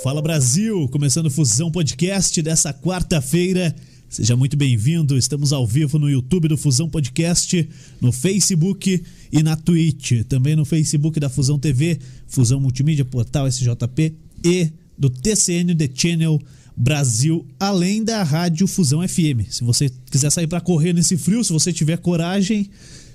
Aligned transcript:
Fala 0.00 0.22
Brasil, 0.22 0.88
começando 0.88 1.26
o 1.26 1.30
Fusão 1.30 1.70
Podcast 1.70 2.40
dessa 2.40 2.72
quarta-feira. 2.72 3.74
Seja 4.08 4.34
muito 4.36 4.56
bem-vindo. 4.56 5.16
Estamos 5.16 5.52
ao 5.52 5.66
vivo 5.66 5.98
no 5.98 6.10
YouTube 6.10 6.48
do 6.48 6.56
Fusão 6.56 6.88
Podcast, 6.88 7.68
no 8.00 8.10
Facebook 8.10 9.02
e 9.30 9.42
na 9.42 9.54
Twitch. 9.54 10.24
Também 10.28 10.56
no 10.56 10.64
Facebook 10.64 11.20
da 11.20 11.28
Fusão 11.28 11.58
TV, 11.58 11.98
Fusão 12.26 12.58
Multimídia, 12.58 13.04
Portal 13.04 13.46
SJP 13.46 14.14
e 14.44 14.70
do 14.98 15.08
TCN 15.08 15.74
The 15.76 15.88
Channel 15.94 16.40
Brasil, 16.76 17.46
além 17.60 18.02
da 18.02 18.22
Rádio 18.22 18.66
Fusão 18.66 19.06
FM. 19.06 19.50
Se 19.50 19.62
você 19.62 19.90
quiser 20.10 20.30
sair 20.30 20.46
para 20.46 20.60
correr 20.60 20.92
nesse 20.92 21.16
frio, 21.16 21.44
se 21.44 21.52
você 21.52 21.72
tiver 21.72 21.98
coragem, 21.98 22.68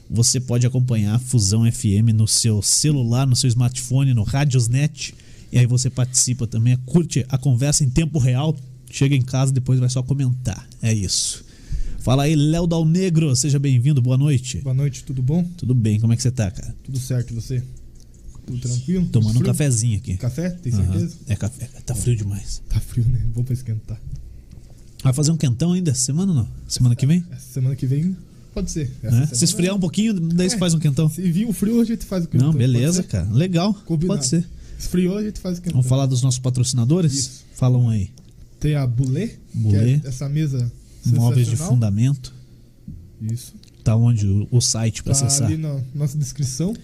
você 0.09 0.39
pode 0.39 0.65
acompanhar 0.65 1.15
a 1.15 1.19
Fusão 1.19 1.69
FM 1.69 2.13
no 2.13 2.27
seu 2.27 2.61
celular, 2.61 3.27
no 3.27 3.35
seu 3.35 3.49
smartphone, 3.49 4.13
no 4.13 4.23
Radiosnet. 4.23 5.13
E 5.51 5.57
aí 5.57 5.65
você 5.65 5.89
participa 5.89 6.45
também, 6.47 6.77
curte 6.85 7.25
a 7.29 7.37
conversa 7.37 7.83
em 7.83 7.89
tempo 7.89 8.19
real. 8.19 8.55
Chega 8.89 9.15
em 9.15 9.21
casa, 9.21 9.51
depois 9.51 9.79
vai 9.79 9.89
só 9.89 10.01
comentar. 10.01 10.67
É 10.81 10.93
isso. 10.93 11.45
Fala 11.99 12.23
aí, 12.23 12.35
Léo 12.35 12.65
Dal 12.67 12.85
Negro, 12.85 13.35
seja 13.35 13.59
bem-vindo, 13.59 14.01
boa 14.01 14.17
noite. 14.17 14.59
Boa 14.59 14.73
noite, 14.73 15.03
tudo 15.03 15.21
bom? 15.21 15.43
Tudo 15.57 15.73
bem, 15.75 15.99
como 15.99 16.13
é 16.13 16.15
que 16.15 16.21
você 16.21 16.31
tá, 16.31 16.49
cara? 16.49 16.73
Tudo 16.83 16.97
certo, 16.99 17.31
e 17.31 17.35
você? 17.35 17.61
Tudo 18.45 18.59
tranquilo? 18.59 19.05
Tomando 19.07 19.39
um 19.39 19.43
cafezinho 19.43 19.97
aqui. 19.97 20.15
Café? 20.15 20.49
Tem 20.51 20.71
certeza? 20.71 21.15
É 21.27 21.35
café, 21.35 21.67
tá 21.85 21.93
frio 21.93 22.15
demais. 22.15 22.61
Tá 22.69 22.79
frio, 22.79 23.03
né? 23.09 23.21
Bom 23.35 23.43
pra 23.43 23.53
esquentar. 23.53 23.99
Vai 25.03 25.11
fazer 25.11 25.31
um 25.31 25.37
quentão 25.37 25.73
ainda 25.73 25.91
essa 25.91 26.01
semana 26.01 26.31
ou 26.31 26.37
não? 26.39 26.47
Semana 26.67 26.95
que 26.95 27.05
vem? 27.05 27.25
Essa 27.29 27.53
semana 27.55 27.75
que 27.75 27.85
vem, 27.85 28.15
pode 28.53 28.71
ser. 28.71 28.89
Semana- 29.01 29.27
Se 29.27 29.43
esfriar 29.43 29.75
um 29.75 29.79
pouquinho, 29.79 30.13
daí 30.13 30.49
você 30.49 30.55
É. 30.55 30.59
faz 30.59 30.73
um 30.73 30.79
quentão. 30.79 31.09
Se 31.09 31.21
vir 31.29 31.45
o 31.45 31.51
frio, 31.51 31.81
a 31.81 31.83
gente 31.83 32.05
faz 32.05 32.23
o 32.23 32.27
quentão. 32.29 32.51
Não, 32.53 32.57
beleza, 32.57 33.03
cara. 33.03 33.29
Legal. 33.29 33.73
Combinado. 33.85 34.17
Pode 34.19 34.27
ser. 34.27 34.47
Esfriou, 34.77 35.17
a 35.17 35.23
gente 35.23 35.39
faz 35.39 35.57
o 35.57 35.61
quentão. 35.61 35.77
Vamos 35.77 35.87
falar 35.89 36.05
dos 36.05 36.21
nossos 36.21 36.39
patrocinadores? 36.39 37.13
Isso. 37.13 37.45
Fala 37.55 37.77
um 37.77 37.89
aí. 37.89 38.09
Tem 38.59 38.75
a 38.75 38.85
Bulê, 38.87 39.31
Bulê. 39.53 39.99
que 39.99 40.05
é 40.07 40.09
essa 40.09 40.27
mesa 40.29 40.71
Móveis 41.05 41.47
de 41.47 41.55
fundamento. 41.55 42.33
Isso. 43.21 43.53
Tá 43.83 43.95
onde 43.95 44.27
o, 44.27 44.47
o 44.51 44.59
site 44.61 45.01
pra 45.03 45.13
Tá 45.13 45.25
acessar? 45.25 45.47
ali 45.47 45.57
na 45.57 45.79
nossa 45.95 46.17
descrição. 46.17 46.75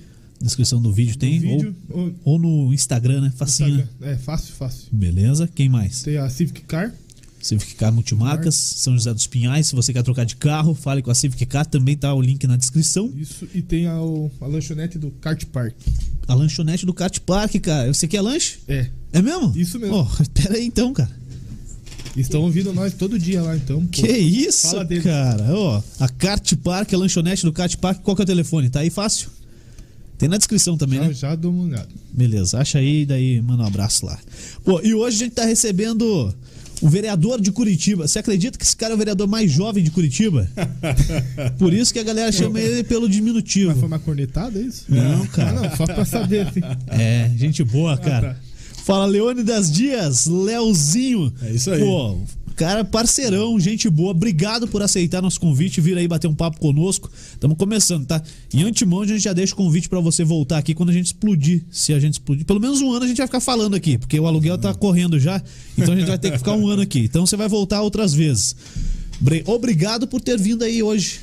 Descrição 0.42 0.82
do 0.82 0.92
vídeo 0.92 1.18
tem. 1.18 1.40
vídeo, 1.40 1.76
ou, 1.90 2.00
Ou, 2.04 2.16
ou 2.24 2.40
no 2.40 2.74
Instagram, 2.74 3.22
né? 3.22 3.34
Facinho. 3.36 3.76
né? 3.78 3.84
Instagram. 3.84 4.12
É, 4.12 4.18
fácil, 4.18 4.54
fácil. 4.56 4.88
Beleza. 4.92 5.48
Quem 5.48 5.70
mais? 5.70 6.04
Tem 6.04 6.18
a 6.18 6.30
Civic 6.30 6.62
Car. 6.64 6.94
Civic 7.44 7.76
Car 7.76 7.92
Multimarcas, 7.92 8.56
São 8.56 8.94
José 8.94 9.14
dos 9.14 9.28
Pinhais. 9.28 9.68
Se 9.68 9.76
você 9.76 9.92
quer 9.92 10.02
trocar 10.02 10.24
de 10.26 10.38
carro, 10.38 10.74
fale 10.74 11.02
com 11.02 11.12
a 11.12 11.16
Civic 11.16 11.46
Car. 11.46 11.66
Também 11.66 11.98
tá 11.98 12.14
o 12.14 12.22
link 12.22 12.48
na 12.48 12.56
descrição. 12.56 13.12
Isso. 13.18 13.46
E 13.54 13.62
tem 13.62 13.86
a, 13.86 13.96
a 13.96 14.48
lanchonete 14.48 14.98
do 14.98 15.12
Kart 15.12 15.44
Park. 15.48 15.76
A 16.26 16.34
lanchonete 16.34 16.86
do 16.86 16.94
Kart 16.94 17.20
Park, 17.20 17.56
cara. 17.56 17.94
Você 17.94 18.08
quer 18.08 18.22
lanche? 18.22 18.60
É. 18.68 18.90
É 19.12 19.22
mesmo? 19.22 19.52
Isso 19.58 19.78
mesmo. 19.78 19.98
Oh, 19.98 20.24
pera 20.34 20.56
aí 20.56 20.66
então, 20.66 20.94
cara. 20.94 21.12
Estão 22.16 22.44
ouvindo 22.44 22.72
nós 22.72 22.94
todo 22.94 23.20
dia 23.20 23.42
lá, 23.42 23.58
então. 23.58 23.82
pô. 23.82 23.88
Que 23.92 24.08
isso, 24.08 24.72
cara? 25.04 25.44
Ó, 25.54 25.82
a 26.00 26.08
Kart 26.08 26.56
Park, 26.58 26.94
a 26.94 26.98
lanchonete 26.98 27.44
do 27.44 27.52
Kart 27.52 27.76
Park, 27.76 28.02
qual 28.04 28.16
que 28.16 28.22
é 28.22 28.24
o 28.24 28.28
telefone? 28.28 28.70
Tá 28.70 28.80
aí 28.80 28.90
fácil? 28.90 29.30
Tem 30.18 30.30
na 30.30 30.38
descrição 30.38 30.78
também, 30.78 31.00
Já, 31.00 31.08
né? 31.08 31.14
já 31.14 31.36
dou 31.36 31.52
uma 31.52 31.64
olhada. 31.64 31.90
Beleza, 32.14 32.60
acha 32.60 32.78
aí, 32.78 33.06
daí 33.06 33.42
manda 33.42 33.64
um 33.64 33.66
abraço 33.66 34.06
lá. 34.06 34.18
Pô, 34.64 34.80
e 34.82 34.94
hoje 34.94 35.18
a 35.18 35.20
gente 35.26 35.34
tá 35.34 35.44
recebendo 35.44 36.34
o 36.84 36.90
vereador 36.90 37.40
de 37.40 37.50
Curitiba. 37.50 38.06
Você 38.06 38.20
acredita 38.20 38.58
que 38.58 38.66
esse 38.66 38.76
cara 38.76 38.92
é 38.92 38.96
o 38.96 38.98
vereador 38.98 39.26
mais 39.26 39.50
jovem 39.50 39.82
de 39.82 39.90
Curitiba? 39.90 40.50
Por 41.58 41.74
isso 41.74 41.94
que 41.94 42.00
a 42.00 42.04
galera 42.04 42.30
chama 42.30 42.60
ele 42.60 42.84
pelo 42.84 43.04
Mas 43.08 43.16
diminutivo. 43.16 43.74
foi 43.74 43.88
uma 43.88 44.00
cornetada, 44.00 44.60
é 44.60 44.64
isso? 44.64 44.86
Não, 44.90 45.26
cara. 45.28 45.52
Ah, 45.52 45.54
não, 45.70 45.78
só 45.78 45.86
pra 45.86 46.04
saber, 46.04 46.46
assim. 46.48 46.60
É, 46.90 47.32
gente 47.38 47.64
boa, 47.64 47.98
cara. 47.98 48.34
tá. 48.34 48.40
Fala 48.84 49.06
Leônidas 49.06 49.72
Dias, 49.72 50.26
Leozinho. 50.26 51.34
É 51.42 51.52
isso 51.52 51.72
aí. 51.72 51.80
Pô, 51.80 52.20
cara, 52.56 52.84
parceirão, 52.84 53.60
gente 53.60 53.90
boa. 53.90 54.12
Obrigado 54.12 54.68
por 54.68 54.82
aceitar 54.82 55.22
nosso 55.22 55.40
convite 55.40 55.82
vir 55.82 55.98
aí 55.98 56.08
bater 56.08 56.28
um 56.28 56.36
papo 56.36 56.60
conosco. 56.60 57.10
Estamos 57.32 57.58
começando, 57.58 58.06
tá? 58.06 58.22
Em 58.54 58.64
antemão, 58.64 59.02
a 59.02 59.08
gente 59.08 59.22
já 59.22 59.34
deixa 59.34 59.54
o 59.54 59.58
convite 59.58 59.90
pra 59.90 60.00
você 60.00 60.24
voltar 60.24 60.58
aqui 60.58 60.74
quando 60.74 60.90
a 60.90 60.94
gente 60.94 61.08
explodir. 61.08 61.64
Se 61.72 61.94
a 61.94 62.00
gente 62.00 62.14
explodir. 62.14 62.46
Pelo 62.46 62.60
menos 62.60 62.82
um 62.82 62.92
ano 62.92 63.06
a 63.06 63.08
gente 63.08 63.18
vai 63.18 63.28
ficar 63.28 63.40
falando 63.40 63.76
aqui, 63.76 63.98
porque 63.98 64.20
o 64.20 64.28
aluguel 64.28 64.58
tá 64.58 64.74
correndo 64.74 65.20
já. 65.20 65.42
Então 65.78 65.94
a 65.94 65.98
gente 65.98 66.08
vai 66.08 66.18
ter 66.18 66.32
que 66.32 66.38
ficar 66.38 66.54
um 66.54 66.68
ano 66.68 66.82
aqui. 66.82 67.00
Então 67.00 67.26
você 67.26 67.36
vai 67.36 67.48
voltar 67.48 67.82
outras 67.82 68.14
vezes. 68.14 68.56
Obrigado 69.46 70.08
por 70.08 70.22
ter 70.22 70.38
vindo 70.38 70.64
aí 70.64 70.84
hoje. 70.84 71.20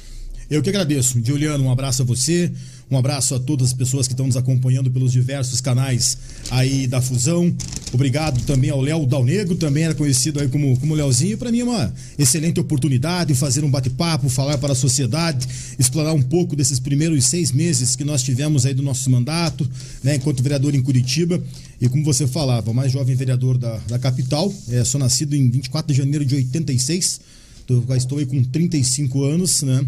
Eu 0.51 0.63
que 0.63 0.69
agradeço. 0.69 1.21
Juliano, 1.25 1.65
um 1.65 1.71
abraço 1.71 2.03
a 2.03 2.05
você. 2.05 2.51
Um 2.91 2.99
abraço 2.99 3.37
a 3.37 3.39
todas 3.39 3.69
as 3.69 3.73
pessoas 3.73 4.09
que 4.09 4.15
estão 4.15 4.27
nos 4.27 4.37
acompanhando 4.37 4.91
pelos 4.91 5.13
diversos 5.13 5.61
canais 5.61 6.19
aí 6.51 6.89
da 6.89 7.01
Fusão. 7.01 7.55
Obrigado 7.93 8.43
também 8.45 8.69
ao 8.69 8.81
Léo 8.81 9.07
Dal 9.07 9.25
Negro, 9.25 9.55
também 9.55 9.85
era 9.85 9.95
conhecido 9.95 10.41
aí 10.41 10.49
como, 10.49 10.77
como 10.81 10.95
Léozinho. 10.95 11.39
Para 11.39 11.53
mim 11.53 11.61
é 11.61 11.65
uma 11.65 11.95
excelente 12.19 12.59
oportunidade 12.59 13.33
fazer 13.37 13.65
um 13.65 13.71
bate-papo, 13.71 14.29
falar 14.29 14.59
para 14.59 14.73
a 14.73 14.77
sociedade, 14.77 15.47
explorar 15.79 16.13
um 16.13 16.23
pouco 16.23 16.57
desses 16.57 16.81
primeiros 16.81 17.27
seis 17.27 17.53
meses 17.53 17.95
que 17.95 18.03
nós 18.03 18.25
tivemos 18.25 18.67
aí 18.67 18.75
do 18.75 18.83
nosso 18.83 19.09
mandato, 19.09 19.69
né, 20.03 20.17
enquanto 20.17 20.43
vereador 20.43 20.75
em 20.75 20.83
Curitiba. 20.83 21.41
E 21.81 21.89
como 21.89 22.05
você 22.05 22.27
falava, 22.27 22.73
o 22.73 22.75
mais 22.75 22.91
jovem 22.91 23.15
vereador 23.15 23.57
da, 23.57 23.77
da 23.89 23.99
capital, 24.01 24.53
é, 24.69 24.83
sou 24.83 24.99
nascido 24.99 25.37
em 25.37 25.49
24 25.49 25.93
de 25.93 25.99
janeiro 25.99 26.25
de 26.25 26.35
86, 26.35 27.21
tô, 27.67 27.95
estou 27.95 28.19
aí 28.19 28.27
com 28.27 28.43
35 28.43 29.23
anos, 29.23 29.63
né? 29.63 29.87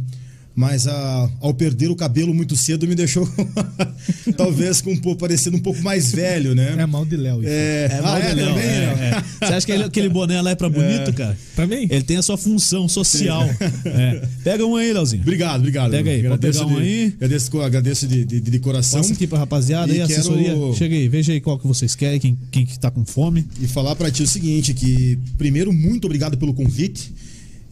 Mas 0.54 0.86
a- 0.86 1.30
ao 1.40 1.54
perder 1.54 1.90
o 1.90 1.96
cabelo 1.96 2.34
muito 2.34 2.54
cedo 2.56 2.86
me 2.86 2.94
deixou 2.94 3.26
talvez 4.36 4.80
com 4.80 4.92
um 4.92 4.96
pouco, 4.96 5.18
parecendo 5.20 5.56
um 5.56 5.60
pouco 5.60 5.80
mais 5.82 6.12
velho, 6.12 6.54
né? 6.54 6.74
É 6.78 6.86
mal 6.86 7.04
de 7.04 7.16
Léo. 7.16 7.40
isso. 7.40 7.48
É, 7.48 7.88
É, 7.90 7.98
ah, 7.98 8.02
mal 8.02 8.16
é, 8.18 8.28
de 8.28 8.34
Léo, 8.34 8.46
também, 8.48 8.64
é, 8.64 8.70
é. 8.70 9.22
Você 9.46 9.54
acha 9.54 9.66
que 9.66 9.72
ele- 9.72 9.84
aquele 9.84 10.08
boné 10.08 10.40
lá 10.42 10.50
é 10.50 10.54
pra 10.54 10.68
bonito, 10.68 11.12
cara? 11.14 11.36
Também? 11.56 11.86
Ele 11.90 12.02
tem 12.02 12.16
a 12.16 12.22
sua 12.22 12.36
função 12.36 12.88
social. 12.88 13.48
É. 13.84 14.26
Pega 14.44 14.64
um 14.66 14.76
aí, 14.76 14.92
Leozinho. 14.92 15.22
Obrigado, 15.22 15.60
obrigado. 15.60 15.90
Pega 15.90 16.10
aí, 16.10 16.16
pode 16.22 16.26
agradeço, 16.34 16.58
pegar 16.64 16.70
um 16.70 16.76
de, 16.76 16.82
aí. 16.82 17.06
agradeço, 17.16 17.60
agradeço 17.60 18.06
de, 18.06 18.24
de, 18.24 18.40
de 18.40 18.58
coração. 18.58 19.00
Passa 19.00 19.12
aqui 19.14 19.26
pra 19.26 19.38
rapaziada 19.38 19.92
E 19.92 20.00
aí, 20.00 20.06
quero- 20.06 20.20
assessoria. 20.20 20.54
Chega 20.76 20.94
aí, 20.94 21.08
veja 21.08 21.32
aí 21.32 21.40
qual 21.40 21.58
que 21.58 21.66
vocês 21.66 21.94
querem, 21.94 22.20
quem, 22.20 22.38
quem 22.50 22.66
que 22.66 22.78
tá 22.78 22.90
com 22.90 23.04
fome. 23.04 23.46
E 23.60 23.66
falar 23.66 23.96
pra 23.96 24.10
ti 24.10 24.22
o 24.22 24.26
seguinte, 24.26 24.74
que 24.74 25.18
primeiro, 25.38 25.72
muito 25.72 26.04
obrigado 26.04 26.36
pelo 26.36 26.52
convite. 26.54 27.12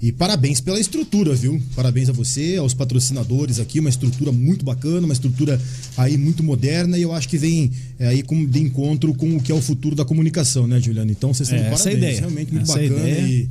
E 0.03 0.11
parabéns 0.11 0.63
pela 0.63 0.81
estrutura, 0.81 1.35
viu? 1.35 1.61
Parabéns 1.77 2.09
a 2.09 2.13
você, 2.13 2.57
aos 2.57 2.73
patrocinadores 2.73 3.59
aqui, 3.61 3.79
uma 3.81 3.91
estrutura 3.91 4.33
muito 4.33 4.65
bacana, 4.65 5.05
uma 5.05 5.13
estrutura 5.13 5.61
aí 5.95 6.17
muito 6.17 6.43
moderna 6.43 6.97
e 6.97 7.03
eu 7.03 7.13
acho 7.13 7.29
que 7.29 7.37
vem 7.37 7.71
é, 7.99 8.09
aí 8.09 8.23
como 8.23 8.47
de 8.47 8.61
encontro 8.61 9.13
com 9.13 9.37
o 9.37 9.43
que 9.43 9.53
é 9.53 9.55
o 9.55 9.61
futuro 9.61 9.95
da 9.95 10.05
comunicação, 10.05 10.67
né, 10.67 10.81
Juliano? 10.81 11.11
Então 11.11 11.35
vocês 11.35 11.51
estão 11.51 11.59
É, 11.63 11.69
é 11.69 11.75
a 11.75 11.77
parabéns, 11.77 11.97
ideia. 11.99 12.19
realmente 12.21 12.51
muito 12.53 12.63
Essa 12.71 12.81
é 12.83 12.89
bacana 12.89 13.09
ideia. 13.11 13.27
e 13.29 13.49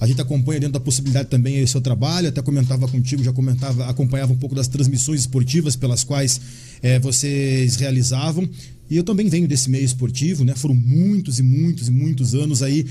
a 0.00 0.06
gente 0.06 0.20
acompanha 0.22 0.60
dentro 0.60 0.72
da 0.72 0.80
possibilidade 0.80 1.28
também 1.28 1.62
o 1.62 1.68
seu 1.68 1.82
trabalho, 1.82 2.28
até 2.28 2.40
comentava 2.40 2.88
contigo, 2.88 3.22
já 3.22 3.34
comentava, 3.34 3.84
acompanhava 3.84 4.32
um 4.32 4.36
pouco 4.36 4.54
das 4.54 4.68
transmissões 4.68 5.20
esportivas 5.20 5.76
pelas 5.76 6.02
quais 6.02 6.40
é, 6.82 6.98
vocês 6.98 7.76
realizavam. 7.76 8.48
E 8.88 8.96
eu 8.96 9.04
também 9.04 9.28
venho 9.28 9.46
desse 9.46 9.68
meio 9.68 9.84
esportivo, 9.84 10.44
né? 10.46 10.54
Foram 10.56 10.74
muitos 10.74 11.38
e 11.38 11.42
muitos 11.42 11.88
e 11.88 11.90
muitos 11.90 12.34
anos 12.34 12.62
aí 12.62 12.86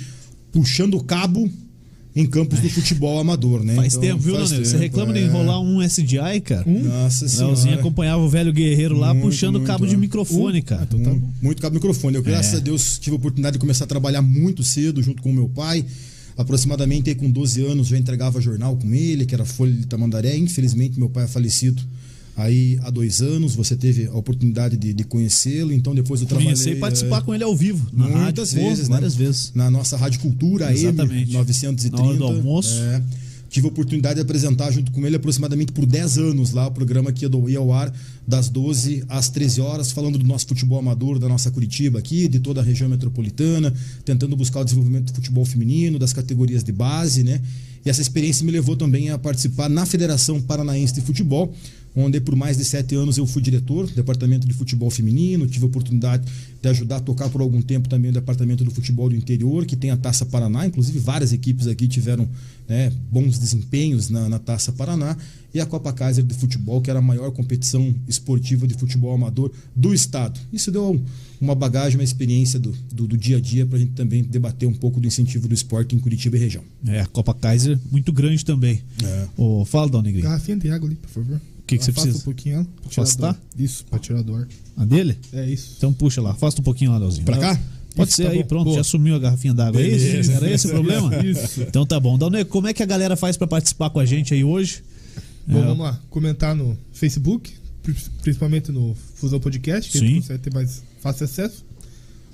puxando 0.52 0.94
o 0.94 1.04
cabo 1.04 1.50
em 2.20 2.26
campos 2.26 2.60
do 2.60 2.70
futebol 2.70 3.20
amador, 3.20 3.64
né? 3.64 3.76
Faz 3.76 3.94
Então, 3.94 4.02
tempo, 4.02 4.20
viu, 4.20 4.36
faz 4.36 4.52
Leonel? 4.52 4.70
Você 4.70 4.78
reclama 4.78 5.14
de 5.14 5.20
é. 5.20 5.24
enrolar 5.24 5.62
um 5.62 5.82
SDI, 5.82 6.42
cara? 6.44 6.66
Nossa 6.68 7.26
Leozinho 7.26 7.56
senhora. 7.56 7.80
acompanhava 7.80 8.22
o 8.22 8.30
velho 8.30 8.52
guerreiro 8.52 8.98
lá 8.98 9.14
Muito, 9.14 9.26
puxando 9.28 9.56
muito, 9.56 9.68
cabo 9.68 9.86
de 9.88 9.94
é. 9.96 9.98
microfone, 9.98 10.62
cara. 10.62 10.84
então 10.88 11.00
tá 11.02 11.10
Um- 11.12 11.20
bom. 11.20 11.30
muito 11.42 11.62
cabo 11.62 11.76
microfone. 11.76 12.16
Eu, 12.18 12.24
graças 12.24 12.54
É. 12.54 12.58
a 12.58 12.60
Deus, 12.60 13.00
tive 13.00 13.16
a 13.16 13.20
oportunidade 13.20 13.54
de 13.54 13.60
começar 13.60 13.86
a 13.86 13.88
trabalhar 13.88 14.22
muito 14.22 14.64
cedo 14.64 15.02
junto 15.02 15.22
com 15.22 15.30
o 15.32 15.34
meu 15.34 15.48
pai. 15.50 15.86
Aproximadamente 16.38 17.14
com 17.16 17.30
12 17.30 17.62
anos 17.66 17.88
já 17.88 17.98
entregava 17.98 18.40
jornal 18.40 18.76
com 18.78 18.94
ele, 18.94 19.26
que 19.26 19.36
era 19.36 19.44
Folha 19.46 19.74
de 19.74 19.86
Tamandaré. 19.86 20.38
Infelizmente, 20.38 20.98
meu 20.98 21.10
pai 21.10 21.26
é 21.26 21.28
falecido 21.28 21.82
aí 22.40 22.80
há 22.82 22.90
dois 22.90 23.22
anos. 23.22 23.56
Você 23.56 23.76
teve 23.76 24.08
a 24.08 24.14
oportunidade 24.14 24.78
de, 24.78 24.94
de 24.94 25.04
conhecê-lo. 25.04 25.72
Então, 25.72 25.94
depois 25.94 26.22
eu 26.22 26.28
trabalhei... 26.28 26.54
Conhecer 26.54 26.78
e 26.78 26.80
participar 26.80 27.20
é, 27.20 27.22
com 27.22 27.36
ele 27.36 27.44
ao 27.44 27.56
vivo. 27.56 27.88
Na 27.94 28.08
Muitas 28.08 28.54
rádio, 28.54 28.68
vezes, 28.70 28.90
né? 28.90 28.96
Várias 28.96 29.16
vezes. 29.16 29.52
na 29.54 29.70
nossa 29.70 29.98
Rádio 29.98 30.20
Cultura, 30.22 30.72
Exatamente. 30.74 31.32
AM 31.32 31.34
930. 31.34 31.98
Na 31.98 32.04
hora 32.04 32.18
do 32.18 32.24
almoço. 32.24 32.76
É. 32.76 33.02
Tive 33.50 33.66
a 33.66 33.70
oportunidade 33.70 34.16
de 34.16 34.22
apresentar 34.22 34.70
junto 34.70 34.92
com 34.92 35.06
ele 35.08 35.16
aproximadamente 35.16 35.72
por 35.72 35.84
10 35.84 36.20
anos 36.20 36.52
lá 36.52 36.68
o 36.68 36.72
programa 36.72 37.12
que 37.12 37.26
ia 37.26 37.58
ao 37.58 37.74
ar 37.74 37.92
das 38.28 38.48
12 38.48 39.04
às 39.10 39.28
13 39.30 39.60
horas, 39.60 39.92
falando 39.92 40.20
do 40.20 40.26
nosso 40.26 40.46
futebol 40.46 40.78
amador, 40.78 41.18
da 41.18 41.28
nossa 41.28 41.50
Curitiba 41.50 41.98
aqui, 41.98 42.28
de 42.28 42.40
toda 42.40 42.62
a 42.62 42.64
região 42.64 42.88
metropolitana, 42.88 43.74
tentando 44.06 44.36
buscar 44.36 44.60
o 44.60 44.64
desenvolvimento 44.64 45.08
do 45.08 45.16
futebol 45.16 45.44
feminino, 45.46 45.98
das 45.98 46.14
categorias 46.14 46.64
de 46.64 46.72
base, 46.72 47.24
né? 47.24 47.42
E 47.84 47.90
essa 47.90 48.02
experiência 48.02 48.46
me 48.46 48.52
levou 48.52 48.76
também 48.76 49.10
a 49.10 49.18
participar 49.18 49.68
na 49.68 49.86
Federação 49.86 50.40
Paranaense 50.40 50.94
de 50.94 51.02
Futebol, 51.02 51.54
onde 51.96 52.20
por 52.20 52.36
mais 52.36 52.58
de 52.58 52.66
sete 52.66 52.96
anos 52.96 53.18
eu 53.18 53.26
fui 53.26 53.42
diretor 53.42 53.88
do 53.88 53.94
departamento 53.94 54.48
de 54.48 54.54
futebol 54.54 54.90
feminino, 54.90 55.48
tive 55.48 55.66
a 55.66 55.68
oportunidade 55.68 56.24
de 56.62 56.70
ajudar 56.70 56.98
a 56.98 57.00
tocar 57.00 57.30
por 57.30 57.42
algum 57.42 57.62
tempo 57.62 57.88
também 57.88 58.12
o 58.12 58.14
departamento 58.14 58.64
do 58.64 58.72
futebol 58.72 59.10
do 59.10 59.16
interior, 59.16 59.66
que 59.66 59.76
tem 59.76 59.92
a 59.92 59.98
Taça 59.98 60.26
Paraná, 60.26 60.66
inclusive 60.66 61.00
várias 61.00 61.32
equipes 61.32 61.68
aqui 61.68 61.88
tiveram 61.88 62.28
né, 62.68 62.92
bons 63.12 63.40
desempenhos 63.40 64.10
na, 64.10 64.28
na 64.30 64.40
Taça 64.40 64.72
Paraná, 64.72 65.18
e 65.54 65.60
a 65.60 65.66
Copa 65.66 65.92
Kaiser 65.92 66.24
de 66.24 66.34
futebol, 66.34 66.80
que 66.82 66.90
era 66.90 67.00
a 67.00 67.02
maior 67.02 67.32
competição 67.32 67.94
esportiva 68.08 68.68
de 68.68 68.76
futebol 68.76 69.14
amador 69.14 69.52
do 69.76 69.94
estado. 69.94 70.40
Isso 70.54 70.72
deu 70.72 71.02
uma 71.42 71.56
bagagem, 71.56 71.98
uma 71.98 72.04
experiência 72.04 72.60
do, 72.60 72.72
do, 72.92 73.08
do 73.08 73.18
dia 73.18 73.38
a 73.38 73.40
dia 73.40 73.66
para 73.66 73.78
a 73.78 73.80
gente 73.80 73.94
também 73.94 74.24
debater 74.24 74.68
um 74.68 74.74
pouco 74.74 75.00
do 75.00 75.08
incentivo 75.08 75.48
do 75.48 75.54
esporte 75.54 75.96
em 75.96 76.00
Curitiba 76.00 76.38
e 76.38 76.40
região. 76.40 76.64
É, 76.86 77.00
a 77.00 77.08
Copa 77.08 77.34
Kaiser 77.34 77.80
muito 77.92 78.12
grande 78.12 78.46
também. 78.46 78.82
É. 79.04 79.28
Ô, 79.38 79.66
fala, 79.66 79.90
Dal 79.90 80.02
Negrinho. 80.02 80.26
Garrafinha 80.26 80.58
de 80.58 80.70
água 80.70 80.88
ali, 80.88 80.96
por 80.96 81.10
favor. 81.10 81.42
O 81.76 81.78
que, 81.78 81.78
que 81.78 81.86
você 81.86 81.92
precisa? 81.92 82.18
um 82.18 82.22
pouquinho 82.22 82.56
ela. 82.56 82.68
Afastar? 82.86 83.40
do. 83.56 83.64
Isso, 83.64 83.86
pra 83.86 84.00
tirar 84.00 84.22
do 84.24 84.34
ar. 84.36 84.48
A 84.78 84.86
dele? 84.86 85.18
É 85.34 85.46
isso. 85.50 85.76
Então 85.78 85.94
puxa 85.94 86.22
lá, 86.22 86.32
afasta 86.32 86.62
um 86.62 86.64
pouquinho 86.64 86.92
lá, 86.92 87.00
Dalzinho. 87.00 87.26
Pra 87.26 87.38
cá? 87.38 87.60
Pode 87.96 88.10
Isso, 88.10 88.18
ser 88.18 88.26
tá 88.26 88.30
aí, 88.32 88.40
bom. 88.40 88.46
pronto, 88.48 88.64
Boa. 88.66 88.78
já 88.78 88.84
sumiu 88.84 89.16
a 89.16 89.20
garrafinha 89.20 89.54
d'água. 89.54 89.82
É 89.82 89.88
isso? 89.88 90.32
Era 90.32 90.50
esse 90.52 90.68
o 90.68 90.70
problema? 90.72 91.16
Isso. 91.26 91.62
Então 91.62 91.86
tá 91.86 92.00
bom. 92.00 92.18
Dalnego, 92.18 92.50
como 92.50 92.68
é 92.68 92.74
que 92.74 92.82
a 92.82 92.86
galera 92.86 93.16
faz 93.16 93.36
pra 93.36 93.46
participar 93.48 93.90
com 93.90 94.00
a 94.00 94.06
gente 94.06 94.34
aí 94.34 94.44
hoje? 94.44 94.84
Bom, 95.48 95.60
É. 95.60 95.62
vamos 95.66 95.80
lá. 95.80 96.00
Comentar 96.10 96.56
no 96.56 96.78
Facebook, 96.94 97.52
pri- 97.84 97.96
principalmente 98.22 98.72
no 98.72 98.96
Fusão 99.16 99.40
Podcast, 99.40 99.92
que 99.92 99.98
a 99.98 100.02
Sim. 100.02 100.08
gente 100.08 100.22
consegue 100.22 100.40
ter 100.44 100.54
mais 100.54 100.82
fácil 101.02 101.26
acesso. 101.26 101.66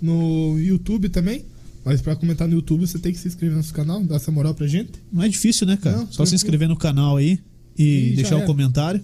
No 0.02 0.58
YouTube 0.60 1.10
também. 1.10 1.46
Mas 1.84 2.02
pra 2.02 2.16
comentar 2.16 2.48
no 2.48 2.56
YouTube, 2.56 2.86
você 2.88 2.98
tem 2.98 3.14
que 3.14 3.20
se 3.20 3.28
inscrever 3.28 3.52
no 3.56 3.58
nosso 3.62 3.74
canal, 3.74 4.04
dar 4.04 4.16
essa 4.16 4.32
moral 4.32 4.56
pra 4.56 4.66
gente. 4.68 4.92
Não 5.12 5.24
é 5.24 5.30
difícil, 5.30 5.68
né, 5.68 5.78
cara? 5.78 5.98
Não, 5.98 6.12
Só 6.12 6.26
se 6.26 6.34
inscrever 6.34 6.68
no 6.68 6.76
canal 6.76 7.18
aí 7.18 7.40
e, 7.78 8.12
E 8.12 8.16
deixar 8.16 8.38
o 8.38 8.42
é. 8.42 8.46
comentário. 8.46 9.02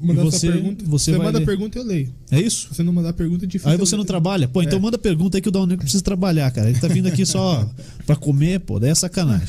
Mandar 0.00 0.24
E 0.24 0.28
essa 0.28 0.38
você- 0.38 0.50
pergunta. 0.52 0.84
você 0.86 1.10
vai 1.12 1.26
manda 1.26 1.38
ler. 1.38 1.44
pergunta, 1.46 1.78
eu 1.78 1.84
leio. 1.84 2.12
É 2.30 2.40
isso? 2.40 2.68
Se 2.68 2.74
você 2.76 2.82
não 2.82 2.92
mandar 2.92 3.12
pergunta, 3.12 3.44
é 3.44 3.48
difícil. 3.48 3.70
Aí 3.70 3.76
você 3.78 3.96
não 3.96 4.04
trabalha? 4.04 4.48
Pô, 4.48 4.62
então 4.62 4.78
É. 4.78 4.82
manda 4.82 4.98
pergunta 4.98 5.36
aí 5.38 5.42
que 5.42 5.48
o 5.48 5.52
Dalnego 5.52 5.82
precisa 5.82 6.02
trabalhar, 6.02 6.50
cara. 6.50 6.68
Ele 6.70 6.78
tá 6.78 6.88
vindo 6.88 7.06
aqui 7.06 7.24
só 7.24 7.68
pra 8.06 8.16
comer, 8.16 8.60
pô, 8.60 8.78
daí 8.80 8.90
é 8.90 8.94
sacanagem. 8.94 9.46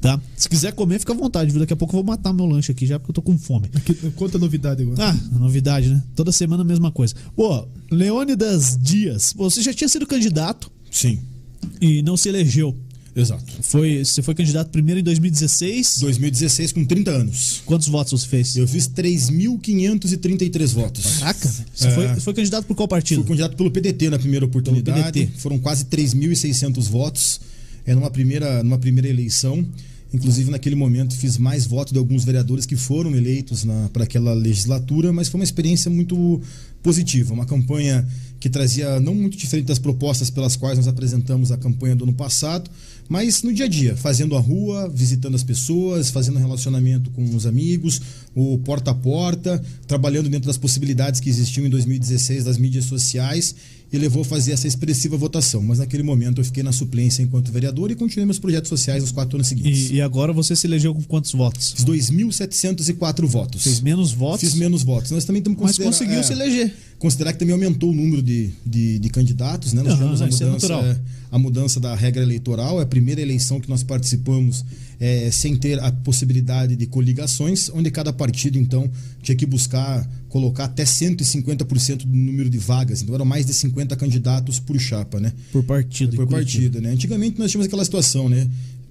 Tá? 0.00 0.20
Se 0.36 0.48
quiser 0.48 0.72
comer, 0.72 0.98
fica 1.00 1.12
à 1.12 1.16
vontade, 1.16 1.50
viu? 1.50 1.60
Daqui 1.60 1.72
a 1.72 1.76
pouco 1.76 1.92
eu 1.96 2.02
vou 2.02 2.04
matar 2.04 2.32
meu 2.32 2.46
lanche 2.46 2.70
aqui 2.72 2.86
já, 2.86 2.98
porque 2.98 3.10
eu 3.10 3.14
tô 3.14 3.22
com 3.22 3.36
fome. 3.38 3.68
Aqui, 3.74 3.94
conta 4.14 4.36
a 4.36 4.40
novidade 4.40 4.82
agora. 4.82 5.10
Ah, 5.10 5.38
novidade, 5.38 5.88
né? 5.88 6.02
Toda 6.14 6.30
semana 6.32 6.62
a 6.62 6.66
mesma 6.66 6.90
coisa. 6.92 7.14
Pô, 7.34 7.66
Leônidas 7.90 8.78
Dias, 8.80 9.32
você 9.36 9.62
já 9.62 9.72
tinha 9.72 9.88
sido 9.88 10.06
candidato 10.06 10.70
Sim, 10.90 11.18
e 11.80 12.02
não 12.02 12.16
se 12.16 12.28
elegeu. 12.28 12.74
Exato. 13.16 13.44
Foi, 13.62 14.04
você 14.04 14.22
foi 14.22 14.34
candidato 14.34 14.68
primeiro 14.70 15.00
em 15.00 15.02
2016. 15.02 15.98
2016 16.00 16.72
com 16.72 16.84
30 16.84 17.10
anos. 17.10 17.62
Quantos 17.64 17.88
votos 17.88 18.20
você 18.20 18.28
fez? 18.28 18.56
Eu 18.56 18.68
fiz 18.68 18.86
3.533 18.88 20.68
votos. 20.72 21.04
Caraca, 21.18 21.48
velho. 21.48 21.68
Você 21.74 21.88
É. 21.88 21.90
foi, 21.90 22.20
foi 22.20 22.34
candidato 22.34 22.66
por 22.66 22.74
qual 22.76 22.88
partido? 22.88 23.20
Fui 23.22 23.28
candidato 23.28 23.56
pelo 23.56 23.70
PDT 23.70 24.10
na 24.10 24.18
primeira 24.18 24.44
oportunidade. 24.44 25.12
PDT. 25.20 25.38
Foram 25.38 25.58
quase 25.58 25.84
3.600 25.86 26.82
votos 26.88 27.40
é, 27.84 27.94
numa, 27.94 28.10
primeira, 28.10 28.62
numa 28.62 28.78
primeira 28.78 29.08
eleição. 29.08 29.66
Inclusive, 30.14 30.50
naquele 30.50 30.76
momento, 30.76 31.14
fiz 31.16 31.36
mais 31.36 31.66
votos 31.66 31.92
de 31.92 31.98
alguns 31.98 32.24
vereadores 32.24 32.64
que 32.64 32.76
foram 32.76 33.14
eleitos 33.14 33.66
para 33.92 34.04
aquela 34.04 34.32
legislatura, 34.32 35.12
mas 35.12 35.28
foi 35.28 35.40
uma 35.40 35.44
experiência 35.44 35.90
muito 35.90 36.40
positiva. 36.82 37.34
Uma 37.34 37.44
campanha 37.44 38.06
que 38.38 38.48
trazia 38.48 39.00
não 39.00 39.14
muito 39.14 39.36
diferente 39.36 39.66
das 39.66 39.78
propostas 39.80 40.30
pelas 40.30 40.54
quais 40.56 40.78
nós 40.78 40.86
apresentamos 40.86 41.50
a 41.50 41.56
campanha 41.56 41.96
do 41.96 42.04
ano 42.04 42.12
passado, 42.14 42.70
mas 43.08 43.42
no 43.42 43.52
dia 43.52 43.66
a 43.66 43.68
dia, 43.68 43.96
fazendo 43.96 44.36
a 44.36 44.40
rua, 44.40 44.88
visitando 44.88 45.34
as 45.34 45.42
pessoas, 45.42 46.10
fazendo 46.10 46.38
relacionamento 46.38 47.10
com 47.10 47.24
os 47.34 47.46
amigos, 47.46 48.00
o 48.34 48.58
porta 48.58 48.90
a 48.90 48.94
porta, 48.94 49.62
trabalhando 49.86 50.28
dentro 50.28 50.46
das 50.46 50.56
possibilidades 50.58 51.20
que 51.20 51.28
existiam 51.28 51.66
em 51.66 51.70
2016 51.70 52.44
das 52.44 52.58
mídias 52.58 52.84
sociais 52.84 53.54
e 53.92 53.98
levou 53.98 54.22
a 54.22 54.24
fazer 54.24 54.52
essa 54.52 54.66
expressiva 54.66 55.16
votação. 55.16 55.62
Mas 55.62 55.78
naquele 55.78 56.02
momento 56.02 56.40
eu 56.40 56.44
fiquei 56.44 56.62
na 56.62 56.72
suplência 56.72 57.22
enquanto 57.22 57.52
vereador 57.52 57.90
e 57.90 57.94
continuei 57.94 58.26
meus 58.26 58.38
projetos 58.38 58.68
sociais 58.68 59.02
nos 59.02 59.12
quatro 59.12 59.36
anos 59.36 59.46
seguintes. 59.46 59.90
E, 59.90 59.94
e 59.94 60.00
agora 60.00 60.32
você 60.32 60.56
se 60.56 60.66
elegeu 60.66 60.94
com 60.94 61.02
quantos 61.02 61.32
votos? 61.32 61.72
Fiz 61.72 61.84
2.704 61.84 63.26
votos. 63.26 63.62
Fez 63.62 63.80
menos 63.80 64.12
votos, 64.12 64.40
Fiz 64.40 64.54
menos 64.54 64.82
votos. 64.82 65.10
Nós 65.10 65.24
também 65.24 65.40
temos 65.40 65.58
que 65.58 65.64
mas 65.64 65.78
conseguiu 65.78 66.18
é, 66.18 66.22
se 66.22 66.32
eleger. 66.32 66.74
Considerar 66.98 67.32
que 67.32 67.38
também 67.38 67.52
aumentou 67.52 67.90
o 67.90 67.94
número 67.94 68.22
de, 68.22 68.50
de, 68.64 68.98
de 68.98 69.08
candidatos, 69.10 69.72
né? 69.72 69.82
Nós 69.82 69.92
Aham, 69.92 69.98
tivemos 69.98 70.22
a 70.22 70.24
é 70.24 70.28
mudança, 70.28 70.68
natural. 70.68 70.84
é, 70.84 71.00
a 71.30 71.38
mudança 71.38 71.78
da 71.80 71.94
regra 71.94 72.22
eleitoral, 72.22 72.80
é 72.80 72.82
a 72.82 72.86
primeira 72.86 73.20
eleição 73.20 73.60
que 73.60 73.68
nós 73.68 73.82
participamos 73.82 74.64
é, 74.98 75.30
sem 75.30 75.56
ter 75.56 75.78
a 75.80 75.90
possibilidade 75.92 76.76
de 76.76 76.86
coligações, 76.86 77.70
onde 77.70 77.90
cada 77.90 78.12
partido, 78.12 78.58
então, 78.58 78.90
tinha 79.22 79.36
que 79.36 79.46
buscar 79.46 80.08
colocar 80.28 80.64
até 80.64 80.84
150% 80.84 81.98
do 82.04 82.14
número 82.14 82.50
de 82.50 82.58
vagas. 82.58 83.00
Então, 83.00 83.14
eram 83.14 83.24
mais 83.24 83.46
de 83.46 83.54
50 83.54 83.96
candidatos 83.96 84.60
por 84.60 84.78
chapa, 84.78 85.18
né? 85.18 85.32
Por 85.50 85.62
partido. 85.62 86.14
por 86.14 86.26
partida, 86.26 86.80
né? 86.80 86.90
Antigamente 86.90 87.38
nós 87.38 87.50
tínhamos 87.50 87.66
aquela 87.66 87.84
situação, 87.84 88.28
né? 88.28 88.46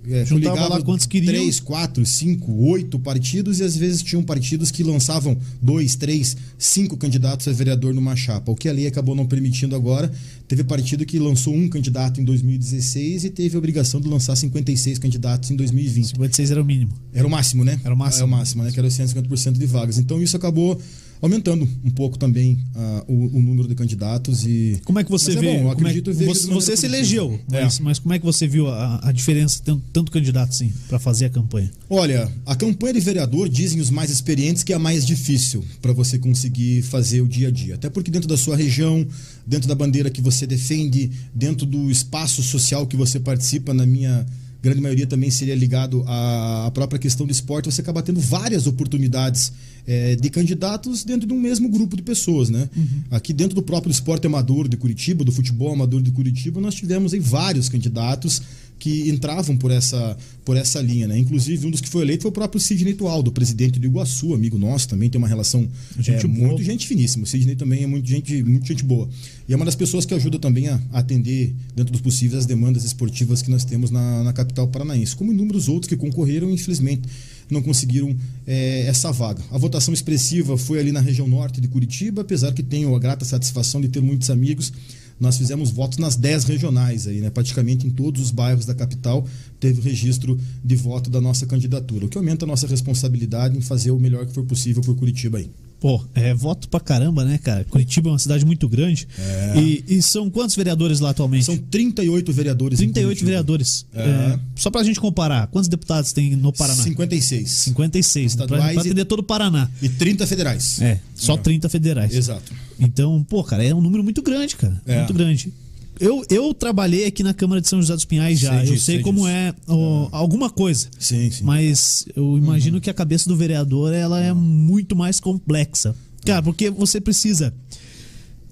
É, 0.09 0.25
Juntava 0.25 0.67
lá 0.67 0.81
quantos 0.81 1.05
queriam. 1.05 1.33
Três, 1.33 1.59
quatro, 1.59 2.05
cinco, 2.05 2.51
oito 2.67 2.99
partidos 2.99 3.59
e 3.59 3.63
às 3.63 3.75
vezes 3.75 4.03
tinham 4.03 4.23
partidos 4.23 4.71
que 4.71 4.83
lançavam 4.83 5.37
dois, 5.61 5.95
três, 5.95 6.35
cinco 6.57 6.97
candidatos 6.97 7.47
a 7.47 7.51
vereador 7.51 7.93
numa 7.93 8.15
chapa. 8.15 8.51
O 8.51 8.55
que 8.55 8.69
a 8.69 8.73
lei 8.73 8.87
acabou 8.87 9.15
não 9.15 9.25
permitindo 9.25 9.75
agora. 9.75 10.11
Teve 10.47 10.63
partido 10.63 11.05
que 11.05 11.17
lançou 11.17 11.55
um 11.55 11.67
candidato 11.67 12.21
em 12.21 12.23
2016 12.23 13.25
e 13.25 13.29
teve 13.29 13.55
a 13.55 13.59
obrigação 13.59 13.99
de 13.99 14.07
lançar 14.07 14.35
56 14.35 14.99
candidatos 14.99 15.49
em 15.49 15.55
2020. 15.55 16.09
56 16.09 16.51
era 16.51 16.61
o 16.61 16.65
mínimo. 16.65 16.93
Era 17.13 17.25
o 17.25 17.29
máximo, 17.29 17.63
né? 17.63 17.79
Era 17.83 17.93
o 17.93 17.97
máximo. 17.97 18.21
É 18.21 18.25
o 18.25 18.29
máximo, 18.29 18.63
né? 18.63 18.71
Que 18.71 18.79
era 18.79 18.87
os 18.87 18.93
150% 18.93 19.53
de 19.53 19.65
vagas. 19.65 19.97
Então 19.97 20.21
isso 20.21 20.37
acabou 20.37 20.79
aumentando 21.21 21.67
um 21.83 21.89
pouco 21.89 22.17
também 22.17 22.59
ah, 22.75 23.03
o, 23.07 23.37
o 23.37 23.41
número 23.41 23.67
de 23.67 23.75
candidatos 23.75 24.45
e 24.45 24.79
Como 24.85 24.99
é 24.99 25.03
que 25.03 25.09
você 25.09 25.33
Mas 25.33 25.37
é 25.37 25.39
vê? 25.41 25.47
bom, 25.57 25.71
é 25.71 25.75
que- 25.75 25.81
acredito 25.81 26.13
vejo 26.13 26.33
você, 26.33 26.47
você 26.47 26.77
se 26.77 26.85
elegeu, 26.85 27.39
É. 27.51 27.63
mas, 27.63 27.79
mas 27.79 27.99
como 27.99 28.13
é 28.13 28.19
que 28.19 28.25
você 28.25 28.47
viu 28.47 28.67
a, 28.67 28.99
a 29.07 29.11
diferença 29.11 29.61
tendo 29.63 29.81
tanto 29.93 30.11
candidato 30.11 30.49
assim 30.49 30.71
para 30.87 30.99
fazer 30.99 31.25
a 31.25 31.29
campanha? 31.29 31.71
Olha, 31.89 32.31
a 32.45 32.55
campanha 32.55 32.93
de 32.93 32.99
vereador, 32.99 33.47
dizem 33.49 33.79
os 33.79 33.89
mais 33.89 34.09
experientes, 34.11 34.63
que 34.63 34.73
é 34.73 34.75
a 34.75 34.79
mais 34.79 35.05
difícil 35.05 35.63
para 35.81 35.93
você 35.93 36.17
conseguir 36.19 36.81
fazer 36.83 37.21
o 37.21 37.27
dia 37.27 37.47
a 37.47 37.51
dia. 37.51 37.75
Até 37.75 37.89
porque 37.89 38.11
dentro 38.11 38.27
da 38.27 38.37
sua 38.37 38.55
região, 38.55 39.05
dentro 39.47 39.67
da 39.67 39.75
bandeira 39.75 40.09
que 40.09 40.21
você 40.21 40.45
defende, 40.45 41.09
dentro 41.33 41.65
do 41.65 41.89
espaço 41.89 42.43
social 42.43 42.85
que 42.85 42.95
você 42.95 43.19
participa, 43.19 43.73
na 43.73 43.85
minha 43.85 44.25
grande 44.61 44.81
maioria 44.81 45.05
também 45.05 45.29
seria 45.29 45.53
ligado 45.55 46.03
à 46.07 46.71
própria 46.73 46.97
questão 46.97 47.25
do 47.27 47.31
esporte, 47.31 47.67
você 47.71 47.81
acaba 47.81 48.01
tendo 48.01 48.19
várias 48.19 48.65
oportunidades 48.65 49.51
eh, 49.87 50.15
de 50.15 50.29
candidatos 50.29 51.03
dentro 51.03 51.27
de 51.27 51.33
um 51.33 51.39
mesmo 51.39 51.69
grupo 51.69 51.95
de 51.95 52.01
pessoas, 52.01 52.49
né? 52.49 52.69
Aqui 53.11 53.33
dentro 53.33 53.55
do 53.55 53.61
próprio 53.61 53.91
esporte 53.91 54.25
amador 54.27 54.67
de 54.67 54.77
Curitiba, 54.77 55.23
do 55.23 55.31
futebol 55.31 55.73
amador 55.73 56.01
de 56.01 56.11
Curitiba, 56.11 56.59
nós 56.59 56.75
tivemos 56.75 57.13
aí 57.13 57.19
vários 57.19 57.69
candidatos 57.69 58.41
que 58.77 59.09
entravam 59.09 59.57
por 59.57 59.71
essa, 59.71 60.17
por 60.43 60.57
essa 60.57 60.81
linha, 60.81 61.07
né? 61.07 61.17
Inclusive, 61.17 61.65
um 61.65 61.71
dos 61.71 61.81
que 61.81 61.89
foi 61.89 62.03
eleito 62.03 62.23
foi 62.23 62.29
o 62.29 62.33
próprio 62.33 62.59
Sidney 62.59 62.93
Tualdo, 62.93 63.31
presidente 63.31 63.79
do 63.79 63.85
Iguaçu, 63.87 64.33
amigo 64.33 64.57
nosso, 64.57 64.89
também 64.89 65.09
tem 65.09 65.17
uma 65.17 65.27
relação 65.27 65.67
Gente 65.99 66.25
é, 66.25 66.27
muito 66.27 66.61
gente 66.61 66.87
finíssima. 66.87 67.23
O 67.23 67.27
Sidney 67.27 67.55
também 67.55 67.83
é 67.83 67.87
muito 67.87 68.07
gente, 68.07 68.43
muito 68.43 68.67
gente 68.67 68.83
boa. 68.83 69.09
E 69.47 69.53
é 69.53 69.55
uma 69.55 69.65
das 69.65 69.75
pessoas 69.75 70.05
que 70.05 70.13
ajuda 70.13 70.37
também 70.37 70.67
a 70.67 70.79
atender, 70.91 71.53
dentro 71.75 71.91
dos 71.91 72.01
possíveis, 72.01 72.39
as 72.39 72.45
demandas 72.45 72.83
esportivas 72.83 73.41
que 73.41 73.49
nós 73.49 73.63
temos 73.63 73.91
na, 73.91 74.23
na 74.23 74.33
capital 74.33 74.67
paranaense. 74.67 75.15
Como 75.15 75.31
inúmeros 75.31 75.67
outros 75.69 75.87
que 75.87 75.95
concorreram 75.95 76.49
e, 76.49 76.53
infelizmente, 76.53 77.07
não 77.49 77.61
conseguiram 77.61 78.15
é, 78.45 78.81
essa 78.87 79.11
vaga. 79.11 79.41
A 79.51 79.57
votação 79.57 79.93
expressiva 79.93 80.57
foi 80.57 80.79
ali 80.79 80.91
na 80.91 80.99
região 80.99 81.27
norte 81.27 81.61
de 81.61 81.67
Curitiba, 81.67 82.21
apesar 82.21 82.53
que 82.53 82.63
tenho 82.63 82.95
a 82.95 82.99
grata 82.99 83.23
satisfação 83.23 83.79
de 83.79 83.87
ter 83.87 84.01
muitos 84.01 84.29
amigos. 84.29 84.71
Nós 85.19 85.37
fizemos 85.37 85.71
votos 85.71 85.97
nas 85.97 86.15
10 86.15 86.43
regionais 86.43 87.07
aí, 87.07 87.21
né? 87.21 87.29
Praticamente 87.29 87.87
em 87.87 87.89
todos 87.89 88.21
os 88.21 88.31
bairros 88.31 88.65
da 88.65 88.75
capital 88.75 89.25
teve 89.59 89.81
registro 89.81 90.37
de 90.63 90.75
voto 90.75 91.09
da 91.09 91.21
nossa 91.21 91.45
candidatura, 91.45 92.05
o 92.05 92.09
que 92.09 92.17
aumenta 92.17 92.45
a 92.45 92.47
nossa 92.47 92.67
responsabilidade 92.67 93.57
em 93.57 93.61
fazer 93.61 93.91
o 93.91 93.99
melhor 93.99 94.25
que 94.25 94.33
for 94.33 94.43
possível 94.43 94.83
por 94.83 94.95
Curitiba 94.95 95.37
aí. 95.37 95.49
Pô, 95.85 96.03
é 96.15 96.33
voto 96.33 96.67
pra 96.67 96.79
caramba, 96.79 97.23
né, 97.23 97.37
cara? 97.37 97.63
Curitiba 97.65 98.09
é 98.09 98.13
uma 98.13 98.17
cidade 98.17 98.43
muito 98.43 98.67
grande. 98.67 99.07
É. 99.19 99.53
E, 99.59 99.83
e 99.87 100.01
são 100.01 100.31
quantos 100.31 100.55
vereadores 100.55 100.99
lá 100.99 101.11
atualmente? 101.11 101.45
São 101.45 101.55
38 101.55 102.33
vereadores. 102.33 102.79
em 102.79 102.85
38 102.85 103.05
Curitiba. 103.07 103.25
vereadores. 103.27 103.85
É. 103.93 104.01
É, 104.01 104.39
só 104.55 104.71
pra 104.71 104.83
gente 104.83 104.99
comparar, 104.99 105.45
quantos 105.45 105.67
deputados 105.69 106.11
tem 106.11 106.35
no 106.35 106.51
Paraná? 106.51 106.81
56. 106.81 107.51
56. 107.51 108.35
Pra, 108.35 108.45
Estaduais 108.45 108.73
pra 108.73 108.83
e- 108.83 108.87
atender 108.87 109.05
todo 109.05 109.19
o 109.19 109.23
Paraná. 109.23 109.69
E 109.79 109.87
30 109.87 110.25
federais. 110.25 110.81
É, 110.81 110.99
só 111.13 111.35
É. 111.35 111.37
30 111.37 111.69
federais. 111.69 112.15
Exato. 112.15 112.51
Então, 112.79 113.23
pô, 113.29 113.43
cara, 113.43 113.63
é 113.63 113.71
um 113.71 113.79
número 113.79 114.03
muito 114.03 114.23
grande, 114.23 114.55
cara. 114.55 114.81
É. 114.87 114.97
Muito 114.97 115.13
grande. 115.13 115.53
Eu, 115.99 116.23
eu 116.29 116.53
trabalhei 116.53 117.05
aqui 117.05 117.23
na 117.23 117.33
Câmara 117.33 117.61
de 117.61 117.67
São 117.67 117.81
José 117.81 117.93
dos 117.93 118.05
Pinhais 118.05 118.39
já. 118.39 118.51
Sei 118.51 118.59
eu 118.59 118.63
disso, 118.73 118.85
sei 118.85 118.95
sei 118.95 119.03
como 119.03 119.19
disso. 119.19 119.29
é 119.29 119.53
ó, 119.67 120.09
alguma 120.11 120.49
coisa. 120.49 120.89
Sim, 120.99 121.31
sim. 121.31 121.43
Mas 121.43 122.05
eu 122.15 122.37
imagino 122.37 122.81
que 122.81 122.89
a 122.89 122.93
cabeça 122.93 123.29
do 123.29 123.35
vereador 123.35 123.93
ela 123.93 124.21
é 124.21 124.33
muito 124.33 124.95
mais 124.95 125.19
complexa. 125.19 125.95
Cara, 126.25 126.41
porque 126.41 126.69
você 126.69 126.99
precisa 126.99 127.53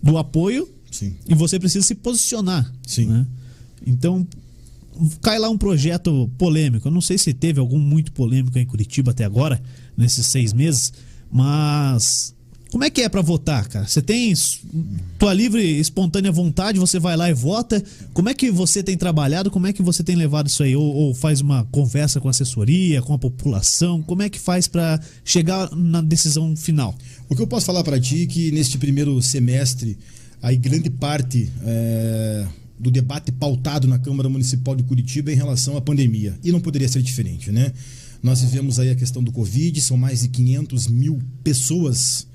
do 0.02 0.18
apoio 0.18 0.70
Sim. 0.92 1.16
e 1.28 1.34
você 1.34 1.60
precisa 1.60 1.86
se 1.86 1.96
posicionar. 1.96 2.72
Sim. 2.86 3.08
né? 3.08 3.28
Então, 3.86 4.26
cai 5.22 5.40
lá 5.40 5.50
um 5.50 5.58
projeto 5.58 6.30
polêmico. 6.38 6.88
Eu 6.88 6.92
não 6.92 7.02
sei 7.02 7.18
se 7.18 7.34
teve 7.34 7.60
algum 7.60 7.80
muito 7.80 8.12
polêmico 8.12 8.58
em 8.58 8.66
Curitiba 8.66 9.12
até 9.12 9.26
agora, 9.26 9.62
nesses 9.98 10.26
seis 10.28 10.54
meses, 10.54 10.94
Mas 11.32 12.36
como 12.74 12.86
é 12.86 12.90
que 12.90 13.04
é 13.04 13.08
para 13.08 13.22
votar, 13.22 13.68
cara? 13.68 13.86
Você 13.86 14.02
tem 14.02 14.34
tua 15.20 15.32
livre, 15.32 15.62
espontânea 15.80 16.32
vontade, 16.32 16.80
você 16.80 16.98
vai 16.98 17.16
lá 17.16 17.30
e 17.30 17.34
vota. 17.34 17.84
Como 18.14 18.30
é 18.30 18.34
que 18.34 18.50
você 18.50 18.82
tem 18.82 18.98
trabalhado? 18.98 19.52
Como 19.52 19.68
é 19.68 19.72
que 19.72 19.84
você 19.84 20.04
tem 20.04 20.16
levado 20.16 20.48
isso 20.48 20.64
aí? 20.64 20.76
Ou, 20.76 20.84
ou 20.84 21.14
faz 21.14 21.40
uma 21.40 21.66
conversa 21.66 22.20
com 22.20 22.30
a 22.30 22.32
assessoria, 22.32 23.00
com 23.00 23.14
a 23.14 23.20
população? 23.20 24.02
Como 24.02 24.24
é 24.24 24.30
que 24.30 24.40
faz 24.40 24.68
para 24.68 25.00
chegar 25.24 25.70
na 25.76 26.02
decisão 26.02 26.56
final? 26.58 26.98
O 27.30 27.36
que 27.36 27.44
eu 27.44 27.46
posso 27.46 27.68
falar 27.68 27.84
para 27.84 28.00
ti 28.00 28.24
é 28.24 28.26
que 28.26 28.52
neste 28.52 28.80
primeiro 28.80 29.22
semestre, 29.22 29.96
aí 30.42 30.58
grande 30.58 30.90
parte 30.90 31.52
é, 31.64 32.48
do 32.80 32.90
debate 32.90 33.32
pautado 33.32 33.88
na 33.88 34.00
Câmara 34.00 34.30
Municipal 34.30 34.76
de 34.76 34.82
Curitiba 34.82 35.30
é 35.30 35.36
em 35.36 35.38
relação 35.38 35.78
à 35.78 35.82
pandemia. 35.82 36.40
E 36.44 36.52
não 36.52 36.60
poderia 36.60 36.90
ser 36.90 37.04
diferente, 37.04 37.52
né? 37.52 37.72
Nós 38.24 38.42
vivemos 38.42 38.80
aí 38.80 38.90
a 38.90 38.96
questão 38.96 39.24
do 39.24 39.32
Covid, 39.32 39.80
são 39.80 39.96
mais 39.96 40.24
de 40.24 40.30
500 40.30 40.88
mil 40.88 41.22
pessoas 41.44 42.33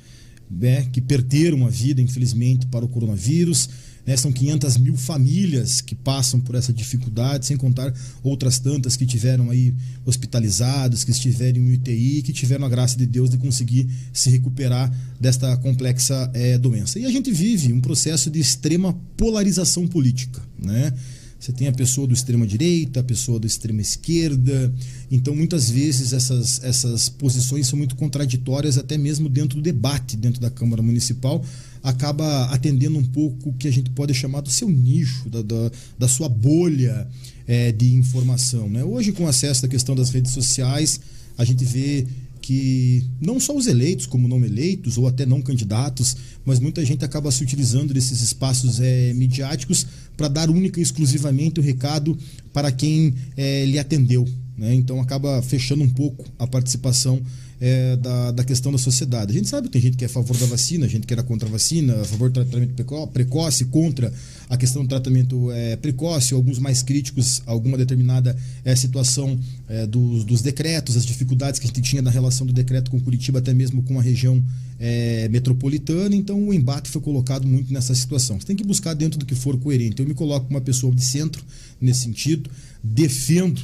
né, 0.51 0.87
que 0.93 1.01
perderam 1.01 1.67
a 1.67 1.71
vida, 1.71 2.01
infelizmente, 2.01 2.67
para 2.67 2.85
o 2.85 2.89
coronavírus. 2.89 3.69
Né, 4.07 4.17
são 4.17 4.33
500 4.33 4.79
mil 4.79 4.97
famílias 4.97 5.83
que 5.83 5.95
passam 5.95 6.41
por 6.41 6.55
essa 6.55 6.73
dificuldade, 6.73 7.45
sem 7.45 7.59
contar 7.59 7.93
outras 8.23 8.59
tantas 8.59 8.97
que 8.97 9.05
tiveram 9.05 9.51
aí 9.51 9.75
hospitalizados, 10.07 11.05
que 11.05 11.11
estiveram 11.11 11.61
em 11.61 11.75
UTI, 11.75 12.23
que 12.23 12.33
tiveram 12.33 12.65
a 12.65 12.69
graça 12.71 12.97
de 12.97 13.05
Deus 13.05 13.29
de 13.29 13.37
conseguir 13.37 13.87
se 14.13 14.31
recuperar 14.31 14.91
desta 15.21 15.55
complexa 15.59 16.31
é, 16.33 16.57
doença. 16.57 16.99
E 16.99 17.05
a 17.05 17.11
gente 17.11 17.31
vive 17.31 17.71
um 17.73 17.81
processo 17.81 18.31
de 18.31 18.41
extrema 18.41 18.95
polarização 19.17 19.87
política, 19.87 20.41
né? 20.59 20.93
Você 21.39 21.53
tem 21.53 21.69
a 21.69 21.73
pessoa 21.73 22.07
do 22.07 22.13
extrema 22.13 22.47
direita, 22.47 23.01
a 23.01 23.03
pessoa 23.03 23.39
da 23.39 23.47
extrema 23.47 23.81
esquerda. 23.81 24.73
Então, 25.11 25.37
muitas 25.37 25.71
vezes, 25.71 26.13
essas, 26.13 26.63
essas 26.65 27.09
posições 27.09 27.67
são 27.69 27.79
muito 27.79 27.95
contraditórias, 27.95 28.77
até 28.77 28.99
mesmo 28.99 29.29
dentro 29.29 29.57
do 29.57 29.63
debate, 29.63 30.17
dentro 30.17 30.41
da 30.41 30.51
Câmara 30.51 30.83
Municipal. 30.83 31.45
Acaba 31.81 32.47
atendendo 32.47 32.99
um 32.99 33.05
pouco 33.05 33.51
o 33.51 33.53
que 33.53 33.69
a 33.69 33.71
gente 33.71 33.89
pode 33.91 34.13
chamar 34.15 34.41
do 34.41 34.51
seu 34.51 34.69
nicho, 34.69 35.31
da, 35.31 35.41
da, 35.43 35.71
da 35.97 36.09
sua 36.09 36.29
bolha 36.29 37.07
é, 37.47 37.71
de 37.71 37.95
informação. 37.95 38.69
Né? 38.69 38.83
Hoje, 38.83 39.13
com 39.13 39.29
acesso 39.29 39.65
à 39.65 39.69
questão 39.69 39.95
das 39.95 40.11
redes 40.11 40.33
sociais, 40.33 41.01
a 41.37 41.45
gente 41.45 41.65
vê 41.65 42.05
que 42.49 43.05
não 43.21 43.39
só 43.39 43.55
os 43.55 43.67
eleitos, 43.67 44.07
como 44.07 44.27
não 44.27 44.43
eleitos, 44.43 44.97
ou 44.97 45.07
até 45.07 45.27
não 45.27 45.43
candidatos, 45.43 46.17
mas 46.47 46.59
muita 46.59 46.83
gente 46.83 47.05
acaba 47.05 47.31
se 47.31 47.43
utilizando 47.43 47.93
desses 47.93 48.23
espaços 48.23 48.81
é, 48.81 49.13
midiáticos 49.13 49.87
para 50.17 50.29
dar 50.29 50.49
única 50.49 50.81
e 50.81 50.83
exclusivamente 50.83 51.61
o 51.61 51.63
recado 51.63 52.17
para 52.51 52.73
quem 52.73 53.15
é, 53.37 53.67
lhe 53.67 53.79
atendeu. 53.79 54.27
Né? 54.57 54.75
Então 54.75 54.99
acaba 54.99 55.43
fechando 55.43 55.85
um 55.85 55.91
pouco 55.91 56.25
a 56.39 56.47
participação 56.47 57.21
é, 57.61 57.97
da, 57.97 58.31
da 58.31 58.43
questão 58.43 58.73
da 58.73 58.79
sociedade. 58.79 59.33
A 59.33 59.35
gente 59.35 59.49
sabe 59.49 59.67
que 59.67 59.75
tem 59.75 59.83
gente 59.83 59.99
que 59.99 60.05
é 60.05 60.07
a 60.07 60.11
favor 60.11 60.35
da 60.39 60.47
vacina, 60.47 60.89
gente 60.89 61.07
que 61.07 61.13
era 61.13 61.23
contra 61.23 61.47
a 61.47 61.53
vacina, 61.53 62.01
a 62.01 62.05
favor 62.07 62.31
do 62.31 62.43
tratamento 62.43 62.83
precoce, 63.13 63.67
contra 63.67 64.11
a 64.49 64.57
questão 64.57 64.83
do 64.83 64.89
tratamento 64.89 65.51
é, 65.53 65.77
precoce, 65.77 66.35
alguns 66.35 66.59
mais 66.59 66.83
críticos 66.83 67.43
alguma 67.47 67.77
determinada 67.77 68.37
é, 68.65 68.75
situação 68.75 69.39
é, 69.69 69.87
dos, 69.87 70.25
dos, 70.25 70.43
decretos, 70.43 70.97
as 70.97 71.05
dificuldades 71.05 71.61
que 71.61 71.67
a 71.67 71.69
gente 71.69 71.83
tinha 71.83 72.03
na 72.03 72.11
relação 72.11 72.47
do 72.47 72.53
decreto 72.53 72.91
com 72.91 73.01
Curitiba, 73.01 73.39
até 73.39 73.53
mesmo 73.53 73.83
com 73.83 73.99
a 73.99 74.03
região 74.03 74.43
é, 74.79 75.29
metropolitana. 75.29 76.15
Então 76.15 76.49
o 76.49 76.55
embate 76.55 76.89
foi 76.89 77.01
colocado 77.01 77.47
muito 77.47 77.73
nessa 77.73 77.95
situação. 77.95 78.41
Você 78.41 78.47
tem 78.47 78.57
que 78.57 78.65
buscar 78.65 78.95
dentro 78.95 79.19
do 79.19 79.27
que 79.27 79.35
for 79.35 79.59
coerente. 79.59 80.01
Eu 80.01 80.09
me 80.09 80.15
coloco 80.15 80.47
como 80.47 80.59
uma 80.59 80.65
pessoa 80.65 80.95
de 80.95 81.05
centro 81.05 81.43
nesse 81.81 82.01
sentido, 82.01 82.51
defendo 82.83 83.61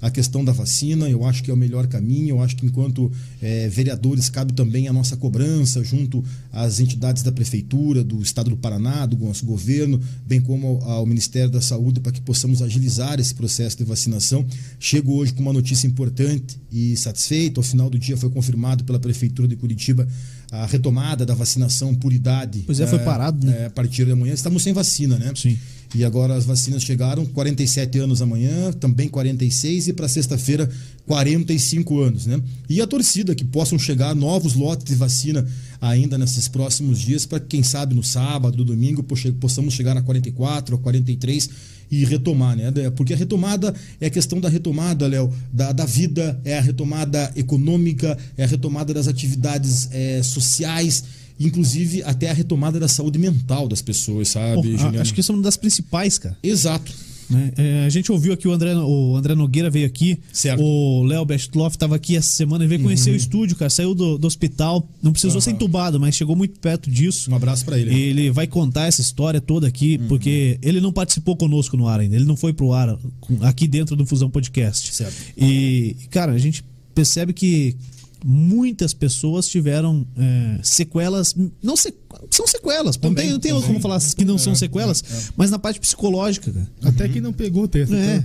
a 0.00 0.10
questão 0.10 0.44
da 0.44 0.52
vacina, 0.52 1.08
eu 1.08 1.24
acho 1.24 1.42
que 1.42 1.50
é 1.50 1.54
o 1.54 1.56
melhor 1.56 1.86
caminho. 1.86 2.36
Eu 2.36 2.42
acho 2.42 2.56
que, 2.56 2.64
enquanto 2.64 3.10
é, 3.42 3.68
vereadores, 3.68 4.28
cabe 4.28 4.52
também 4.52 4.88
a 4.88 4.92
nossa 4.92 5.16
cobrança 5.16 5.82
junto 5.82 6.24
às 6.52 6.80
entidades 6.80 7.22
da 7.22 7.32
Prefeitura, 7.32 8.04
do 8.04 8.22
Estado 8.22 8.50
do 8.50 8.56
Paraná, 8.56 9.06
do 9.06 9.16
nosso 9.18 9.44
governo, 9.44 10.00
bem 10.26 10.40
como 10.40 10.80
ao, 10.82 10.90
ao 10.90 11.06
Ministério 11.06 11.50
da 11.50 11.60
Saúde, 11.60 12.00
para 12.00 12.12
que 12.12 12.20
possamos 12.20 12.62
agilizar 12.62 13.18
esse 13.18 13.34
processo 13.34 13.76
de 13.76 13.84
vacinação. 13.84 14.46
Chego 14.78 15.14
hoje 15.14 15.32
com 15.32 15.42
uma 15.42 15.52
notícia 15.52 15.86
importante 15.86 16.58
e 16.70 16.96
satisfeito. 16.96 17.58
Ao 17.58 17.64
final 17.64 17.90
do 17.90 17.98
dia 17.98 18.16
foi 18.16 18.30
confirmado 18.30 18.84
pela 18.84 18.98
Prefeitura 18.98 19.48
de 19.48 19.56
Curitiba 19.56 20.06
a 20.50 20.64
retomada 20.66 21.26
da 21.26 21.34
vacinação 21.34 21.94
por 21.94 22.12
idade. 22.12 22.62
Pois 22.64 22.80
é, 22.80 22.86
foi 22.86 23.00
parado, 23.00 23.46
né? 23.46 23.62
É, 23.62 23.66
a 23.66 23.70
partir 23.70 24.06
de 24.06 24.12
amanhã. 24.12 24.32
Estamos 24.32 24.62
sem 24.62 24.72
vacina, 24.72 25.18
né? 25.18 25.32
Sim. 25.34 25.58
E 25.94 26.04
agora 26.04 26.34
as 26.34 26.44
vacinas 26.44 26.82
chegaram, 26.82 27.24
47 27.24 27.98
anos 27.98 28.20
amanhã, 28.20 28.72
também 28.72 29.08
46 29.08 29.88
e 29.88 29.92
para 29.92 30.06
sexta-feira 30.06 30.68
45 31.06 32.00
anos, 32.00 32.26
né? 32.26 32.40
E 32.68 32.82
a 32.82 32.86
torcida 32.86 33.34
que 33.34 33.44
possam 33.44 33.78
chegar 33.78 34.14
novos 34.14 34.54
lotes 34.54 34.84
de 34.84 34.94
vacina 34.94 35.46
ainda 35.80 36.18
nesses 36.18 36.46
próximos 36.46 36.98
dias 36.98 37.24
para 37.24 37.40
quem 37.40 37.62
sabe 37.62 37.94
no 37.94 38.02
sábado, 38.02 38.64
domingo 38.64 39.02
possamos 39.40 39.72
chegar 39.72 39.96
a 39.96 40.02
44 40.02 40.76
ou 40.76 40.82
43 40.82 41.48
e 41.90 42.04
retomar, 42.04 42.54
né? 42.54 42.70
Porque 42.94 43.14
a 43.14 43.16
retomada 43.16 43.74
é 43.98 44.06
a 44.06 44.10
questão 44.10 44.38
da 44.38 44.48
retomada, 44.50 45.06
Léo, 45.06 45.32
da, 45.50 45.72
da 45.72 45.86
vida, 45.86 46.38
é 46.44 46.58
a 46.58 46.60
retomada 46.60 47.32
econômica, 47.34 48.16
é 48.36 48.44
a 48.44 48.46
retomada 48.46 48.92
das 48.92 49.08
atividades 49.08 49.88
é, 49.90 50.22
sociais 50.22 51.02
inclusive 51.38 52.02
até 52.02 52.30
a 52.30 52.32
retomada 52.32 52.78
da 52.80 52.88
saúde 52.88 53.18
mental 53.18 53.68
das 53.68 53.82
pessoas, 53.82 54.28
sabe? 54.28 54.76
Pô, 54.76 55.00
acho 55.00 55.14
que 55.14 55.20
isso 55.20 55.32
é 55.32 55.34
uma 55.34 55.42
das 55.42 55.56
principais, 55.56 56.18
cara. 56.18 56.36
Exato. 56.42 56.92
Né? 57.28 57.52
É, 57.58 57.84
a 57.84 57.88
gente 57.90 58.10
ouviu 58.10 58.32
aqui 58.32 58.48
o 58.48 58.52
André, 58.52 58.74
o 58.74 59.14
André 59.16 59.34
Nogueira 59.34 59.68
veio 59.68 59.86
aqui, 59.86 60.18
certo. 60.32 60.62
o 60.62 61.04
Léo 61.04 61.24
Bestloff 61.26 61.76
estava 61.76 61.94
aqui 61.94 62.16
essa 62.16 62.30
semana 62.30 62.64
e 62.64 62.66
veio 62.66 62.82
conhecer 62.82 63.10
uhum. 63.10 63.16
o 63.16 63.18
estúdio, 63.18 63.56
cara. 63.56 63.68
Saiu 63.68 63.94
do, 63.94 64.16
do 64.16 64.26
hospital, 64.26 64.88
não 65.02 65.12
precisou 65.12 65.36
uhum. 65.36 65.40
ser 65.42 65.50
entubado, 65.50 66.00
mas 66.00 66.14
chegou 66.14 66.34
muito 66.34 66.58
perto 66.58 66.90
disso. 66.90 67.30
Um 67.30 67.34
abraço 67.34 67.64
para 67.64 67.78
ele. 67.78 67.94
Ele 67.94 68.30
vai 68.30 68.46
contar 68.46 68.86
essa 68.86 69.02
história 69.02 69.40
toda 69.40 69.66
aqui, 69.66 69.98
uhum. 70.00 70.08
porque 70.08 70.58
ele 70.62 70.80
não 70.80 70.92
participou 70.92 71.36
conosco 71.36 71.76
no 71.76 71.86
ar 71.86 72.00
ainda, 72.00 72.16
ele 72.16 72.24
não 72.24 72.36
foi 72.36 72.52
pro 72.52 72.72
ar 72.72 72.98
aqui 73.42 73.68
dentro 73.68 73.94
do 73.94 74.06
Fusão 74.06 74.30
Podcast. 74.30 74.94
Certo. 74.94 75.14
E, 75.36 75.96
cara, 76.10 76.32
a 76.32 76.38
gente 76.38 76.64
percebe 76.94 77.32
que 77.32 77.76
muitas 78.24 78.92
pessoas 78.92 79.48
tiveram 79.48 80.06
é, 80.16 80.60
sequelas. 80.62 81.34
Não 81.62 81.76
se, 81.76 81.94
são 82.30 82.46
sequelas. 82.46 82.96
Também, 82.96 83.30
não 83.30 83.38
tem, 83.38 83.52
não 83.52 83.60
tem 83.60 83.66
como 83.68 83.80
falar 83.80 84.00
que 84.00 84.24
não 84.24 84.38
são 84.38 84.52
é, 84.52 84.56
sequelas, 84.56 85.02
é, 85.02 85.14
é. 85.14 85.22
mas 85.36 85.50
na 85.50 85.58
parte 85.58 85.80
psicológica. 85.80 86.52
Cara. 86.52 86.70
Até 86.82 87.04
uhum. 87.04 87.12
que 87.12 87.20
não 87.20 87.32
pegou 87.32 87.68
ter 87.68 87.88
é. 87.92 88.24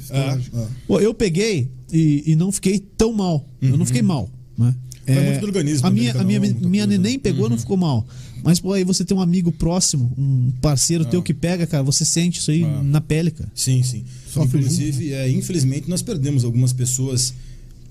Pô, 0.88 1.00
eu 1.00 1.14
peguei 1.14 1.72
e, 1.92 2.24
e, 2.28 2.36
não 2.36 2.52
fiquei 2.52 2.80
tão 2.80 3.14
mal. 3.14 3.48
Uhum. 3.62 3.70
Eu 3.70 3.78
não 3.78 3.86
fiquei 3.86 4.02
mal. 4.02 4.30
Né? 4.58 4.76
É, 5.06 5.32
muito 5.32 5.42
do 5.42 5.48
organismo. 5.48 5.88
A 5.88 5.92
minha, 5.92 6.14
a 6.14 6.24
minha, 6.24 6.40
minha 6.40 6.88
neném 6.88 7.20
pegou, 7.20 7.44
uhum. 7.44 7.52
não 7.52 7.58
ficou 7.58 7.78
mal. 7.78 8.06
Mas, 8.44 8.60
pô, 8.60 8.74
aí 8.74 8.84
você 8.84 9.06
tem 9.06 9.16
um 9.16 9.22
amigo 9.22 9.52
próximo, 9.54 10.12
um 10.18 10.52
parceiro 10.62 11.06
ah. 11.06 11.08
teu 11.08 11.24
que 11.24 11.34
pega, 11.34 11.66
cara, 11.66 11.82
você 11.82 12.04
sente 12.04 12.40
isso 12.40 12.52
aí 12.52 12.64
ah. 12.64 12.84
na 12.84 13.00
pele, 13.00 13.32
cara. 13.32 13.50
Sim, 13.56 13.82
sim. 13.84 14.04
Só 14.28 14.44
Inclusive, 14.44 15.14
é, 15.14 15.30
infelizmente, 15.30 15.90
nós 15.90 16.02
perdemos 16.02 16.44
algumas 16.44 16.74
pessoas 16.74 17.34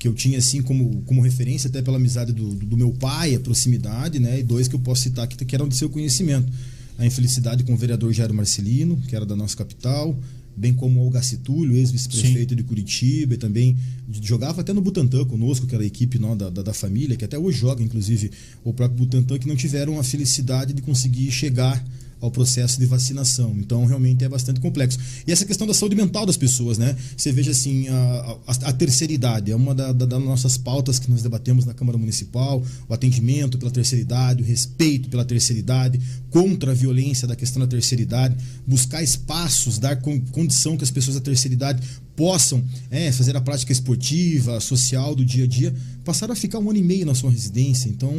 que 0.03 0.09
eu 0.09 0.13
tinha 0.13 0.37
assim 0.39 0.61
como, 0.61 1.01
como 1.03 1.21
referência, 1.21 1.69
até 1.69 1.81
pela 1.81 1.97
amizade 1.97 2.33
do, 2.33 2.57
do 2.57 2.77
meu 2.77 2.91
pai, 2.91 3.37
a 3.37 3.39
proximidade, 3.39 4.19
né? 4.19 4.41
E 4.41 4.43
dois 4.43 4.67
que 4.67 4.75
eu 4.75 4.81
posso 4.81 5.03
citar 5.03 5.29
que, 5.29 5.45
que 5.45 5.55
eram 5.55 5.69
de 5.69 5.77
seu 5.77 5.89
conhecimento. 5.89 6.53
A 6.99 7.07
infelicidade 7.07 7.63
com 7.63 7.73
o 7.73 7.77
vereador 7.77 8.13
Jairo 8.13 8.35
Marcelino, 8.35 8.97
que 9.07 9.15
era 9.15 9.25
da 9.25 9.37
nossa 9.37 9.57
capital, 9.57 10.19
bem 10.57 10.75
como 10.75 10.99
o 10.99 11.05
Olga 11.05 11.23
Citulho, 11.23 11.77
ex-vice-prefeito 11.77 12.57
de 12.57 12.65
Curitiba, 12.65 13.35
e 13.35 13.37
também 13.37 13.77
jogava 14.21 14.63
até 14.63 14.73
no 14.73 14.81
Butantã 14.81 15.25
conosco, 15.25 15.69
que 15.69 15.75
era 15.77 15.85
a 15.85 15.87
equipe 15.87 16.19
não, 16.19 16.37
da, 16.37 16.51
da, 16.51 16.63
da, 16.63 16.75
família, 16.75 17.17
que 17.17 17.25
até 17.25 17.39
hoje 17.39 17.59
joga, 17.59 17.81
inclusive, 17.81 18.33
o 18.65 18.73
próprio 18.73 18.99
Butantã, 18.99 19.39
que 19.39 19.47
não 19.47 19.55
tiveram 19.55 20.01
a 20.01 20.03
felicidade 20.03 20.73
de 20.73 20.83
conseguir 20.83 21.31
chegar 21.31 21.81
ao 22.23 22.31
processo 22.31 22.79
de 22.79 22.87
vacinação. 22.87 23.53
Então, 23.59 23.85
realmente 23.85 24.25
é 24.25 24.29
bastante 24.29 24.61
complexo. 24.61 24.99
E 25.27 25.33
essa 25.33 25.45
questão 25.45 25.67
da 25.67 25.75
saúde 25.75 25.97
mental 25.97 26.25
das 26.25 26.37
pessoas, 26.37 26.79
né? 26.79 26.97
Você 27.17 27.33
veja 27.33 27.51
assim, 27.51 27.89
a, 27.89 28.39
a, 28.47 28.69
a 28.69 28.73
terceira 28.73 29.13
idade 29.13 29.51
é 29.51 29.57
uma 29.57 29.75
da, 29.75 29.93
da, 29.93 30.07
das 30.07 30.23
nossas 30.23 30.57
pautas 30.57 31.01
que 31.01 31.11
nós 31.11 31.21
debatemos 31.21 31.65
na 31.65 31.75
Câmara 31.75 31.99
Municipal, 31.99 32.63
o 32.89 32.95
atendimento 32.95 33.59
pela 33.59 33.73
terceira 33.73 34.01
idade, 34.01 34.43
o 34.43 34.47
respeito 34.47 35.09
pela 35.09 35.25
terceira 35.25 35.59
idade, 35.59 36.01
contra 36.31 36.71
a 36.71 36.75
violência 36.75 37.27
da 37.27 37.35
questão 37.35 37.61
da 37.61 37.67
terceira 37.67 38.01
idade, 38.01 38.37
buscar 38.65 39.03
espaços, 39.03 39.79
dar 39.79 39.97
condição 39.97 40.77
que 40.77 40.85
as 40.85 40.91
pessoas 40.91 41.17
da 41.17 41.21
terceira 41.21 41.55
idade 41.55 41.83
possam 42.15 42.63
é, 42.91 43.11
fazer 43.11 43.37
a 43.37 43.41
prática 43.41 43.73
esportiva, 43.73 44.61
social 44.61 45.15
do 45.15 45.25
dia 45.25 45.45
a 45.45 45.47
dia, 45.47 45.75
passaram 46.05 46.33
a 46.33 46.37
ficar 46.37 46.59
um 46.59 46.69
ano 46.69 46.79
e 46.79 46.83
meio 46.83 47.07
na 47.07 47.15
sua 47.15 47.31
residência. 47.31 47.89
Então 47.89 48.13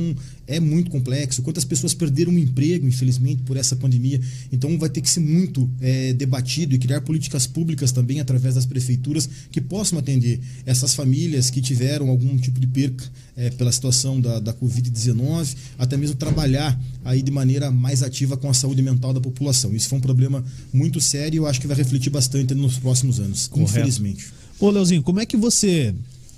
é 0.48 0.60
muito 0.60 0.90
complexo. 0.90 1.42
Quantas 1.42 1.66
pessoas 1.66 1.94
perderam 1.94 2.34
o 2.34 2.40
emprego, 2.40 2.88
infelizmente, 2.88 3.44
por 3.44 3.58
essa 3.58 3.76
pandemia. 3.76 4.20
Então 4.52 4.78
vai 4.78 4.90
ter 4.90 5.02
que 5.02 5.10
ser 5.10 5.20
muito 5.20 5.70
é, 5.80 6.14
debatido 6.14 6.74
e 6.74 6.80
criar 6.80 7.02
políticas 7.02 7.46
públicas 7.46 7.92
também 7.92 8.20
através 8.20 8.56
das 8.56 8.66
prefeituras 8.66 9.30
que 9.52 9.62
possam 9.62 10.00
atender 10.00 10.40
essas 10.66 10.94
famílias 10.94 11.50
que 11.50 11.62
tiveram 11.62 12.10
algum 12.10 12.38
tipo 12.38 12.60
de 12.60 12.68
perca 12.68 13.06
é, 13.36 13.50
pela 13.50 13.72
situação 13.72 14.20
da, 14.20 14.40
da 14.40 14.54
Covid-19, 14.54 15.56
até 15.78 15.98
mesmo 15.98 16.16
trabalhar 16.16 16.80
aí 17.04 17.22
de 17.22 17.32
maneira 17.32 17.72
mais 17.72 18.04
ativa 18.04 18.38
com 18.38 18.50
a 18.50 18.54
saúde 18.54 18.82
mental 18.82 19.14
da 19.14 19.22
população. 19.22 19.74
Isso 19.76 19.90
foi 19.90 19.98
um 19.98 20.02
problema 20.02 20.44
muito 20.72 21.02
sério 21.02 21.36
e 21.36 21.38
eu 21.38 21.48
acho 21.48 21.60
que 21.60 21.68
vai 21.68 21.76
refletir 21.76 22.10
bastante 22.10 22.54
nos 22.54 22.78
próximos 22.78 23.20
anos. 23.20 23.48
Correto 23.48 23.72
infelizmente. 23.72 24.28
Ô, 24.60 24.70
Leozinho, 24.70 25.02
como 25.02 25.20
é 25.20 25.26
que 25.26 25.36
você 25.36 25.94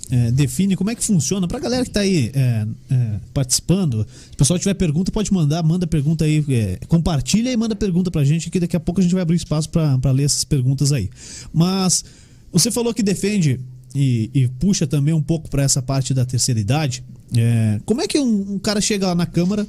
é, 0.09 0.31
define 0.31 0.75
como 0.75 0.89
é 0.89 0.95
que 0.95 1.03
funciona. 1.03 1.47
Pra 1.47 1.59
galera 1.59 1.83
que 1.83 1.91
tá 1.91 2.01
aí 2.01 2.31
é, 2.33 2.67
é, 2.89 3.19
participando, 3.33 4.05
se 4.05 4.33
o 4.33 4.37
pessoal 4.37 4.59
tiver 4.59 4.73
pergunta, 4.75 5.11
pode 5.11 5.33
mandar, 5.33 5.63
manda 5.63 5.87
pergunta 5.87 6.25
aí, 6.25 6.43
é, 6.49 6.79
compartilha 6.87 7.51
e 7.51 7.57
manda 7.57 7.75
pergunta 7.75 8.11
pra 8.11 8.23
gente, 8.23 8.49
que 8.49 8.59
daqui 8.59 8.75
a 8.75 8.79
pouco 8.79 8.99
a 8.99 9.03
gente 9.03 9.13
vai 9.13 9.21
abrir 9.21 9.35
espaço 9.35 9.69
pra 9.69 10.11
ler 10.11 10.23
essas 10.23 10.43
perguntas 10.43 10.91
aí. 10.91 11.09
Mas 11.53 12.05
você 12.51 12.71
falou 12.71 12.93
que 12.93 13.03
defende 13.03 13.59
e, 13.95 14.29
e 14.33 14.47
puxa 14.47 14.85
também 14.85 15.13
um 15.13 15.21
pouco 15.21 15.49
pra 15.49 15.63
essa 15.63 15.81
parte 15.81 16.13
da 16.13 16.25
terceira 16.25 16.59
idade. 16.59 17.03
É, 17.35 17.79
como 17.85 18.01
é 18.01 18.07
que 18.07 18.19
um, 18.19 18.55
um 18.55 18.59
cara 18.59 18.81
chega 18.81 19.07
lá 19.07 19.15
na 19.15 19.25
Câmara, 19.25 19.65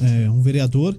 é, 0.00 0.28
um 0.28 0.42
vereador, 0.42 0.98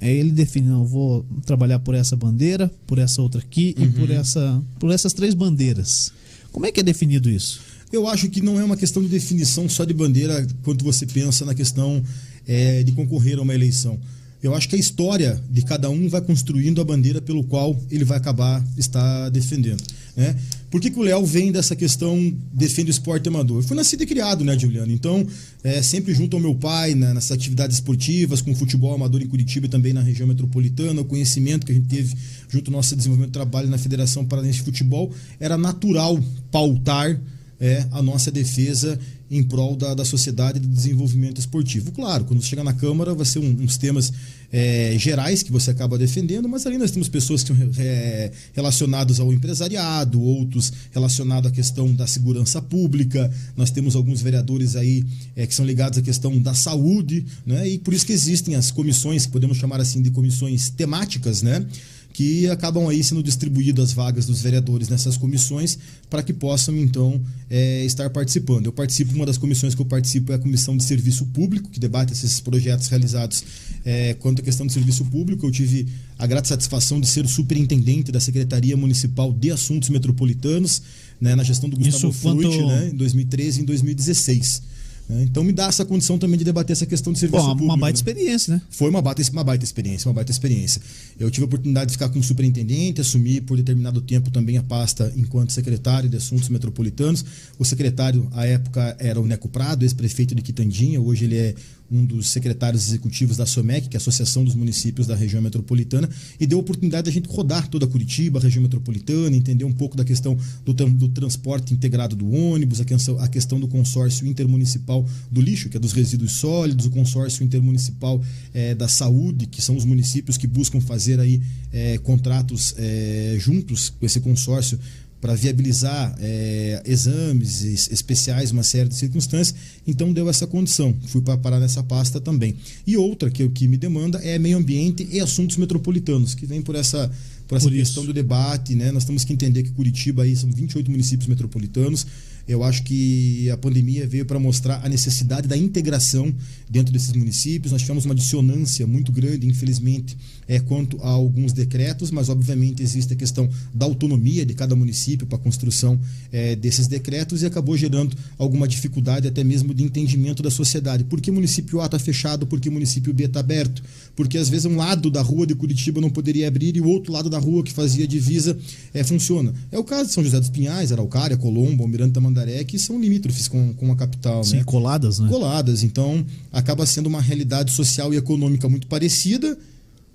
aí 0.00 0.16
ele 0.16 0.32
define, 0.32 0.68
não, 0.68 0.84
vou 0.84 1.26
trabalhar 1.44 1.78
por 1.78 1.94
essa 1.94 2.16
bandeira, 2.16 2.70
por 2.86 2.98
essa 2.98 3.20
outra 3.20 3.40
aqui 3.40 3.74
e 3.78 3.86
por, 3.88 4.10
essa, 4.10 4.62
por 4.80 4.90
essas 4.90 5.12
três 5.12 5.34
bandeiras. 5.34 6.10
Como 6.50 6.64
é 6.64 6.72
que 6.72 6.80
é 6.80 6.82
definido 6.82 7.28
isso? 7.28 7.60
Eu 7.92 8.08
acho 8.08 8.28
que 8.28 8.40
não 8.40 8.58
é 8.58 8.64
uma 8.64 8.76
questão 8.76 9.02
de 9.02 9.08
definição 9.08 9.68
só 9.68 9.84
de 9.84 9.94
bandeira 9.94 10.44
quando 10.64 10.82
você 10.84 11.06
pensa 11.06 11.44
na 11.44 11.54
questão 11.54 12.02
é, 12.46 12.82
de 12.82 12.92
concorrer 12.92 13.38
a 13.38 13.42
uma 13.42 13.54
eleição. 13.54 13.98
Eu 14.42 14.54
acho 14.54 14.68
que 14.68 14.76
a 14.76 14.78
história 14.78 15.42
de 15.50 15.62
cada 15.62 15.90
um 15.90 16.08
vai 16.08 16.20
construindo 16.20 16.80
a 16.80 16.84
bandeira 16.84 17.20
pelo 17.20 17.42
qual 17.44 17.78
ele 17.90 18.04
vai 18.04 18.18
acabar 18.18 18.64
estar 18.76 19.28
defendendo. 19.30 19.82
Né? 20.16 20.34
Por 20.70 20.80
que, 20.80 20.90
que 20.90 20.98
o 20.98 21.02
Léo 21.02 21.24
vem 21.24 21.52
dessa 21.52 21.76
questão 21.76 22.34
defende 22.52 22.90
o 22.90 22.92
esporte 22.92 23.28
amador? 23.28 23.58
Eu 23.58 23.62
fui 23.62 23.76
nascido 23.76 24.02
e 24.02 24.06
criado, 24.06 24.44
né, 24.44 24.58
Juliano? 24.58 24.90
Então, 24.90 25.26
é, 25.62 25.82
sempre 25.82 26.14
junto 26.14 26.36
ao 26.36 26.42
meu 26.42 26.54
pai, 26.54 26.94
né, 26.94 27.12
nessas 27.12 27.32
atividades 27.32 27.76
esportivas, 27.76 28.40
com 28.40 28.54
futebol 28.54 28.94
amador 28.94 29.22
em 29.22 29.26
Curitiba 29.26 29.66
e 29.66 29.68
também 29.68 29.92
na 29.92 30.00
região 30.00 30.26
metropolitana, 30.26 31.00
o 31.00 31.04
conhecimento 31.04 31.66
que 31.66 31.72
a 31.72 31.74
gente 31.74 31.88
teve 31.88 32.16
junto 32.48 32.70
ao 32.70 32.76
nosso 32.76 32.96
desenvolvimento 32.96 33.30
de 33.30 33.34
trabalho 33.34 33.68
na 33.68 33.78
Federação 33.78 34.24
Paranaense 34.24 34.58
de 34.58 34.64
Futebol, 34.64 35.12
era 35.38 35.58
natural 35.58 36.18
pautar 36.50 37.20
é, 37.60 37.86
a 37.90 38.02
nossa 38.02 38.30
defesa 38.30 38.98
em 39.30 39.42
prol 39.42 39.74
da, 39.74 39.94
da 39.94 40.04
sociedade 40.04 40.58
e 40.58 40.60
do 40.60 40.68
desenvolvimento 40.68 41.38
esportivo. 41.40 41.90
Claro, 41.90 42.24
quando 42.24 42.40
você 42.40 42.48
chegar 42.48 42.62
na 42.62 42.72
Câmara, 42.72 43.12
vai 43.12 43.26
ser 43.26 43.40
um, 43.40 43.62
uns 43.62 43.76
temas 43.76 44.12
é, 44.52 44.94
gerais 44.98 45.42
que 45.42 45.50
você 45.50 45.70
acaba 45.70 45.98
defendendo, 45.98 46.48
mas 46.48 46.64
ali 46.64 46.78
nós 46.78 46.92
temos 46.92 47.08
pessoas 47.08 47.42
que 47.42 47.48
são 47.52 47.70
é, 47.78 48.30
relacionadas 48.52 49.18
ao 49.18 49.32
empresariado, 49.32 50.20
outros 50.20 50.72
relacionados 50.92 51.50
à 51.50 51.52
questão 51.52 51.92
da 51.92 52.06
segurança 52.06 52.62
pública, 52.62 53.30
nós 53.56 53.70
temos 53.70 53.96
alguns 53.96 54.22
vereadores 54.22 54.76
aí 54.76 55.04
é, 55.34 55.46
que 55.46 55.54
são 55.54 55.66
ligados 55.66 55.98
à 55.98 56.02
questão 56.02 56.38
da 56.38 56.54
saúde, 56.54 57.26
né? 57.44 57.68
e 57.68 57.78
por 57.78 57.92
isso 57.92 58.06
que 58.06 58.12
existem 58.12 58.54
as 58.54 58.70
comissões, 58.70 59.26
que 59.26 59.32
podemos 59.32 59.56
chamar 59.56 59.80
assim 59.80 60.00
de 60.00 60.10
comissões 60.10 60.70
temáticas, 60.70 61.42
né? 61.42 61.66
Que 62.16 62.48
acabam 62.48 62.88
aí 62.88 63.04
sendo 63.04 63.22
distribuídas 63.22 63.90
as 63.90 63.92
vagas 63.92 64.24
dos 64.24 64.40
vereadores 64.40 64.88
nessas 64.88 65.18
comissões 65.18 65.78
para 66.08 66.22
que 66.22 66.32
possam 66.32 66.74
então 66.74 67.20
é, 67.50 67.84
estar 67.84 68.08
participando. 68.08 68.64
Eu 68.64 68.72
participo, 68.72 69.14
uma 69.14 69.26
das 69.26 69.36
comissões 69.36 69.74
que 69.74 69.82
eu 69.82 69.84
participo 69.84 70.32
é 70.32 70.36
a 70.36 70.38
Comissão 70.38 70.74
de 70.78 70.82
Serviço 70.82 71.26
Público, 71.26 71.68
que 71.68 71.78
debate 71.78 72.14
esses 72.14 72.40
projetos 72.40 72.88
realizados 72.88 73.44
é, 73.84 74.14
quanto 74.14 74.40
à 74.40 74.42
questão 74.42 74.66
de 74.66 74.72
serviço 74.72 75.04
público. 75.04 75.44
Eu 75.46 75.50
tive 75.50 75.88
a 76.18 76.26
grata 76.26 76.48
satisfação 76.48 76.98
de 77.02 77.06
ser 77.06 77.22
o 77.22 77.28
superintendente 77.28 78.10
da 78.10 78.18
Secretaria 78.18 78.78
Municipal 78.78 79.30
de 79.30 79.50
Assuntos 79.50 79.90
Metropolitanos, 79.90 80.80
né, 81.20 81.34
na 81.34 81.44
gestão 81.44 81.68
do 81.68 81.76
Gustavo 81.76 81.96
Isso 81.98 82.12
Frutti, 82.14 82.46
quanto- 82.46 82.66
né, 82.66 82.88
em 82.94 82.96
2013 82.96 83.60
e 83.60 83.62
em 83.62 83.66
2016. 83.66 84.62
Né. 85.08 85.22
Então 85.22 85.44
me 85.44 85.52
dá 85.52 85.66
essa 85.66 85.84
condição 85.84 86.18
também 86.18 86.38
de 86.38 86.44
debater 86.44 86.72
essa 86.72 86.86
questão 86.86 87.12
de 87.12 87.18
serviço 87.18 87.42
uma, 87.42 87.50
público. 87.50 87.72
uma 87.72 87.76
baita 87.76 87.96
né? 87.96 87.98
experiência, 87.98 88.54
né? 88.54 88.62
Foi 88.70 88.90
uma 88.90 89.00
baita, 89.00 89.22
uma 89.32 89.44
baita 89.44 89.64
experiência, 89.64 90.08
uma 90.08 90.14
baita 90.14 90.30
experiência. 90.30 90.80
Eu 91.18 91.30
tive 91.30 91.44
a 91.44 91.46
oportunidade 91.46 91.86
de 91.86 91.92
ficar 91.92 92.08
como 92.08 92.22
superintendente, 92.22 93.00
assumir 93.00 93.42
por 93.42 93.56
determinado 93.56 94.00
tempo 94.00 94.30
também 94.30 94.58
a 94.58 94.62
pasta 94.62 95.12
enquanto 95.16 95.52
secretário 95.52 96.08
de 96.08 96.16
Assuntos 96.16 96.48
Metropolitanos. 96.48 97.24
O 97.58 97.64
secretário, 97.64 98.28
à 98.32 98.46
época, 98.46 98.96
era 98.98 99.20
o 99.20 99.26
Neco 99.26 99.48
Prado, 99.48 99.84
ex-prefeito 99.84 100.34
de 100.34 100.42
Quitandinha. 100.42 101.00
Hoje 101.00 101.24
ele 101.24 101.36
é 101.36 101.54
um 101.90 102.04
dos 102.04 102.30
secretários 102.30 102.88
executivos 102.88 103.36
da 103.36 103.46
SOMEC, 103.46 103.88
que 103.88 103.96
é 103.96 103.98
a 103.98 104.00
Associação 104.00 104.44
dos 104.44 104.54
Municípios 104.54 105.06
da 105.06 105.14
Região 105.14 105.40
Metropolitana, 105.40 106.08
e 106.38 106.46
deu 106.46 106.58
a 106.58 106.60
oportunidade 106.60 107.06
da 107.06 107.10
gente 107.10 107.28
rodar 107.28 107.68
toda 107.68 107.86
Curitiba, 107.86 108.38
a 108.38 108.42
região 108.42 108.62
metropolitana, 108.62 109.34
entender 109.34 109.64
um 109.64 109.72
pouco 109.72 109.96
da 109.96 110.04
questão 110.04 110.36
do, 110.64 110.72
do 110.72 111.08
transporte 111.08 111.72
integrado 111.72 112.16
do 112.16 112.30
ônibus, 112.30 112.80
a 112.80 112.84
questão, 112.84 113.18
a 113.18 113.28
questão 113.28 113.60
do 113.60 113.68
consórcio 113.68 114.26
intermunicipal 114.26 115.06
do 115.30 115.40
lixo, 115.40 115.68
que 115.68 115.76
é 115.76 115.80
dos 115.80 115.92
resíduos 115.92 116.38
sólidos, 116.38 116.86
o 116.86 116.90
consórcio 116.90 117.44
intermunicipal 117.44 118.22
eh, 118.52 118.74
da 118.74 118.88
saúde, 118.88 119.46
que 119.46 119.62
são 119.62 119.76
os 119.76 119.84
municípios 119.84 120.36
que 120.36 120.46
buscam 120.46 120.80
fazer 120.80 121.20
aí 121.20 121.40
eh, 121.72 121.98
contratos 121.98 122.74
eh, 122.76 123.36
juntos 123.38 123.90
com 123.90 124.04
esse 124.04 124.20
consórcio 124.20 124.78
para 125.20 125.34
viabilizar 125.34 126.14
eh, 126.20 126.82
exames 126.84 127.62
es- 127.62 127.88
especiais, 127.90 128.50
uma 128.50 128.62
série 128.62 128.88
de 128.88 128.94
circunstâncias. 128.94 129.54
Então 129.86 130.12
deu 130.12 130.28
essa 130.28 130.46
condição. 130.46 130.94
Fui 131.06 131.20
para 131.20 131.36
parar 131.38 131.58
nessa 131.58 131.82
pasta 131.82 132.20
também. 132.20 132.54
E 132.86 132.96
outra 132.96 133.30
que, 133.30 133.48
que 133.48 133.66
me 133.66 133.76
demanda 133.76 134.18
é 134.18 134.38
meio 134.38 134.56
ambiente 134.58 135.08
e 135.10 135.18
assuntos 135.20 135.56
metropolitanos, 135.56 136.34
que 136.34 136.44
vem 136.46 136.60
por 136.62 136.74
essa, 136.74 137.10
por 137.48 137.56
essa 137.56 137.66
Por 137.66 137.74
isso. 137.74 137.84
questão 137.86 138.04
do 138.04 138.12
debate. 138.12 138.74
Né? 138.74 138.92
Nós 138.92 139.04
temos 139.04 139.24
que 139.24 139.32
entender 139.32 139.62
que 139.62 139.70
Curitiba 139.70 140.22
aí 140.22 140.36
são 140.36 140.50
28 140.50 140.90
municípios 140.90 141.28
metropolitanos. 141.28 142.06
Eu 142.48 142.62
acho 142.62 142.82
que 142.84 143.50
a 143.50 143.56
pandemia 143.56 144.06
veio 144.06 144.24
para 144.24 144.38
mostrar 144.38 144.84
a 144.84 144.88
necessidade 144.88 145.48
da 145.48 145.56
integração 145.56 146.32
dentro 146.68 146.92
desses 146.92 147.12
municípios. 147.12 147.72
Nós 147.72 147.82
tivemos 147.82 148.04
uma 148.04 148.14
dissonância 148.14 148.86
muito 148.86 149.10
grande, 149.10 149.46
infelizmente, 149.46 150.16
é, 150.48 150.60
quanto 150.60 150.96
a 151.02 151.08
alguns 151.08 151.52
decretos, 151.52 152.10
mas 152.10 152.28
obviamente 152.28 152.82
existe 152.82 153.12
a 153.12 153.16
questão 153.16 153.48
da 153.74 153.84
autonomia 153.84 154.46
de 154.46 154.54
cada 154.54 154.76
município 154.76 155.26
para 155.26 155.36
a 155.36 155.40
construção 155.40 155.98
é, 156.32 156.54
desses 156.54 156.86
decretos 156.86 157.42
e 157.42 157.46
acabou 157.46 157.76
gerando 157.76 158.16
alguma 158.38 158.68
dificuldade 158.68 159.26
até 159.26 159.42
mesmo 159.42 159.74
de 159.74 159.82
entendimento 159.82 160.42
da 160.42 160.50
sociedade. 160.50 161.04
Por 161.04 161.20
que 161.20 161.30
município 161.30 161.80
A 161.80 161.86
está 161.86 161.98
fechado? 161.98 162.46
Por 162.46 162.60
que 162.60 162.70
município 162.70 163.12
B 163.12 163.24
está 163.24 163.40
aberto? 163.40 163.82
Porque 164.14 164.38
às 164.38 164.48
vezes 164.48 164.66
um 164.66 164.76
lado 164.76 165.10
da 165.10 165.20
rua 165.20 165.46
de 165.46 165.54
Curitiba 165.54 166.00
não 166.00 166.10
poderia 166.10 166.48
abrir 166.48 166.76
e 166.76 166.80
o 166.80 166.86
outro 166.86 167.12
lado 167.12 167.28
da 167.28 167.38
rua 167.38 167.62
que 167.62 167.72
fazia 167.72 168.06
divisa 168.06 168.56
é, 168.94 169.02
funciona. 169.02 169.52
É 169.72 169.78
o 169.78 169.84
caso 169.84 170.08
de 170.08 170.14
São 170.14 170.22
José 170.22 170.38
dos 170.38 170.50
Pinhais, 170.50 170.92
Araucária, 170.92 171.36
Colombo, 171.36 171.82
Almirante 171.82 172.12
Tamandaré, 172.12 172.35
que 172.64 172.78
são 172.78 173.00
limítrofes 173.00 173.48
com, 173.48 173.72
com 173.74 173.92
a 173.92 173.96
capital. 173.96 174.44
Sim, 174.44 174.58
né? 174.58 174.64
coladas, 174.64 175.18
né? 175.18 175.28
coladas. 175.28 175.82
Então, 175.82 176.24
acaba 176.52 176.86
sendo 176.86 177.06
uma 177.06 177.20
realidade 177.20 177.72
social 177.72 178.12
e 178.12 178.16
econômica 178.16 178.68
muito 178.68 178.86
parecida, 178.86 179.56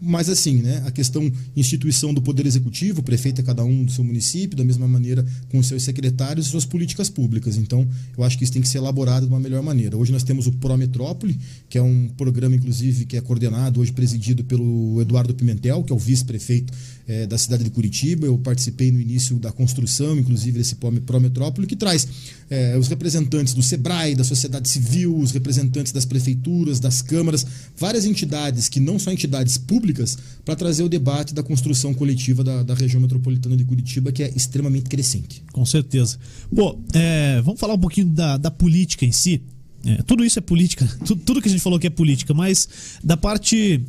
mas 0.04 0.30
assim, 0.30 0.56
né? 0.56 0.82
A 0.84 0.92
questão 0.92 1.32
instituição 1.56 2.12
do 2.12 2.24
poder 2.24 2.48
executivo, 2.48 3.02
o 3.02 3.04
prefeito 3.04 3.40
é 3.40 3.44
cada 3.44 3.64
um 3.64 3.86
do 3.86 3.92
seu 3.92 4.04
município, 4.04 4.58
da 4.58 4.64
mesma 4.64 4.88
maneira 4.88 5.24
com 5.50 5.60
os 5.60 5.68
seus 5.68 5.84
secretários 5.84 6.48
e 6.48 6.50
suas 6.50 6.66
políticas 6.66 7.08
públicas. 7.08 7.56
Então, 7.56 7.88
eu 8.18 8.24
acho 8.24 8.36
que 8.36 8.44
isso 8.44 8.52
tem 8.52 8.64
que 8.64 8.68
ser 8.68 8.80
elaborado 8.80 9.28
de 9.28 9.32
uma 9.32 9.40
melhor 9.40 9.62
maneira. 9.62 9.96
Hoje 9.96 10.12
nós 10.12 10.24
temos 10.24 10.48
o 10.48 10.54
Prometrópole, 10.54 11.38
que 11.70 11.78
é 11.78 11.82
um 11.84 12.10
programa, 12.18 12.56
inclusive, 12.56 13.06
que 13.06 13.16
é 13.16 13.22
coordenado, 13.22 13.80
hoje 13.80 13.94
presidido 13.94 14.44
pelo 14.44 15.00
Eduardo 15.00 15.36
Pimentel, 15.36 15.84
que 15.84 15.94
é 15.94 15.96
o 15.96 16.00
vice-prefeito 16.00 16.74
eh, 17.12 17.28
da 17.28 17.38
cidade 17.38 17.64
de 17.66 17.70
Curitiba. 17.70 18.26
Eu 18.26 18.38
participei 18.38 18.90
no 18.90 19.02
início 19.02 19.38
da 19.38 19.52
construção, 19.52 20.18
inclusive, 20.18 20.58
desse 20.58 20.76
Prome- 20.76 21.02
Prometrópole, 21.02 21.68
que 21.68 21.76
traz 21.76 22.08
eh, 22.50 22.78
os 22.78 22.88
representantes 22.88 23.54
do 23.54 23.62
SEBRAE, 23.62 24.16
da 24.16 24.24
sociedade 24.24 24.70
civil, 24.70 25.18
os 25.18 25.32
representantes 25.32 25.92
das 25.92 26.06
prefeituras, 26.06 26.80
das 26.80 27.02
câmaras, 27.02 27.46
várias 27.76 28.06
entidades 28.06 28.70
que 28.70 28.80
não 28.80 28.98
são 28.98 29.12
entidades 29.12 29.58
públicas, 29.58 30.18
para 30.46 30.56
trazer 30.56 30.84
o 30.84 30.90
debate 30.90 31.34
da 31.34 31.44
construção 31.44 31.94
coletiva 31.94 32.44
da, 32.44 32.64
da 32.64 32.74
região 32.74 33.02
metropolitana 33.02 33.58
de 33.58 33.66
Curitiba, 33.66 34.12
que 34.12 34.24
é 34.24 34.32
extremamente 34.34 34.90
crescente. 34.90 35.44
Com 35.52 35.66
certeza. 35.66 36.18
Pô, 36.56 36.80
é, 36.94 37.42
vamos 37.42 37.60
falar 37.60 37.74
um 37.74 37.80
pouquinho 37.80 38.08
da, 38.08 38.38
da 38.38 38.50
política 38.50 39.06
em 39.06 39.12
si. 39.12 39.42
É, 39.86 40.02
tudo 40.04 40.24
isso 40.24 40.40
é 40.40 40.42
política, 40.42 40.88
tudo, 41.06 41.22
tudo 41.26 41.42
que 41.42 41.50
a 41.50 41.52
gente 41.52 41.62
falou 41.62 41.78
que 41.78 41.88
é 41.88 41.90
política, 41.90 42.34
mas 42.34 42.70
da 43.04 43.18
parte 43.18 43.82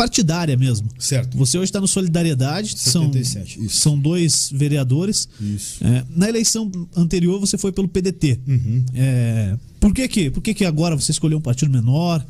partidária 0.00 0.56
mesmo. 0.56 0.88
Certo. 0.98 1.36
Você 1.36 1.58
hoje 1.58 1.66
está 1.66 1.78
no 1.78 1.86
Solidariedade, 1.86 2.74
são, 2.78 3.12
77, 3.12 3.66
isso. 3.66 3.76
são 3.80 3.98
dois 3.98 4.50
vereadores. 4.50 5.28
Isso. 5.38 5.84
É, 5.84 6.04
na 6.16 6.26
eleição 6.26 6.70
anterior 6.96 7.38
você 7.38 7.58
foi 7.58 7.70
pelo 7.70 7.86
PDT. 7.86 8.40
Uhum. 8.48 8.84
É, 8.94 9.56
por 9.78 9.92
que 9.92 10.08
que, 10.08 10.30
por 10.30 10.40
que 10.42 10.54
que 10.54 10.64
agora 10.64 10.96
você 10.96 11.12
escolheu 11.12 11.36
um 11.36 11.40
partido 11.42 11.70
menor? 11.70 12.26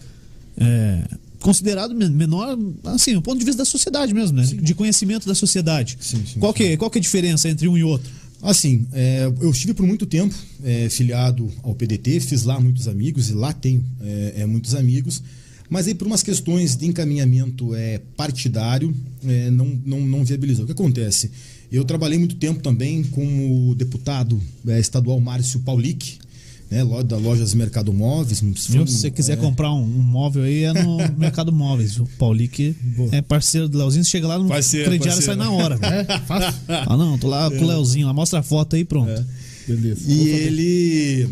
É, 0.58 1.04
considerado 1.38 1.94
men- 1.94 2.10
menor, 2.10 2.58
assim, 2.86 3.14
do 3.14 3.22
ponto 3.22 3.38
de 3.38 3.44
vista 3.44 3.58
da 3.58 3.64
sociedade 3.64 4.12
mesmo, 4.12 4.36
né? 4.36 4.42
De 4.44 4.74
conhecimento 4.74 5.28
da 5.28 5.34
sociedade. 5.34 5.96
Sim, 6.00 6.24
sim, 6.26 6.40
qual, 6.40 6.52
que, 6.52 6.76
qual 6.76 6.90
que 6.90 6.98
é 6.98 7.00
a 7.00 7.02
diferença 7.02 7.48
entre 7.48 7.68
um 7.68 7.78
e 7.78 7.84
outro? 7.84 8.10
Assim, 8.42 8.86
é, 8.92 9.26
eu 9.40 9.50
estive 9.50 9.74
por 9.74 9.86
muito 9.86 10.06
tempo 10.06 10.34
é, 10.64 10.88
filiado 10.88 11.48
ao 11.62 11.72
PDT, 11.74 12.18
fiz 12.18 12.42
lá 12.42 12.58
muitos 12.58 12.88
amigos 12.88 13.30
e 13.30 13.32
lá 13.34 13.52
tenho 13.52 13.84
é, 14.00 14.34
é, 14.38 14.46
muitos 14.46 14.74
amigos, 14.74 15.22
mas 15.70 15.86
aí 15.86 15.94
por 15.94 16.06
umas 16.06 16.22
questões 16.22 16.76
de 16.76 16.86
encaminhamento 16.86 17.74
é, 17.74 18.00
partidário 18.16 18.92
é, 19.24 19.50
não, 19.50 19.66
não, 19.86 20.00
não 20.00 20.24
viabilizou. 20.24 20.64
O 20.64 20.66
que 20.66 20.72
acontece? 20.72 21.30
Eu 21.70 21.84
trabalhei 21.84 22.18
muito 22.18 22.34
tempo 22.34 22.60
também 22.60 23.04
com 23.04 23.68
o 23.70 23.74
deputado 23.76 24.40
é, 24.66 24.80
estadual 24.80 25.20
Márcio 25.20 25.60
Paulic, 25.60 26.18
né, 26.68 26.84
da 27.04 27.16
Lojas 27.16 27.54
Mercado 27.54 27.92
Móveis. 27.92 28.40
Viu? 28.40 28.86
Se 28.86 28.98
você 28.98 29.10
quiser 29.10 29.34
é, 29.34 29.36
comprar 29.36 29.72
um, 29.72 29.82
um 29.82 30.02
móvel 30.02 30.42
aí, 30.42 30.64
é 30.64 30.72
no 30.72 30.98
Mercado 31.16 31.52
Móveis. 31.52 31.98
O 31.98 32.06
Paulique 32.18 32.74
é 33.12 33.22
parceiro 33.22 33.68
do 33.68 33.78
Leozinho. 33.78 34.04
Chega 34.04 34.26
lá 34.26 34.38
no 34.38 34.48
Parceiro, 34.48 34.88
crediário 34.88 35.20
e 35.20 35.22
sai 35.22 35.36
parceiro. 35.36 35.58
na 35.58 35.64
hora. 35.64 35.78
É, 35.90 36.18
fácil. 36.20 36.60
Ah, 36.68 36.96
não, 36.96 37.16
tô 37.18 37.28
lá 37.28 37.48
com 37.50 37.64
o 37.64 37.66
Leozinho. 37.66 38.06
Lá, 38.06 38.12
mostra 38.12 38.40
a 38.40 38.42
foto 38.42 38.74
aí 38.74 38.84
pronto. 38.84 39.10
É. 39.10 39.24
Beleza. 39.66 40.10
E 40.10 40.28
ele 40.28 41.28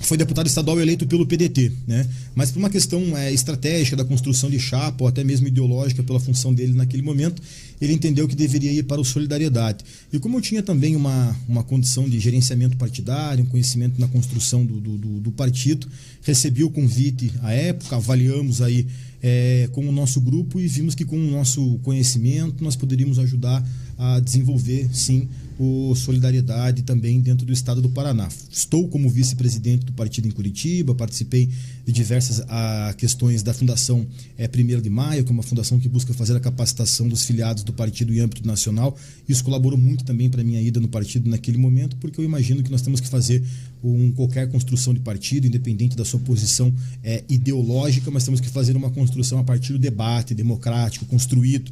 foi 0.00 0.16
deputado 0.16 0.46
estadual 0.46 0.80
eleito 0.80 1.06
pelo 1.06 1.26
PDT, 1.26 1.72
né? 1.86 2.08
Mas 2.34 2.50
por 2.50 2.58
uma 2.58 2.70
questão 2.70 3.16
é, 3.16 3.32
estratégica 3.32 3.96
da 3.96 4.04
construção 4.04 4.48
de 4.50 4.58
chapa 4.58 5.04
ou 5.04 5.08
até 5.08 5.22
mesmo 5.22 5.46
ideológica 5.46 6.02
pela 6.02 6.18
função 6.18 6.54
dele 6.54 6.72
naquele 6.72 7.02
momento, 7.02 7.40
ele 7.80 7.92
entendeu 7.92 8.26
que 8.26 8.34
deveria 8.34 8.72
ir 8.72 8.82
para 8.84 9.00
o 9.00 9.04
Solidariedade. 9.04 9.84
E 10.12 10.18
como 10.18 10.38
eu 10.38 10.40
tinha 10.40 10.62
também 10.62 10.96
uma, 10.96 11.36
uma 11.48 11.62
condição 11.62 12.08
de 12.08 12.18
gerenciamento 12.18 12.76
partidário, 12.76 13.44
um 13.44 13.46
conhecimento 13.46 14.00
na 14.00 14.08
construção 14.08 14.64
do, 14.64 14.80
do, 14.80 14.96
do- 14.98 15.20
do 15.20 15.30
partido, 15.32 15.86
recebi 16.22 16.64
o 16.64 16.70
convite 16.70 17.30
à 17.42 17.52
época, 17.52 17.96
avaliamos 17.96 18.62
aí 18.62 18.86
é, 19.22 19.68
com 19.72 19.86
o 19.86 19.92
nosso 19.92 20.18
grupo 20.20 20.58
e 20.58 20.66
vimos 20.66 20.94
que 20.94 21.04
com 21.04 21.16
o 21.16 21.30
nosso 21.30 21.78
conhecimento 21.82 22.64
nós 22.64 22.74
poderíamos 22.74 23.18
ajudar 23.18 23.62
a 23.98 24.18
desenvolver, 24.18 24.88
sim, 24.94 25.28
o 25.62 25.94
Solidariedade 25.94 26.80
também 26.80 27.20
dentro 27.20 27.44
do 27.44 27.52
estado 27.52 27.82
do 27.82 27.90
Paraná. 27.90 28.30
Estou 28.50 28.88
como 28.88 29.10
vice-presidente 29.10 29.84
do 29.84 29.92
partido 29.92 30.26
em 30.26 30.30
Curitiba, 30.30 30.94
participei 30.94 31.50
de 31.84 31.92
diversas 31.92 32.42
ah, 32.48 32.94
questões 32.96 33.42
da 33.42 33.52
Fundação 33.52 34.06
é, 34.38 34.48
1 34.48 34.80
de 34.80 34.88
Maio, 34.88 35.22
que 35.22 35.28
é 35.28 35.32
uma 35.34 35.42
fundação 35.42 35.78
que 35.78 35.86
busca 35.86 36.14
fazer 36.14 36.34
a 36.34 36.40
capacitação 36.40 37.06
dos 37.06 37.26
filiados 37.26 37.62
do 37.62 37.74
partido 37.74 38.14
em 38.14 38.20
âmbito 38.20 38.46
nacional. 38.46 38.96
Isso 39.28 39.44
colaborou 39.44 39.78
muito 39.78 40.02
também 40.02 40.30
para 40.30 40.40
a 40.40 40.44
minha 40.44 40.62
ida 40.62 40.80
no 40.80 40.88
partido 40.88 41.28
naquele 41.28 41.58
momento, 41.58 41.94
porque 41.98 42.18
eu 42.18 42.24
imagino 42.24 42.62
que 42.62 42.70
nós 42.70 42.80
temos 42.80 42.98
que 42.98 43.08
fazer 43.08 43.44
um, 43.84 44.12
qualquer 44.12 44.50
construção 44.50 44.94
de 44.94 45.00
partido, 45.00 45.46
independente 45.46 45.94
da 45.94 46.06
sua 46.06 46.20
posição 46.20 46.72
é, 47.04 47.22
ideológica, 47.28 48.10
mas 48.10 48.24
temos 48.24 48.40
que 48.40 48.48
fazer 48.48 48.78
uma 48.78 48.88
construção 48.88 49.38
a 49.38 49.44
partir 49.44 49.74
do 49.74 49.78
debate 49.78 50.34
democrático, 50.34 51.04
construído 51.04 51.70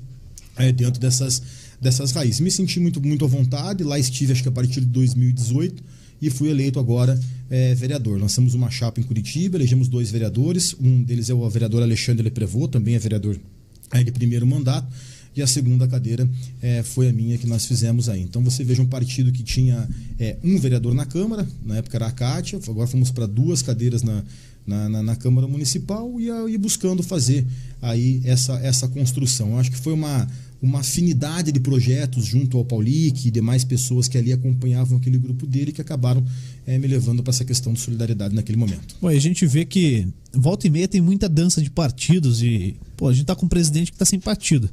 é, 0.58 0.72
dentro 0.72 1.00
dessas, 1.00 1.40
dessas 1.80 2.12
raízes. 2.12 2.40
Me 2.40 2.50
senti 2.50 2.80
muito, 2.80 3.00
muito 3.00 3.24
à 3.24 3.28
vontade, 3.28 3.84
lá 3.84 3.98
estive 3.98 4.32
acho 4.32 4.42
que 4.42 4.48
a 4.48 4.52
partir 4.52 4.80
de 4.80 4.86
2018 4.86 5.82
e 6.20 6.30
fui 6.30 6.48
eleito 6.50 6.80
agora 6.80 7.18
é, 7.48 7.74
vereador. 7.74 8.18
Lançamos 8.20 8.54
uma 8.54 8.70
chapa 8.70 9.00
em 9.00 9.04
Curitiba, 9.04 9.56
elegemos 9.56 9.86
dois 9.88 10.10
vereadores, 10.10 10.74
um 10.80 11.02
deles 11.02 11.30
é 11.30 11.34
o 11.34 11.48
vereador 11.48 11.82
Alexandre 11.82 12.22
Leprevô, 12.24 12.66
também 12.66 12.94
é 12.94 12.98
vereador 12.98 13.38
é, 13.92 14.02
de 14.02 14.10
primeiro 14.10 14.46
mandato, 14.46 14.86
e 15.36 15.40
a 15.42 15.46
segunda 15.46 15.86
cadeira 15.86 16.28
é, 16.60 16.82
foi 16.82 17.08
a 17.08 17.12
minha 17.12 17.38
que 17.38 17.46
nós 17.46 17.64
fizemos 17.64 18.08
aí. 18.08 18.22
Então 18.22 18.42
você 18.42 18.64
veja 18.64 18.82
um 18.82 18.86
partido 18.86 19.30
que 19.30 19.44
tinha 19.44 19.88
é, 20.18 20.36
um 20.42 20.58
vereador 20.58 20.92
na 20.92 21.06
Câmara, 21.06 21.46
na 21.64 21.76
época 21.76 21.96
era 21.96 22.08
a 22.08 22.10
Cátia, 22.10 22.58
agora 22.66 22.88
fomos 22.88 23.12
para 23.12 23.24
duas 23.26 23.62
cadeiras 23.62 24.02
na, 24.02 24.24
na, 24.66 24.88
na, 24.88 25.02
na 25.04 25.14
Câmara 25.16 25.46
Municipal 25.46 26.20
e, 26.20 26.28
a- 26.28 26.50
e 26.50 26.58
buscando 26.58 27.04
fazer 27.04 27.46
aí 27.80 28.20
essa, 28.24 28.54
essa 28.58 28.88
construção. 28.88 29.50
Eu 29.52 29.58
acho 29.60 29.70
que 29.70 29.78
foi 29.78 29.92
uma, 29.92 30.28
uma 30.60 30.80
afinidade 30.80 31.52
de 31.52 31.60
projetos 31.60 32.24
junto 32.24 32.58
ao 32.58 32.64
Paulic 32.64 33.28
e 33.28 33.30
demais 33.30 33.64
pessoas 33.64 34.08
que 34.08 34.18
ali 34.18 34.32
acompanhavam 34.32 34.98
aquele 34.98 35.16
grupo 35.16 35.46
dele 35.46 35.72
que 35.72 35.80
acabaram 35.80 36.24
eh, 36.66 36.78
me 36.78 36.88
levando 36.88 37.22
para 37.22 37.30
essa 37.30 37.44
questão 37.44 37.72
de 37.72 37.80
solidariedade 37.80 38.34
naquele 38.34 38.58
momento. 38.58 38.96
Bom, 39.00 39.10
e 39.10 39.16
a 39.16 39.20
gente 39.20 39.46
vê 39.46 39.64
que 39.64 40.08
volta 40.32 40.66
e 40.66 40.70
meia 40.70 40.88
tem 40.88 41.00
muita 41.00 41.28
dança 41.28 41.62
de 41.62 41.70
partidos 41.70 42.42
e, 42.42 42.74
pô, 42.96 43.08
a 43.08 43.12
gente 43.12 43.26
tá 43.26 43.36
com 43.36 43.46
um 43.46 43.48
presidente 43.48 43.92
que 43.92 43.98
tá 43.98 44.04
sem 44.04 44.18
partido. 44.18 44.68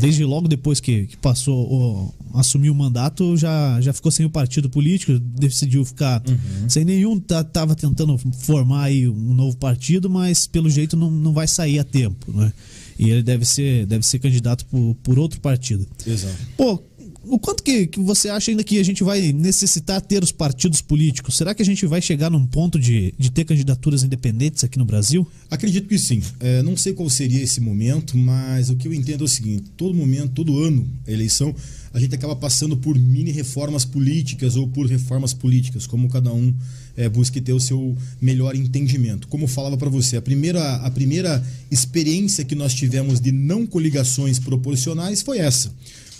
Desde 0.00 0.24
logo 0.24 0.48
depois 0.48 0.80
que, 0.80 1.06
que 1.06 1.16
passou, 1.16 2.12
assumiu 2.34 2.72
o 2.72 2.74
mandato, 2.76 3.36
já, 3.36 3.80
já 3.80 3.92
ficou 3.92 4.10
sem 4.10 4.26
o 4.26 4.30
partido 4.30 4.68
político, 4.68 5.18
decidiu 5.18 5.84
ficar 5.84 6.22
sem 6.68 6.84
nenhum, 6.84 7.20
tá, 7.20 7.44
tava 7.44 7.76
tentando 7.76 8.18
formar 8.40 8.84
aí 8.84 9.06
um 9.08 9.34
novo 9.34 9.56
partido, 9.56 10.10
mas 10.10 10.46
pelo 10.46 10.68
jeito 10.68 10.96
não, 10.96 11.10
não 11.10 11.32
vai 11.32 11.46
sair 11.46 11.78
a 11.78 11.84
tempo, 11.84 12.32
né? 12.32 12.52
E 13.00 13.08
ele 13.08 13.22
deve 13.22 13.46
ser, 13.46 13.86
deve 13.86 14.04
ser 14.04 14.18
candidato 14.18 14.66
por, 14.66 14.94
por 15.02 15.18
outro 15.18 15.40
partido. 15.40 15.86
Exato. 16.06 16.36
Pô, 16.54 16.82
o 17.30 17.38
quanto 17.38 17.62
que, 17.62 17.86
que 17.86 18.00
você 18.00 18.28
acha 18.28 18.50
ainda 18.50 18.64
que 18.64 18.78
a 18.78 18.84
gente 18.84 19.04
vai 19.04 19.32
necessitar 19.32 20.00
ter 20.00 20.22
os 20.22 20.32
partidos 20.32 20.80
políticos? 20.80 21.36
Será 21.36 21.54
que 21.54 21.62
a 21.62 21.64
gente 21.64 21.86
vai 21.86 22.02
chegar 22.02 22.28
num 22.28 22.44
ponto 22.44 22.78
de, 22.78 23.14
de 23.16 23.30
ter 23.30 23.44
candidaturas 23.44 24.02
independentes 24.02 24.64
aqui 24.64 24.76
no 24.78 24.84
Brasil? 24.84 25.26
Acredito 25.48 25.88
que 25.88 25.96
sim. 25.96 26.20
É, 26.40 26.60
não 26.62 26.76
sei 26.76 26.92
qual 26.92 27.08
seria 27.08 27.40
esse 27.40 27.60
momento, 27.60 28.18
mas 28.18 28.68
o 28.68 28.76
que 28.76 28.88
eu 28.88 28.92
entendo 28.92 29.22
é 29.22 29.24
o 29.24 29.28
seguinte: 29.28 29.70
todo 29.76 29.94
momento, 29.94 30.32
todo 30.32 30.58
ano, 30.58 30.86
a 31.06 31.10
eleição, 31.12 31.54
a 31.94 32.00
gente 32.00 32.14
acaba 32.14 32.34
passando 32.34 32.76
por 32.76 32.98
mini 32.98 33.30
reformas 33.30 33.84
políticas 33.84 34.56
ou 34.56 34.66
por 34.66 34.86
reformas 34.86 35.32
políticas, 35.32 35.86
como 35.86 36.08
cada 36.08 36.32
um 36.32 36.52
é, 36.96 37.08
busque 37.08 37.40
ter 37.40 37.52
o 37.52 37.60
seu 37.60 37.96
melhor 38.20 38.54
entendimento. 38.54 39.28
Como 39.28 39.44
eu 39.44 39.48
falava 39.48 39.76
para 39.76 39.88
você, 39.88 40.16
a 40.16 40.22
primeira, 40.22 40.76
a 40.76 40.90
primeira 40.90 41.44
experiência 41.70 42.44
que 42.44 42.54
nós 42.54 42.74
tivemos 42.74 43.20
de 43.20 43.32
não 43.32 43.66
coligações 43.66 44.38
proporcionais 44.38 45.22
foi 45.22 45.38
essa, 45.38 45.72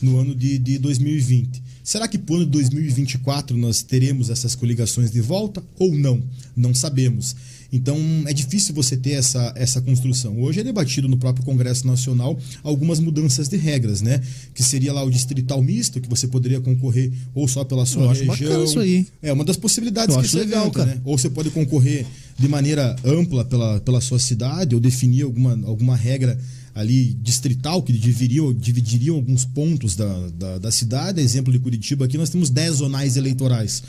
no 0.03 0.19
ano 0.19 0.35
de, 0.35 0.59
de 0.59 0.79
2020. 0.79 1.63
Será 1.83 2.07
que 2.07 2.19
para 2.19 2.33
o 2.35 2.37
ano 2.37 2.45
de 2.45 2.53
2024 2.53 3.57
nós 3.57 3.83
teremos 3.83 4.31
essas 4.31 4.55
coligações 4.55 5.11
de 5.11 5.21
volta 5.21 5.63
ou 5.79 5.95
não? 5.95 6.23
Não 6.57 6.75
sabemos. 6.75 7.35
Então 7.73 7.97
é 8.27 8.33
difícil 8.33 8.75
você 8.75 8.97
ter 8.97 9.13
essa, 9.13 9.53
essa 9.57 9.81
construção. 9.81 10.41
Hoje 10.41 10.61
é 10.61 10.65
debatido 10.65 11.09
no 11.09 11.17
próprio 11.17 11.45
Congresso 11.45 11.87
Nacional 11.87 12.39
algumas 12.65 12.99
mudanças 12.99 13.49
de 13.49 13.57
regras, 13.57 14.03
né? 14.03 14.21
Que 14.55 14.63
seria 14.63 14.93
lá 14.93 15.05
o 15.05 15.11
distrital 15.11 15.63
misto, 15.63 16.01
que 16.01 16.09
você 16.09 16.27
poderia 16.27 16.61
concorrer 16.61 17.13
ou 17.35 17.47
só 17.47 17.65
pela 17.65 17.87
sua 17.87 18.05
Eu 18.05 18.11
acho 18.11 18.25
região. 18.25 18.65
isso 18.65 18.79
aí. 18.81 19.07
É 19.23 19.33
uma 19.33 19.45
das 19.45 19.57
possibilidades 19.57 20.15
Eu 20.17 20.21
que 20.21 20.27
acho 20.27 20.37
se 20.37 20.45
legal, 20.45 20.71
cara. 20.71 20.95
né? 20.97 21.01
Ou 21.05 21.17
você 21.17 21.31
pode 21.31 21.51
concorrer 21.51 22.05
de 22.39 22.49
maneira 22.49 22.97
ampla 23.05 23.45
pela, 23.45 23.81
pela 23.81 24.01
sua 24.01 24.19
cidade, 24.19 24.75
ou 24.75 24.81
definir 24.81 25.23
alguma, 25.23 25.53
alguma 25.65 25.95
regra 25.97 26.39
ali 26.75 27.15
distrital 27.21 27.83
que 27.83 27.93
dividiriam, 27.93 28.53
dividiriam 28.53 29.17
alguns 29.17 29.45
pontos 29.45 29.97
da, 29.97 30.29
da, 30.31 30.59
da 30.59 30.71
cidade. 30.71 31.21
Exemplo 31.21 31.53
de 31.53 31.59
Curitiba, 31.59 32.05
aqui 32.05 32.17
nós 32.17 32.31
temos 32.31 32.51
10 32.51 32.77
zonais 32.77 33.17
eleitorais 33.17 33.83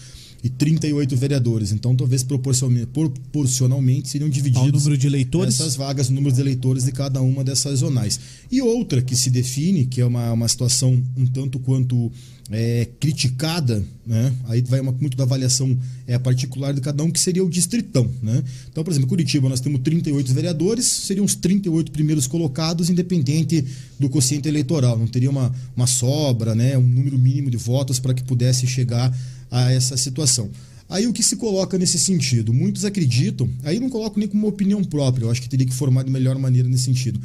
e 0.44 0.50
38 0.50 1.16
vereadores. 1.16 1.72
Então, 1.72 1.96
talvez 1.96 2.24
proporcionalmente, 2.24 2.88
proporcionalmente 2.88 4.10
seriam 4.10 4.30
divididos 4.30 4.68
Ao 4.68 4.72
número 4.72 4.98
de 4.98 5.08
eleitores? 5.08 5.56
essas 5.56 5.76
vagas, 5.76 6.10
o 6.10 6.14
número 6.14 6.34
de 6.34 6.42
eleitores 6.42 6.86
de 6.86 6.92
cada 6.92 7.22
uma 7.22 7.44
dessas 7.44 7.80
zonais. 7.80 8.20
E 8.52 8.62
outra 8.62 9.02
que 9.02 9.16
se 9.16 9.30
define, 9.30 9.86
que 9.86 10.02
é 10.02 10.06
uma, 10.06 10.32
uma 10.32 10.48
situação 10.48 11.02
um 11.16 11.26
tanto 11.26 11.60
quanto 11.60 12.12
é, 12.52 12.88
criticada, 13.00 13.84
né? 14.06 14.34
aí 14.46 14.62
vai 14.62 14.82
uma, 14.82 14.92
muito 14.92 15.16
da 15.16 15.24
avaliação 15.24 15.78
é, 16.06 16.20
particular 16.20 16.74
de 16.74 16.82
cada 16.82 17.02
um, 17.04 17.10
que 17.10 17.20
seria 17.20 17.44
o 17.44 17.50
distritão. 17.50 18.10
Né? 18.22 18.44
Então, 18.70 18.84
por 18.84 18.92
exemplo, 18.92 19.08
em 19.08 19.10
Curitiba 19.10 19.48
nós 19.48 19.62
temos 19.62 19.80
38 19.82 20.34
vereadores, 20.34 20.86
seriam 20.86 21.26
os 21.26 21.34
38 21.36 21.92
primeiros 21.92 22.28
colocados, 22.28 22.90
independente 22.90 23.66
do 24.00 24.10
quociente 24.10 24.50
eleitoral. 24.50 24.98
Não 24.98 25.08
teria 25.08 25.30
uma, 25.30 25.54
uma 25.76 25.88
sobra, 25.88 26.54
né? 26.54 26.78
um 26.78 26.84
número 26.84 27.18
mínimo 27.18 27.50
de 27.50 27.58
votos 27.58 28.00
para 28.00 28.14
que 28.14 28.24
pudesse 28.24 28.68
chegar 28.68 29.16
a 29.50 29.72
essa 29.72 29.96
situação. 29.96 30.50
Aí 30.90 31.08
o 31.08 31.14
que 31.14 31.24
se 31.24 31.38
coloca 31.38 31.78
nesse 31.78 31.98
sentido? 31.98 32.54
Muitos 32.54 32.84
acreditam, 32.84 33.50
aí 33.64 33.80
não 33.80 33.90
coloco 33.90 34.20
nem 34.20 34.28
como 34.28 34.44
uma 34.44 34.50
opinião 34.50 34.84
própria, 34.84 35.24
eu 35.24 35.32
acho 35.32 35.42
que 35.42 35.48
teria 35.48 35.66
que 35.66 35.74
formar 35.74 36.04
de 36.04 36.12
melhor 36.12 36.38
maneira 36.38 36.68
nesse 36.68 36.84
sentido, 36.84 37.18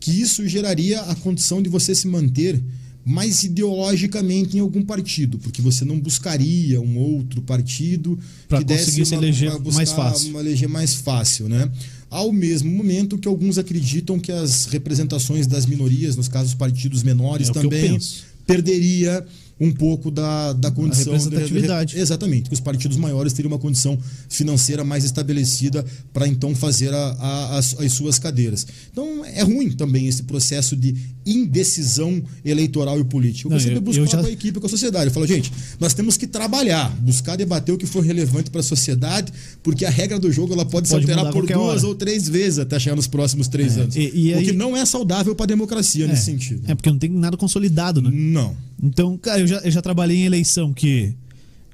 que 0.00 0.10
isso 0.10 0.46
geraria 0.48 1.00
a 1.02 1.14
condição 1.14 1.62
de 1.62 1.68
você 1.68 1.94
se 1.94 2.08
manter 2.08 2.60
mais 3.04 3.42
ideologicamente 3.42 4.56
em 4.56 4.60
algum 4.60 4.82
partido, 4.82 5.38
porque 5.38 5.60
você 5.60 5.84
não 5.84 5.98
buscaria 5.98 6.80
um 6.80 6.96
outro 6.98 7.42
partido 7.42 8.18
Pra 8.48 8.58
que 8.58 8.64
desse 8.64 9.02
uma- 9.02 9.16
eleger 9.16 9.50
mais 9.72 9.90
fácil. 9.92 10.30
Uma 10.30 10.40
eleger 10.40 10.68
mais 10.68 10.94
fácil, 10.94 11.48
né? 11.48 11.70
Ao 12.08 12.30
mesmo 12.32 12.70
momento 12.70 13.16
que 13.18 13.26
alguns 13.26 13.58
acreditam 13.58 14.20
que 14.20 14.30
as 14.30 14.66
representações 14.66 15.46
das 15.46 15.66
minorias, 15.66 16.14
nos 16.14 16.28
casos 16.28 16.54
partidos 16.54 17.02
menores 17.02 17.48
É 17.48 17.52
também, 17.52 17.98
perderia 18.46 19.24
um 19.60 19.70
pouco 19.72 20.10
da, 20.10 20.52
da 20.54 20.70
condição 20.72 21.16
de- 21.16 21.24
representatividade. 21.24 21.96
Exatamente, 21.96 22.48
que 22.48 22.54
os 22.54 22.58
partidos 22.60 22.96
maiores 22.96 23.32
teriam 23.32 23.52
uma 23.52 23.58
condição 23.60 23.96
financeira 24.28 24.82
mais 24.82 25.04
estabelecida 25.04 25.84
para 26.12 26.26
então 26.26 26.52
fazer 26.52 26.92
a- 26.92 27.16
a- 27.20 27.58
as, 27.58 27.78
as 27.78 27.92
suas 27.92 28.18
cadeiras. 28.18 28.66
Então 28.90 29.24
é 29.24 29.42
ruim 29.42 29.70
também 29.70 30.08
esse 30.08 30.24
processo 30.24 30.74
de 30.74 30.96
indecisão 31.26 32.22
eleitoral 32.44 32.98
e 33.00 33.04
política. 33.04 33.48
Eu 33.48 33.52
Não, 33.52 33.60
sempre 33.60 33.96
eu- 33.98 34.06
já- 34.06 34.18
com 34.18 34.26
a 34.26 34.30
equipe, 34.30 34.58
com 34.60 34.66
a 34.66 34.68
sociedade. 34.68 35.06
Eu 35.06 35.12
falo, 35.12 35.26
gente, 35.26 35.52
nós 35.78 35.94
temos 35.94 36.16
que 36.16 36.26
trabalhar, 36.26 36.88
buscar 37.00 37.36
debater 37.36 37.74
o 37.74 37.78
que 37.78 37.86
for 37.86 38.02
relevante 38.04 38.50
para 38.50 38.60
a 38.60 38.64
sociedade, 38.64 39.32
porque 39.62 39.84
a 39.84 39.90
regra 39.90 40.18
do 40.18 40.30
jogo 40.32 40.52
ela 40.52 40.64
pode, 40.64 40.88
se 40.88 40.94
Pode 40.94 41.04
alterar 41.04 41.24
mudar 41.26 41.32
por 41.32 41.46
duas 41.46 41.78
hora. 41.82 41.86
ou 41.88 41.94
três 41.94 42.28
vezes 42.28 42.58
até 42.58 42.78
chegar 42.78 42.96
nos 42.96 43.06
próximos 43.06 43.48
três 43.48 43.76
É, 43.76 43.80
anos. 43.82 43.96
e- 43.96 44.10
e 44.14 44.32
o 44.34 44.38
aí- 44.38 44.44
que 44.46 44.52
não 44.52 44.76
é 44.76 44.84
saudável 44.84 45.34
para 45.34 45.44
a 45.44 45.48
democracia 45.48 46.06
nesse 46.06 46.24
sentido. 46.24 46.62
É 46.66 46.74
porque 46.74 46.90
não 46.90 46.98
tem 46.98 47.10
nada 47.10 47.36
consolidado, 47.36 48.00
né? 48.02 48.10
Não. 48.12 48.56
Então, 48.82 49.16
cara, 49.18 49.40
eu 49.40 49.46
já, 49.46 49.58
eu 49.58 49.70
já 49.70 49.80
trabalhei 49.82 50.18
em 50.18 50.24
eleição 50.24 50.72
que 50.72 51.12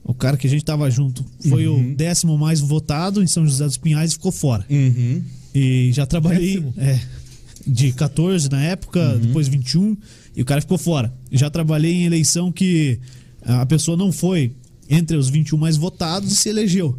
o 0.04 0.14
cara 0.14 0.36
que 0.36 0.46
a 0.46 0.50
gente 0.50 0.64
tava 0.64 0.90
junto 0.90 1.24
foi 1.48 1.66
Uhum. 1.66 1.92
o 1.92 1.94
décimo 1.94 2.36
mais 2.38 2.60
votado 2.60 3.22
em 3.22 3.26
São 3.26 3.46
José 3.46 3.64
dos 3.64 3.76
Pinhais 3.76 4.10
e 4.10 4.14
ficou 4.14 4.32
fora. 4.32 4.64
Uhum. 4.70 5.22
E 5.54 5.90
já 5.92 6.06
trabalhei 6.06 6.56
Décimo? 6.60 6.74
é, 6.76 7.00
de 7.68 7.92
14 7.92 8.50
na 8.50 8.62
época, 8.62 9.00
Uhum. 9.14 9.18
depois 9.20 9.46
21, 9.48 9.96
e 10.34 10.42
o 10.42 10.44
cara 10.44 10.60
ficou 10.60 10.78
fora. 10.78 11.12
Já 11.30 11.50
trabalhei 11.50 11.92
em 11.92 12.04
eleição 12.04 12.50
que 12.50 12.98
a 13.44 13.66
pessoa 13.66 13.96
não 13.96 14.10
foi 14.10 14.52
entre 14.88 15.16
os 15.16 15.28
21 15.28 15.58
mais 15.58 15.76
votados 15.76 16.32
e 16.32 16.36
se 16.36 16.48
elegeu. 16.48 16.98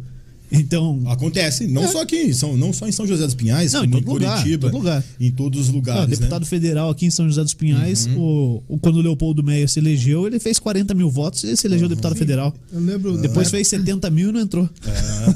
Então. 0.52 1.00
Acontece, 1.06 1.66
não 1.66 1.84
É. 1.84 1.88
só 1.88 2.02
aqui, 2.02 2.32
são, 2.34 2.56
não 2.56 2.72
só 2.72 2.86
em 2.88 2.92
São 2.92 3.06
José 3.06 3.24
dos 3.24 3.34
Pinhais, 3.34 3.72
Não, 3.72 3.84
em 3.84 3.90
todo 3.90 4.06
lugar, 4.12 4.38
Curitiba, 4.38 4.68
todo 4.68 4.78
lugar. 4.78 5.04
em 5.20 5.30
todos 5.30 5.60
os 5.60 5.68
lugares. 5.68 6.04
o 6.04 6.20
deputado 6.20 6.42
né? 6.42 6.46
federal 6.48 6.90
aqui 6.90 7.06
em 7.06 7.10
São 7.10 7.26
José 7.28 7.42
dos 7.42 7.54
Pinhais, 7.54 8.06
Uhum. 8.06 8.18
o, 8.18 8.62
o- 8.74 8.78
quando 8.78 8.96
o 8.96 9.00
Leopoldo 9.00 9.42
Meyer 9.42 9.68
se 9.68 9.78
elegeu, 9.78 10.26
ele 10.26 10.38
fez 10.40 10.58
40 10.58 10.92
mil 10.94 11.08
votos 11.10 11.44
e 11.44 11.56
se 11.56 11.66
elegeu 11.66 11.84
Uhum. 11.84 11.90
deputado 11.90 12.14
federal. 12.16 12.54
Eu 12.72 12.80
lembro. 12.80 13.16
Depois 13.18 13.50
fez 13.50 13.68
70 13.68 14.10
mil 14.10 14.30
e 14.30 14.32
não 14.32 14.40
entrou. 14.40 14.68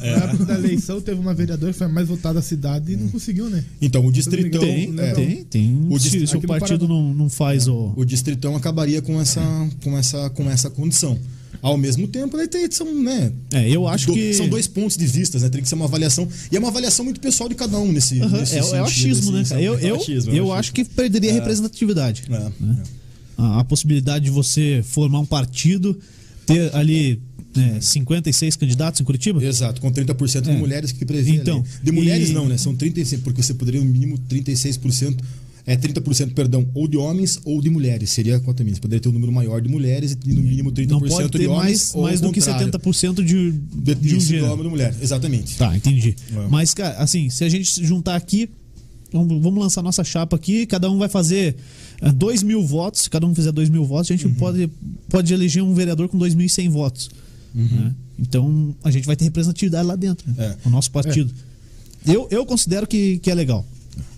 É. 0.03 0.11
Na 0.19 0.25
época 0.27 0.45
da 0.47 0.55
eleição, 0.59 1.01
teve 1.01 1.21
uma 1.21 1.35
vereadora 1.35 1.73
que 1.73 1.79
foi 1.79 1.87
a 1.87 1.91
mais 1.91 2.09
votada 2.09 2.35
da 2.35 2.43
cidade 2.43 2.93
e 2.93 2.97
não 2.97 3.09
conseguiu, 3.09 3.49
né? 3.49 3.65
Então, 3.81 4.05
o 4.05 4.11
distritão. 4.13 4.61
Tem, 4.61 4.91
Não, 4.91 5.03
é, 5.03 5.09
não. 5.09 5.15
tem, 5.15 5.45
tem. 5.45 5.87
O 5.91 5.99
se, 5.99 6.11
dist- 6.11 6.31
se 6.31 6.37
o 6.37 6.41
partido 6.43 6.89
não, 6.89 7.15
não 7.15 7.29
faz 7.29 7.69
o. 7.69 7.93
o 7.97 8.05
distritão 8.05 8.57
acabaria 8.57 9.01
com 9.01 9.21
essa, 9.21 9.41
com 9.83 9.97
essa, 9.97 10.31
com 10.31 10.51
essa 10.51 10.69
condição. 10.71 11.19
Ao 11.65 11.79
mesmo 11.79 12.07
tempo, 12.07 12.37
né, 12.37 12.47
tem, 12.47 12.71
são, 12.71 12.95
né, 13.03 13.33
É, 13.53 13.69
eu 13.71 13.89
acho 13.89 14.09
do- 14.09 14.13
que. 14.13 14.35
são 14.35 14.47
dois 14.49 14.67
pontos 14.67 14.99
de 14.99 15.07
vista, 15.07 15.39
né? 15.39 15.49
Tem 15.49 15.63
que 15.63 15.69
ser 15.69 15.75
uma 15.77 15.87
avaliação. 15.87 16.29
E 16.53 16.57
é 16.57 16.59
uma 16.59 16.69
avaliação 16.69 17.05
muito 17.07 17.21
pessoal 17.21 17.49
de 17.49 17.55
cada 17.55 17.79
um 17.79 17.91
nesse, 17.91 18.17
nesse 18.17 18.57
é, 18.57 18.59
é 18.59 18.61
o 18.61 18.65
sentido, 18.65 18.83
achismo, 18.85 19.33
né? 19.33 19.41
assim, 19.41 19.51
cara? 19.51 19.63
Eu? 19.63 19.79
É 19.79 19.85
eu, 19.91 19.97
o 19.97 20.01
achismo, 20.01 20.33
é 20.33 20.39
eu 20.39 20.53
acho 20.53 20.73
que 20.75 20.85
perderia 20.85 21.31
a 21.31 21.35
representatividade. 21.35 22.25
É, 22.27 22.31
né? 22.31 22.53
é. 22.61 23.43
A, 23.43 23.61
a 23.61 23.65
possibilidade 23.65 24.27
de 24.27 24.31
você 24.31 24.85
formar 24.87 25.21
um 25.21 25.25
partido, 25.27 25.99
ter 26.45 26.75
ali 26.77 27.19
né, 27.57 27.79
56 27.81 28.57
candidatos 28.57 29.01
em 29.01 29.05
Curitiba. 29.05 29.43
Exato, 29.43 29.81
com 29.81 29.91
30% 29.91 30.49
É. 30.49 30.53
de 30.53 30.59
mulheres 30.59 30.93
que 30.93 31.05
prevê 31.07 31.31
Então. 31.31 31.65
De 31.83 31.91
mulheres 31.93 32.29
e- 32.29 32.33
não, 32.33 32.47
né? 32.47 32.59
São 32.59 32.75
35%, 32.75 33.23
porque 33.23 33.43
você 33.43 33.55
poderia 33.55 33.81
no 33.81 33.87
mínimo 33.87 34.19
36%, 34.29 35.17
é 35.67 35.77
30%, 35.77 36.35
perdão, 36.35 36.69
ou 36.75 36.87
de 36.87 36.97
homens 36.97 37.39
ou 37.45 37.61
de 37.61 37.71
mulheres. 37.71 38.11
Seria 38.11 38.39
quanto 38.41 38.61
a 38.63 38.65
mim? 38.65 38.75
Você 38.75 38.81
poderia 38.81 39.01
ter 39.01 39.09
um 39.09 39.13
número 39.13 39.33
maior 39.33 39.61
de 39.63 39.69
mulheres 39.69 40.17
e 40.27 40.33
no 40.33 40.43
mínimo 40.43 40.71
30% 40.71 40.89
Não 40.91 41.01
pode 41.01 41.31
de 41.31 41.39
ter 41.39 41.47
homens 41.49 41.93
mais, 41.95 41.95
mais 41.95 42.21
do 42.21 42.31
que 42.33 42.41
contrário. 42.41 42.71
70% 42.71 43.25
de, 43.25 43.51
de, 43.53 43.95
de 43.95 44.15
um 44.15 44.19
de 44.19 44.25
gênero. 44.27 44.45
homem 44.47 44.59
ou 44.59 44.63
de 44.65 44.69
mulher. 44.71 44.95
Exatamente. 45.01 45.57
Tá, 45.57 45.75
entendi. 45.77 46.15
É. 46.37 46.49
Mas, 46.49 46.75
cara, 46.75 46.97
assim, 46.99 47.31
se 47.31 47.45
a 47.45 47.49
gente 47.49 47.85
juntar 47.85 48.15
aqui, 48.17 48.51
vamos, 49.13 49.43
vamos 49.43 49.59
lançar 49.63 49.83
nossa 49.83 50.05
chapa 50.05 50.37
aqui, 50.37 50.67
cada 50.67 50.91
um 50.91 50.99
vai 50.99 51.09
fazer 51.09 51.57
2 52.15 52.43
mil 52.43 52.63
votos. 52.67 53.03
Se 53.03 53.11
cada 53.11 53.27
um 53.27 53.35
fizer 53.35 53.51
2 53.53 53.71
mil 53.71 53.85
votos, 53.87 54.11
a 54.11 54.15
Uhum. 54.15 54.19
gente 54.19 54.35
pode, 54.39 54.71
pode 55.09 55.33
eleger 55.33 55.63
um 55.63 55.73
vereador 55.73 56.09
com 56.09 56.19
2.100 56.19 56.69
votos. 56.69 57.11
né? 57.55 57.95
Então, 58.19 58.75
a 58.85 58.91
gente 58.91 59.07
vai 59.07 59.17
ter 59.17 59.25
representatividade 59.25 59.87
lá 59.89 59.97
dentro, 59.97 60.31
né? 60.31 60.35
Uhum. 60.39 60.45
É. 60.45 60.57
o 60.67 60.71
nosso 60.71 60.91
partido. 60.91 61.33
Eu, 62.07 62.29
eu 62.31 62.45
considero 62.45 62.87
que, 62.87 63.19
que 63.19 63.31
é 63.31 63.35
legal. 63.35 63.65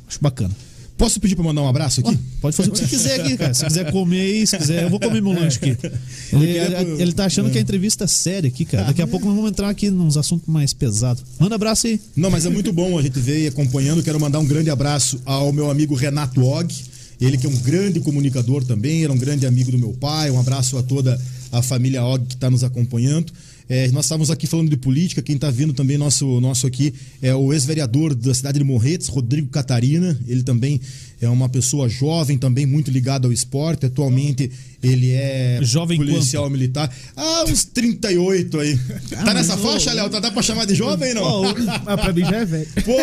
Acho 0.09 0.19
bacana. 0.21 0.55
Posso 0.97 1.21
pedir 1.21 1.37
para 1.37 1.45
mandar 1.45 1.61
um 1.63 1.69
abraço 1.69 2.01
aqui? 2.01 2.11
Ó, 2.11 2.41
pode 2.41 2.57
fazer 2.57 2.71
o 2.71 2.73
que 2.73 2.79
você 2.79 2.87
quiser 2.87 3.21
aqui, 3.21 3.37
cara. 3.37 3.53
Se 3.53 3.67
quiser 3.67 3.93
comer 3.93 4.21
aí, 4.21 4.47
se 4.47 4.57
quiser, 4.57 4.85
eu 4.85 4.91
vou 4.91 4.99
comer 4.99 5.21
meu 5.21 5.33
lanche 5.33 5.59
aqui. 5.59 5.77
Ele, 6.33 6.59
ele, 6.59 7.03
ele 7.03 7.13
tá 7.13 7.27
achando 7.27 7.51
que 7.51 7.59
a 7.59 7.61
entrevista 7.61 8.05
é 8.05 8.07
séria 8.07 8.49
aqui, 8.49 8.65
cara. 8.65 8.85
Daqui 8.85 9.01
a 9.01 9.07
pouco 9.07 9.27
nós 9.27 9.37
vamos 9.37 9.51
entrar 9.51 9.69
aqui 9.69 9.91
nos 9.91 10.17
assuntos 10.17 10.49
mais 10.49 10.73
pesados. 10.73 11.23
Manda 11.39 11.55
abraço 11.55 11.87
aí. 11.87 12.01
Não, 12.17 12.31
mas 12.31 12.45
é 12.45 12.51
muito 12.51 12.73
bom 12.73 12.99
a 12.99 13.03
gente 13.03 13.19
ver 13.21 13.45
e 13.45 13.47
acompanhando. 13.47 14.03
Quero 14.03 14.19
mandar 14.19 14.41
um 14.41 14.45
grande 14.45 14.71
abraço 14.71 15.21
ao 15.25 15.53
meu 15.53 15.71
amigo 15.71 15.95
Renato 15.95 16.43
Og. 16.43 16.73
Ele 17.21 17.39
que 17.39 17.47
é 17.47 17.49
um 17.49 17.57
grande 17.59 18.01
comunicador 18.01 18.65
também, 18.65 19.05
era 19.05 19.13
um 19.13 19.17
grande 19.17 19.47
amigo 19.47 19.71
do 19.71 19.79
meu 19.79 19.93
pai. 19.93 20.31
Um 20.31 20.41
abraço 20.41 20.77
a 20.77 20.83
toda 20.83 21.19
a 21.53 21.63
família 21.63 22.05
Og 22.05 22.27
que 22.27 22.35
está 22.35 22.51
nos 22.51 22.65
acompanhando. 22.65 23.33
É, 23.69 23.89
nós 23.91 24.05
estávamos 24.05 24.31
aqui 24.31 24.47
falando 24.47 24.71
de 24.71 24.77
política. 24.77 25.21
Quem 25.21 25.35
está 25.35 25.51
vindo 25.51 25.73
também 25.73 25.99
nosso, 25.99 26.41
nosso 26.41 26.67
aqui 26.67 26.95
é 27.21 27.35
o 27.35 27.53
ex-vereador 27.53 28.15
da 28.15 28.33
cidade 28.33 28.59
de 28.59 28.65
Morretes, 28.65 29.09
Rodrigo 29.09 29.49
Catarina. 29.49 30.19
Ele 30.29 30.43
também 30.43 30.81
é 31.21 31.29
uma 31.29 31.49
pessoa 31.49 31.89
jovem, 31.89 32.39
também 32.39 32.65
muito 32.65 32.91
ligado 32.91 33.27
ao 33.27 33.33
esporte. 33.33 33.87
Atualmente 33.87 34.51
ele 34.83 35.11
é 35.13 35.59
Jovem 35.63 35.99
policial 35.99 36.49
militar. 36.49 36.95
Ah, 37.17 37.45
uns 37.49 37.65
38 37.65 38.61
aí. 38.61 38.79
tá 39.11 39.35
nessa 39.35 39.57
faixa, 39.57 39.93
Léo? 39.93 40.11
Tá, 40.11 40.21
dá 40.21 40.31
pra 40.31 40.43
chamar 40.43 40.65
de 40.65 40.75
jovem, 40.75 41.13
não? 41.15 41.45
Ah, 41.87 41.97
pra 41.97 42.13
mim 42.13 42.21
já 42.21 42.37
é 42.37 42.45
velho. 42.45 42.69
Pô! 42.85 42.95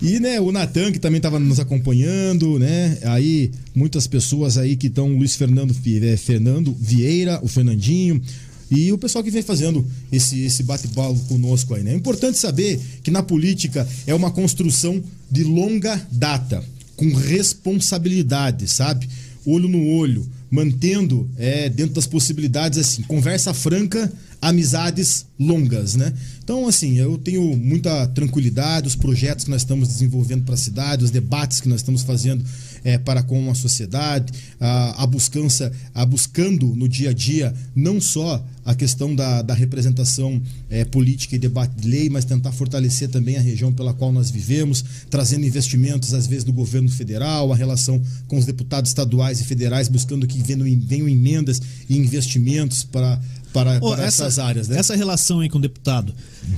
E 0.00 0.20
né, 0.20 0.40
o 0.40 0.52
Natan, 0.52 0.92
que 0.92 1.00
também 1.00 1.16
estava 1.16 1.40
nos 1.40 1.58
acompanhando, 1.58 2.56
né? 2.56 2.98
Aí, 3.02 3.50
muitas 3.74 4.06
pessoas 4.06 4.56
aí 4.56 4.76
que 4.76 4.86
estão, 4.86 5.16
Luiz 5.16 5.34
Fernando, 5.34 5.74
eh, 5.84 6.16
Fernando 6.16 6.72
Vieira, 6.78 7.40
o 7.42 7.48
Fernandinho, 7.48 8.22
e 8.70 8.92
o 8.92 8.98
pessoal 8.98 9.24
que 9.24 9.30
vem 9.30 9.42
fazendo 9.42 9.86
esse, 10.12 10.40
esse 10.40 10.62
bate-bola 10.62 11.16
conosco 11.28 11.74
aí, 11.74 11.82
né? 11.82 11.92
É 11.92 11.96
importante 11.96 12.38
saber 12.38 12.80
que 13.02 13.10
na 13.10 13.22
política 13.22 13.88
é 14.06 14.14
uma 14.14 14.30
construção 14.30 15.02
de 15.30 15.44
longa 15.44 16.00
data, 16.10 16.62
com 16.96 17.12
responsabilidade, 17.14 18.66
sabe? 18.68 19.08
Olho 19.46 19.68
no 19.68 19.86
olho, 19.86 20.26
mantendo 20.50 21.28
é, 21.38 21.68
dentro 21.68 21.94
das 21.94 22.06
possibilidades, 22.06 22.78
assim, 22.78 23.02
conversa 23.02 23.54
franca, 23.54 24.12
amizades 24.40 25.26
longas, 25.38 25.94
né? 25.94 26.12
Então, 26.48 26.66
assim, 26.66 26.96
eu 26.96 27.18
tenho 27.18 27.42
muita 27.58 28.06
tranquilidade, 28.06 28.88
os 28.88 28.96
projetos 28.96 29.44
que 29.44 29.50
nós 29.50 29.60
estamos 29.60 29.86
desenvolvendo 29.86 30.44
para 30.44 30.54
a 30.54 30.56
cidade, 30.56 31.04
os 31.04 31.10
debates 31.10 31.60
que 31.60 31.68
nós 31.68 31.80
estamos 31.80 32.00
fazendo 32.00 32.42
é, 32.82 32.96
para 32.96 33.22
com 33.22 33.50
a 33.50 33.54
sociedade, 33.54 34.32
a, 34.58 35.02
a 35.02 35.06
buscança, 35.06 35.70
a 35.94 36.06
buscando 36.06 36.74
no 36.74 36.88
dia 36.88 37.10
a 37.10 37.12
dia 37.12 37.54
não 37.76 38.00
só 38.00 38.42
a 38.64 38.74
questão 38.74 39.14
da, 39.14 39.42
da 39.42 39.52
representação 39.52 40.40
é, 40.70 40.86
política 40.86 41.36
e 41.36 41.38
debate 41.38 41.74
de 41.76 41.86
lei, 41.86 42.08
mas 42.08 42.24
tentar 42.24 42.52
fortalecer 42.52 43.10
também 43.10 43.36
a 43.36 43.40
região 43.40 43.70
pela 43.70 43.92
qual 43.92 44.10
nós 44.10 44.30
vivemos, 44.30 44.82
trazendo 45.10 45.44
investimentos, 45.44 46.14
às 46.14 46.26
vezes, 46.26 46.44
do 46.44 46.52
governo 46.52 46.88
federal, 46.88 47.52
a 47.52 47.56
relação 47.56 48.00
com 48.26 48.38
os 48.38 48.46
deputados 48.46 48.90
estaduais 48.90 49.40
e 49.40 49.44
federais, 49.44 49.86
buscando 49.86 50.26
que 50.26 50.42
venham, 50.42 50.80
venham 50.80 51.08
emendas 51.08 51.60
e 51.90 51.98
investimentos 51.98 52.84
para, 52.84 53.20
para, 53.52 53.78
Ô, 53.78 53.90
para 53.90 54.04
essas 54.04 54.38
áreas, 54.38 54.68
né? 54.68 54.78
Essa 54.78 54.94
relação 54.94 55.40
aí 55.40 55.48
com 55.48 55.58
o 55.58 55.62
deputado, 55.62 56.14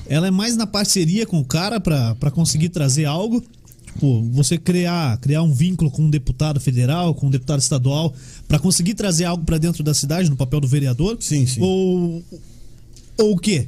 ela 0.08 0.26
é 0.26 0.30
mais 0.30 0.56
na 0.56 0.66
parceria 0.66 1.26
com 1.26 1.38
o 1.38 1.44
cara 1.44 1.80
pra 1.80 2.30
conseguir 2.30 2.68
trazer 2.68 3.04
algo? 3.04 3.42
Tipo, 3.86 4.22
você 4.30 4.56
criar, 4.56 5.18
criar 5.18 5.42
um 5.42 5.52
vínculo 5.52 5.90
com 5.90 6.02
um 6.02 6.10
deputado 6.10 6.60
federal, 6.60 7.14
com 7.14 7.26
um 7.26 7.30
deputado 7.30 7.60
estadual, 7.60 8.14
pra 8.46 8.58
conseguir 8.58 8.94
trazer 8.94 9.24
algo 9.24 9.44
pra 9.44 9.58
dentro 9.58 9.82
da 9.82 9.92
cidade, 9.92 10.30
no 10.30 10.36
papel 10.36 10.60
do 10.60 10.68
vereador? 10.68 11.16
Sim, 11.20 11.46
sim. 11.46 11.60
Ou, 11.60 12.22
ou 13.18 13.32
o 13.32 13.38
quê? 13.38 13.66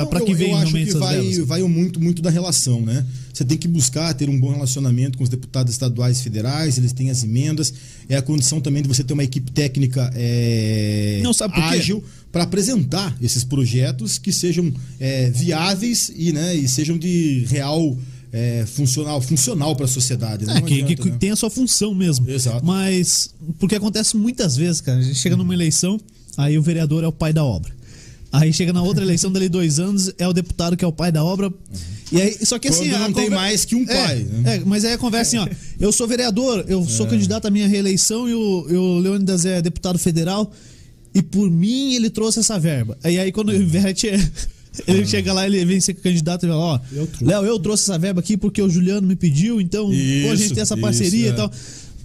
Eu- 0.00 0.06
que 0.06 0.32
acho 0.32 0.44
realmente 0.44 0.92
que 0.92 0.98
vai, 0.98 1.20
verbas? 1.20 1.38
vai 1.46 1.62
muito, 1.62 2.00
muito 2.00 2.22
da 2.22 2.30
relação, 2.30 2.80
né? 2.80 3.04
Você 3.32 3.44
tem 3.44 3.56
que 3.56 3.66
buscar 3.66 4.12
ter 4.14 4.28
um 4.28 4.38
bom 4.38 4.50
relacionamento 4.52 5.16
com 5.18 5.24
os 5.24 5.30
deputados 5.30 5.72
estaduais 5.72 6.20
e 6.20 6.22
federais, 6.22 6.78
eles 6.78 6.92
têm 6.92 7.10
as 7.10 7.24
emendas, 7.24 7.72
é 8.08 8.16
a 8.16 8.22
condição 8.22 8.60
também 8.60 8.82
de 8.82 8.88
você 8.88 9.02
ter 9.02 9.14
uma 9.14 9.24
equipe 9.24 9.50
técnica 9.50 10.10
é, 10.14 11.20
Não, 11.22 11.32
sabe 11.32 11.54
por 11.54 11.62
quê? 11.70 11.80
Para 12.32 12.44
apresentar 12.44 13.16
esses 13.20 13.42
projetos 13.44 14.18
que 14.18 14.32
sejam 14.32 14.72
é, 14.98 15.30
viáveis 15.30 16.10
e, 16.14 16.32
né, 16.32 16.54
e 16.54 16.68
sejam 16.68 16.96
de 16.96 17.44
real 17.48 17.96
é, 18.32 18.64
funcional, 18.66 19.20
funcional 19.20 19.74
para 19.74 19.86
a 19.86 19.88
sociedade. 19.88 20.46
né? 20.46 20.58
É, 20.58 20.60
que, 20.60 20.74
adianta, 20.82 21.02
que 21.02 21.10
né? 21.10 21.16
tem 21.18 21.30
a 21.30 21.36
sua 21.36 21.50
função 21.50 21.92
mesmo. 21.94 22.30
Exato. 22.30 22.64
Mas, 22.64 23.30
porque 23.58 23.74
acontece 23.74 24.16
muitas 24.16 24.56
vezes, 24.56 24.80
cara. 24.80 24.98
A 24.98 25.02
gente 25.02 25.18
chega 25.18 25.36
numa 25.36 25.52
eleição, 25.52 25.98
aí 26.36 26.56
o 26.56 26.62
vereador 26.62 27.02
é 27.02 27.06
o 27.08 27.12
pai 27.12 27.32
da 27.32 27.44
obra. 27.44 27.72
Aí 28.32 28.52
chega 28.52 28.72
na 28.72 28.80
outra 28.80 29.02
eleição, 29.02 29.32
dali 29.32 29.48
dois 29.48 29.80
anos, 29.80 30.12
é 30.16 30.28
o 30.28 30.32
deputado 30.32 30.76
que 30.76 30.84
é 30.84 30.88
o 30.88 30.92
pai 30.92 31.10
da 31.10 31.24
obra. 31.24 31.52
E 32.12 32.22
aí, 32.22 32.46
só 32.46 32.60
que 32.60 32.68
assim. 32.68 32.88
Quando 32.90 33.00
não 33.00 33.12
tem 33.12 33.24
conver- 33.24 33.30
mais 33.30 33.64
que 33.64 33.74
um 33.74 33.82
É, 33.82 33.86
pai, 34.06 34.18
né? 34.18 34.56
É, 34.56 34.62
mas 34.64 34.84
aí 34.84 34.92
a 34.92 34.98
conversa 34.98 35.36
assim, 35.40 35.50
ó. 35.50 35.56
Eu 35.80 35.90
sou 35.90 36.06
vereador, 36.06 36.64
eu 36.68 36.86
sou 36.86 37.06
É. 37.06 37.10
candidato 37.10 37.46
à 37.46 37.50
minha 37.50 37.66
reeleição 37.66 38.28
e 38.28 38.34
o, 38.34 38.66
e 38.70 38.74
o 38.76 38.98
Leônidas 38.98 39.44
é 39.44 39.60
deputado 39.60 39.98
federal. 39.98 40.52
E 41.14 41.22
por 41.22 41.50
mim 41.50 41.94
ele 41.94 42.10
trouxe 42.10 42.40
essa 42.40 42.58
verba. 42.58 42.96
Aí, 43.02 43.18
aí 43.18 43.32
quando 43.32 43.54
inverte. 43.54 44.08
Ele 44.86 45.04
chega 45.04 45.32
lá, 45.32 45.44
ele 45.44 45.64
vem 45.64 45.80
ser 45.80 45.94
candidato 45.94 46.46
e 46.46 46.48
fala, 46.48 46.60
ó, 46.60 46.78
trouxe. 46.78 47.24
Léo, 47.24 47.44
eu 47.44 47.58
trouxe 47.58 47.82
essa 47.82 47.98
verba 47.98 48.20
aqui 48.20 48.36
porque 48.36 48.62
o 48.62 48.70
Juliano 48.70 49.06
me 49.06 49.16
pediu, 49.16 49.60
então 49.60 49.86
pô, 49.86 49.90
a 49.90 49.94
gente 49.96 50.44
Isso, 50.44 50.54
tem 50.54 50.62
essa 50.62 50.74
isso, 50.74 50.80
parceria 50.80 51.26
é. 51.26 51.30
e 51.30 51.32
tal. 51.32 51.50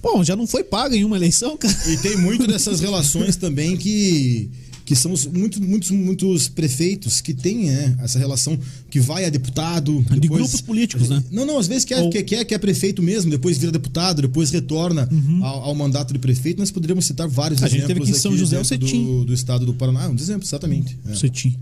Bom, 0.01 0.23
já 0.23 0.35
não 0.35 0.47
foi 0.47 0.63
paga 0.63 0.95
em 0.97 1.05
uma 1.05 1.15
eleição, 1.15 1.55
cara. 1.55 1.73
E 1.87 1.95
tem 1.97 2.17
muito 2.17 2.47
dessas 2.47 2.81
relações 2.81 3.35
também 3.35 3.77
que 3.77 4.49
que 4.85 4.95
são 4.95 5.11
os, 5.11 5.25
muitos, 5.25 5.59
muitos, 5.59 5.89
muitos 5.89 6.47
prefeitos 6.47 7.19
que 7.19 7.33
têm 7.33 7.65
né, 7.65 7.97
essa 8.03 8.19
relação 8.19 8.57
que 8.89 8.99
vai 8.99 9.25
a 9.25 9.29
deputado. 9.29 10.01
De 10.11 10.19
depois- 10.19 10.41
grupos 10.43 10.61
políticos, 10.61 11.09
né? 11.09 11.23
Não, 11.31 11.43
não, 11.45 11.57
às 11.57 11.67
vezes 11.67 11.83
quer, 11.85 12.01
Ou- 12.03 12.09
quer, 12.11 12.21
quer, 12.23 12.45
quer 12.45 12.59
prefeito 12.59 13.01
mesmo, 13.01 13.31
depois 13.31 13.57
vira 13.57 13.71
deputado, 13.71 14.21
depois 14.21 14.51
retorna 14.51 15.09
ao, 15.41 15.63
ao 15.63 15.75
mandato 15.75 16.13
de 16.13 16.19
prefeito. 16.19 16.59
Nós 16.59 16.69
poderíamos 16.69 17.05
citar 17.05 17.27
vários 17.27 17.59
Uhum. 17.61 17.65
A 17.65 17.69
gente 17.69 17.79
exemplos 17.83 17.95
teve 18.07 18.09
aqui 18.11 18.17
em 18.19 18.21
São 18.21 18.31
aqui 18.31 18.39
José 18.39 18.59
o 18.59 18.63
Cetim. 18.63 19.03
do, 19.05 19.25
do 19.25 19.33
estado 19.33 19.65
do 19.65 19.73
Paraná. 19.73 20.07
Um 20.07 20.15
exemplo, 20.15 20.43
exatamente. 20.47 20.95
É 21.07 21.15
Você 21.15 21.29
tinha. 21.29 21.55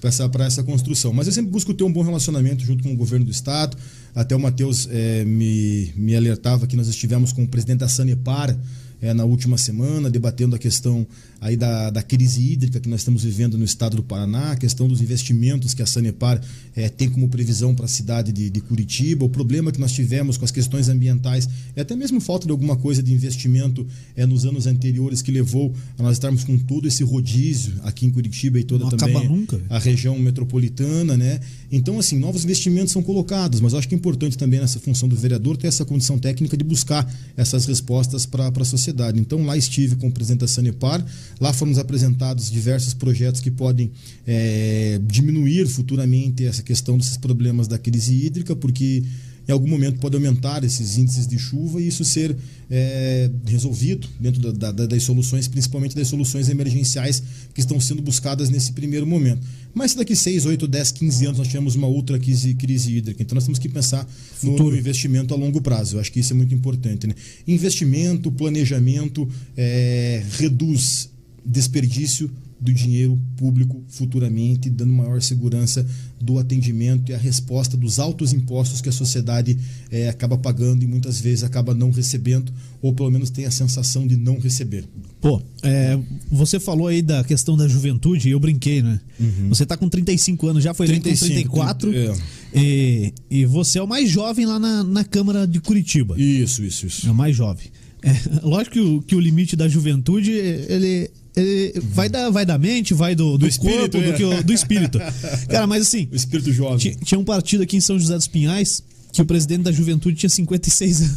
para 0.00 0.08
essa, 0.08 0.28
pra 0.28 0.44
essa 0.46 0.62
construção. 0.62 1.12
Mas 1.12 1.26
eu 1.26 1.32
sempre 1.32 1.50
busco 1.50 1.74
ter 1.74 1.82
um 1.82 1.92
bom 1.92 2.02
relacionamento 2.02 2.64
junto 2.64 2.84
com 2.84 2.92
o 2.92 2.96
governo 2.96 3.24
do 3.26 3.32
estado. 3.32 3.76
Até 4.14 4.36
o 4.36 4.38
Matheus 4.38 4.86
eh, 4.90 5.24
me, 5.24 5.90
me 5.96 6.14
alertava 6.14 6.66
que 6.68 6.76
nós 6.76 6.86
estivemos 6.86 7.32
com 7.32 7.42
o 7.42 7.48
presidente 7.48 7.78
da 7.80 7.88
Sanepar 7.88 8.56
eh, 9.00 9.12
na 9.14 9.24
última 9.24 9.56
semana, 9.58 10.08
debatendo 10.10 10.54
a 10.54 10.58
questão 10.58 11.04
aí 11.42 11.56
da, 11.56 11.90
da 11.90 12.02
crise 12.04 12.52
hídrica 12.52 12.78
que 12.78 12.88
nós 12.88 13.00
estamos 13.00 13.24
vivendo 13.24 13.58
no 13.58 13.64
estado 13.64 13.96
do 13.96 14.02
Paraná, 14.02 14.52
a 14.52 14.56
questão 14.56 14.86
dos 14.86 15.02
investimentos 15.02 15.74
que 15.74 15.82
a 15.82 15.86
Sanepar 15.86 16.40
é, 16.76 16.88
tem 16.88 17.10
como 17.10 17.28
previsão 17.28 17.74
para 17.74 17.86
a 17.86 17.88
cidade 17.88 18.30
de, 18.30 18.48
de, 18.48 18.60
Curitiba, 18.60 19.24
o 19.24 19.28
problema 19.28 19.72
que 19.72 19.80
nós 19.80 19.90
tivemos 19.90 20.38
com 20.38 20.44
as 20.44 20.52
questões 20.52 20.88
ambientais, 20.88 21.48
e 21.76 21.80
até 21.80 21.96
mesmo 21.96 22.20
falta 22.20 22.46
de 22.46 22.52
alguma 22.52 22.76
coisa 22.76 23.02
de 23.02 23.12
investimento 23.12 23.84
é, 24.14 24.24
nos 24.24 24.46
anos 24.46 24.68
anteriores 24.68 25.20
que 25.20 25.32
levou 25.32 25.74
a 25.98 26.02
nós 26.04 26.12
estarmos 26.12 26.44
com 26.44 26.56
todo 26.56 26.86
esse 26.86 27.02
rodízio 27.02 27.74
aqui 27.82 28.06
em 28.06 28.10
Curitiba 28.10 28.60
e 28.60 28.62
toda 28.62 28.84
Não 28.84 28.90
também 28.90 29.28
nunca. 29.28 29.60
a 29.68 29.80
região 29.80 30.16
metropolitana, 30.20 31.16
né? 31.16 31.40
Então, 31.72 31.98
assim, 31.98 32.20
novos 32.20 32.44
investimentos 32.44 32.92
são 32.92 33.02
colocados, 33.02 33.60
mas 33.60 33.72
eu 33.72 33.80
acho 33.80 33.88
que 33.88 33.96
é 33.96 33.98
importante 33.98 34.38
também 34.38 34.60
nessa 34.60 34.78
função 34.78 35.08
do 35.08 35.16
vereador 35.16 35.56
ter 35.56 35.66
essa 35.66 35.84
condição 35.84 36.20
técnica 36.20 36.56
de 36.56 36.62
buscar 36.62 37.12
essas 37.36 37.66
respostas 37.66 38.24
para 38.24 38.46
a 38.46 38.64
sociedade. 38.64 39.18
Então, 39.18 39.44
lá 39.44 39.56
estive 39.56 39.96
com 39.96 40.06
o 40.06 40.12
presidente 40.12 40.40
da 40.40 40.46
Sanepar, 40.46 41.04
Lá 41.40 41.52
foram 41.52 41.78
apresentados 41.78 42.50
diversos 42.50 42.94
projetos 42.94 43.40
que 43.40 43.50
podem 43.50 43.90
é, 44.26 45.00
diminuir 45.04 45.66
futuramente 45.66 46.44
essa 46.44 46.62
questão 46.62 46.96
desses 46.96 47.16
problemas 47.16 47.66
da 47.66 47.78
crise 47.78 48.14
hídrica, 48.14 48.54
porque 48.54 49.02
em 49.48 49.52
algum 49.52 49.66
momento 49.66 49.98
pode 49.98 50.14
aumentar 50.14 50.62
esses 50.62 50.96
índices 50.96 51.26
de 51.26 51.38
chuva 51.38 51.80
e 51.80 51.88
isso 51.88 52.04
ser 52.04 52.36
é, 52.70 53.30
resolvido 53.44 54.08
dentro 54.20 54.52
da, 54.52 54.70
da, 54.70 54.86
das 54.86 55.02
soluções, 55.02 55.48
principalmente 55.48 55.96
das 55.96 56.08
soluções 56.08 56.48
emergenciais 56.48 57.22
que 57.52 57.60
estão 57.60 57.80
sendo 57.80 58.00
buscadas 58.00 58.50
nesse 58.50 58.72
primeiro 58.72 59.06
momento. 59.06 59.40
Mas 59.74 59.92
se 59.92 59.96
daqui 59.96 60.14
6, 60.14 60.46
8, 60.46 60.68
10, 60.68 60.92
15 60.92 61.26
anos 61.26 61.38
nós 61.38 61.48
tivermos 61.48 61.74
uma 61.74 61.86
outra 61.86 62.18
crise, 62.18 62.54
crise 62.54 62.96
hídrica, 62.96 63.22
então 63.22 63.34
nós 63.34 63.44
temos 63.44 63.58
que 63.58 63.68
pensar 63.68 64.08
no, 64.42 64.56
no, 64.56 64.76
investimento 64.76 65.34
a 65.34 65.36
longo 65.36 65.60
prazo. 65.60 65.96
Eu 65.96 66.00
acho 66.00 66.12
que 66.12 66.20
isso 66.20 66.32
é 66.32 66.36
muito 66.36 66.54
importante. 66.54 67.06
Né? 67.06 67.14
Investimento, 67.46 68.30
planejamento 68.30 69.28
é, 69.56 70.22
reduz 70.38 71.11
desperdício 71.44 72.30
do 72.62 72.72
dinheiro 72.72 73.18
público 73.36 73.82
futuramente, 73.88 74.70
dando 74.70 74.92
maior 74.92 75.20
segurança 75.20 75.84
do 76.20 76.38
atendimento 76.38 77.10
e 77.10 77.14
a 77.14 77.18
resposta 77.18 77.76
dos 77.76 77.98
altos 77.98 78.32
impostos 78.32 78.80
que 78.80 78.88
a 78.88 78.92
sociedade 78.92 79.58
é, 79.90 80.08
acaba 80.08 80.38
pagando 80.38 80.84
e 80.84 80.86
muitas 80.86 81.20
vezes 81.20 81.42
acaba 81.42 81.74
não 81.74 81.90
recebendo, 81.90 82.52
ou 82.80 82.92
pelo 82.92 83.10
menos 83.10 83.30
tem 83.30 83.46
a 83.46 83.50
sensação 83.50 84.06
de 84.06 84.16
não 84.16 84.38
receber. 84.38 84.84
Pô, 85.20 85.42
é, 85.64 85.98
você 86.30 86.60
falou 86.60 86.86
aí 86.86 87.02
da 87.02 87.24
questão 87.24 87.56
da 87.56 87.66
juventude 87.66 88.30
eu 88.30 88.38
brinquei, 88.38 88.80
né? 88.80 89.00
Uhum. 89.18 89.48
Você 89.48 89.66
tá 89.66 89.76
com 89.76 89.88
35 89.88 90.46
anos, 90.46 90.62
já 90.62 90.72
foi 90.72 90.86
35, 90.86 91.50
com 91.50 91.58
34. 91.64 91.92
É. 91.92 92.14
E, 92.54 93.12
e 93.28 93.44
você 93.44 93.80
é 93.80 93.82
o 93.82 93.88
mais 93.88 94.08
jovem 94.08 94.46
lá 94.46 94.60
na, 94.60 94.84
na 94.84 95.04
Câmara 95.04 95.48
de 95.48 95.60
Curitiba. 95.60 96.14
Isso, 96.16 96.62
isso, 96.62 96.86
isso. 96.86 97.08
É 97.08 97.10
o 97.10 97.14
mais 97.14 97.34
jovem. 97.34 97.66
É, 98.02 98.40
lógico 98.42 98.72
que 98.72 98.80
o, 98.80 99.02
que 99.02 99.14
o 99.14 99.20
limite 99.20 99.54
da 99.54 99.68
juventude, 99.68 100.32
ele 100.32 101.10
ele 101.34 101.72
vai 101.80 102.08
da, 102.08 102.28
vai 102.28 102.44
da 102.44 102.58
mente, 102.58 102.92
vai 102.92 103.14
do, 103.14 103.32
do, 103.32 103.38
do 103.38 103.46
espírito, 103.46 103.98
corpo, 103.98 104.22
é. 104.22 104.36
do, 104.36 104.44
do 104.44 104.52
espírito. 104.52 104.98
Cara, 105.48 105.66
mas 105.66 105.82
assim. 105.82 106.08
O 106.12 106.16
espírito 106.16 106.52
jovem. 106.52 106.94
Tinha 107.04 107.18
um 107.18 107.24
partido 107.24 107.62
aqui 107.62 107.76
em 107.76 107.80
São 107.80 107.98
José 107.98 108.14
dos 108.14 108.28
Pinhais 108.28 108.82
que 109.12 109.20
o 109.20 109.26
presidente 109.26 109.62
da 109.62 109.72
juventude 109.72 110.16
tinha 110.16 110.30
56 110.30 111.02
anos. 111.02 111.16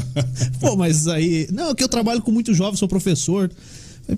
Pô, 0.58 0.74
mas 0.76 1.06
aí. 1.06 1.46
Não, 1.52 1.74
que 1.74 1.84
eu 1.84 1.88
trabalho 1.88 2.22
com 2.22 2.32
muito 2.32 2.54
jovem, 2.54 2.76
sou 2.76 2.88
professor. 2.88 3.50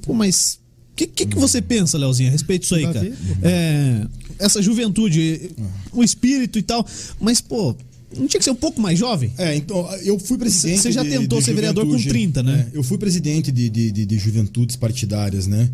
Pô, 0.03 0.13
mas. 0.15 0.61
O 0.93 0.95
que, 0.95 1.07
que, 1.07 1.27
que, 1.27 1.37
você 1.37 1.63
pensa, 1.63 1.97
Leozinho, 1.97 2.29
a 2.29 2.33
respeito 2.33 2.63
disso 2.63 2.75
aí, 2.75 2.85
cara? 2.85 3.13
É, 3.43 4.07
essa 4.39 4.61
juventude, 4.61 5.51
o 5.91 6.05
espírito 6.05 6.59
e 6.59 6.63
tal. 6.63 6.87
Mas, 7.19 7.41
pô, 7.41 7.75
não 8.17 8.27
tinha 8.27 8.39
que 8.39 8.45
ser 8.45 8.51
um 8.51 8.57
pouco 8.57 8.81
mais 8.81 8.99
jovem? 8.99 9.33
É, 9.39 9.55
então, 9.55 9.89
eu 10.03 10.19
fui 10.19 10.39
presidente. 10.39 10.81
Você 10.81 10.93
já 10.93 11.03
tentou 11.03 11.39
de, 11.39 11.45
de 11.45 11.45
ser 11.45 11.55
vereador 11.55 11.87
com 11.87 11.97
30, 11.97 12.43
né? 12.43 12.69
É, 12.73 12.79
eu 12.79 12.83
fui 12.83 12.99
presidente 12.99 13.51
de, 13.51 13.69
de, 13.69 13.91
de, 13.93 14.07
de 14.07 14.19
juventudes 14.19 14.77
partidárias, 14.77 15.47
né? 15.47 15.71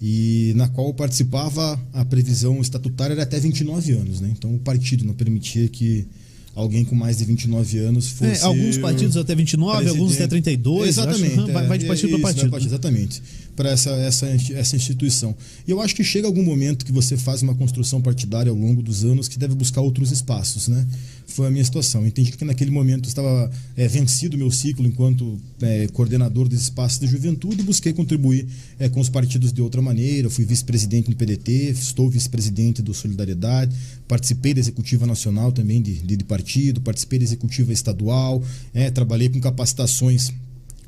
E 0.00 0.52
na 0.56 0.68
qual 0.68 0.92
participava, 0.92 1.80
a 1.92 2.04
previsão 2.04 2.60
estatutária 2.60 3.14
era 3.14 3.22
até 3.22 3.40
29 3.40 3.92
anos, 3.92 4.20
né? 4.20 4.32
Então 4.36 4.54
o 4.54 4.58
partido 4.58 5.04
não 5.04 5.14
permitia 5.14 5.68
que 5.68 6.06
alguém 6.56 6.84
com 6.84 6.96
mais 6.96 7.18
de 7.18 7.24
29 7.24 7.78
anos 7.78 8.08
fosse. 8.08 8.40
É, 8.40 8.44
alguns 8.44 8.78
partidos 8.78 9.16
até 9.16 9.34
29, 9.34 9.76
presidente. 9.76 10.00
alguns 10.00 10.14
até 10.14 10.26
32. 10.26 10.88
Exatamente. 10.88 11.38
Acho, 11.38 11.52
vai, 11.52 11.66
vai 11.66 11.78
de 11.78 11.86
partido 11.86 12.18
para 12.18 12.32
partido. 12.32 12.56
Exatamente 12.66 13.22
para 13.56 13.70
essa, 13.70 13.90
essa, 13.90 14.26
essa 14.26 14.76
instituição. 14.76 15.34
E 15.66 15.70
eu 15.70 15.80
acho 15.80 15.96
que 15.96 16.04
chega 16.04 16.26
algum 16.26 16.44
momento 16.44 16.84
que 16.84 16.92
você 16.92 17.16
faz 17.16 17.42
uma 17.42 17.54
construção 17.54 18.02
partidária 18.02 18.50
ao 18.50 18.56
longo 18.56 18.82
dos 18.82 19.02
anos 19.02 19.26
que 19.26 19.38
deve 19.38 19.54
buscar 19.54 19.80
outros 19.80 20.12
espaços, 20.12 20.68
né? 20.68 20.86
Foi 21.26 21.48
a 21.48 21.50
minha 21.50 21.64
situação. 21.64 22.06
Entendi 22.06 22.30
que 22.30 22.44
naquele 22.44 22.70
momento 22.70 23.08
estava 23.08 23.50
é, 23.76 23.88
vencido 23.88 24.36
o 24.36 24.38
meu 24.38 24.50
ciclo 24.50 24.86
enquanto 24.86 25.38
é, 25.60 25.88
coordenador 25.88 26.48
dos 26.48 26.60
espaços 26.60 27.00
de 27.00 27.06
juventude 27.06 27.60
e 27.60 27.64
busquei 27.64 27.92
contribuir 27.92 28.46
é, 28.78 28.88
com 28.88 29.00
os 29.00 29.08
partidos 29.08 29.52
de 29.52 29.62
outra 29.62 29.80
maneira. 29.80 30.30
Fui 30.30 30.44
vice-presidente 30.44 31.10
do 31.10 31.16
PDT, 31.16 31.70
estou 31.70 32.08
vice-presidente 32.10 32.82
do 32.82 32.92
Solidariedade, 32.94 33.74
participei 34.06 34.54
da 34.54 34.60
executiva 34.60 35.06
nacional 35.06 35.50
também 35.50 35.80
de, 35.80 35.94
de, 35.94 36.16
de 36.16 36.24
partido, 36.24 36.45
participei 36.80 37.18
da 37.18 37.24
executiva 37.24 37.72
estadual, 37.72 38.42
é, 38.72 38.90
trabalhei 38.90 39.28
com 39.28 39.40
capacitações 39.40 40.32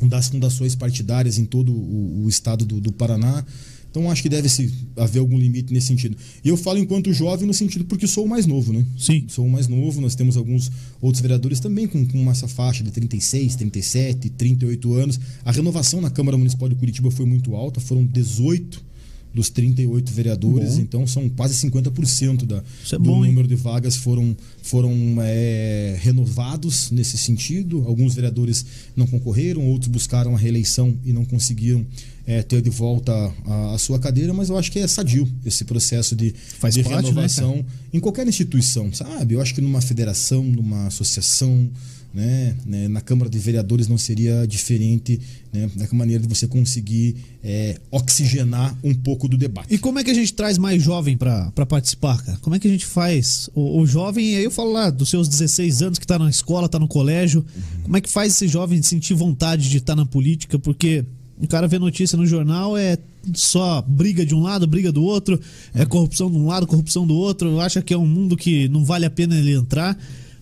das 0.01 0.29
fundações 0.29 0.75
partidárias 0.75 1.39
em 1.39 1.45
todo 1.45 1.73
o, 1.73 2.25
o 2.25 2.29
estado 2.29 2.65
do, 2.65 2.81
do, 2.81 2.93
Paraná. 2.93 3.45
Então 3.91 4.11
acho 4.11 4.23
que 4.23 4.29
deve 4.29 4.49
se 4.49 4.73
haver 4.97 5.19
algum 5.19 5.39
limite 5.39 5.73
nesse 5.73 5.89
sentido. 5.89 6.17
E 6.45 6.49
eu 6.49 6.57
falo 6.57 6.79
enquanto 6.79 7.13
jovem 7.13 7.47
no 7.47 7.55
sentido 7.55 7.85
porque 7.85 8.07
sou 8.07 8.27
o 8.27 8.29
mais 8.29 8.47
novo, 8.47 8.73
né? 8.73 8.85
Sim. 8.99 9.25
Sou 9.29 9.47
o 9.47 9.51
mais 9.51 9.67
novo, 9.67 10.01
nós 10.01 10.15
temos 10.15 10.37
alguns 10.37 10.71
outros 11.01 11.21
vereadores 11.21 11.59
também 11.59 11.87
com, 11.89 12.07
com 12.07 12.31
essa 12.31 12.47
faixa 12.47 12.85
de 12.85 12.91
36, 12.91 13.57
37, 13.57 14.31
38 14.31 14.95
anos. 14.95 15.19
A 15.45 15.51
renovação 15.51 16.01
na 16.01 16.11
Câmara 16.11 16.37
Municipal 16.37 16.69
de 16.69 16.77
Curitiba 16.77 17.11
foi 17.11 17.27
muito 17.27 17.55
alta, 17.57 17.81
foram 17.81 18.05
18 18.05 18.88
dos 19.33 19.51
38 19.51 20.13
vereadores, 20.13 20.77
bom. 20.77 20.81
então 20.81 21.07
são 21.07 21.29
quase 21.29 21.55
50% 21.67 22.45
da, 22.45 22.57
é 22.59 22.93
do 22.93 22.99
bom, 23.01 23.21
número 23.21 23.43
hein? 23.43 23.47
de 23.49 23.55
vagas 23.55 23.97
foram, 23.97 24.37
foram 24.63 24.93
é, 25.21 25.97
renovados 26.01 26.91
nesse 26.91 27.19
sentido. 27.19 27.85
Alguns 27.87 28.15
vereadores 28.15 28.65
não 28.97 29.07
concorreram, 29.07 29.67
outros 29.67 29.91
buscaram 29.91 30.35
a 30.35 30.39
reeleição 30.39 30.97
e 31.05 31.13
não 31.13 31.25
conseguiram 31.25 31.87
é, 32.27 32.43
ter 32.43 32.61
de 32.61 32.69
volta 32.69 33.13
a, 33.47 33.75
a, 33.75 33.79
sua 33.79 33.99
cadeira, 33.99 34.35
mas 34.35 34.51
eu 34.51 34.59
acho 34.59 34.71
que 34.71 34.79
é 34.79 34.87
sadio 34.87 35.27
esse 35.47 35.65
processo 35.65 36.15
de, 36.15 36.35
Faz 36.59 36.75
de 36.75 36.83
parte, 36.83 36.97
né, 36.97 37.09
renovação 37.09 37.57
né, 37.57 37.65
em 37.95 38.01
qualquer 38.01 38.27
instituição, 38.29 38.93
sabe? 38.93 39.35
Eu 39.35 39.41
acho 39.41 39.55
que 39.55 39.63
numa 39.63 39.81
federação, 39.81 40.45
numa 40.45 40.89
associação, 40.89 41.71
né, 42.19 42.57
né, 42.67 42.89
na 42.89 43.01
Câmara 43.01 43.31
de 43.31 43.39
Vereadores 43.39 43.87
não 43.87 43.97
seria 43.97 44.45
diferente 44.45 45.21
né, 45.53 45.71
da 45.77 45.87
maneira 45.93 46.21
de 46.21 46.29
você 46.29 46.49
conseguir 46.49 47.15
é, 47.45 47.79
oxigenar 47.93 48.77
um 48.83 48.93
pouco 48.93 49.29
do 49.29 49.39
debate. 49.39 49.73
E 49.73 49.79
como 49.79 50.01
é 50.01 50.05
que 50.05 50.11
a 50.11 50.15
gente 50.15 50.35
traz 50.35 50.59
mais 50.59 50.83
jovem 50.83 51.17
para 51.17 51.53
participar, 51.65 52.21
cara? 52.25 52.37
Como 52.39 52.57
é 52.57 52.59
que 52.59 52.67
a 52.67 52.71
gente 52.71 52.85
faz? 52.85 53.49
O, 53.55 53.81
o, 53.81 53.87
jovem, 53.87 54.35
aí 54.35 54.43
eu 54.43 54.51
falo 54.51 54.73
lá 54.73 54.91
dos 54.91 55.09
seus 55.09 55.29
16 55.29 55.81
anos 55.81 55.99
que 56.01 56.05
está 56.05 56.19
na 56.19 56.29
escola, 56.29 56.67
está 56.67 56.81
no 56.81 56.89
colégio, 56.89 57.47
uhum. 57.55 57.83
como 57.85 57.97
é 57.97 58.01
que 58.01 58.11
faz 58.11 58.33
esse 58.33 58.49
jovem 58.49 58.83
sentir 58.83 59.15
vontade 59.15 59.71
de 59.71 59.77
estar 59.77 59.95
tá 59.95 59.97
na 60.03 60.05
política? 60.05 60.59
Porque 60.59 61.05
o 61.41 61.47
cara 61.47 61.69
vê 61.69 61.79
notícia 61.79 62.19
no 62.19 62.27
jornal, 62.27 62.77
é 62.77 62.99
só 63.33 63.81
briga 63.83 64.27
de 64.27 64.35
um 64.35 64.43
lado, 64.43 64.67
briga 64.67 64.91
do 64.91 65.05
outro, 65.05 65.41
é 65.73 65.87
corrupção 65.87 66.29
de 66.29 66.37
um 66.37 66.49
lado, 66.49 66.67
corrupção 66.67 67.07
do 67.07 67.15
outro, 67.15 67.61
acha 67.61 67.81
que 67.81 67.95
é 67.95 67.99
um 67.99 68.07
mundo 68.07 68.37
que 68.37 68.69
não 68.69 68.85
vale 68.85 69.07
a 69.07 69.11
pena 69.11 69.39
ele 69.39 69.53
entrar. 69.53 69.97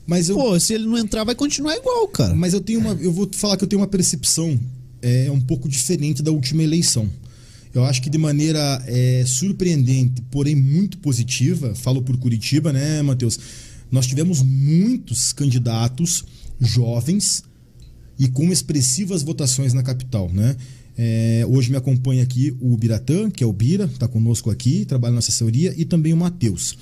Mas 0.06 0.28
eu... 0.28 0.36
Pô, 0.36 0.58
se 0.60 0.74
ele 0.74 0.86
não 0.86 0.96
entrar, 0.96 1.24
vai 1.24 1.34
continuar 1.34 1.76
igual, 1.76 2.06
cara. 2.08 2.34
Mas 2.34 2.52
eu 2.54 2.60
tenho 2.60 2.78
uma. 2.78 2.92
Eu 2.92 3.12
vou 3.12 3.28
falar 3.32 3.56
que 3.56 3.64
eu 3.64 3.68
tenho 3.68 3.80
uma 3.80 3.88
percepção 3.88 4.58
é, 5.02 5.30
um 5.30 5.40
pouco 5.40 5.68
diferente 5.68 6.22
da 6.22 6.30
última 6.30 6.62
eleição. 6.62 7.08
Eu 7.74 7.84
acho 7.84 8.00
que 8.00 8.08
de 8.08 8.16
maneira 8.16 8.82
é, 8.86 9.24
surpreendente, 9.26 10.22
porém 10.30 10.54
muito 10.54 10.96
positiva, 10.98 11.74
falo 11.74 12.00
por 12.00 12.16
Curitiba, 12.16 12.72
né, 12.72 13.02
Matheus? 13.02 13.38
Nós 13.90 14.06
tivemos 14.06 14.40
muitos 14.42 15.32
candidatos 15.32 16.24
jovens 16.58 17.44
e 18.18 18.28
com 18.28 18.50
expressivas 18.50 19.22
votações 19.22 19.74
na 19.74 19.82
capital, 19.82 20.30
né? 20.32 20.56
É, 20.96 21.44
hoje 21.46 21.70
me 21.70 21.76
acompanha 21.76 22.22
aqui 22.22 22.56
o 22.60 22.74
Biratã, 22.76 23.30
que 23.30 23.44
é 23.44 23.46
o 23.46 23.52
Bira, 23.52 23.84
está 23.84 24.08
conosco 24.08 24.50
aqui, 24.50 24.86
trabalha 24.86 25.12
na 25.12 25.18
assessoria, 25.18 25.74
e 25.76 25.84
também 25.84 26.14
o 26.14 26.16
Matheus. 26.16 26.78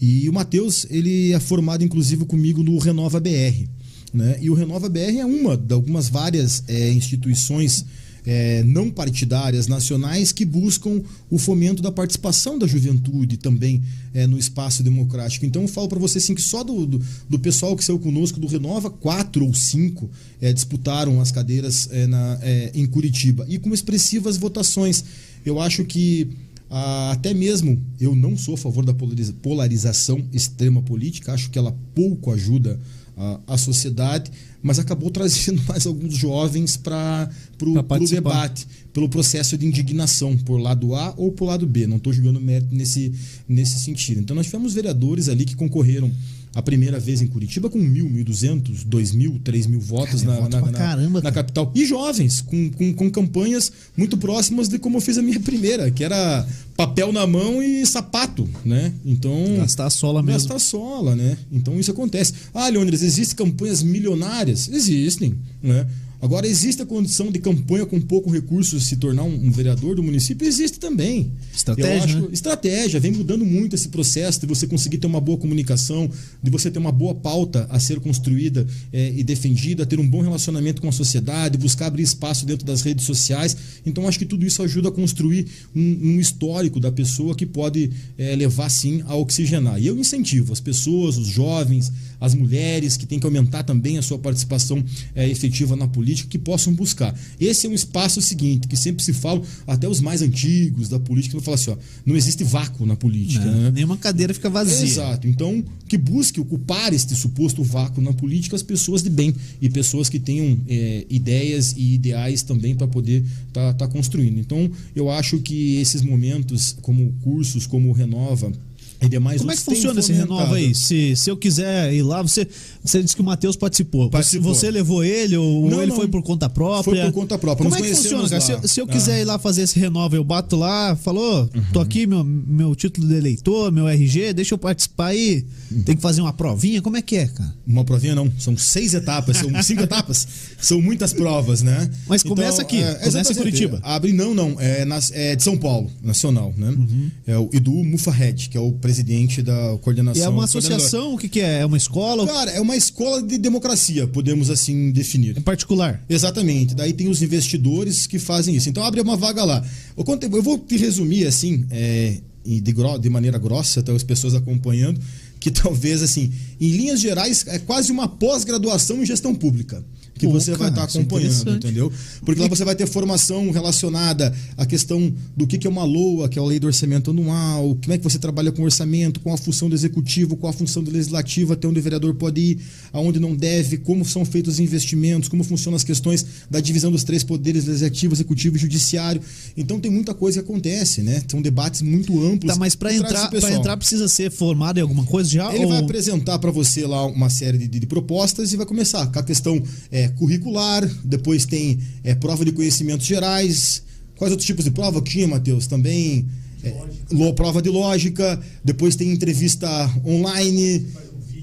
E 0.00 0.28
o 0.28 0.32
Matheus, 0.32 0.86
ele 0.90 1.32
é 1.32 1.40
formado 1.40 1.84
inclusive 1.84 2.24
comigo 2.24 2.62
no 2.62 2.78
Renova 2.78 3.20
BR. 3.20 3.66
Né? 4.12 4.38
E 4.40 4.50
o 4.50 4.54
Renova 4.54 4.88
BR 4.88 5.18
é 5.18 5.26
uma 5.26 5.56
de 5.56 5.74
algumas 5.74 6.08
várias 6.08 6.62
é, 6.68 6.90
instituições 6.92 7.84
é, 8.26 8.62
não 8.64 8.90
partidárias 8.90 9.66
nacionais 9.66 10.32
que 10.32 10.44
buscam 10.44 11.02
o 11.28 11.38
fomento 11.38 11.82
da 11.82 11.92
participação 11.92 12.58
da 12.58 12.66
juventude 12.66 13.36
também 13.36 13.82
é, 14.14 14.26
no 14.26 14.38
espaço 14.38 14.82
democrático. 14.82 15.44
Então 15.44 15.62
eu 15.62 15.68
falo 15.68 15.88
para 15.88 15.98
você 15.98 16.18
assim 16.18 16.34
que 16.34 16.42
só 16.42 16.64
do, 16.64 16.86
do, 16.86 17.02
do, 17.28 17.38
pessoal 17.38 17.76
que 17.76 17.84
saiu 17.84 17.98
conosco 17.98 18.40
do 18.40 18.46
Renova, 18.46 18.88
quatro 18.88 19.44
ou 19.44 19.52
cinco 19.52 20.10
é, 20.40 20.52
disputaram 20.52 21.20
as 21.20 21.30
cadeiras 21.30 21.88
é, 21.92 22.06
na, 22.06 22.38
é, 22.40 22.70
em 22.74 22.86
Curitiba 22.86 23.44
e 23.48 23.58
com 23.58 23.74
expressivas 23.74 24.36
votações. 24.36 25.04
Eu 25.44 25.60
acho 25.60 25.84
que 25.84 26.30
ah, 26.76 27.12
até 27.12 27.32
mesmo 27.32 27.80
eu 28.00 28.16
não 28.16 28.36
sou 28.36 28.54
a 28.54 28.58
favor 28.58 28.84
da 28.84 28.92
polarização 29.40 30.20
extrema 30.32 30.82
política, 30.82 31.32
acho 31.32 31.48
que 31.48 31.56
ela 31.56 31.72
pouco 31.94 32.32
ajuda 32.32 32.80
a, 33.16 33.40
a 33.46 33.56
sociedade, 33.56 34.28
mas 34.60 34.80
acabou 34.80 35.08
trazendo 35.12 35.62
mais 35.68 35.86
alguns 35.86 36.16
jovens 36.16 36.76
para 36.76 37.30
o 37.62 38.08
debate, 38.08 38.66
pelo 38.92 39.08
processo 39.08 39.56
de 39.56 39.64
indignação, 39.64 40.36
por 40.36 40.56
lado 40.58 40.96
A 40.96 41.14
ou 41.16 41.30
por 41.30 41.44
lado 41.44 41.64
B. 41.64 41.86
Não 41.86 41.98
estou 41.98 42.12
jogando 42.12 42.40
mérito 42.40 42.74
nesse, 42.74 43.12
nesse 43.48 43.78
sentido. 43.78 44.20
Então, 44.20 44.34
nós 44.34 44.46
tivemos 44.46 44.74
vereadores 44.74 45.28
ali 45.28 45.44
que 45.44 45.54
concorreram 45.54 46.10
a 46.54 46.62
primeira 46.62 47.00
vez 47.00 47.20
em 47.20 47.26
Curitiba 47.26 47.68
com 47.68 47.78
mil, 47.78 48.08
mil 48.08 48.24
duzentos, 48.24 48.84
dois 48.84 49.12
mil, 49.12 49.40
três 49.42 49.66
mil 49.66 49.80
votos 49.80 50.22
Cara, 50.22 50.34
na, 50.34 50.40
voto 50.40 50.56
na, 50.56 50.62
na- 50.70 50.78
caramba, 50.78 51.20
na 51.20 51.32
capital. 51.32 51.72
E 51.74 51.84
jovens, 51.84 52.40
com, 52.40 52.70
com, 52.70 52.92
com 52.94 53.10
campanhas 53.10 53.72
muito 53.96 54.16
próximas 54.16 54.68
de 54.68 54.78
como 54.78 54.98
eu 54.98 55.00
fiz 55.00 55.18
a 55.18 55.22
minha 55.22 55.40
primeira, 55.40 55.90
que 55.90 56.04
era 56.04 56.46
papel 56.76 57.12
na 57.12 57.26
mão 57.26 57.62
e 57.62 57.84
sapato, 57.86 58.48
né? 58.64 58.92
Então. 59.04 59.56
Gastar 59.58 59.86
a 59.86 59.90
sola 59.90 60.22
mesmo. 60.22 60.38
Gastar 60.48 60.58
sola, 60.58 61.14
né? 61.16 61.36
Então 61.50 61.78
isso 61.78 61.90
acontece. 61.90 62.32
Ah, 62.52 62.68
Leônidas, 62.68 63.02
existem 63.02 63.36
campanhas 63.36 63.82
milionárias? 63.82 64.68
Existem, 64.68 65.34
né? 65.62 65.86
Agora, 66.24 66.46
existe 66.46 66.80
a 66.80 66.86
condição 66.86 67.30
de 67.30 67.38
campanha 67.38 67.84
com 67.84 68.00
pouco 68.00 68.30
recurso 68.30 68.80
se 68.80 68.96
tornar 68.96 69.24
um, 69.24 69.46
um 69.46 69.50
vereador 69.50 69.94
do 69.94 70.02
município? 70.02 70.48
Existe 70.48 70.78
também. 70.78 71.30
Estratégia, 71.54 72.02
acho- 72.02 72.20
né? 72.22 72.28
Estratégia, 72.32 72.98
vem 72.98 73.12
mudando 73.12 73.44
muito 73.44 73.74
esse 73.76 73.88
processo 73.88 74.40
de 74.40 74.46
você 74.46 74.66
conseguir 74.66 74.96
ter 74.96 75.06
uma 75.06 75.20
boa 75.20 75.36
comunicação, 75.36 76.10
de 76.42 76.50
você 76.50 76.70
ter 76.70 76.78
uma 76.78 76.90
boa 76.90 77.14
pauta 77.14 77.66
a 77.68 77.78
ser 77.78 78.00
construída 78.00 78.66
eh, 78.90 79.12
e 79.14 79.22
defendida, 79.22 79.84
ter 79.84 80.00
um 80.00 80.08
bom 80.08 80.22
relacionamento 80.22 80.80
com 80.80 80.88
a 80.88 80.92
sociedade, 80.92 81.58
buscar 81.58 81.88
abrir 81.88 82.04
espaço 82.04 82.46
dentro 82.46 82.64
das 82.64 82.80
redes 82.80 83.04
sociais. 83.04 83.54
Então, 83.84 84.08
acho 84.08 84.18
que 84.18 84.24
tudo 84.24 84.46
isso 84.46 84.62
ajuda 84.62 84.88
a 84.88 84.92
construir 84.92 85.46
um, 85.76 86.14
um 86.14 86.18
histórico 86.18 86.80
da 86.80 86.90
pessoa 86.90 87.34
que 87.34 87.44
pode 87.44 87.90
eh, 88.16 88.34
levar, 88.34 88.70
sim, 88.70 89.02
a 89.04 89.14
oxigenar. 89.14 89.78
E 89.78 89.86
eu 89.88 89.98
incentivo 89.98 90.54
as 90.54 90.60
pessoas, 90.60 91.18
os 91.18 91.26
jovens, 91.28 91.92
as 92.18 92.34
mulheres, 92.34 92.96
que 92.96 93.04
têm 93.04 93.18
que 93.20 93.26
aumentar 93.26 93.62
também 93.64 93.98
a 93.98 94.02
sua 94.02 94.18
participação 94.18 94.82
eh, 95.14 95.28
efetiva 95.28 95.76
na 95.76 95.86
política, 95.86 96.13
que 96.22 96.38
possam 96.38 96.72
buscar. 96.72 97.18
Esse 97.40 97.66
é 97.66 97.70
um 97.70 97.74
espaço 97.74 98.22
seguinte, 98.22 98.68
que 98.68 98.76
sempre 98.76 99.02
se 99.02 99.12
fala, 99.12 99.42
até 99.66 99.88
os 99.88 100.00
mais 100.00 100.22
antigos 100.22 100.88
da 100.88 100.98
política, 100.98 101.32
vão 101.32 101.42
falar 101.42 101.56
assim: 101.56 101.70
ó, 101.70 101.76
não 102.06 102.16
existe 102.16 102.44
vácuo 102.44 102.86
na 102.86 102.96
política. 102.96 103.44
É, 103.44 103.50
né? 103.50 103.70
Nenhuma 103.74 103.96
cadeira 103.96 104.32
fica 104.32 104.48
vazia. 104.48 104.86
Exato. 104.86 105.26
Então, 105.26 105.64
que 105.88 105.98
busque 105.98 106.40
ocupar 106.40 106.92
este 106.92 107.14
suposto 107.14 107.62
vácuo 107.62 108.00
na 108.00 108.12
política 108.12 108.56
as 108.56 108.62
pessoas 108.62 109.02
de 109.02 109.10
bem 109.10 109.34
e 109.60 109.68
pessoas 109.68 110.08
que 110.08 110.18
tenham 110.18 110.58
é, 110.68 111.04
ideias 111.10 111.74
e 111.76 111.94
ideais 111.94 112.42
também 112.42 112.74
para 112.74 112.86
poder 112.86 113.24
estar 113.48 113.74
tá, 113.74 113.88
construindo. 113.88 114.38
Então, 114.38 114.70
eu 114.94 115.10
acho 115.10 115.38
que 115.40 115.76
esses 115.76 116.02
momentos, 116.02 116.76
como 116.82 117.12
cursos, 117.22 117.66
como 117.66 117.88
o 117.88 117.92
Renova 117.92 118.52
e 119.00 119.08
demais 119.08 119.40
Como 119.40 119.52
é 119.52 119.56
que 119.56 119.62
funciona 119.62 120.00
esse 120.00 120.12
renova 120.12 120.56
aí? 120.56 120.74
Se, 120.74 121.14
se 121.16 121.30
eu 121.30 121.36
quiser 121.36 121.92
ir 121.92 122.02
lá, 122.02 122.22
você, 122.22 122.46
você 122.82 123.02
disse 123.02 123.14
que 123.14 123.20
o 123.20 123.24
Matheus 123.24 123.56
participou. 123.56 124.08
Participou. 124.10 124.54
Você 124.54 124.70
levou 124.70 125.04
ele 125.04 125.36
ou 125.36 125.68
Não, 125.68 125.78
ele 125.82 125.90
não. 125.90 125.96
foi 125.96 126.08
por 126.08 126.22
conta 126.22 126.48
própria? 126.48 126.82
Foi 127.02 127.12
por 127.12 127.12
conta 127.20 127.36
própria. 127.38 127.64
Como 127.68 127.76
Nos 127.78 127.86
é 127.86 127.90
que 127.90 127.96
funciona, 127.96 128.28
cara? 128.28 128.40
Se, 128.62 128.68
se 128.68 128.80
eu 128.80 128.84
Ah. 128.88 128.92
quiser 128.92 129.20
ir 129.20 129.24
lá 129.24 129.38
fazer 129.38 129.62
esse 129.62 129.78
renova, 129.78 130.16
eu 130.16 130.24
bato 130.24 130.56
lá, 130.56 130.96
falou, 130.96 131.46
tô 131.72 131.80
Uhum. 131.80 131.84
aqui, 131.84 132.06
meu, 132.06 132.24
meu 132.24 132.74
título 132.74 133.06
de 133.06 133.14
eleitor, 133.14 133.70
meu 133.72 133.86
RG, 133.88 134.32
deixa 134.32 134.54
eu 134.54 134.58
participar 134.58 135.08
aí. 135.08 135.44
Uhum. 135.70 135.82
Tem 135.82 135.96
que 135.96 136.02
fazer 136.02 136.20
uma 136.20 136.32
provinha? 136.32 136.80
Como 136.80 136.96
é 136.96 137.02
que 137.02 137.16
é, 137.16 137.26
cara? 137.26 137.54
Uma 137.66 137.84
provinha 137.84 138.14
não, 138.14 138.30
são 138.38 138.56
seis 138.56 138.94
etapas, 138.94 139.36
são 139.38 139.62
cinco 139.62 139.82
etapas, 139.84 140.26
são 140.60 140.80
muitas 140.80 141.12
provas, 141.12 141.62
né? 141.62 141.90
Mas 142.08 142.22
começa 142.22 142.62
aqui, 142.62 142.80
começa 143.02 143.32
em. 143.32 143.36
Curitiba. 143.36 143.80
Abre, 143.82 144.12
não, 144.12 144.32
não, 144.34 144.58
é, 144.60 144.84
nas- 144.84 145.10
é 145.12 145.34
de 145.36 145.42
São 145.42 145.56
Paulo, 145.56 145.90
nacional, 146.02 146.54
né? 146.56 146.68
Uhum. 146.70 147.10
É 147.26 147.36
o 147.38 147.50
Edu 147.52 147.72
Mufahed, 147.84 148.48
que 148.48 148.56
é 148.56 148.60
o 148.60 148.72
presidente 148.84 149.40
da 149.40 149.78
coordenação. 149.80 150.22
E 150.22 150.26
é 150.26 150.28
uma 150.28 150.44
associação, 150.44 151.14
o 151.14 151.18
que, 151.18 151.26
que 151.26 151.40
é? 151.40 151.60
É 151.60 151.66
uma 151.66 151.78
escola? 151.78 152.26
Cara, 152.26 152.50
é 152.50 152.60
uma 152.60 152.76
escola 152.76 153.22
de 153.22 153.38
democracia, 153.38 154.06
podemos 154.06 154.50
assim 154.50 154.92
definir. 154.92 155.38
Em 155.38 155.40
particular. 155.40 156.04
Exatamente. 156.06 156.74
Daí 156.74 156.92
tem 156.92 157.08
os 157.08 157.22
investidores 157.22 158.06
que 158.06 158.18
fazem 158.18 158.54
isso. 158.54 158.68
Então 158.68 158.84
abre 158.84 159.00
uma 159.00 159.16
vaga 159.16 159.42
lá. 159.42 159.64
Eu, 159.96 160.42
vou 160.42 160.58
te 160.58 160.76
resumir 160.76 161.26
assim, 161.26 161.64
é, 161.70 162.18
de, 162.44 163.08
maneira 163.08 163.38
grossa, 163.38 163.80
até 163.80 163.90
as 163.90 164.02
pessoas 164.02 164.34
acompanhando, 164.34 165.00
que 165.40 165.48
talvez 165.62 166.02
assim, 166.02 166.30
em 166.60 166.68
linhas 166.68 167.00
gerais, 167.00 167.42
é 167.46 167.58
quase 167.58 167.90
uma 167.90 168.06
pós-graduação 168.06 169.02
em 169.02 169.06
gestão 169.06 169.34
pública. 169.34 169.82
Que 170.14 170.26
Pô, 170.26 170.32
você 170.32 170.52
vai 170.54 170.68
estar 170.68 170.82
é 170.82 170.84
acompanhando, 170.84 171.26
interessante. 171.26 171.66
entendeu? 171.66 171.92
Porque 172.24 172.40
lá 172.40 172.48
você 172.48 172.64
vai 172.64 172.74
ter 172.74 172.86
formação 172.86 173.50
relacionada 173.50 174.34
à 174.56 174.64
questão 174.64 175.12
do 175.36 175.46
que 175.46 175.58
que 175.58 175.66
é 175.66 175.70
uma 175.70 175.84
LOA, 175.84 176.28
que 176.28 176.38
é 176.38 176.42
a 176.42 176.44
lei 176.44 176.58
do 176.58 176.66
orçamento 176.66 177.10
anual, 177.10 177.76
como 177.82 177.92
é 177.92 177.98
que 177.98 178.04
você 178.04 178.18
trabalha 178.18 178.52
com 178.52 178.62
orçamento, 178.62 179.20
com 179.20 179.32
a 179.32 179.36
função 179.36 179.68
do 179.68 179.74
executivo, 179.74 180.36
com 180.36 180.46
a 180.46 180.52
função 180.52 180.82
do 180.82 180.90
legislativo, 180.90 181.52
até 181.52 181.66
onde 181.66 181.80
o 181.80 181.82
vereador 181.82 182.14
pode 182.14 182.40
ir, 182.40 182.58
aonde 182.92 183.18
não 183.18 183.34
deve, 183.34 183.76
como 183.78 184.04
são 184.04 184.24
feitos 184.24 184.54
os 184.54 184.60
investimentos, 184.60 185.28
como 185.28 185.44
funcionam 185.44 185.76
as 185.76 185.84
questões 185.84 186.24
da 186.50 186.60
divisão 186.60 186.90
dos 186.90 187.04
três 187.04 187.22
poderes, 187.22 187.64
legislativo, 187.64 188.14
executivo 188.14 188.56
e 188.56 188.60
judiciário. 188.60 189.20
Então 189.56 189.78
tem 189.78 189.90
muita 189.90 190.14
coisa 190.14 190.42
que 190.42 190.50
acontece, 190.50 191.02
né? 191.02 191.22
São 191.28 191.42
debates 191.42 191.82
muito 191.82 192.22
amplos. 192.24 192.52
Tá, 192.52 192.58
mas 192.58 192.74
traz 192.74 192.96
entrar, 192.96 193.28
pessoal. 193.28 193.52
entrar 193.52 193.76
precisa 193.76 194.08
ser 194.08 194.30
formado 194.30 194.78
em 194.78 194.82
alguma 194.82 195.04
coisa 195.04 195.28
já? 195.28 195.54
Ele 195.54 195.64
ou... 195.64 195.70
vai 195.70 195.80
apresentar 195.80 196.38
para 196.38 196.50
você 196.50 196.86
lá 196.86 197.04
uma 197.06 197.28
série 197.28 197.58
de, 197.58 197.66
de 197.80 197.86
propostas 197.86 198.52
e 198.52 198.56
vai 198.56 198.66
começar 198.66 199.06
com 199.06 199.18
a 199.18 199.22
questão 199.22 199.62
é, 199.90 200.03
curricular, 200.08 200.88
depois 201.04 201.44
tem 201.44 201.78
é, 202.02 202.14
prova 202.14 202.44
de 202.44 202.52
conhecimentos 202.52 203.06
gerais. 203.06 203.82
Quais 204.16 204.30
outros 204.30 204.46
tipos 204.46 204.64
de 204.64 204.70
prova 204.70 205.02
que 205.02 205.10
tinha, 205.10 205.26
Matheus? 205.26 205.66
Também 205.66 206.26
é, 206.62 207.32
prova 207.32 207.60
de 207.60 207.68
lógica, 207.68 208.40
depois 208.64 208.96
tem 208.96 209.12
entrevista 209.12 209.68
online, 210.04 210.86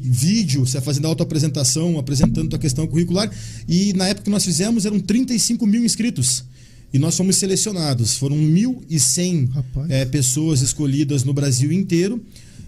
vídeo, 0.02 0.66
você 0.66 0.82
fazendo 0.82 1.06
autoapresentação, 1.08 2.00
apresentando 2.00 2.56
a 2.56 2.60
questão 2.60 2.88
curricular. 2.88 3.32
E 3.68 3.94
na 3.94 4.08
época 4.08 4.26
que 4.26 4.30
nós 4.30 4.44
fizemos 4.44 4.86
eram 4.86 5.00
35 5.00 5.66
mil 5.68 5.86
inscritos. 5.86 6.44
E 6.94 7.00
nós 7.00 7.16
fomos 7.16 7.38
selecionados. 7.38 8.18
Foram 8.18 8.36
1.100 8.36 9.50
Rapaz. 9.50 9.90
é, 9.90 10.04
pessoas 10.06 10.62
escolhidas 10.62 11.24
no 11.24 11.34
Brasil 11.34 11.72
inteiro. 11.72 12.22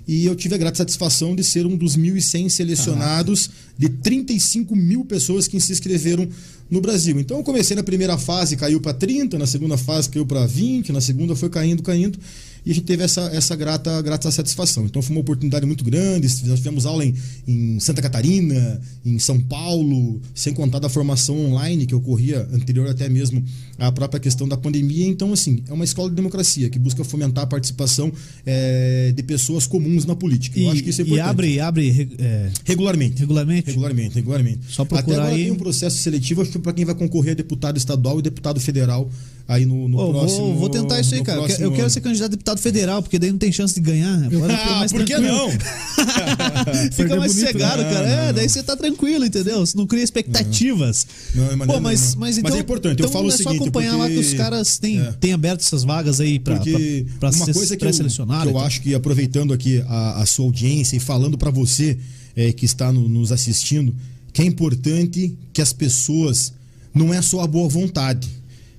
E 0.07 0.25
eu 0.25 0.35
tive 0.35 0.55
a 0.55 0.57
grata 0.57 0.77
satisfação 0.77 1.35
de 1.35 1.43
ser 1.43 1.65
um 1.65 1.77
dos 1.77 1.95
1.100 1.95 2.49
selecionados 2.49 3.49
de 3.77 3.87
35 3.87 4.75
mil 4.75 5.05
pessoas 5.05 5.47
que 5.47 5.59
se 5.59 5.71
inscreveram 5.71 6.27
no 6.69 6.81
Brasil. 6.81 7.19
Então 7.19 7.37
eu 7.37 7.43
comecei 7.43 7.75
na 7.75 7.83
primeira 7.83 8.17
fase, 8.17 8.57
caiu 8.57 8.81
para 8.81 8.93
30, 8.93 9.37
na 9.37 9.47
segunda 9.47 9.77
fase 9.77 10.09
caiu 10.09 10.25
para 10.25 10.45
20, 10.45 10.91
na 10.91 11.01
segunda 11.01 11.35
foi 11.35 11.49
caindo, 11.49 11.81
caindo. 11.83 12.19
E 12.65 12.71
a 12.71 12.73
gente 12.73 12.85
teve 12.85 13.03
essa, 13.03 13.21
essa 13.33 13.55
grata, 13.55 14.01
grata 14.01 14.31
satisfação. 14.31 14.85
Então 14.85 15.01
foi 15.01 15.15
uma 15.15 15.21
oportunidade 15.21 15.65
muito 15.65 15.83
grande. 15.83 16.27
Nós 16.45 16.59
tivemos 16.59 16.85
aula 16.85 17.03
em, 17.05 17.13
em 17.47 17.79
Santa 17.79 18.01
Catarina, 18.01 18.79
em 19.05 19.19
São 19.19 19.39
Paulo, 19.39 20.21
sem 20.33 20.53
contar 20.53 20.79
da 20.79 20.87
formação 20.87 21.37
online 21.47 21.85
que 21.85 21.93
ocorria 21.93 22.47
anterior 22.53 22.87
até 22.89 23.09
mesmo 23.09 23.43
à 23.77 23.91
própria 23.91 24.19
questão 24.19 24.47
da 24.47 24.55
pandemia. 24.55 25.05
Então, 25.07 25.33
assim, 25.33 25.61
é 25.67 25.73
uma 25.73 25.83
escola 25.83 26.09
de 26.09 26.15
democracia 26.15 26.69
que 26.69 26.79
busca 26.79 27.03
fomentar 27.03 27.43
a 27.43 27.47
participação 27.47 28.11
eh, 28.45 29.11
de 29.15 29.23
pessoas 29.23 29.67
comuns 29.67 30.05
na 30.05 30.15
política. 30.15 30.57
Eu 30.59 30.65
E, 30.65 30.69
acho 30.69 30.83
que 30.83 30.89
isso 30.89 31.01
é 31.01 31.03
e 31.03 31.07
importante. 31.07 31.29
abre, 31.29 31.59
abre 31.59 32.09
é, 32.17 32.49
Regularmente. 32.65 33.19
regularmente? 33.19 33.67
Regularmente, 33.67 34.15
regularmente. 34.15 34.59
Só 34.69 34.85
procurar 34.85 34.99
Até 35.15 35.21
agora 35.21 35.35
aí. 35.35 35.43
tem 35.43 35.51
um 35.51 35.55
processo 35.55 35.97
seletivo, 35.97 36.41
acho 36.41 36.51
que 36.51 36.59
para 36.59 36.73
quem 36.73 36.85
vai 36.85 36.95
concorrer 36.95 37.31
a 37.33 37.35
deputado 37.35 37.77
estadual 37.77 38.19
e 38.19 38.21
deputado 38.21 38.59
federal 38.59 39.09
aí 39.47 39.65
no, 39.65 39.89
no 39.89 39.97
Ô, 39.99 40.11
próximo. 40.11 40.39
vou, 40.47 40.55
vou 40.59 40.69
tentar 40.69 40.99
isso 41.01 41.13
aí, 41.15 41.21
cara. 41.23 41.39
Eu 41.39 41.45
que- 41.45 41.51
Eu 41.51 41.57
próximo 41.57 41.75
quero 41.75 41.89
ser 41.89 42.01
candidato 42.01 42.27
a 42.27 42.31
deputado 42.31 42.52
federal, 42.61 43.01
porque 43.01 43.17
daí 43.19 43.31
não 43.31 43.37
tem 43.37 43.51
chance 43.51 43.73
de 43.73 43.81
ganhar. 43.81 44.23
Agora 44.25 44.53
fica 44.57 44.71
Ah, 44.71 44.79
mais 44.79 44.91
por 44.91 45.03
que 45.05 45.13
tranquilo. 45.13 45.37
não? 45.37 45.49
Fica 46.91 47.15
mais 47.15 47.33
bonito, 47.33 47.45
sossegado, 47.47 47.83
né? 47.83 47.93
cara. 47.93 48.07
Não, 48.07 48.13
é, 48.13 48.25
não, 48.27 48.33
daí 48.33 48.43
não. 48.45 48.49
você 48.53 48.63
tá 48.63 48.75
tranquilo, 48.75 49.25
entendeu? 49.25 49.59
Você 49.65 49.77
não 49.77 49.85
cria 49.87 50.03
expectativas. 50.03 51.05
Não, 51.35 51.43
é 51.51 51.55
maneira 51.55 51.73
Pô, 51.73 51.79
mas, 51.79 52.15
mas 52.15 52.15
Mas 52.15 52.37
então. 52.37 52.55
é 52.55 52.59
importante, 52.59 52.99
eu 52.99 53.05
então 53.05 53.11
falo 53.11 53.25
o 53.25 53.29
é 53.29 53.31
só 53.31 53.37
seguinte, 53.37 53.61
acompanhar 53.61 53.95
lá 53.97 54.07
que 54.07 54.15
porque- 54.15 54.27
os 54.27 54.33
caras 54.33 54.77
têm, 54.77 54.99
É. 54.99 55.11
têm 55.13 55.33
aberto 55.33 55.61
essas 55.61 55.83
vagas 55.83 56.19
aí 56.19 56.39
pra, 56.39 56.55
Porque 56.57 57.05
pra, 57.19 57.29
pra 57.29 57.37
uma 57.37 57.45
ser 57.45 57.53
coisa 57.53 57.69
que 57.69 57.83
eu, 57.83 57.87
pré-selecionado. 57.87 58.41
que 58.43 58.47
eu 58.47 58.51
então. 58.51 58.61
acho 58.65 58.81
que 58.81 58.93
aproveitando 58.95 59.53
aqui 59.53 59.83
a, 59.87 60.21
a 60.21 60.25
sua 60.25 60.45
audiência 60.45 60.95
e 60.95 60.99
falando 60.99 61.37
para 61.37 61.51
você 61.51 61.97
eh, 62.35 62.51
que 62.51 62.65
está 62.65 62.91
no- 62.91 63.07
nos 63.07 63.31
assistindo, 63.31 63.95
que 64.31 64.41
é 64.41 64.45
importante 64.45 65.35
que 65.53 65.61
as 65.61 65.71
pessoas 65.73 66.53
não 66.93 67.13
é 67.13 67.21
só 67.21 67.41
a 67.41 67.47
boa 67.47 67.67
vontade, 67.69 68.27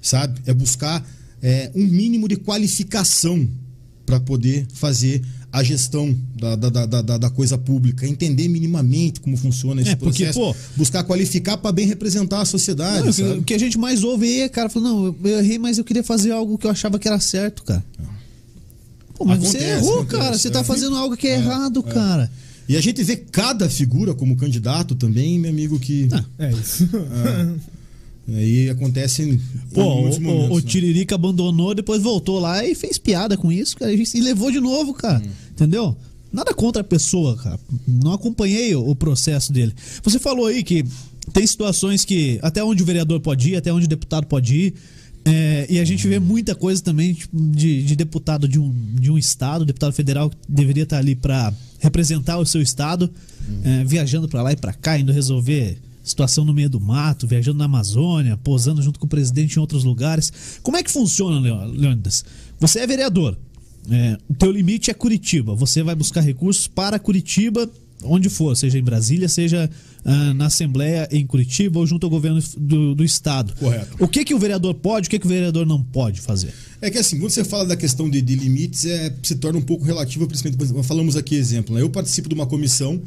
sabe? 0.00 0.40
É 0.46 0.52
buscar 0.54 1.04
eh, 1.42 1.70
um 1.74 1.84
mínimo 1.86 2.26
de 2.28 2.36
qualificação 2.36 3.46
para 4.06 4.20
poder 4.20 4.66
fazer 4.72 5.22
a 5.52 5.62
gestão 5.62 6.14
da, 6.36 6.56
da, 6.56 6.86
da, 6.86 7.16
da, 7.16 7.30
coisa 7.30 7.56
pública, 7.56 8.06
entender 8.06 8.48
minimamente 8.48 9.20
como 9.20 9.36
funciona 9.36 9.80
esse 9.80 9.90
É, 9.90 9.96
porque, 9.96 10.24
processo, 10.24 10.38
pô, 10.40 10.54
buscar 10.76 11.04
qualificar 11.04 11.56
para 11.56 11.70
bem 11.70 11.86
representar 11.86 12.40
a 12.40 12.44
sociedade. 12.44 13.22
Não, 13.22 13.38
o 13.38 13.42
que- 13.44 13.54
a 13.54 13.58
gente 13.58 13.78
mais 13.78 14.02
ouve 14.02 14.26
aí 14.26 14.40
é, 14.40 14.48
cara, 14.48 14.68
falando, 14.68 15.14
não, 15.22 15.30
eu 15.30 15.38
errei, 15.38 15.56
mas 15.58 15.78
eu 15.78 15.84
queria 15.84 16.02
fazer 16.02 16.32
algo 16.32 16.58
que 16.58 16.66
eu 16.66 16.70
achava 16.72 16.98
que 16.98 17.06
era 17.06 17.20
certo, 17.20 17.62
cara. 17.62 17.84
Pô, 19.14 19.24
mas 19.24 19.38
você 19.38 19.58
Acontece, 19.58 19.70
errou, 19.78 19.94
acontece, 20.00 20.18
cara. 20.22 20.38
Você 20.38 20.48
é. 20.48 20.50
tá 20.50 20.64
fazendo 20.64 20.96
algo 20.96 21.16
que 21.16 21.28
é, 21.28 21.34
errado, 21.36 21.82
cara. 21.84 22.28
E 22.68 22.76
a 22.76 22.80
gente 22.80 23.00
vê 23.04 23.14
cada 23.16 23.68
figura 23.70 24.12
como 24.12 24.34
candidato 24.36 24.96
também, 24.96 25.38
meu 25.38 25.50
amigo, 25.50 25.78
que 25.78 26.08
Ah, 26.10 26.24
É 26.38 26.50
isso. 26.52 26.88
aí 28.28 28.70
acontece 28.70 29.22
em 29.22 29.40
Pô, 29.72 29.82
o, 29.82 30.00
muitos 30.02 30.18
o, 30.18 30.22
momentos, 30.22 30.50
o 30.50 30.60
né? 30.60 30.62
Tiririca 30.66 31.14
abandonou, 31.14 31.74
depois 31.74 32.02
voltou 32.02 32.38
lá 32.38 32.64
e 32.64 32.74
fez 32.74 32.98
piada 32.98 33.36
com 33.36 33.52
isso, 33.52 33.76
cara. 33.76 33.92
E 33.92 34.20
levou 34.20 34.50
de 34.50 34.60
novo, 34.60 34.94
cara. 34.94 35.22
Hum. 35.24 35.30
Entendeu? 35.50 35.96
Nada 36.32 36.52
contra 36.52 36.80
a 36.80 36.84
pessoa, 36.84 37.36
cara. 37.36 37.60
Não 37.86 38.12
acompanhei 38.12 38.74
o, 38.74 38.88
o 38.88 38.96
processo 38.96 39.52
dele. 39.52 39.72
Você 40.02 40.18
falou 40.18 40.46
aí 40.46 40.62
que 40.62 40.84
tem 41.32 41.46
situações 41.46 42.04
que 42.04 42.38
até 42.42 42.62
onde 42.62 42.82
o 42.82 42.86
vereador 42.86 43.20
pode 43.20 43.50
ir, 43.50 43.56
até 43.56 43.72
onde 43.72 43.86
o 43.86 43.88
deputado 43.88 44.26
pode 44.26 44.54
ir. 44.54 44.74
É, 45.26 45.66
e 45.70 45.78
a 45.78 45.84
gente 45.84 46.06
vê 46.06 46.18
muita 46.18 46.54
coisa 46.54 46.82
também 46.82 47.14
tipo, 47.14 47.34
de, 47.34 47.82
de, 47.82 47.96
deputado 47.96 48.46
de 48.46 48.58
um, 48.58 48.74
de 48.94 49.10
um 49.10 49.16
estado, 49.16 49.64
deputado 49.64 49.92
federal 49.92 50.28
que 50.28 50.36
deveria 50.46 50.82
estar 50.82 50.98
ali 50.98 51.14
para 51.14 51.52
representar 51.78 52.36
o 52.38 52.44
seu 52.44 52.60
estado, 52.60 53.10
uhum. 53.48 53.60
é, 53.64 53.84
viajando 53.84 54.28
para 54.28 54.42
lá 54.42 54.52
e 54.52 54.56
para 54.56 54.74
cá, 54.74 54.98
indo 54.98 55.12
resolver 55.12 55.78
situação 56.04 56.44
no 56.44 56.52
meio 56.52 56.68
do 56.68 56.78
mato, 56.78 57.26
viajando 57.26 57.58
na 57.58 57.64
Amazônia, 57.64 58.36
posando 58.36 58.82
junto 58.82 59.00
com 59.00 59.06
o 59.06 59.08
presidente 59.08 59.56
em 59.56 59.60
outros 59.60 59.82
lugares. 59.82 60.60
Como 60.62 60.76
é 60.76 60.82
que 60.82 60.90
funciona, 60.90 61.40
Leônidas? 61.40 62.24
Você 62.60 62.80
é 62.80 62.86
vereador, 62.86 63.36
é, 63.90 64.16
o 64.28 64.34
teu 64.34 64.50
limite 64.50 64.90
é 64.90 64.94
Curitiba. 64.94 65.54
Você 65.54 65.82
vai 65.82 65.94
buscar 65.94 66.20
recursos 66.20 66.66
para 66.66 66.98
Curitiba, 66.98 67.68
onde 68.02 68.28
for, 68.28 68.56
seja 68.56 68.78
em 68.78 68.82
Brasília, 68.82 69.28
seja 69.28 69.70
uh, 70.04 70.34
na 70.34 70.46
Assembleia 70.46 71.08
em 71.10 71.26
Curitiba 71.26 71.78
ou 71.78 71.86
junto 71.86 72.04
ao 72.04 72.10
governo 72.10 72.42
do, 72.56 72.94
do 72.94 73.04
Estado. 73.04 73.54
Correto. 73.58 73.96
O 73.98 74.08
que, 74.08 74.24
que 74.24 74.34
o 74.34 74.38
vereador 74.38 74.74
pode, 74.74 75.08
o 75.08 75.10
que, 75.10 75.18
que 75.18 75.26
o 75.26 75.28
vereador 75.28 75.66
não 75.66 75.82
pode 75.82 76.20
fazer? 76.20 76.52
É 76.80 76.90
que 76.90 76.98
assim, 76.98 77.18
quando 77.18 77.30
você 77.30 77.44
fala 77.44 77.64
da 77.66 77.76
questão 77.76 78.08
de, 78.08 78.20
de 78.20 78.34
limites, 78.36 78.84
é, 78.84 79.14
se 79.22 79.36
torna 79.36 79.58
um 79.58 79.62
pouco 79.62 79.84
relativo, 79.84 80.26
principalmente, 80.26 80.86
falamos 80.86 81.16
aqui 81.16 81.34
exemplo, 81.34 81.74
né? 81.74 81.82
eu 81.82 81.90
participo 81.90 82.28
de 82.28 82.34
uma 82.34 82.46
comissão 82.46 83.02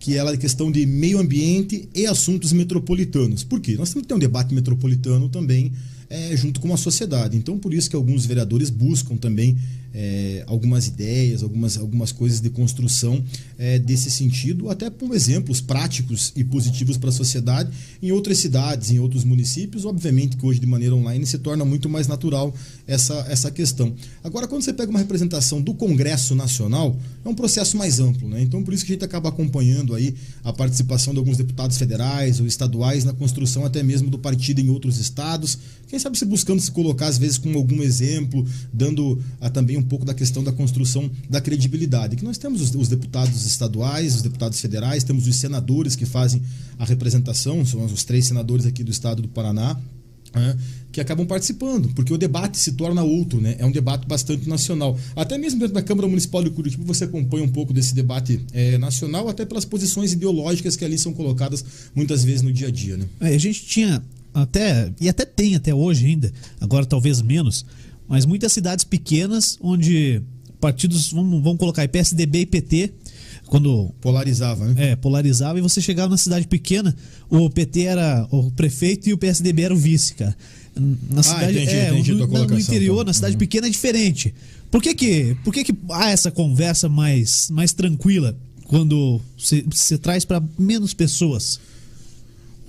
que 0.00 0.16
ela 0.16 0.32
é 0.32 0.36
questão 0.36 0.72
de 0.72 0.86
meio 0.86 1.20
ambiente 1.20 1.86
e 1.94 2.06
assuntos 2.06 2.54
metropolitanos. 2.54 3.44
Por 3.44 3.60
quê? 3.60 3.76
Nós 3.76 3.90
temos 3.90 4.02
que 4.02 4.08
ter 4.08 4.14
um 4.14 4.18
debate 4.18 4.54
metropolitano 4.54 5.28
também 5.28 5.72
é, 6.10 6.36
junto 6.36 6.60
com 6.60 6.74
a 6.74 6.76
sociedade. 6.76 7.36
Então, 7.36 7.56
por 7.56 7.72
isso 7.72 7.88
que 7.88 7.94
alguns 7.94 8.26
vereadores 8.26 8.68
buscam 8.68 9.16
também 9.16 9.56
é, 9.92 10.44
algumas 10.46 10.86
ideias, 10.86 11.42
algumas, 11.42 11.76
algumas 11.76 12.12
coisas 12.12 12.40
de 12.40 12.48
construção 12.50 13.22
é, 13.58 13.78
desse 13.78 14.10
sentido, 14.10 14.70
até 14.70 14.88
com 14.88 15.12
exemplos 15.14 15.60
práticos 15.60 16.32
e 16.36 16.44
positivos 16.44 16.96
para 16.96 17.10
a 17.10 17.12
sociedade 17.12 17.70
em 18.02 18.12
outras 18.12 18.38
cidades, 18.38 18.90
em 18.90 18.98
outros 18.98 19.24
municípios. 19.24 19.84
Obviamente 19.84 20.36
que 20.36 20.46
hoje, 20.46 20.60
de 20.60 20.66
maneira 20.66 20.94
online, 20.94 21.26
se 21.26 21.38
torna 21.38 21.64
muito 21.64 21.88
mais 21.88 22.06
natural 22.06 22.54
essa, 22.86 23.14
essa 23.28 23.50
questão. 23.50 23.94
Agora, 24.22 24.46
quando 24.46 24.62
você 24.62 24.72
pega 24.72 24.90
uma 24.90 24.98
representação 24.98 25.60
do 25.60 25.74
Congresso 25.74 26.34
Nacional, 26.34 26.96
é 27.24 27.28
um 27.28 27.34
processo 27.34 27.76
mais 27.76 28.00
amplo, 28.00 28.28
né? 28.28 28.40
Então, 28.42 28.62
por 28.62 28.72
isso 28.72 28.84
que 28.84 28.92
a 28.92 28.94
gente 28.94 29.04
acaba 29.04 29.28
acompanhando 29.28 29.94
aí 29.94 30.14
a 30.44 30.52
participação 30.52 31.12
de 31.12 31.18
alguns 31.18 31.36
deputados 31.36 31.76
federais 31.76 32.40
ou 32.40 32.46
estaduais 32.46 33.04
na 33.04 33.12
construção 33.12 33.64
até 33.64 33.82
mesmo 33.82 34.08
do 34.08 34.18
partido 34.18 34.60
em 34.60 34.68
outros 34.68 34.98
estados. 34.98 35.58
Quem 35.88 35.98
sabe 36.00 36.18
se 36.18 36.24
buscando 36.24 36.60
se 36.60 36.70
colocar, 36.70 37.06
às 37.06 37.18
vezes, 37.18 37.38
com 37.38 37.52
algum 37.54 37.82
exemplo, 37.82 38.46
dando 38.72 39.22
a, 39.40 39.48
também 39.50 39.76
um 39.76 39.82
pouco 39.82 40.04
da 40.04 40.14
questão 40.14 40.42
da 40.42 40.52
construção 40.52 41.10
da 41.28 41.40
credibilidade. 41.40 42.16
Que 42.16 42.24
nós 42.24 42.38
temos 42.38 42.60
os, 42.60 42.74
os, 42.74 42.88
deputados 42.88 43.44
estaduais, 43.46 44.16
os 44.16 44.22
deputados 44.22 44.60
federais, 44.60 45.04
temos 45.04 45.26
os 45.26 45.36
senadores 45.36 45.94
que 45.96 46.06
fazem 46.06 46.42
a 46.78 46.84
representação, 46.84 47.64
são 47.64 47.84
os 47.84 48.04
três 48.04 48.26
senadores 48.26 48.66
aqui 48.66 48.82
do 48.82 48.90
estado 48.90 49.22
do 49.22 49.28
Paraná. 49.28 49.78
É, 50.32 50.56
que 50.92 51.00
acabam 51.00 51.26
participando, 51.26 51.88
porque 51.88 52.12
o 52.12 52.18
debate 52.18 52.56
se 52.56 52.72
torna 52.72 53.02
outro, 53.02 53.40
né? 53.40 53.56
É 53.58 53.66
um 53.66 53.72
debate 53.72 54.06
bastante 54.06 54.48
nacional. 54.48 54.96
Até 55.16 55.36
mesmo 55.36 55.58
dentro 55.58 55.74
da 55.74 55.82
Câmara 55.82 56.06
Municipal 56.06 56.40
de 56.44 56.50
Curitiba 56.50 56.84
você 56.84 57.02
acompanha 57.02 57.42
um 57.42 57.48
pouco 57.48 57.72
desse 57.72 57.96
debate 57.96 58.40
é, 58.52 58.78
nacional, 58.78 59.28
até 59.28 59.44
pelas 59.44 59.64
posições 59.64 60.12
ideológicas 60.12 60.76
que 60.76 60.84
ali 60.84 60.96
são 60.96 61.12
colocadas 61.12 61.64
muitas 61.96 62.22
vezes 62.22 62.42
no 62.42 62.52
dia 62.52 62.68
a 62.68 62.70
dia, 62.70 62.96
né? 62.96 63.06
É, 63.20 63.34
a 63.34 63.38
gente 63.38 63.66
tinha 63.66 64.00
até 64.32 64.92
e 65.00 65.08
até 65.08 65.24
tem 65.24 65.54
até 65.54 65.74
hoje 65.74 66.06
ainda, 66.06 66.32
agora 66.60 66.86
talvez 66.86 67.20
menos, 67.22 67.64
mas 68.08 68.26
muitas 68.26 68.52
cidades 68.52 68.84
pequenas 68.84 69.58
onde 69.60 70.22
partidos, 70.60 71.10
vamos, 71.12 71.42
vamos 71.42 71.58
colocar 71.58 71.82
aí, 71.82 71.88
PSDB 71.88 72.40
e 72.40 72.46
PT, 72.46 72.92
quando 73.46 73.92
polarizava, 74.00 74.66
né? 74.66 74.90
É, 74.90 74.96
polarizava 74.96 75.58
e 75.58 75.62
você 75.62 75.80
chegava 75.80 76.10
na 76.10 76.16
cidade 76.16 76.46
pequena, 76.46 76.94
o 77.28 77.50
PT 77.50 77.82
era 77.82 78.28
o 78.30 78.50
prefeito 78.50 79.08
e 79.08 79.12
o 79.12 79.18
PSDB 79.18 79.62
era 79.62 79.74
o 79.74 79.76
vice, 79.76 80.14
cara. 80.14 80.36
Na 80.76 81.20
ah, 81.20 81.22
cidade, 81.22 81.58
entendi, 81.58 81.76
é, 81.76 81.88
entendi 81.90 82.12
no, 82.12 82.26
no, 82.26 82.58
interior, 82.58 82.98
tá. 82.98 83.04
na 83.06 83.12
cidade 83.12 83.34
uhum. 83.34 83.38
pequena 83.40 83.66
é 83.66 83.70
diferente. 83.70 84.32
Por 84.70 84.80
que 84.80 84.94
que, 84.94 85.36
por 85.42 85.52
que 85.52 85.64
que 85.64 85.74
há 85.90 86.10
essa 86.10 86.30
conversa 86.30 86.88
mais 86.88 87.50
mais 87.50 87.72
tranquila 87.72 88.36
quando 88.66 89.20
você 89.36 89.98
traz 89.98 90.24
para 90.24 90.40
menos 90.56 90.94
pessoas? 90.94 91.58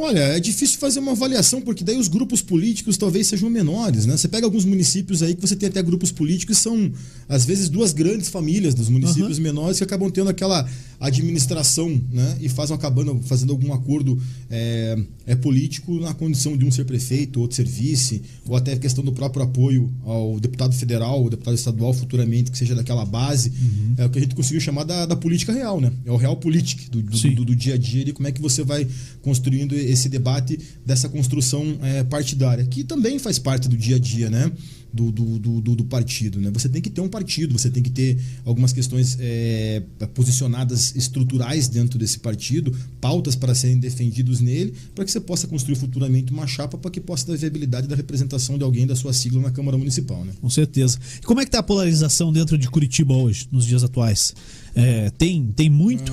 Olha, 0.03 0.19
é 0.19 0.39
difícil 0.39 0.79
fazer 0.79 0.99
uma 0.99 1.11
avaliação, 1.11 1.61
porque 1.61 1.83
daí 1.83 1.95
os 1.95 2.07
grupos 2.07 2.41
políticos 2.41 2.97
talvez 2.97 3.27
sejam 3.27 3.51
menores, 3.51 4.07
né? 4.07 4.17
Você 4.17 4.27
pega 4.27 4.47
alguns 4.47 4.65
municípios 4.65 5.21
aí 5.21 5.35
que 5.35 5.41
você 5.41 5.55
tem 5.55 5.69
até 5.69 5.79
grupos 5.83 6.11
políticos 6.11 6.57
que 6.57 6.63
são, 6.63 6.91
às 7.29 7.45
vezes, 7.45 7.69
duas 7.69 7.93
grandes 7.93 8.27
famílias 8.27 8.73
dos 8.73 8.89
municípios 8.89 9.37
uhum. 9.37 9.43
menores 9.43 9.77
que 9.77 9.83
acabam 9.83 10.09
tendo 10.09 10.31
aquela 10.31 10.67
administração, 10.99 12.01
né? 12.11 12.37
E 12.41 12.49
fazem 12.49 12.75
acabando 12.75 13.19
fazendo 13.23 13.51
algum 13.51 13.73
acordo 13.73 14.19
é, 14.49 14.97
é 15.27 15.35
político 15.35 15.99
na 15.99 16.13
condição 16.13 16.57
de 16.57 16.65
um 16.65 16.71
ser 16.71 16.85
prefeito, 16.85 17.39
outro 17.39 17.55
ser 17.55 17.67
vice, 17.67 18.23
ou 18.47 18.55
até 18.55 18.73
a 18.73 18.77
questão 18.77 19.03
do 19.03 19.11
próprio 19.11 19.43
apoio 19.43 19.91
ao 20.03 20.39
deputado 20.39 20.73
federal, 20.73 21.21
ou 21.21 21.29
deputado 21.29 21.53
estadual 21.53 21.93
futuramente, 21.93 22.51
que 22.51 22.57
seja 22.57 22.73
daquela 22.73 23.05
base. 23.05 23.49
Uhum. 23.49 23.95
É 23.97 24.05
o 24.05 24.09
que 24.09 24.17
a 24.17 24.21
gente 24.21 24.33
conseguiu 24.33 24.61
chamar 24.61 24.83
da, 24.83 25.05
da 25.05 25.15
política 25.15 25.53
real, 25.53 25.79
né? 25.79 25.91
É 26.05 26.11
o 26.11 26.17
real 26.17 26.35
político 26.37 26.89
do, 26.89 27.01
do, 27.01 27.35
do, 27.35 27.45
do, 27.45 27.55
dia 27.55 27.75
a 27.75 27.77
dia 27.77 28.03
de 28.03 28.13
como 28.13 28.27
é 28.27 28.31
que 28.31 28.41
você 28.41 28.63
vai 28.63 28.87
construindo 29.21 29.75
esse 29.91 30.09
debate 30.09 30.59
dessa 30.85 31.07
construção 31.09 31.77
é, 31.81 32.03
partidária, 32.03 32.65
que 32.65 32.83
também 32.83 33.19
faz 33.19 33.37
parte 33.39 33.67
do 33.67 33.77
dia 33.77 33.95
a 33.95 33.99
dia, 33.99 34.29
né? 34.29 34.51
Do, 34.93 35.09
do, 35.09 35.39
do, 35.39 35.61
do, 35.61 35.85
partido. 35.85 36.37
Né? 36.37 36.51
Você 36.51 36.67
tem 36.67 36.81
que 36.81 36.89
ter 36.89 36.99
um 36.99 37.07
partido, 37.07 37.57
você 37.57 37.69
tem 37.69 37.81
que 37.81 37.89
ter 37.89 38.19
algumas 38.43 38.73
questões 38.73 39.17
é, 39.21 39.81
posicionadas 40.13 40.93
estruturais 40.97 41.69
dentro 41.69 41.97
desse 41.97 42.19
partido, 42.19 42.77
pautas 42.99 43.33
para 43.33 43.55
serem 43.55 43.79
defendidos 43.79 44.41
nele, 44.41 44.73
para 44.93 45.05
que 45.05 45.11
você 45.11 45.21
possa 45.21 45.47
construir 45.47 45.77
futuramente 45.77 46.33
uma 46.33 46.45
chapa 46.45 46.77
para 46.77 46.91
que 46.91 46.99
possa 46.99 47.25
dar 47.27 47.37
viabilidade 47.37 47.87
da 47.87 47.95
representação 47.95 48.57
de 48.57 48.65
alguém 48.65 48.85
da 48.85 48.93
sua 48.93 49.13
sigla 49.13 49.41
na 49.41 49.49
Câmara 49.49 49.77
Municipal. 49.77 50.25
Né? 50.25 50.33
Com 50.41 50.49
certeza. 50.49 50.99
E 51.21 51.25
como 51.25 51.39
é 51.39 51.45
que 51.45 51.49
está 51.49 51.59
a 51.59 51.63
polarização 51.63 52.33
dentro 52.33 52.57
de 52.57 52.69
Curitiba 52.69 53.13
hoje, 53.13 53.47
nos 53.49 53.65
dias 53.65 53.85
atuais? 53.85 54.35
É, 54.75 55.09
tem, 55.11 55.45
tem 55.55 55.69
muito? 55.69 56.11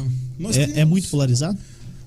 É, 0.54 0.78
é, 0.78 0.80
é 0.80 0.84
muito 0.84 1.08
polarizado? 1.08 1.58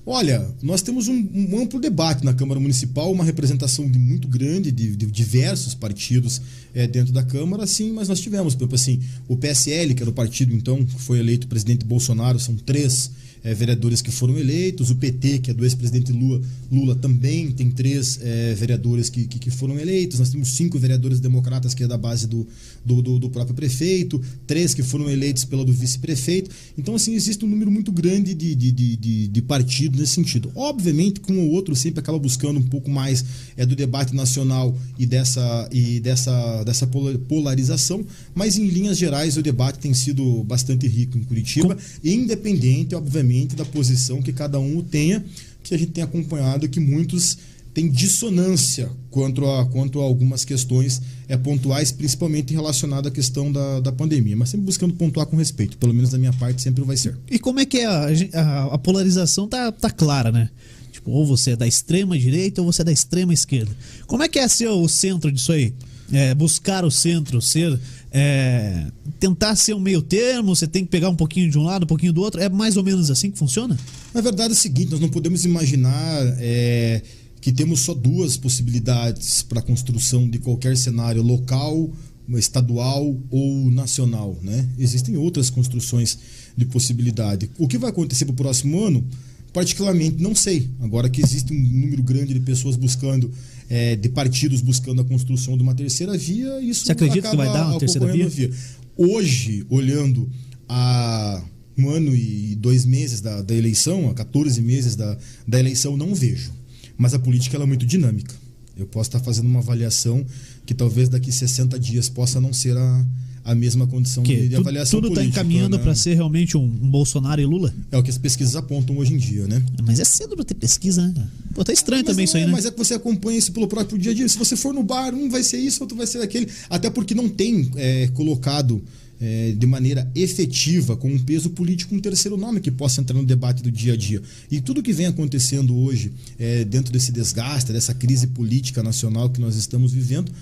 Olha, 0.04 0.52
nós 0.60 0.82
temos 0.82 1.06
um, 1.06 1.28
um, 1.32 1.60
amplo 1.60 1.78
debate 1.78 2.24
na 2.24 2.34
Câmara 2.34 2.58
Municipal, 2.58 3.12
uma 3.12 3.22
representação 3.22 3.88
de 3.88 4.00
muito 4.00 4.26
grande 4.26 4.72
de, 4.72 4.96
de 4.96 5.06
diversos 5.06 5.74
partidos 5.74 6.42
é, 6.74 6.88
dentro 6.88 7.12
da 7.12 7.22
Câmara, 7.22 7.68
sim, 7.68 7.92
mas 7.92 8.08
nós 8.08 8.20
tivemos, 8.20 8.54
por 8.56 8.62
exemplo, 8.64 8.74
assim, 8.74 9.00
o 9.28 9.36
PSL, 9.36 9.94
que 9.94 10.02
era 10.02 10.10
o 10.10 10.12
partido 10.12 10.52
então 10.52 10.84
que 10.84 11.00
foi 11.00 11.20
eleito 11.20 11.46
presidente 11.46 11.84
Bolsonaro, 11.84 12.40
são 12.40 12.56
três 12.56 13.12
é, 13.44 13.54
vereadores 13.54 14.00
que 14.00 14.10
foram 14.10 14.38
eleitos. 14.38 14.90
O 14.90 14.96
PT, 14.96 15.38
que 15.40 15.50
é 15.50 15.54
do 15.54 15.64
ex-presidente 15.64 16.12
Lula, 16.12 16.40
Lula, 16.70 16.94
também 16.94 17.50
tem 17.50 17.70
três 17.70 18.18
é, 18.22 18.54
vereadores 18.54 19.08
que, 19.08 19.26
que, 19.26 19.38
que, 19.38 19.50
foram 19.50 19.78
eleitos. 19.78 20.18
Nós 20.18 20.30
temos 20.30 20.52
cinco 20.52 20.78
vereadores 20.78 21.20
democratas, 21.20 21.74
que 21.74 21.82
é 21.82 21.88
da 21.88 21.98
base 21.98 22.26
do, 22.26 22.46
do, 22.84 23.02
do, 23.02 23.18
do 23.18 23.30
próprio 23.30 23.54
prefeito, 23.54 24.20
três 24.46 24.74
que 24.74 24.82
foram 24.82 25.10
eleitos 25.10 25.44
pela 25.44 25.64
do 25.64 25.72
vice-prefeito. 25.72 26.50
Então, 26.78 26.94
assim, 26.94 27.14
existe 27.14 27.44
um 27.44 27.48
número 27.48 27.70
muito 27.70 27.90
grande 27.90 28.34
de, 28.34 28.54
de, 28.54 28.72
de, 28.72 29.28
de, 29.28 29.42
partidos 29.42 30.00
nesse 30.00 30.14
sentido. 30.14 30.52
Obviamente, 30.54 31.20
com 31.20 31.32
o 31.32 31.50
outro 31.50 31.74
sempre 31.74 32.00
acaba 32.00 32.18
buscando 32.18 32.58
um 32.58 32.62
pouco 32.62 32.90
mais 32.90 33.24
é, 33.56 33.66
do 33.66 33.74
debate 33.74 34.14
nacional 34.14 34.76
e 34.98 35.06
dessa, 35.06 35.68
e 35.72 36.00
dessa, 36.00 36.62
dessa 36.64 36.86
polarização, 36.86 38.04
mas 38.34 38.56
em 38.56 38.66
linhas 38.66 38.98
gerais 38.98 39.36
o 39.36 39.42
debate 39.42 39.78
tem 39.78 39.92
sido 39.92 40.44
bastante 40.44 40.86
rico 40.86 41.18
em 41.18 41.22
Curitiba, 41.22 41.74
com... 41.74 42.08
independente, 42.08 42.94
obviamente 42.94 43.31
independente 43.32 43.56
da 43.56 43.64
posição 43.64 44.20
que 44.22 44.32
cada 44.32 44.58
um 44.58 44.82
tenha, 44.82 45.24
que 45.62 45.74
a 45.74 45.78
gente 45.78 45.92
tem 45.92 46.04
acompanhado 46.04 46.68
que 46.68 46.80
muitos 46.80 47.38
têm 47.72 47.90
dissonância 47.90 48.90
quanto 49.10 49.46
a, 49.46 49.64
quanto 49.64 50.00
a 50.00 50.04
algumas 50.04 50.44
questões 50.44 51.00
é, 51.26 51.36
pontuais, 51.38 51.90
principalmente 51.90 52.52
relacionadas 52.52 53.10
à 53.10 53.14
questão 53.14 53.50
da, 53.50 53.80
da 53.80 53.90
pandemia, 53.90 54.36
mas 54.36 54.50
sempre 54.50 54.66
buscando 54.66 54.92
pontuar 54.94 55.26
com 55.26 55.36
respeito, 55.36 55.78
pelo 55.78 55.94
menos 55.94 56.10
da 56.10 56.18
minha 56.18 56.32
parte 56.34 56.60
sempre 56.60 56.84
vai 56.84 56.96
ser. 56.96 57.16
E 57.30 57.38
como 57.38 57.60
é 57.60 57.64
que 57.64 57.78
é 57.78 57.86
a, 57.86 58.08
a, 58.34 58.74
a 58.74 58.78
polarização 58.78 59.48
tá, 59.48 59.72
tá 59.72 59.90
clara, 59.90 60.30
né? 60.30 60.50
Tipo, 60.92 61.10
ou 61.12 61.26
você 61.26 61.52
é 61.52 61.56
da 61.56 61.66
extrema 61.66 62.18
direita 62.18 62.60
ou 62.60 62.70
você 62.70 62.82
é 62.82 62.84
da 62.84 62.92
extrema 62.92 63.32
esquerda. 63.32 63.74
Como 64.06 64.22
é 64.22 64.28
que 64.28 64.38
é 64.38 64.46
ser 64.46 64.68
o 64.68 64.86
centro 64.86 65.32
disso 65.32 65.52
aí? 65.52 65.72
É, 66.12 66.34
buscar 66.34 66.84
o 66.84 66.90
centro, 66.90 67.40
ser 67.40 67.80
é, 68.12 68.86
tentar 69.18 69.56
ser 69.56 69.74
um 69.74 69.80
meio 69.80 70.02
termo, 70.02 70.54
você 70.54 70.66
tem 70.66 70.84
que 70.84 70.90
pegar 70.90 71.08
um 71.08 71.16
pouquinho 71.16 71.50
de 71.50 71.58
um 71.58 71.62
lado, 71.62 71.84
um 71.84 71.86
pouquinho 71.86 72.12
do 72.12 72.20
outro. 72.20 72.40
É 72.40 72.48
mais 72.48 72.76
ou 72.76 72.84
menos 72.84 73.10
assim 73.10 73.30
que 73.30 73.38
funciona? 73.38 73.78
Na 74.12 74.20
verdade 74.20 74.50
é 74.50 74.52
o 74.52 74.58
seguinte, 74.58 74.90
nós 74.90 75.00
não 75.00 75.08
podemos 75.08 75.44
imaginar 75.46 76.20
é, 76.38 77.00
que 77.40 77.50
temos 77.50 77.80
só 77.80 77.94
duas 77.94 78.36
possibilidades 78.36 79.42
para 79.42 79.60
a 79.60 79.62
construção 79.62 80.28
de 80.28 80.38
qualquer 80.38 80.76
cenário 80.76 81.22
local, 81.22 81.90
estadual 82.38 83.18
ou 83.30 83.70
nacional. 83.70 84.38
Né? 84.42 84.68
Existem 84.78 85.16
outras 85.16 85.48
construções 85.48 86.18
de 86.56 86.66
possibilidade. 86.66 87.50
O 87.58 87.66
que 87.66 87.78
vai 87.78 87.90
acontecer 87.90 88.26
para 88.26 88.32
o 88.32 88.36
próximo 88.36 88.84
ano? 88.84 89.04
Particularmente, 89.52 90.22
não 90.22 90.34
sei. 90.34 90.68
Agora 90.80 91.10
que 91.10 91.22
existe 91.22 91.52
um 91.52 91.58
número 91.58 92.02
grande 92.02 92.32
de 92.32 92.40
pessoas 92.40 92.76
buscando 92.76 93.30
é, 93.72 93.96
de 93.96 94.10
partidos 94.10 94.60
buscando 94.60 95.00
a 95.00 95.04
construção 95.04 95.56
de 95.56 95.62
uma 95.62 95.74
terceira 95.74 96.14
via, 96.14 96.60
isso 96.60 96.84
Você 96.84 96.92
acredita 96.92 97.30
que 97.30 97.36
vai 97.36 97.46
dar 97.46 97.68
uma 97.70 97.78
terceira 97.78 98.12
via? 98.12 98.28
via? 98.28 98.50
Hoje, 98.94 99.64
olhando 99.70 100.28
a, 100.68 101.42
um 101.78 101.88
ano 101.88 102.14
e 102.14 102.54
dois 102.56 102.84
meses 102.84 103.22
da, 103.22 103.40
da 103.40 103.54
eleição, 103.54 104.10
a 104.10 104.14
14 104.14 104.60
meses 104.60 104.94
da, 104.94 105.16
da 105.48 105.58
eleição, 105.58 105.96
não 105.96 106.14
vejo. 106.14 106.52
Mas 106.98 107.14
a 107.14 107.18
política 107.18 107.56
ela 107.56 107.64
é 107.64 107.66
muito 107.66 107.86
dinâmica. 107.86 108.34
Eu 108.76 108.86
posso 108.86 109.08
estar 109.08 109.20
fazendo 109.20 109.46
uma 109.46 109.58
avaliação 109.60 110.24
que 110.66 110.74
talvez 110.74 111.08
daqui 111.08 111.30
60 111.30 111.78
dias 111.78 112.08
possa 112.08 112.40
não 112.40 112.52
ser 112.52 112.76
a, 112.76 113.06
a 113.44 113.54
mesma 113.54 113.86
condição 113.86 114.22
Que 114.22 114.48
de, 114.48 114.54
tu- 114.54 114.60
avaliação 114.60 115.00
tudo 115.00 115.10
está 115.12 115.24
encaminhando 115.24 115.76
né? 115.76 115.82
para 115.82 115.94
ser 115.94 116.14
realmente 116.14 116.56
um, 116.56 116.62
um 116.62 116.90
Bolsonaro 116.90 117.40
e 117.40 117.44
Lula? 117.44 117.74
É 117.90 117.98
o 117.98 118.02
que 118.02 118.10
as 118.10 118.16
pesquisas 118.18 118.56
apontam 118.56 118.96
hoje 118.96 119.12
em 119.14 119.18
dia, 119.18 119.46
né? 119.46 119.62
Mas 119.82 120.00
é 120.00 120.04
cedo 120.04 120.34
pra 120.36 120.44
ter 120.44 120.54
pesquisa, 120.54 121.06
né? 121.08 121.28
Pô, 121.54 121.62
tá 121.64 121.72
estranho 121.72 122.02
Mas 122.02 122.12
também 122.12 122.24
não 122.24 122.28
isso 122.28 122.36
aí, 122.36 122.42
é, 122.44 122.46
né? 122.46 122.52
Mas 122.52 122.64
é 122.64 122.70
que 122.70 122.78
você 122.78 122.94
acompanha 122.94 123.38
isso 123.38 123.52
pelo 123.52 123.68
próprio 123.68 123.98
dia 123.98 124.12
a 124.12 124.14
dia. 124.14 124.28
Se 124.28 124.38
você 124.38 124.56
for 124.56 124.72
no 124.72 124.82
bar, 124.82 125.12
um 125.14 125.28
vai 125.28 125.42
ser 125.42 125.58
isso, 125.58 125.82
outro 125.82 125.96
vai 125.96 126.06
ser 126.06 126.22
aquele. 126.22 126.48
Até 126.70 126.88
porque 126.88 127.14
não 127.14 127.28
tem 127.28 127.70
é, 127.76 128.08
colocado 128.14 128.82
é, 129.22 129.52
de 129.56 129.66
maneira 129.68 130.10
efetiva, 130.16 130.96
com 130.96 131.08
um 131.08 131.18
peso 131.18 131.50
político, 131.50 131.94
um 131.94 132.00
terceiro 132.00 132.36
nome 132.36 132.60
que 132.60 132.72
possa 132.72 133.00
entrar 133.00 133.16
no 133.16 133.24
debate 133.24 133.62
do 133.62 133.70
dia 133.70 133.92
a 133.92 133.96
dia. 133.96 134.20
E 134.50 134.60
tudo 134.60 134.82
que 134.82 134.92
vem 134.92 135.06
acontecendo 135.06 135.76
hoje, 135.76 136.12
é, 136.36 136.64
dentro 136.64 136.92
desse 136.92 137.12
desgaste, 137.12 137.72
dessa 137.72 137.94
crise 137.94 138.26
política 138.26 138.82
nacional 138.82 139.30
que 139.30 139.40
nós 139.40 139.54
estamos 139.54 139.92
vivendo, 139.92 140.32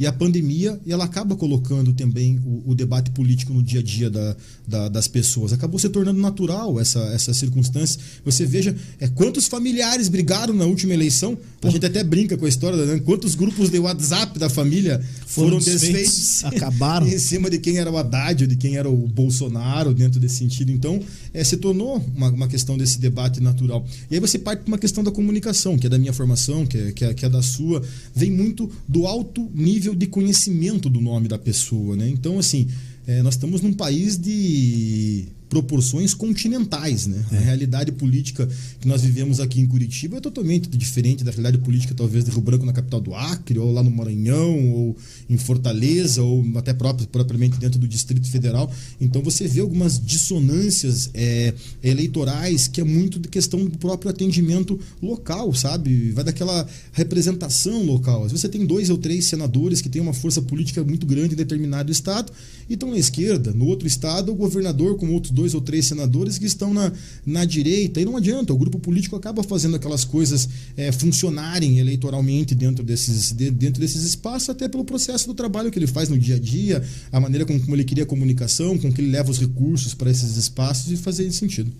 e 0.00 0.06
a 0.06 0.12
pandemia, 0.12 0.80
ela 0.88 1.04
acaba 1.04 1.36
colocando 1.36 1.92
também 1.92 2.40
o, 2.44 2.70
o 2.70 2.74
debate 2.74 3.10
político 3.10 3.52
no 3.52 3.62
dia 3.62 3.80
a 3.80 3.82
dia 3.82 4.08
da, 4.10 4.34
da- 4.66 4.88
das 4.88 5.06
pessoas. 5.06 5.52
Acabou 5.52 5.78
se 5.78 5.88
tornando 5.90 6.18
natural 6.18 6.80
essa, 6.80 6.98
essa 7.12 7.34
circunstância. 7.34 8.00
Você 8.24 8.46
veja 8.46 8.74
é, 8.98 9.06
quantos 9.06 9.46
familiares 9.46 10.08
brigaram 10.08 10.54
na 10.54 10.64
última 10.64 10.94
eleição. 10.94 11.36
A 11.62 11.68
gente 11.68 11.84
até 11.84 12.02
brinca 12.02 12.36
com 12.38 12.46
a 12.46 12.48
história, 12.48 12.82
né? 12.86 12.98
Quantos 13.04 13.34
grupos 13.34 13.68
de 13.68 13.78
WhatsApp 13.78 14.38
da 14.38 14.48
família 14.48 14.98
Foram 15.26 15.50
foram, 15.50 15.58
desfeitos, 15.58 16.14
desfeitos. 16.16 16.44
acabaram. 16.46 17.06
em 17.10 17.18
cima 17.18 17.50
de 17.50 17.58
quem 17.58 17.76
era 17.76 17.90
o 17.92 17.96
Haddad 17.98 18.46
de 18.46 18.56
quem 18.56 18.76
era 18.76 18.88
o 18.88 19.06
Bolsonaro, 19.06 19.92
dentro 19.92 20.18
desse 20.18 20.36
sentido. 20.36 20.72
Então, 20.72 20.98
é, 21.34 21.44
se 21.44 21.58
tornou 21.58 22.02
uma, 22.16 22.28
uma 22.30 22.48
questão 22.48 22.78
desse 22.78 22.98
debate 22.98 23.40
natural. 23.40 23.84
E 24.10 24.14
aí 24.14 24.20
você 24.20 24.38
parte 24.38 24.60
para 24.62 24.68
uma 24.68 24.78
questão 24.78 25.04
da 25.04 25.10
comunicação, 25.10 25.76
que 25.78 25.86
é 25.86 25.90
da 25.90 25.98
minha 25.98 26.12
formação, 26.12 26.64
que 26.66 26.78
é, 26.78 26.92
que 26.92 27.04
é, 27.04 27.12
que 27.14 27.26
é 27.26 27.28
da 27.28 27.42
sua, 27.42 27.82
vem 28.14 28.30
muito 28.30 28.70
do 28.88 29.06
alto 29.06 29.46
nível 29.54 29.89
de 29.94 30.06
conhecimento 30.06 30.88
do 30.88 31.00
nome 31.00 31.28
da 31.28 31.38
pessoa. 31.38 31.96
Né? 31.96 32.08
Então, 32.08 32.38
assim, 32.38 32.68
é, 33.06 33.22
nós 33.22 33.34
estamos 33.34 33.60
num 33.60 33.72
país 33.72 34.16
de 34.16 35.26
proporções 35.50 36.14
continentais, 36.14 37.08
né? 37.08 37.22
A 37.32 37.40
realidade 37.40 37.90
política 37.90 38.48
que 38.80 38.86
nós 38.86 39.02
vivemos 39.02 39.40
aqui 39.40 39.60
em 39.60 39.66
Curitiba 39.66 40.18
é 40.18 40.20
totalmente 40.20 40.68
diferente 40.68 41.24
da 41.24 41.32
realidade 41.32 41.58
política 41.58 41.92
talvez 41.92 42.24
de 42.24 42.30
Rio 42.30 42.40
Branco 42.40 42.64
na 42.64 42.72
capital 42.72 43.00
do 43.00 43.12
Acre, 43.14 43.58
ou 43.58 43.72
lá 43.72 43.82
no 43.82 43.90
Maranhão, 43.90 44.70
ou 44.70 44.96
em 45.28 45.36
Fortaleza, 45.36 46.22
ou 46.22 46.46
até 46.54 46.72
próprio, 46.72 47.06
propriamente 47.08 47.58
dentro 47.58 47.80
do 47.80 47.88
Distrito 47.88 48.30
Federal. 48.30 48.72
Então 49.00 49.20
você 49.22 49.48
vê 49.48 49.60
algumas 49.60 50.00
dissonâncias 50.00 51.10
é, 51.12 51.52
eleitorais 51.82 52.68
que 52.68 52.80
é 52.80 52.84
muito 52.84 53.18
de 53.18 53.28
questão 53.28 53.64
do 53.64 53.76
próprio 53.76 54.10
atendimento 54.10 54.78
local, 55.02 55.52
sabe? 55.52 56.12
Vai 56.12 56.22
daquela 56.22 56.64
representação 56.92 57.82
local. 57.82 58.24
Às 58.24 58.30
vezes 58.30 58.42
você 58.42 58.48
tem 58.48 58.64
dois 58.64 58.88
ou 58.88 58.96
três 58.96 59.24
senadores 59.24 59.80
que 59.80 59.88
têm 59.88 60.00
uma 60.00 60.14
força 60.14 60.40
política 60.40 60.84
muito 60.84 61.06
grande 61.06 61.34
em 61.34 61.36
determinado 61.36 61.90
estado 61.90 62.32
e 62.68 62.74
estão 62.74 62.90
na 62.90 62.98
esquerda. 62.98 63.52
No 63.52 63.66
outro 63.66 63.88
estado, 63.88 64.30
o 64.30 64.34
governador 64.36 64.96
com 64.96 65.10
outros 65.10 65.32
dois 65.40 65.54
ou 65.54 65.60
três 65.60 65.86
senadores 65.86 66.38
que 66.38 66.46
estão 66.46 66.72
na, 66.74 66.92
na 67.24 67.44
direita. 67.44 68.00
E 68.00 68.04
não 68.04 68.16
adianta, 68.16 68.52
o 68.52 68.58
grupo 68.58 68.78
político 68.78 69.16
acaba 69.16 69.42
fazendo 69.42 69.76
aquelas 69.76 70.04
coisas 70.04 70.48
é, 70.76 70.92
funcionarem 70.92 71.78
eleitoralmente 71.78 72.54
dentro 72.54 72.84
desses, 72.84 73.32
de- 73.32 73.50
dentro 73.50 73.80
desses 73.80 74.02
espaços, 74.02 74.50
até 74.50 74.68
pelo 74.68 74.84
processo 74.84 75.26
do 75.26 75.34
trabalho 75.34 75.70
que 75.70 75.78
ele 75.78 75.86
faz 75.86 76.08
no 76.08 76.18
dia 76.18 76.36
a 76.36 76.38
dia, 76.38 76.82
a 77.10 77.18
maneira 77.20 77.46
como, 77.46 77.58
como 77.60 77.74
ele 77.74 77.84
cria 77.84 78.02
a 78.04 78.06
comunicação, 78.06 78.76
com 78.78 78.92
que 78.92 79.00
ele 79.00 79.10
leva 79.10 79.30
os 79.30 79.38
recursos 79.38 79.94
para 79.94 80.10
esses 80.10 80.36
espaços 80.36 80.92
e 80.92 80.96
fazer 80.96 81.30
sentido. 81.32 81.70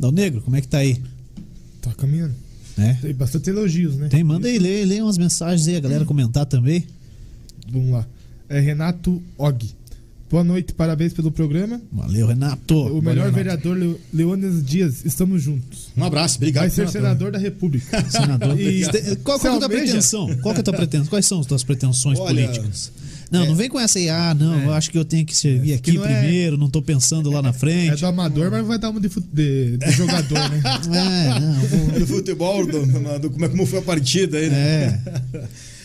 Dal 0.00 0.10
Negro, 0.12 0.40
como 0.42 0.56
é 0.56 0.60
que 0.60 0.68
tá 0.68 0.78
aí? 0.78 0.96
Tá 1.80 1.92
caminhando. 1.94 2.34
É? 2.78 2.94
Tem 2.94 3.14
bastante 3.14 3.50
elogios, 3.50 3.96
né? 3.96 4.08
Tem, 4.08 4.24
manda 4.24 4.48
aí, 4.48 4.58
lê, 4.58 4.84
lê 4.84 5.02
umas 5.02 5.18
mensagens 5.18 5.68
aí, 5.68 5.76
a 5.76 5.80
galera 5.80 6.04
comentar 6.06 6.46
também. 6.46 6.84
Vamos 7.70 7.90
lá. 7.90 8.06
É 8.48 8.58
Renato 8.60 9.22
Og. 9.38 9.66
Boa 10.32 10.42
noite, 10.42 10.72
parabéns 10.72 11.12
pelo 11.12 11.30
programa. 11.30 11.78
Valeu, 11.92 12.26
Renato. 12.26 12.74
o 12.74 13.02
melhor 13.02 13.30
Renato. 13.30 13.34
vereador 13.34 13.98
Leônidas 14.14 14.64
Dias, 14.64 15.04
estamos 15.04 15.42
juntos. 15.42 15.88
Um 15.94 16.02
abraço, 16.04 16.36
obrigado. 16.38 16.62
Vai 16.62 16.70
ser 16.70 16.76
Renato. 16.86 16.92
senador 16.98 17.32
da 17.32 17.38
República. 17.38 18.02
Senador. 18.10 18.58
E- 18.58 18.82
qual, 19.22 19.38
qual 19.38 19.52
é 19.52 19.56
a 19.56 19.58
tua 19.60 19.68
pretensão? 19.68 20.34
Qual 20.38 20.54
é 20.54 20.58
a 20.58 20.62
tua 20.62 20.72
pretensão? 20.72 21.06
Quais 21.10 21.26
são 21.26 21.40
as 21.40 21.44
tuas 21.46 21.62
pretensões 21.62 22.18
Olha, 22.18 22.46
políticas? 22.46 22.90
Não, 23.30 23.42
é- 23.44 23.46
não 23.48 23.54
vem 23.54 23.68
com 23.68 23.78
essa 23.78 23.98
aí, 23.98 24.08
ah, 24.08 24.34
não, 24.34 24.58
eu 24.62 24.72
acho 24.72 24.90
que 24.90 24.96
eu 24.96 25.04
tenho 25.04 25.26
que 25.26 25.36
servir 25.36 25.74
aqui 25.74 25.92
que 25.92 25.98
não 25.98 26.06
é- 26.06 26.20
primeiro, 26.22 26.56
não 26.56 26.70
tô 26.70 26.80
pensando 26.80 27.30
lá 27.30 27.42
na 27.42 27.50
É 27.50 27.52
frente. 27.52 28.00
do 28.00 28.06
amador, 28.06 28.50
mas 28.50 28.66
vai 28.66 28.78
dar 28.78 28.88
uma 28.88 29.00
de, 29.00 29.10
de- 29.10 29.76
de 29.76 29.90
jogador, 29.92 30.38
né? 30.48 30.62
É, 31.36 31.40
não, 31.40 31.54
vou- 31.60 32.00
do 32.00 32.06
futebol, 32.06 32.66
do, 32.66 32.86
do- 33.18 33.30
como, 33.30 33.44
é, 33.44 33.48
como 33.50 33.66
foi 33.66 33.80
a 33.80 33.82
partida 33.82 34.38
aí, 34.38 34.48
né? 34.48 34.98
é. 35.34 35.42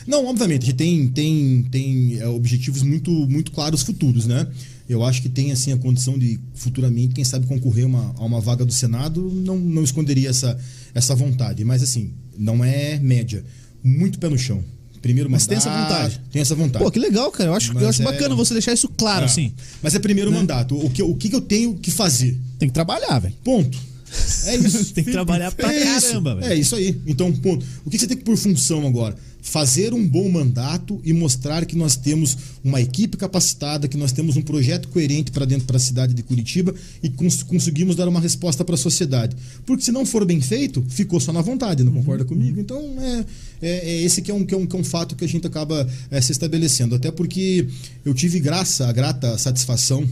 Não, 0.07 0.25
obviamente, 0.25 0.63
a 0.63 0.65
gente 0.67 0.75
tem, 0.77 1.07
tem, 1.09 1.63
tem 1.69 2.17
é, 2.19 2.27
objetivos 2.27 2.81
muito, 2.81 3.11
muito 3.11 3.51
claros 3.51 3.81
futuros, 3.83 4.25
né? 4.25 4.47
Eu 4.89 5.03
acho 5.03 5.21
que 5.21 5.27
tem 5.27 5.51
assim 5.51 5.73
a 5.73 5.77
condição 5.77 6.17
de 6.17 6.39
futuramente, 6.55 7.13
quem 7.13 7.23
sabe, 7.25 7.45
concorrer 7.45 7.85
uma, 7.85 8.15
a 8.17 8.23
uma 8.23 8.39
vaga 8.39 8.65
do 8.65 8.71
Senado, 8.71 9.29
não, 9.29 9.57
não 9.59 9.83
esconderia 9.83 10.29
essa, 10.29 10.57
essa 10.95 11.13
vontade. 11.13 11.63
Mas 11.65 11.83
assim, 11.83 12.13
não 12.37 12.63
é 12.63 12.97
média. 12.99 13.43
Muito 13.83 14.17
pé 14.17 14.29
no 14.29 14.37
chão. 14.37 14.63
Primeiro 15.01 15.29
Mas 15.29 15.43
mandato. 15.45 15.49
tem 15.49 15.57
essa 15.71 15.81
vontade. 15.81 16.21
Tem 16.31 16.41
essa 16.41 16.55
vontade. 16.55 16.83
Pô, 16.83 16.89
que 16.89 16.99
legal, 16.99 17.29
cara. 17.31 17.49
Eu 17.49 17.53
acho, 17.53 17.71
eu 17.71 17.75
Mas 17.75 17.83
acho 17.83 18.01
é- 18.01 18.05
bacana 18.05 18.33
você 18.33 18.53
deixar 18.53 18.73
isso 18.73 18.89
claro, 18.89 19.23
É. 19.23 19.25
assim. 19.25 19.51
Mas 19.83 19.93
é 19.93 19.99
primeiro 19.99 20.31
mandato. 20.31 20.75
O 20.77 20.89
que, 20.89 21.03
o 21.03 21.13
que 21.15 21.33
eu 21.35 21.41
tenho 21.41 21.75
que 21.75 21.91
fazer? 21.91 22.37
Tem 22.57 22.67
que 22.69 22.73
trabalhar, 22.73 23.19
velho. 23.19 23.35
Ponto. 23.43 23.77
É 24.45 24.55
isso. 24.57 24.93
Tem 24.93 25.03
que 25.03 25.11
trabalhar 25.11 25.51
pra 25.51 25.71
é 25.73 25.83
caramba, 25.83 26.35
velho. 26.35 26.51
É 26.51 26.55
isso 26.55 26.75
aí. 26.75 26.99
Então, 27.05 27.31
ponto. 27.33 27.65
O 27.85 27.89
que 27.89 27.99
você 27.99 28.07
tem 28.07 28.17
que 28.17 28.23
por 28.23 28.37
função 28.37 28.87
agora? 28.87 29.15
Fazer 29.41 29.93
um 29.93 30.05
bom 30.05 30.29
mandato 30.29 30.99
e 31.05 31.13
mostrar 31.13 31.65
que 31.65 31.75
nós 31.75 31.95
temos 31.95 32.37
uma 32.63 32.81
equipe 32.81 33.15
capacitada, 33.15 33.87
que 33.87 33.95
nós 33.95 34.11
temos 34.11 34.35
um 34.35 34.41
projeto 34.41 34.89
coerente 34.89 35.31
para 35.31 35.45
dentro 35.45 35.65
para 35.65 35.77
a 35.77 35.79
cidade 35.79 36.13
de 36.13 36.21
Curitiba 36.21 36.75
e 37.01 37.09
cons- 37.09 37.43
conseguimos 37.43 37.95
dar 37.95 38.07
uma 38.09 38.19
resposta 38.19 38.65
para 38.65 38.75
a 38.75 38.77
sociedade. 38.77 39.35
Porque 39.65 39.83
se 39.83 39.91
não 39.91 40.05
for 40.05 40.25
bem 40.25 40.41
feito, 40.41 40.83
ficou 40.89 41.19
só 41.19 41.31
na 41.31 41.41
vontade, 41.41 41.83
não 41.83 41.93
concorda 41.93 42.25
comigo? 42.25 42.59
Então, 42.59 42.77
é, 42.99 43.25
é, 43.61 43.89
é 43.91 44.01
esse 44.03 44.21
que 44.21 44.29
é, 44.29 44.33
um, 44.33 44.45
que, 44.45 44.53
é 44.53 44.57
um, 44.57 44.65
que 44.65 44.75
é 44.75 44.79
um 44.79 44.83
fato 44.83 45.15
que 45.15 45.23
a 45.23 45.27
gente 45.29 45.47
acaba 45.47 45.87
é, 46.11 46.19
se 46.19 46.33
estabelecendo. 46.33 46.95
Até 46.95 47.09
porque 47.09 47.67
eu 48.03 48.13
tive 48.13 48.39
graça, 48.41 48.87
a 48.87 48.91
grata 48.91 49.37
satisfação. 49.37 50.05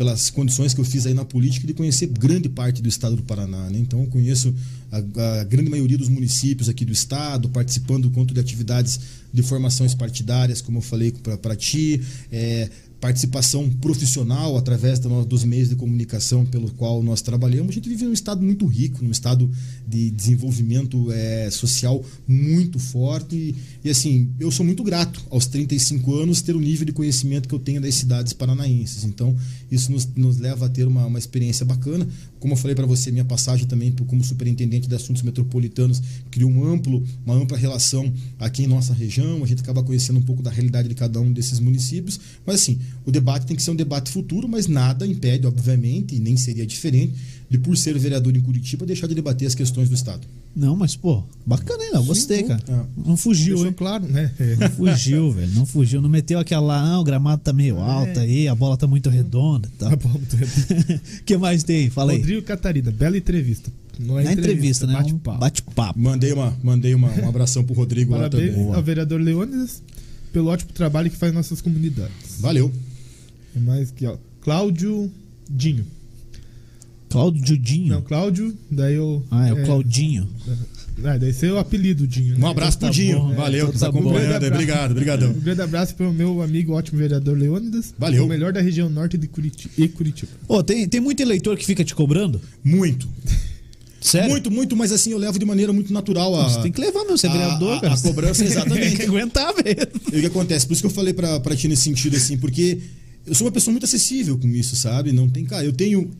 Pelas 0.00 0.30
condições 0.30 0.72
que 0.72 0.80
eu 0.80 0.84
fiz 0.86 1.04
aí 1.04 1.12
na 1.12 1.26
política 1.26 1.66
de 1.66 1.74
conhecer 1.74 2.06
grande 2.06 2.48
parte 2.48 2.80
do 2.80 2.88
estado 2.88 3.16
do 3.16 3.22
Paraná. 3.22 3.68
Né? 3.68 3.80
Então 3.80 4.00
eu 4.00 4.06
conheço 4.06 4.54
a, 4.90 4.96
a 5.40 5.44
grande 5.44 5.68
maioria 5.68 5.98
dos 5.98 6.08
municípios 6.08 6.70
aqui 6.70 6.86
do 6.86 6.92
estado, 6.92 7.50
participando 7.50 8.08
quanto 8.08 8.32
de 8.32 8.40
atividades 8.40 8.98
de 9.30 9.42
formações 9.42 9.94
partidárias, 9.94 10.62
como 10.62 10.78
eu 10.78 10.82
falei 10.82 11.12
para 11.42 11.54
ti, 11.54 12.00
é, 12.32 12.70
participação 13.00 13.68
profissional 13.70 14.56
através 14.58 14.98
dos 14.98 15.42
meios 15.42 15.70
de 15.70 15.76
comunicação 15.76 16.44
pelo 16.44 16.70
qual 16.72 17.02
nós 17.02 17.22
trabalhamos. 17.22 17.70
A 17.70 17.72
gente 17.72 17.88
vive 17.88 18.04
num 18.04 18.12
estado 18.12 18.42
muito 18.42 18.66
rico, 18.66 19.02
num 19.02 19.10
estado 19.10 19.50
de 19.88 20.10
desenvolvimento 20.10 21.10
é, 21.10 21.50
social 21.50 22.04
muito 22.28 22.78
forte. 22.78 23.34
E, 23.34 23.54
e, 23.84 23.90
assim, 23.90 24.28
eu 24.38 24.50
sou 24.50 24.66
muito 24.66 24.82
grato 24.82 25.20
aos 25.30 25.46
35 25.46 26.14
anos 26.14 26.42
ter 26.42 26.54
o 26.54 26.60
nível 26.60 26.84
de 26.84 26.92
conhecimento 26.92 27.48
que 27.48 27.54
eu 27.54 27.58
tenho 27.58 27.80
das 27.80 27.94
cidades 27.94 28.34
paranaenses. 28.34 29.04
Então, 29.04 29.34
isso 29.70 29.92
nos, 29.92 30.06
nos 30.14 30.38
leva 30.38 30.66
a 30.66 30.68
ter 30.68 30.86
uma, 30.86 31.06
uma 31.06 31.18
experiência 31.18 31.64
bacana. 31.64 32.06
Como 32.38 32.54
eu 32.54 32.56
falei 32.56 32.74
para 32.74 32.86
você, 32.86 33.10
minha 33.10 33.24
passagem 33.24 33.66
também 33.66 33.92
como 34.06 34.24
superintendente 34.24 34.88
de 34.88 34.94
assuntos 34.94 35.22
metropolitanos 35.22 36.02
criou 36.30 36.50
um 36.50 36.64
amplo, 36.64 37.04
uma 37.24 37.34
ampla 37.34 37.56
relação 37.56 38.12
aqui 38.38 38.64
em 38.64 38.66
nossa 38.66 38.92
região. 38.92 39.42
A 39.44 39.46
gente 39.46 39.62
acaba 39.62 39.82
conhecendo 39.82 40.18
um 40.18 40.22
pouco 40.22 40.42
da 40.42 40.50
realidade 40.50 40.88
de 40.88 40.94
cada 40.94 41.20
um 41.20 41.32
desses 41.32 41.60
municípios. 41.60 42.18
Mas 42.44 42.56
assim, 42.56 42.78
o 43.04 43.10
debate 43.10 43.46
tem 43.46 43.56
que 43.56 43.62
ser 43.62 43.70
um 43.70 43.76
debate 43.76 44.10
futuro, 44.10 44.48
mas 44.48 44.66
nada 44.66 45.06
impede, 45.06 45.46
obviamente, 45.46 46.16
e 46.16 46.20
nem 46.20 46.36
seria 46.36 46.66
diferente, 46.66 47.14
de 47.50 47.58
por 47.58 47.76
ser 47.76 47.98
vereador 47.98 48.34
em 48.36 48.40
Curitiba 48.40 48.86
deixar 48.86 49.08
de 49.08 49.14
debater 49.14 49.46
as 49.48 49.56
questões 49.56 49.88
do 49.88 49.94
Estado. 49.96 50.26
Não, 50.54 50.76
mas, 50.76 50.94
pô, 50.94 51.22
bacana, 51.44 51.82
hein? 51.82 51.90
Léo? 51.92 52.04
Gostei, 52.04 52.38
Sim, 52.38 52.48
cara. 52.48 52.62
é. 52.68 53.08
Não 53.08 53.16
fugiu, 53.16 53.54
Deixou 53.54 53.66
hein? 53.66 53.74
claro, 53.76 54.06
né? 54.06 54.32
É. 54.38 54.56
Não 54.56 54.70
fugiu, 54.70 55.30
velho. 55.32 55.52
Não 55.54 55.66
fugiu. 55.66 56.00
Não 56.00 56.08
meteu 56.08 56.38
aquela, 56.38 56.80
ah, 56.80 57.00
o 57.00 57.04
gramado 57.04 57.42
tá 57.42 57.52
meio 57.52 57.78
alto 57.78 58.20
aí, 58.20 58.46
a 58.46 58.54
bola 58.54 58.76
tá 58.76 58.86
muito 58.86 59.10
redonda. 59.10 59.68
Tá 59.78 59.94
bom, 59.96 60.08
muito 60.10 60.36
bem. 60.36 60.48
O 61.20 61.24
que 61.24 61.36
mais 61.36 61.62
tem? 61.64 61.90
Fala 61.90 62.12
aí. 62.12 62.18
Rodrigo 62.18 62.42
Catarina, 62.42 62.90
bela 62.90 63.16
entrevista. 63.16 63.70
Não 63.98 64.18
é 64.18 64.24
Na 64.24 64.32
entrevista, 64.32 64.86
né? 64.86 64.94
Um 64.94 64.96
Bate-papo. 64.98 65.38
Bate-papo. 65.38 65.98
Mandei, 66.00 66.32
uma, 66.32 66.56
mandei 66.62 66.94
uma, 66.94 67.10
um 67.20 67.28
abração 67.28 67.62
pro 67.64 67.74
Rodrigo 67.74 68.16
lá 68.16 68.28
também. 68.30 68.72
ao 68.72 68.82
vereador 68.82 69.20
Leônidas 69.20 69.82
pelo 70.32 70.48
ótimo 70.48 70.72
trabalho 70.72 71.10
que 71.10 71.16
faz 71.16 71.32
em 71.32 71.34
nossas 71.34 71.60
comunidades. 71.60 72.38
Valeu. 72.40 72.72
É 73.54 73.58
mais 73.58 73.90
que, 73.90 74.06
ó. 74.06 74.16
Cláudio 74.40 75.10
Dinho. 75.48 75.84
Cláudio 77.10 77.46
Judinho. 77.46 77.88
Não, 77.88 78.02
Cláudio, 78.02 78.56
daí 78.70 78.94
eu. 78.94 79.22
Ah, 79.30 79.48
é 79.48 79.52
o 79.52 79.64
Claudinho. 79.64 80.26
Ah, 81.02 81.16
daí 81.16 81.30
esse 81.30 81.46
é 81.46 81.52
o 81.52 81.58
apelido, 81.58 82.06
Dinho. 82.06 82.36
Um 82.36 82.40
né? 82.40 82.48
abraço 82.50 82.76
Então 82.76 82.88
pro 82.90 82.96
tá 82.98 83.02
Dinho. 83.02 83.18
bom, 83.20 83.32
é, 83.32 83.36
Valeu, 83.36 83.60
então 83.60 83.72
que 83.72 83.78
tá 83.78 83.88
acompanhando. 83.88 84.14
Um 84.32 84.34
abraço. 84.36 84.52
Obrigado, 84.52 84.90
obrigadão. 84.92 85.30
Um 85.30 85.40
grande 85.40 85.62
abraço 85.62 85.94
pro 85.94 86.12
meu 86.12 86.42
amigo 86.42 86.72
ótimo 86.74 86.98
vereador 86.98 87.36
Leônidas. 87.38 87.94
Valeu. 87.98 88.24
O 88.24 88.28
melhor 88.28 88.52
da 88.52 88.60
região 88.60 88.88
norte 88.90 89.16
de 89.18 89.26
Curitiba 89.26 89.72
e 89.78 89.88
Curitiba. 89.88 90.30
Ô, 90.46 90.62
tem, 90.62 90.86
tem 90.86 91.00
muito 91.00 91.20
eleitor 91.20 91.56
que 91.56 91.64
fica 91.64 91.82
te 91.84 91.94
cobrando? 91.94 92.40
Muito. 92.62 93.08
Sério? 94.00 94.30
Muito, 94.30 94.50
muito, 94.50 94.76
mas 94.76 94.92
assim, 94.92 95.10
eu 95.12 95.18
levo 95.18 95.38
de 95.38 95.44
maneira 95.44 95.72
muito 95.72 95.92
natural 95.92 96.34
a. 96.34 96.48
Você 96.48 96.62
tem 96.62 96.72
que 96.72 96.80
levar, 96.80 97.04
meu. 97.04 97.16
Você 97.18 97.26
é 97.26 97.30
a- 97.30 97.32
vereador, 97.32 97.76
a- 97.76 97.80
cara. 97.80 97.94
a 97.94 97.98
cobrança, 97.98 98.44
exatamente. 98.44 98.88
tem 98.88 98.96
que 98.96 99.02
aguentar 99.02 99.52
mesmo. 99.54 100.00
E 100.12 100.16
o 100.18 100.20
que 100.20 100.26
acontece? 100.26 100.66
Por 100.66 100.72
isso 100.74 100.82
que 100.82 100.86
eu 100.86 100.90
falei 100.90 101.12
pra, 101.14 101.38
pra 101.40 101.56
ti 101.56 101.66
nesse 101.68 101.82
sentido, 101.82 102.16
assim, 102.16 102.36
porque 102.38 102.78
eu 103.26 103.34
sou 103.34 103.46
uma 103.46 103.52
pessoa 103.52 103.72
muito 103.72 103.84
acessível 103.84 104.38
com 104.38 104.48
isso, 104.48 104.74
sabe? 104.76 105.12
Não 105.12 105.28
tem, 105.28 105.44
cara, 105.44 105.64
eu 105.64 105.72
tenho 105.72 106.10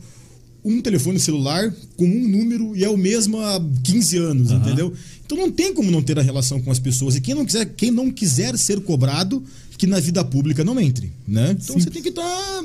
um 0.64 0.80
telefone 0.80 1.18
celular 1.18 1.74
com 1.96 2.04
um 2.04 2.28
número 2.28 2.76
e 2.76 2.84
é 2.84 2.88
o 2.88 2.96
mesmo 2.96 3.40
há 3.40 3.61
15 3.82 4.16
anos, 4.18 4.50
Aham. 4.50 4.61
entendeu? 4.61 4.92
Então 5.24 5.38
não 5.38 5.50
tem 5.50 5.72
como 5.72 5.90
não 5.90 6.02
ter 6.02 6.18
a 6.18 6.22
relação 6.22 6.61
com 6.61 6.70
as 6.70 6.78
pessoas. 6.78 7.16
E 7.16 7.20
quem 7.20 7.34
não 7.34 7.46
quiser, 7.46 7.64
quem 7.76 7.90
não 7.90 8.11
quiser 8.11 8.58
ser 8.58 8.80
cobrado, 8.80 9.42
que 9.78 9.86
na 9.86 9.98
vida 9.98 10.22
pública 10.22 10.62
não 10.62 10.78
entre, 10.78 11.11
né? 11.26 11.56
Então 11.58 11.76
Sim. 11.76 11.84
você 11.84 11.90
tem 11.90 12.02
que 12.02 12.11
estar 12.11 12.64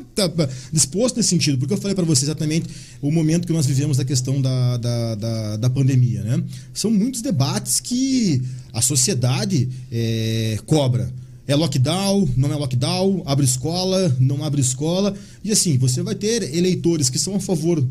disposto 0.73 1.15
nesse 1.15 1.29
sentido, 1.29 1.57
porque 1.57 1.73
eu 1.73 1.77
falei 1.77 1.95
para 1.95 2.03
você 2.03 2.25
exatamente 2.25 2.67
o 3.01 3.09
momento 3.09 3.47
que 3.47 3.53
nós 3.53 3.65
vivemos 3.65 3.95
da 3.95 4.03
questão 4.03 4.41
da, 4.41 4.75
da, 4.77 5.15
da, 5.15 5.57
da 5.57 5.69
pandemia, 5.69 6.23
né? 6.23 6.43
São 6.73 6.91
muitos 6.91 7.21
debates 7.21 7.79
que 7.79 8.41
a 8.73 8.81
sociedade 8.81 9.69
eh, 9.89 10.57
cobra. 10.65 11.09
É 11.47 11.55
lockdown, 11.55 12.27
não 12.35 12.51
é 12.51 12.55
lockdown, 12.55 13.23
abre 13.25 13.45
escola, 13.45 14.15
não 14.19 14.43
abre 14.43 14.61
escola. 14.61 15.15
E 15.43 15.51
assim, 15.51 15.77
você 15.77 16.01
vai 16.01 16.15
ter 16.15 16.55
eleitores 16.55 17.09
que 17.09 17.19
são 17.19 17.35
a 17.35 17.39
favor 17.39 17.83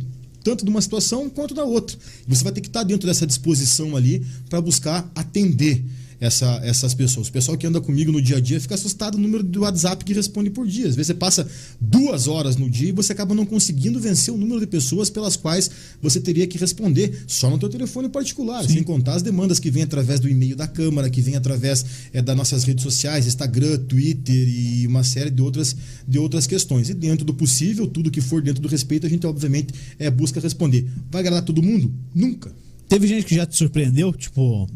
tanto 0.43 0.65
de 0.65 0.71
uma 0.71 0.83
situação 0.83 1.31
quanto 1.31 1.55
da 1.55 1.65
outra. 1.65 1.97
Você 2.29 2.45
vai 2.45 2.53
ter 2.53 2.61
que 2.61 2.67
estar 2.67 2.83
dentro 2.83 3.07
dessa 3.07 3.27
disposição 3.27 3.97
ali 3.97 4.25
para 4.51 4.61
buscar 4.61 5.11
atender 5.15 5.83
essa- 6.25 6.61
essas 6.63 6.95
pessoas. 6.95 7.29
O 7.29 7.33
pessoal 7.33 7.57
que 7.57 7.67
anda 7.67 7.81
comigo 7.81 8.11
no 8.11 8.21
dia 8.21 8.37
a 8.37 8.41
dia 8.41 8.61
fica 8.61 8.75
assustado 8.75 9.17
no 9.19 9.25
número 9.25 9.43
do 9.43 9.61
WhatsApp 9.61 10.05
que 10.05 10.13
responde 10.13 10.51
por 10.51 10.67
dia. 10.67 10.89
Às 10.89 10.95
vezes 10.97 11.09
você 11.09 11.15
passa 11.15 11.47
duas 11.81 12.27
horas 12.29 12.57
no 12.57 12.69
dia 12.69 12.89
e 12.89 12.93
você 12.93 13.13
acaba 13.13 13.35
não 13.35 13.45
conseguindo 13.47 14.01
vencer 14.01 14.33
o 14.33 14.37
número 14.37 14.61
de 14.61 14.67
pessoas 14.67 15.11
pelas 15.11 15.37
quais 15.37 15.71
você 16.01 16.21
teria 16.21 16.47
que 16.47 16.59
responder 16.59 17.25
só 17.27 17.51
no 17.51 17.59
teu 17.59 17.69
telefone 17.69 18.09
particular, 18.09 18.65
sem 18.65 18.83
contar 18.83 19.15
as 19.15 19.23
demandas 19.23 19.59
que 19.59 19.71
vêm 19.71 19.83
através 19.83 20.21
do 20.21 20.29
e-mail 20.29 20.57
da 20.57 20.67
Câmara, 20.67 21.11
que 21.11 21.21
vem 21.21 21.37
através 21.37 21.85
eh, 22.13 22.23
das 22.23 22.37
nossas 22.37 22.65
redes 22.65 22.83
sociais, 22.83 23.27
Instagram, 23.27 23.79
Twitter 23.87 24.49
e 24.49 24.87
uma 24.87 25.05
série 25.05 25.31
de 25.31 25.43
outras, 25.43 25.77
de 26.07 26.19
outras 26.19 26.47
questões. 26.47 26.89
E 26.89 26.95
dentro 26.95 27.25
do 27.25 27.35
possível, 27.35 27.87
tudo 27.87 28.11
que 28.11 28.21
for 28.21 28.41
dentro 28.43 28.63
do 28.63 28.69
respeito, 28.69 29.07
a 29.07 29.11
gente 29.11 29.27
obviamente 29.27 29.73
eh, 29.99 30.11
busca 30.11 30.41
responder. 30.41 30.89
Vai 31.11 31.21
agradar 31.21 31.43
todo 31.45 31.63
mundo? 31.63 31.93
Nunca. 32.15 32.53
Teve 32.89 33.07
gente 33.07 33.25
que 33.27 33.35
já 33.35 33.47
te 33.47 33.57
surpreendeu, 33.57 34.13
tipo, 34.13 34.69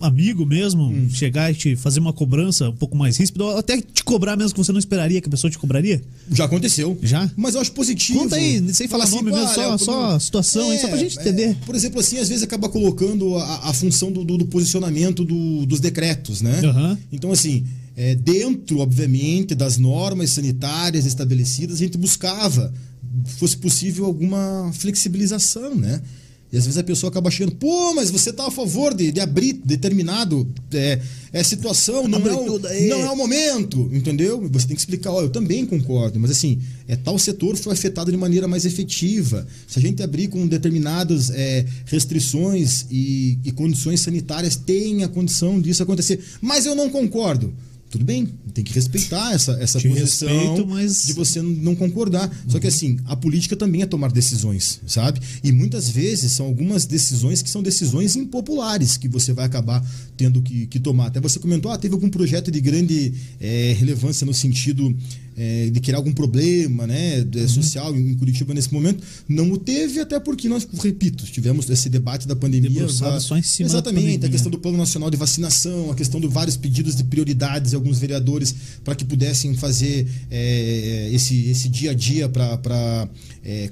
amigo 0.00 0.44
mesmo, 0.46 0.84
Hum. 0.84 1.08
chegar 1.10 1.50
e 1.52 1.54
te 1.54 1.76
fazer 1.76 2.00
uma 2.00 2.12
cobrança 2.12 2.68
um 2.70 2.76
pouco 2.76 2.96
mais 2.96 3.16
ríspida, 3.16 3.44
ou 3.44 3.58
até 3.58 3.80
te 3.80 4.02
cobrar 4.02 4.36
mesmo 4.36 4.52
que 4.54 4.58
você 4.58 4.72
não 4.72 4.78
esperaria 4.78 5.20
que 5.20 5.28
a 5.28 5.30
pessoa 5.30 5.50
te 5.50 5.58
cobraria? 5.58 6.02
Já 6.32 6.44
aconteceu. 6.46 6.98
Já? 7.02 7.30
Mas 7.36 7.54
eu 7.54 7.60
acho 7.60 7.72
positivo. 7.72 8.18
Conta 8.20 8.36
aí, 8.36 8.62
sem 8.74 8.88
falar 8.88 9.04
assim, 9.04 9.16
nome 9.16 9.30
pô, 9.30 9.36
mesmo, 9.36 9.54
só, 9.54 9.68
Léo, 9.68 9.78
só 9.78 10.04
a 10.12 10.20
situação 10.20 10.70
aí, 10.70 10.78
só 10.78 10.88
pra 10.88 10.96
gente 10.96 11.18
entender. 11.18 11.56
por 11.66 11.74
exemplo, 11.74 12.00
assim, 12.00 12.18
às 12.18 12.28
vezes 12.28 12.42
acaba 12.42 12.68
colocando 12.68 13.36
a, 13.36 13.68
a 13.70 13.72
função 13.72 14.10
do, 14.10 14.24
do- 14.24 14.38
do 14.38 14.46
posicionamento 14.46 15.24
do- 15.24 15.66
dos 15.66 15.80
decretos, 15.80 16.40
né? 16.40 16.60
Aham. 16.64 16.98
Então, 17.12 17.30
assim, 17.30 17.64
é, 17.96 18.14
dentro, 18.14 18.78
obviamente, 18.78 19.54
das 19.54 19.76
normas 19.76 20.30
sanitárias 20.30 21.04
estabelecidas, 21.06 21.76
a 21.76 21.78
gente 21.80 21.98
buscava, 21.98 22.72
fosse 23.38 23.56
possível, 23.56 24.04
alguma 24.06 24.70
flexibilização, 24.72 25.74
né? 25.74 26.00
E 26.52 26.56
às 26.56 26.64
vezes 26.64 26.78
a 26.78 26.82
pessoa 26.82 27.10
acaba 27.10 27.28
achando, 27.28 27.52
pô, 27.52 27.94
mas 27.94 28.10
você 28.10 28.30
está 28.30 28.46
a 28.46 28.50
favor 28.50 28.92
de, 28.92 29.12
de 29.12 29.20
abrir 29.20 29.52
determinado 29.52 30.48
é, 30.72 31.00
é, 31.32 31.42
situação, 31.44 32.08
não 32.08 32.18
é, 32.18 32.34
o, 32.34 32.66
aí. 32.66 32.88
não 32.88 33.00
é 33.02 33.10
o 33.10 33.16
momento, 33.16 33.88
entendeu? 33.92 34.48
Você 34.50 34.66
tem 34.66 34.74
que 34.74 34.80
explicar, 34.80 35.12
ó, 35.12 35.22
eu 35.22 35.30
também 35.30 35.64
concordo, 35.64 36.18
mas 36.18 36.32
assim, 36.32 36.60
é, 36.88 36.96
tal 36.96 37.16
setor 37.20 37.56
foi 37.56 37.72
afetado 37.72 38.10
de 38.10 38.16
maneira 38.16 38.48
mais 38.48 38.64
efetiva. 38.64 39.46
Se 39.68 39.78
a 39.78 39.82
gente 39.82 40.02
abrir 40.02 40.26
com 40.26 40.44
determinadas 40.44 41.30
é, 41.30 41.64
restrições 41.86 42.84
e, 42.90 43.38
e 43.44 43.52
condições 43.52 44.00
sanitárias, 44.00 44.56
tem 44.56 45.04
a 45.04 45.08
condição 45.08 45.60
disso 45.60 45.84
acontecer. 45.84 46.18
Mas 46.40 46.66
eu 46.66 46.74
não 46.74 46.90
concordo. 46.90 47.54
Tudo 47.90 48.04
bem, 48.04 48.28
tem 48.54 48.62
que 48.62 48.72
respeitar 48.72 49.32
essa, 49.34 49.52
essa 49.60 49.80
Te 49.80 49.88
posição 49.88 50.28
respeito, 50.28 50.64
mas- 50.66 51.02
de 51.06 51.12
você 51.12 51.42
não 51.42 51.74
concordar. 51.74 52.30
Só 52.46 52.60
que 52.60 52.68
assim, 52.68 52.98
a 53.04 53.16
política 53.16 53.56
também 53.56 53.82
é 53.82 53.86
tomar 53.86 54.12
decisões, 54.12 54.80
sabe? 54.86 55.20
E 55.42 55.50
muitas 55.50 55.88
vezes 55.90 56.30
são 56.30 56.46
algumas 56.46 56.86
decisões 56.86 57.42
que 57.42 57.50
são 57.50 57.62
decisões 57.64 58.14
impopulares 58.14 58.96
que 58.96 59.08
você 59.08 59.32
vai 59.32 59.44
acabar 59.44 59.84
tendo 60.16 60.40
que, 60.40 60.68
que 60.68 60.78
tomar. 60.78 61.08
Até 61.08 61.18
você 61.20 61.40
comentou, 61.40 61.68
ah, 61.72 61.76
teve 61.78 61.92
algum 61.94 62.08
projeto 62.08 62.48
de 62.52 62.60
grande 62.60 63.12
eh, 63.40 63.74
relevância 63.76 64.24
no 64.24 64.32
sentido 64.34 64.96
eh, 65.42 65.70
de 65.72 65.80
criar 65.80 65.96
algum 65.96 66.12
problema 66.12 66.86
né, 66.86 67.24
de- 67.24 67.48
social 67.48 67.96
em 67.96 68.14
Curitiba 68.14 68.52
nesse 68.52 68.70
momento. 68.70 69.02
Não 69.26 69.50
o 69.50 69.56
teve, 69.56 69.98
até 69.98 70.20
porque 70.20 70.50
nós, 70.50 70.68
repito, 70.82 71.24
tivemos 71.24 71.68
esse 71.70 71.88
debate 71.88 72.28
da 72.28 72.36
pandemia. 72.36 72.68
Debruçado 72.68 73.18
só 73.22 73.38
em 73.38 73.42
cima 73.42 73.66
Exatamente, 73.70 74.04
pandemia. 74.04 74.28
a 74.28 74.30
questão 74.30 74.50
do 74.50 74.58
Plano 74.58 74.76
Nacional 74.76 75.08
de 75.10 75.16
Vacinação, 75.16 75.90
a 75.90 75.94
questão 75.94 76.20
de 76.20 76.28
vários 76.28 76.58
pedidos 76.58 76.94
de 76.94 77.04
prioridades 77.04 77.70
de 77.70 77.76
alguns 77.76 77.98
vereadores 77.98 78.54
para 78.84 78.94
que 78.94 79.02
pudessem 79.04 79.54
fazer 79.54 80.06
eh, 80.30 81.08
esse, 81.10 81.48
esse 81.48 81.70
dia 81.70 81.92
a 81.92 81.94
dia 81.94 82.28
para 82.28 83.08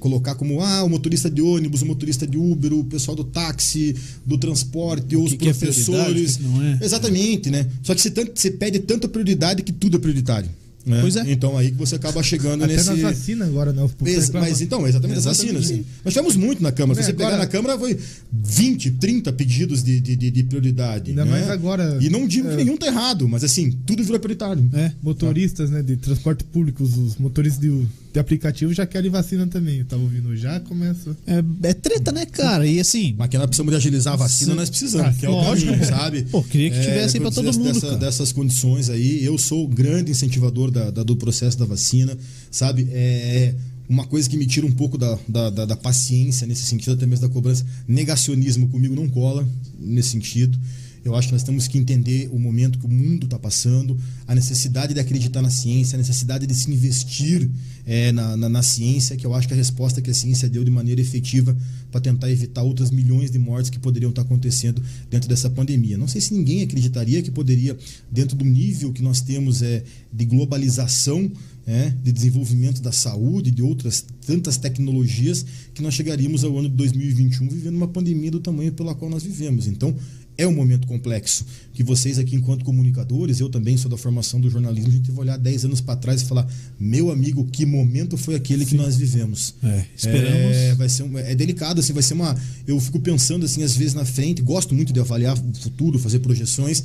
colocar 0.01 0.35
como 0.37 0.63
ah, 0.63 0.83
o 0.83 0.89
motorista 0.89 1.31
de 1.31 1.43
ônibus, 1.43 1.83
o 1.83 1.87
motorista 1.87 2.27
de 2.27 2.39
Uber, 2.39 2.73
o 2.73 2.85
pessoal 2.85 3.15
do 3.15 3.25
táxi, 3.25 3.95
do 4.25 4.39
transporte, 4.39 5.15
os 5.17 5.33
que 5.33 5.37
que 5.37 5.49
é 5.51 5.53
professores. 5.53 6.37
que 6.37 6.43
que 6.43 6.49
não 6.49 6.63
é. 6.63 6.79
Exatamente, 6.83 7.51
né? 7.51 7.67
Só 7.83 7.95
que 7.95 8.01
você, 8.01 8.11
tanto, 8.11 8.33
você 8.35 8.51
pede 8.51 8.79
tanta 8.79 9.07
prioridade 9.07 9.63
que 9.63 9.73
tudo 9.73 9.97
é 9.99 10.01
prioritário. 10.01 10.49
Né? 10.89 10.99
Pois 11.01 11.17
é. 11.17 11.25
Então 11.31 11.57
aí 11.57 11.71
que 11.71 11.77
você 11.77 11.95
acaba 11.97 12.23
chegando 12.23 12.65
Até 12.65 12.75
nesse. 12.75 12.91
nas 12.91 13.01
vacinas 13.01 13.49
agora, 13.49 13.73
né? 13.73 13.83
Reclama. 13.83 14.47
Mas 14.47 14.61
então, 14.61 14.87
exatamente, 14.87 15.19
as 15.19 15.27
Exatamente. 15.27 15.55
vacinas. 15.59 15.85
Nós 16.05 16.15
tivemos 16.15 16.37
muito 16.37 16.63
na 16.63 16.73
Câmara. 16.73 16.95
Se 16.95 17.01
É, 17.01 17.05
você 17.07 17.13
pegar 17.13 17.29
agora- 17.29 17.43
na 17.43 17.49
Câmara, 17.49 17.79
foi 17.79 17.99
20, 18.33 18.91
30 18.93 19.33
pedidos 19.33 19.83
de, 19.83 20.01
de, 20.01 20.17
de- 20.17 20.31
de 20.31 20.43
prioridade. 20.45 21.11
Ainda 21.11 21.25
né? 21.25 21.31
mais 21.31 21.49
agora, 21.51 21.99
E 22.01 22.09
não 22.09 22.27
digo 22.27 22.49
que 22.49 22.55
é. 22.55 22.57
nenhum 22.57 22.77
tá 22.77 22.87
errado, 22.87 23.29
mas 23.29 23.45
assim, 23.45 23.71
tudo 23.87 24.03
virou 24.03 24.19
prioritário. 24.19 24.69
É. 24.73 24.93
Motoristas, 25.03 25.71
né, 25.71 25.83
de 25.83 25.97
transporte 25.97 26.45
público, 26.45 26.83
os- 26.83 26.97
os 26.97 27.17
motoristas 27.17 27.61
de, 27.61 27.87
de 28.13 28.19
aplicativo 28.19 28.73
já 28.73 28.87
querem 28.87 29.11
vacina 29.11 29.47
também. 29.47 29.79
Eu 29.81 29.85
tava 29.85 30.03
ouvindo, 30.03 30.35
já 30.37 30.59
começa. 30.61 31.17
É, 31.27 31.43
é 31.69 31.75
treta, 31.75 32.11
né, 32.11 32.25
cara? 32.27 32.67
E 32.67 32.81
assim, 32.81 33.15
Mas 33.19 33.29
que 33.29 33.37
nós 33.37 33.47
precisamos 33.47 33.71
de 33.73 33.77
agilizar 33.77 34.15
a 34.15 34.17
vacina, 34.17 34.53
Sim. 34.53 34.57
nós 34.57 34.71
precisamos, 34.71 35.07
Ah, 35.09 35.13
que 35.19 35.27
é 35.27 35.29
o 35.29 35.33
lógico. 35.33 35.71
caminho, 35.73 35.87
sabe? 35.89 36.23
Pô, 36.23 36.43
queria 36.43 36.71
que 36.71 36.81
tivesse 36.81 37.17
aí 37.17 37.21
pra 37.21 37.31
todo 37.31 37.45
dessa- 37.45 37.59
mundo, 37.59 37.73
dessa- 37.75 37.87
cara. 37.87 37.99
dessas 37.99 38.33
condições 38.33 38.89
aí. 38.89 39.23
Eu 39.25 39.37
sou 39.39 39.65
o 39.65 39.69
grande 39.69 40.11
incentivador 40.11 40.71
da- 40.71 40.91
da- 40.91 41.03
do 41.03 41.17
processo 41.17 41.59
da 41.59 41.65
vacina, 41.67 42.17
sabe? 42.51 42.89
É 42.91 43.55
uma 43.89 44.07
coisa 44.07 44.29
que 44.29 44.37
me 44.37 44.47
tira 44.47 44.67
um 44.67 44.73
pouco 44.73 44.99
da, 44.99 45.19
da, 45.29 45.51
da- 45.51 45.65
da 45.67 45.77
paciência 45.77 46.47
nesse 46.47 46.63
sentido, 46.65 46.93
até 46.95 47.07
mesmo 47.07 47.27
da 47.29 47.33
cobrança. 47.33 47.65
Negacionismo 47.87 48.69
comigo 48.69 48.95
não 48.95 49.09
cola 49.09 49.47
nesse 49.79 50.11
sentido. 50.11 50.59
Eu 51.09 51.17
acho 51.17 51.29
que 51.29 51.35
nós 51.35 51.43
temos 51.43 51.67
que 51.67 51.79
entender 51.79 52.29
o 52.33 52.39
momento 52.39 52.79
que 52.79 52.87
o 52.87 52.89
mundo 52.89 53.25
está 53.25 53.39
passando, 53.39 53.99
a 54.27 54.35
necessidade 54.35 54.95
de 54.95 55.01
acreditar 55.01 55.41
na 55.41 55.51
ciência, 55.51 55.97
a 55.97 55.99
necessidade 55.99 56.47
de 56.47 56.55
se 56.55 56.71
investir 56.71 57.51
é, 57.87 58.13
na, 58.13 58.37
na, 58.37 58.49
na 58.49 58.63
ciência, 58.63 59.17
que 59.17 59.27
eu 59.27 59.35
acho 59.35 59.49
que 59.49 59.55
a 59.55 59.57
resposta 59.57 60.03
que 60.03 60.11
a 60.11 60.15
ciência 60.15 60.49
deu 60.49 60.63
de 60.63 60.71
maneira 60.71 61.01
efetiva 61.01 61.57
para 61.91 62.01
tentar 62.01 62.31
evitar 62.31 62.63
outras 62.63 62.91
milhões 62.91 63.31
de 63.31 63.39
mortes 63.39 63.71
que 63.71 63.79
poderiam 63.79 64.11
estar 64.11 64.23
acontecendo 64.23 64.83
dentro 65.11 65.29
dessa 65.29 65.49
pandemia. 65.49 65.97
Não 65.97 66.07
sei 66.07 66.21
se 66.21 66.35
ninguém 66.35 66.63
acreditaria 66.63 67.23
que 67.23 67.31
poderia, 67.31 67.77
dentro 68.11 68.37
do 68.37 68.45
nível 68.45 68.93
que 68.93 69.03
nós 69.03 69.23
temos 69.23 69.63
é, 69.63 69.83
de 70.13 70.25
globalização, 70.27 71.31
é, 71.67 71.91
de 72.03 72.13
desenvolvimento 72.13 72.81
da 72.81 72.93
saúde, 72.93 73.51
de 73.51 73.63
outras 73.63 74.05
tantas 74.27 74.57
tecnologias, 74.57 75.45
que 75.75 75.83
nós 75.83 75.95
chegaríamos 75.95 76.45
ao 76.45 76.59
ano 76.59 76.69
de 76.69 76.77
2021 76.77 77.49
vivendo 77.49 77.77
uma 77.77 77.89
pandemia 77.89 78.31
do 78.31 78.41
tamanho 78.41 78.73
pela 78.73 78.95
qual 78.95 79.11
nós 79.11 79.23
vivemos. 79.23 79.67
Então, 79.67 79.95
é 80.39 80.47
um 80.47 80.55
momento 80.55 80.87
complexo 80.87 81.45
que 81.75 81.83
vocês 81.83 82.19
aqui 82.19 82.35
enquanto 82.37 82.65
comunicadores, 82.65 83.39
eu 83.41 83.49
também 83.49 83.77
sou 83.77 83.91
da 83.91 83.97
formação 83.97 84.41
do 84.41 84.49
jornalismo, 84.49 84.89
a 84.89 84.93
gente 84.93 85.11
vai 85.11 85.21
olhar 85.27 85.37
10 85.37 85.65
anos 85.67 85.81
para 85.81 85.97
trás 85.97 86.23
e 86.23 86.25
falar, 86.25 86.49
meu 86.79 87.11
amigo, 87.11 87.45
que 87.53 87.67
momento 87.67 88.17
foi 88.17 88.35
aquele 88.35 88.65
que 88.65 88.75
nós 88.75 88.97
vivemos. 88.97 89.55
É, 89.63 89.85
esperamos. 89.97 90.57
É, 90.57 90.75
vai 90.75 90.89
ser 90.89 91.03
um- 91.03 91.19
é 91.19 91.35
delicado 91.35 91.81
assim, 91.81 91.93
vai 91.93 92.03
ser 92.03 92.15
uma, 92.15 92.37
eu 92.67 92.81
fico 92.81 92.99
pensando 93.01 93.45
assim 93.45 93.63
às 93.63 93.77
vezes 93.77 93.95
na 93.95 94.05
frente, 94.05 94.41
gosto 94.43 94.75
muito 94.75 94.93
de 94.93 95.01
avaliar 95.01 95.37
o 95.39 95.55
futuro, 95.61 95.99
fazer 95.99 96.21
projeções 96.21 96.83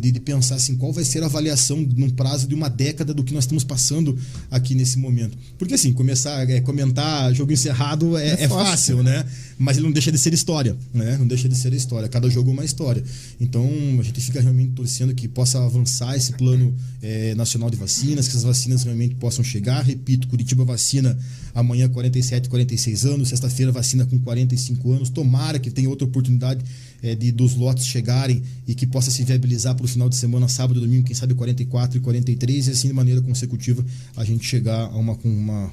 de, 0.00 0.12
de, 0.12 0.20
pensar 0.20 0.56
assim, 0.56 0.76
qual 0.76 0.92
vai 0.92 1.04
ser 1.04 1.22
a 1.22 1.26
avaliação 1.26 1.76
num 1.76 2.10
prazo 2.10 2.46
de 2.46 2.54
uma 2.54 2.68
década 2.68 3.12
do 3.12 3.22
que 3.22 3.34
nós 3.34 3.44
estamos 3.44 3.64
passando 3.64 4.16
aqui 4.50 4.74
nesse 4.74 4.98
momento. 4.98 5.36
Porque 5.58 5.74
assim, 5.74 5.92
começar 5.92 6.48
é, 6.48 6.60
comentar 6.60 7.32
jogo 7.34 7.52
encerrado 7.52 8.16
é, 8.16 8.28
é, 8.28 8.44
é 8.44 8.48
fácil, 8.48 9.02
né? 9.02 9.24
Mas 9.58 9.76
ele 9.76 9.86
não 9.86 9.92
deixa 9.92 10.10
de 10.10 10.18
ser 10.18 10.32
história, 10.32 10.76
né? 10.92 11.16
Não 11.18 11.26
deixa 11.26 11.48
de 11.48 11.56
ser 11.56 11.72
história. 11.72 12.08
Cada 12.08 12.28
jogo 12.28 12.50
é 12.50 12.52
uma 12.52 12.64
história. 12.64 13.02
Então 13.40 13.66
a 13.98 14.02
gente 14.02 14.20
fica 14.20 14.40
realmente 14.40 14.72
torcendo 14.72 15.14
que 15.14 15.28
possa 15.28 15.64
avançar 15.64 16.16
esse 16.16 16.32
plano 16.32 16.74
é, 17.02 17.34
nacional 17.34 17.70
de 17.70 17.76
vacinas, 17.76 18.28
que 18.28 18.36
as 18.36 18.42
vacinas 18.42 18.82
realmente 18.84 19.14
possam 19.14 19.44
chegar. 19.44 19.82
Repito, 19.82 20.28
Curitiba 20.28 20.64
vacina 20.64 21.16
amanhã 21.54 21.88
47, 21.88 22.48
46 22.48 23.06
anos, 23.06 23.28
sexta-feira 23.28 23.70
vacina 23.70 24.04
com 24.04 24.18
45 24.18 24.92
anos. 24.92 25.08
Tomara 25.08 25.58
que 25.58 25.70
tenha 25.70 25.88
outra 25.88 26.06
oportunidade 26.06 26.64
é, 27.02 27.14
de 27.14 27.30
dos 27.30 27.54
lotes 27.54 27.86
chegarem 27.86 28.42
e 28.66 28.74
que 28.74 28.86
possa 28.86 29.10
se 29.10 29.22
viabilizar 29.24 29.74
para 29.74 29.84
o 29.84 29.88
final 29.88 30.08
de 30.08 30.16
semana, 30.16 30.48
sábado, 30.48 30.80
domingo, 30.80 31.06
quem 31.06 31.14
sabe 31.14 31.34
44 31.34 31.98
e 31.98 32.00
43, 32.00 32.66
e 32.66 32.70
assim 32.70 32.88
de 32.88 32.94
maneira 32.94 33.22
consecutiva 33.22 33.84
a 34.16 34.24
gente 34.24 34.44
chegar 34.44 34.86
a 34.86 34.96
uma, 34.96 35.16
uma, 35.22 35.72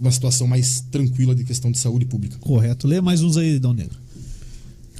uma 0.00 0.10
situação 0.10 0.46
mais 0.46 0.80
tranquila 0.90 1.34
de 1.34 1.44
questão 1.44 1.70
de 1.70 1.78
saúde 1.78 2.06
pública. 2.06 2.38
Correto. 2.38 2.88
Lê 2.88 3.00
mais 3.00 3.22
uns 3.22 3.36
aí, 3.36 3.58
Dão 3.58 3.74
Negro. 3.74 3.98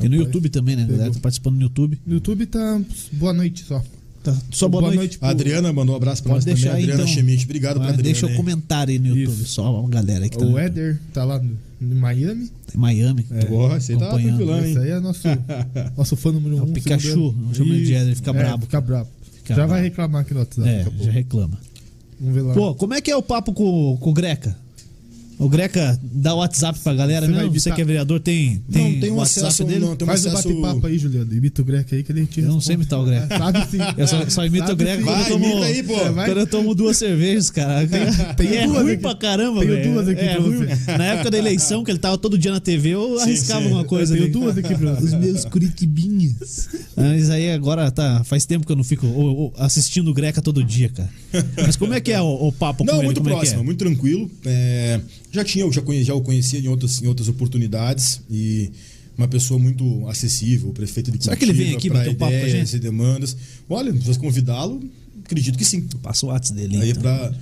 E 0.03 0.09
no 0.09 0.17
YouTube 0.17 0.49
também, 0.49 0.77
né? 0.77 0.87
Galera 0.87 1.13
tá 1.13 1.21
participando 1.21 1.57
no 1.57 1.63
YouTube. 1.63 1.99
No 2.07 2.15
YouTube 2.15 2.47
tá 2.47 2.81
boa 3.13 3.33
noite 3.33 3.65
só. 3.65 3.83
Tá. 4.23 4.37
Só 4.51 4.69
boa, 4.69 4.83
boa 4.83 4.95
noite. 4.95 5.19
noite 5.19 5.33
Adriana 5.33 5.73
mandou 5.73 5.95
um 5.95 5.97
abraço 5.97 6.23
pra 6.23 6.35
Pode 6.35 6.45
nós 6.47 6.55
deixar 6.55 6.73
também. 6.73 6.85
Adriana 6.85 7.03
então. 7.03 7.15
Schmidt. 7.15 7.45
Obrigado 7.45 7.77
pra 7.77 7.85
Adriana. 7.85 8.03
Deixa 8.03 8.27
o 8.27 8.35
comentário 8.35 8.93
aí 8.93 8.99
no 8.99 9.09
YouTube, 9.09 9.43
Isso. 9.43 9.53
só 9.53 9.85
a 9.85 9.89
galera 9.89 10.29
que 10.29 10.37
tá. 10.37 10.45
O 10.45 10.59
Éder 10.59 11.01
tá 11.13 11.25
lá 11.25 11.39
no, 11.39 11.57
no 11.81 11.95
Miami. 11.97 12.51
Miami. 12.75 13.27
É. 13.31 13.47
Boa, 13.47 13.79
esse 13.79 13.93
aí 13.93 13.99
tá 13.99 14.11
tranquilão, 14.11 14.65
hein? 14.65 14.71
Esse 14.71 14.79
aí 14.79 14.91
é 14.91 15.01
nosso, 15.01 15.29
nosso 15.97 16.17
fã 16.17 16.33
número 16.33 16.59
é 16.59 16.61
um. 16.61 16.65
O 16.65 16.73
Pikachu, 16.73 17.33
não 17.33 17.55
chama 17.55 17.75
de 17.75 17.95
Éder, 17.95 18.15
fica 18.15 18.31
é, 18.31 18.35
brabo. 18.35 18.65
Fica 18.65 18.81
brabo. 18.81 19.09
Fica 19.37 19.49
já 19.49 19.55
bravo. 19.55 19.73
vai 19.73 19.83
reclamar 19.83 20.21
aqui 20.21 20.35
no 20.35 20.41
WhatsApp. 20.41 20.69
É, 20.69 20.87
já 21.03 21.11
reclama. 21.11 21.59
Vamos 22.21 22.35
ver 22.35 22.43
lá. 22.43 22.53
Pô, 22.53 22.75
como 22.75 22.93
é 22.93 23.01
que 23.01 23.11
é 23.11 23.17
o 23.17 23.23
papo 23.23 23.55
com, 23.55 23.97
com 23.99 24.11
o 24.11 24.13
Greca? 24.13 24.55
O 25.41 25.49
Greca 25.49 25.99
dá 26.03 26.35
o 26.35 26.39
WhatsApp 26.39 26.79
pra 26.81 26.93
galera, 26.93 27.25
você 27.25 27.33
não? 27.33 27.51
Você 27.51 27.73
que 27.73 27.81
é 27.81 27.85
vereador 27.85 28.21
tem, 28.21 28.63
tem, 28.71 28.93
não, 28.93 29.01
tem 29.01 29.11
um 29.11 29.17
WhatsApp 29.17 29.47
acesso, 29.47 29.65
dele? 29.65 29.81
Não, 29.81 29.97
tem 29.97 30.07
Faz 30.07 30.27
um 30.27 30.29
acesso... 30.29 30.49
bate-papo 30.49 30.87
aí, 30.87 30.99
Juliano. 30.99 31.33
Imita 31.33 31.63
o 31.63 31.65
Greca 31.65 31.97
aí 31.97 32.03
que 32.03 32.13
ele 32.13 32.27
te 32.27 32.43
Eu 32.43 32.49
não 32.49 32.61
sei 32.61 32.75
imitar 32.75 33.01
o 33.01 33.07
Greca. 33.07 33.39
Sabe 33.39 33.71
sim. 33.71 33.79
Eu 33.97 34.07
só, 34.07 34.29
só 34.29 34.45
imito 34.45 34.71
o 34.71 34.77
Greca 34.77 35.03
quando, 35.03 35.19
eu 35.19 35.29
tomo, 35.29 35.63
aí, 35.63 35.83
pô. 35.83 35.95
É, 35.95 36.13
quando 36.13 36.41
eu 36.41 36.47
tomo 36.47 36.75
duas 36.75 36.99
cervejas, 36.99 37.49
cara. 37.49 37.89
Tem, 37.89 38.35
tem 38.37 38.59
é 38.59 38.67
ruim 38.67 38.93
aqui. 38.93 39.01
pra 39.01 39.15
caramba, 39.15 39.61
velho. 39.61 39.83
Tenho 39.83 39.95
duas 39.95 40.09
aqui 40.09 40.21
é, 40.21 40.35
pra 40.35 40.43
ruim. 40.43 40.57
você. 40.59 40.99
Na 40.99 41.05
época 41.07 41.31
da 41.31 41.39
eleição, 41.39 41.85
que 41.85 41.91
ele 41.91 41.99
tava 41.99 42.19
todo 42.19 42.37
dia 42.37 42.53
na 42.53 42.61
TV, 42.61 42.91
eu 42.91 43.17
sim, 43.17 43.23
arriscava 43.23 43.61
sim. 43.61 43.67
alguma 43.69 43.85
coisa. 43.85 44.15
Tenho 44.15 44.31
duas 44.31 44.59
aqui 44.59 44.75
pra 44.75 44.95
você. 44.95 45.05
Os 45.05 45.15
meus 45.15 45.45
curitibinhas. 45.47 46.69
Mas 46.95 47.31
aí 47.31 47.51
agora 47.51 47.91
tá. 47.91 48.23
Faz 48.25 48.45
tempo 48.45 48.67
que 48.67 48.73
eu 48.73 48.77
não 48.77 48.85
fico 48.85 49.55
assistindo 49.57 50.11
o 50.11 50.15
Greca 50.15 50.43
todo 50.43 50.63
dia, 50.63 50.91
cara. 50.91 51.09
Mas 51.57 51.77
como 51.77 51.95
é 51.95 52.01
que 52.01 52.13
é 52.13 52.21
o, 52.21 52.49
o 52.49 52.53
papo 52.53 52.85
não, 52.85 52.97
com 52.97 52.99
ele? 52.99 53.07
Não, 53.09 53.15
muito 53.15 53.23
próximo, 53.23 53.59
é 53.59 53.63
é? 53.63 53.65
muito 53.65 53.79
tranquilo. 53.79 54.31
É, 54.45 55.01
já 55.33 55.45
tinha, 55.45 55.65
eu 55.65 55.73
já, 55.73 55.81
conhecia, 55.83 56.07
já 56.07 56.15
o 56.15 56.21
conhecia 56.21 56.59
em 56.61 56.69
outras, 56.69 57.03
em 57.03 57.07
outras 57.07 57.29
oportunidades 57.29 58.21
e 58.31 58.71
uma 59.17 59.29
pessoa 59.29 59.59
muito 59.61 60.09
acessível, 60.09 60.71
prefeito 60.71 61.07
de 61.11 61.19
Curitiba. 61.19 61.25
Será 61.25 61.37
que 61.37 61.45
ele 61.45 61.53
vem 61.53 61.75
aqui 61.77 61.91
bater 61.91 62.11
um 62.11 62.15
papo 62.15 62.33
com 62.33 62.45
a 62.45 62.49
gente? 62.49 62.75
e 62.77 62.79
demandas. 62.79 63.37
Olha, 63.69 63.93
se 64.01 64.19
convidá-lo, 64.19 64.83
acredito 65.25 65.59
que 65.59 65.65
sim. 65.65 65.83
Passa 66.03 66.27
o 66.27 66.31
WhatsApp 66.31 66.59
dele. 66.59 66.77
Aí 66.81 66.91
então. 66.91 67.03
pra, 67.03 67.33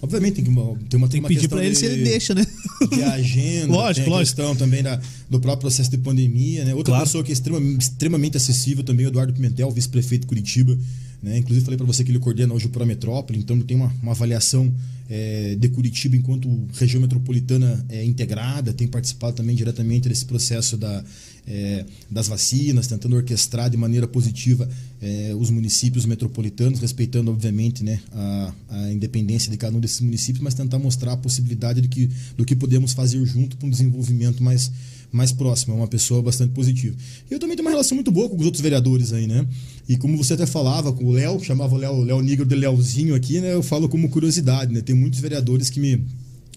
obviamente 0.00 0.36
tem 0.36 0.44
que 0.44 0.50
uma, 0.50 0.76
tem 0.88 0.96
uma, 0.98 1.08
tem 1.08 1.20
que 1.20 1.28
pedir 1.28 1.48
para 1.48 1.64
ele 1.64 1.74
se 1.74 1.86
ele 1.86 2.04
deixa, 2.04 2.34
né? 2.34 2.46
De 2.90 3.02
agenda, 3.02 3.72
lógico, 3.72 4.04
tem 4.06 4.12
a 4.12 4.16
lógico. 4.16 4.36
questão 4.36 4.56
também 4.56 4.82
da, 4.82 5.00
do 5.28 5.40
próprio 5.40 5.62
processo 5.62 5.90
de 5.90 5.98
pandemia, 5.98 6.64
né? 6.64 6.74
Outra 6.74 6.92
Claro. 6.92 7.04
pessoa 7.04 7.24
que 7.24 7.30
é 7.30 7.34
extremamente, 7.34 7.80
extremamente 7.82 8.36
acessível 8.36 8.84
também, 8.84 9.04
o 9.06 9.08
Eduardo 9.08 9.32
Pimentel, 9.32 9.70
vice-prefeito 9.72 10.22
de 10.22 10.26
Curitiba. 10.28 10.78
Né? 11.22 11.38
Inclusive 11.38 11.64
falei 11.64 11.76
para 11.76 11.86
você 11.86 12.04
que 12.04 12.10
ele 12.10 12.18
coordena 12.18 12.54
hoje 12.54 12.66
o 12.66 12.70
Pro 12.70 12.86
Metrópole, 12.86 13.38
então 13.38 13.60
tem 13.60 13.76
uma, 13.76 13.92
uma 14.02 14.12
avaliação 14.12 14.72
é, 15.08 15.56
de 15.58 15.68
Curitiba 15.68 16.16
enquanto 16.16 16.48
região 16.74 17.00
metropolitana 17.00 17.84
é, 17.88 18.04
integrada, 18.04 18.72
tem 18.72 18.86
participado 18.86 19.36
também 19.36 19.56
diretamente 19.56 20.08
desse 20.08 20.24
processo 20.24 20.76
da, 20.76 21.02
é, 21.46 21.84
das 22.10 22.28
vacinas, 22.28 22.86
tentando 22.86 23.16
orquestrar 23.16 23.70
de 23.70 23.76
maneira 23.76 24.06
positiva 24.06 24.68
é, 25.00 25.34
os 25.38 25.48
municípios 25.48 26.04
metropolitanos, 26.04 26.78
respeitando, 26.80 27.30
obviamente, 27.30 27.82
né, 27.82 28.00
a, 28.12 28.54
a, 28.68 28.92
independência 28.92 29.50
de 29.50 29.56
cada 29.56 29.74
um 29.74 29.80
desses 29.80 30.00
municípios, 30.02 30.42
mas 30.42 30.52
tentar 30.52 30.78
mostrar 30.78 31.12
a 31.12 31.16
possibilidade 31.16 31.80
de 31.80 31.88
que, 31.88 32.10
do 32.36 32.44
que 32.44 32.54
podemos 32.54 32.92
fazer 32.92 33.24
junto 33.24 33.56
para 33.56 33.66
um 33.66 33.70
desenvolvimento 33.70 34.42
mais, 34.42 34.70
mais 35.10 35.32
próximo. 35.32 35.74
É 35.74 35.76
uma 35.76 35.88
pessoa 35.88 36.22
bastante 36.22 36.52
positiva. 36.52 36.96
E 37.30 37.34
eu 37.34 37.38
também 37.38 37.56
tenho 37.56 37.66
uma 37.66 37.70
relação 37.72 37.94
muito 37.94 38.10
boa 38.10 38.28
com 38.28 38.36
os 38.36 38.44
outros 38.44 38.60
vereadores 38.60 39.12
aí, 39.12 39.26
né? 39.26 39.46
E 39.88 39.96
como 39.96 40.16
você 40.16 40.34
até 40.34 40.46
falava 40.46 40.92
com 40.92 41.04
o 41.04 41.12
Léo, 41.12 41.40
chamava 41.40 41.74
o 41.74 41.78
Léo, 41.78 42.02
Léo 42.02 42.20
Nigro 42.20 42.44
de 42.46 42.54
Léozinho 42.54 43.14
aqui, 43.14 43.40
né? 43.40 43.54
Eu 43.54 43.62
falo 43.62 43.88
como 43.88 44.08
curiosidade, 44.08 44.72
né? 44.72 44.80
Tem 44.80 44.94
muitos 44.94 45.20
vereadores 45.20 45.70
que 45.70 45.80
me, 45.80 46.04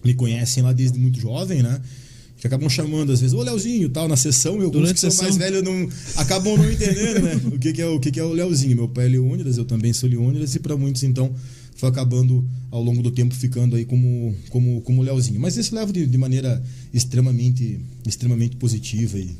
me 0.04 0.14
conhecem 0.14 0.62
lá 0.62 0.72
desde 0.72 0.98
muito 0.98 1.18
jovem, 1.18 1.62
né? 1.62 1.80
que 2.42 2.48
acabam 2.48 2.68
chamando 2.68 3.12
às 3.12 3.20
vezes, 3.20 3.32
ô 3.34 3.40
Leozinho, 3.40 3.88
tal, 3.88 4.08
na 4.08 4.16
sessão, 4.16 4.54
e 4.54 4.64
alguns 4.64 4.72
Durante 4.72 4.94
que 4.94 5.00
são 5.00 5.12
sessão. 5.12 5.26
mais 5.26 5.36
velhos 5.36 5.62
não, 5.62 5.88
acabam 6.16 6.56
não 6.56 6.68
entendendo, 6.68 7.22
né? 7.22 7.40
O 7.54 7.56
que, 7.56 7.72
que 7.72 7.80
é 7.80 7.86
o 7.86 8.00
que, 8.00 8.10
que 8.10 8.18
é 8.18 8.24
o 8.24 8.32
Leozinho. 8.32 8.74
Meu 8.74 8.88
pai 8.88 9.06
é 9.06 9.10
Leônidas, 9.10 9.58
eu 9.58 9.64
também 9.64 9.92
sou 9.92 10.08
Leônidas, 10.08 10.52
e 10.56 10.58
para 10.58 10.76
muitos, 10.76 11.04
então, 11.04 11.32
foi 11.82 11.88
acabando 11.88 12.48
ao 12.70 12.80
longo 12.80 13.02
do 13.02 13.10
tempo 13.10 13.34
ficando 13.34 13.74
aí 13.74 13.84
como, 13.84 14.32
como, 14.50 14.80
como 14.82 15.02
Leozinho. 15.02 15.40
Mas 15.40 15.56
isso 15.56 15.74
leva 15.74 15.92
de, 15.92 16.06
de 16.06 16.16
maneira 16.16 16.62
extremamente, 16.94 17.80
extremamente 18.06 18.54
positiva 18.54 19.18
e, 19.18 19.36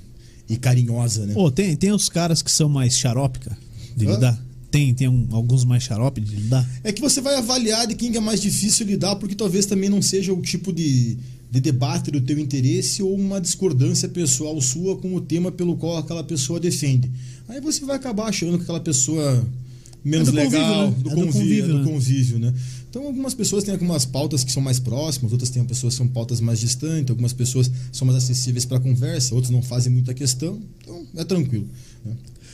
e 0.49 0.57
carinhosa, 0.57 1.24
né? 1.24 1.34
Pô, 1.34 1.53
tem, 1.53 1.76
tem 1.76 1.93
os 1.93 2.09
caras 2.09 2.43
que 2.43 2.51
são 2.51 2.68
mais 2.68 2.99
xarope, 2.99 3.38
cara, 3.38 3.57
de 3.97 4.07
Hã? 4.09 4.14
lidar. 4.14 4.45
Tem, 4.72 4.93
tem 4.93 5.07
um- 5.09 5.28
alguns 5.30 5.64
mais 5.64 5.84
xarope 5.84 6.20
de 6.20 6.34
lidar. 6.34 6.68
É 6.82 6.90
que 6.93 7.01
você 7.01 7.20
vai 7.20 7.36
avaliar 7.36 7.86
de 7.86 7.95
quem 7.95 8.16
é 8.16 8.18
mais 8.20 8.40
difícil 8.43 8.86
lidar, 8.86 9.14
porque 9.16 9.36
talvez 9.36 9.64
também 9.66 9.88
não 9.88 10.03
seja 10.03 10.32
o 10.32 10.43
tipo 10.43 10.72
de, 10.72 11.16
de 11.49 11.61
debate 11.61 12.11
do 12.11 12.20
teu 12.20 12.40
interesse 12.40 13.05
ou 13.05 13.14
uma 13.14 13.40
discordância 13.40 14.09
pessoal 14.09 14.61
sua 14.61 14.97
com 14.97 15.14
o 15.14 15.20
tema 15.20 15.53
pelo 15.53 15.76
qual 15.76 15.97
aquela 15.97 16.24
pessoa 16.24 16.59
defende. 16.59 17.09
Aí 17.49 17.61
você 17.61 17.84
vai 17.84 17.95
acabar 17.95 18.24
achando 18.30 18.57
que 18.57 18.64
aquela 18.64 18.80
pessoa 18.80 19.47
menos 20.05 20.28
É 20.28 20.30
do 20.32 20.36
convívio, 20.36 20.59
legal, 20.61 20.90
né? 20.90 20.96
do, 20.98 21.11
É 21.11 21.14
convívio, 21.14 21.32
convívio, 21.32 21.64
é 21.64 21.68
do 21.68 21.78
né? 21.78 21.84
convívio, 21.84 22.38
né? 22.38 22.55
Então 22.90 23.07
algumas 23.07 23.32
pessoas 23.34 23.64
têm 23.64 23.72
algumas 23.72 24.05
pautas 24.05 24.44
que 24.44 24.53
são 24.53 24.62
mais 24.62 24.78
próximas, 24.78 25.32
outras 25.32 25.48
têm 25.50 25.64
pessoas 25.64 25.94
que 25.94 25.98
são 25.98 26.07
pautas 26.09 26.40
mais 26.40 26.61
distantes, 26.61 27.11
algumas 27.11 27.32
pessoas 27.32 27.70
são 27.90 28.07
mais 28.07 28.22
acessíveis 28.22 28.64
para 28.66 28.78
conversa, 28.80 29.34
outras 29.34 29.50
não 29.50 29.62
fazem 29.62 29.90
muita 29.92 30.12
questão. 30.12 30.61
Então 30.82 31.07
é 31.16 31.24
tranquilo. 31.24 31.66
né? 32.05 32.12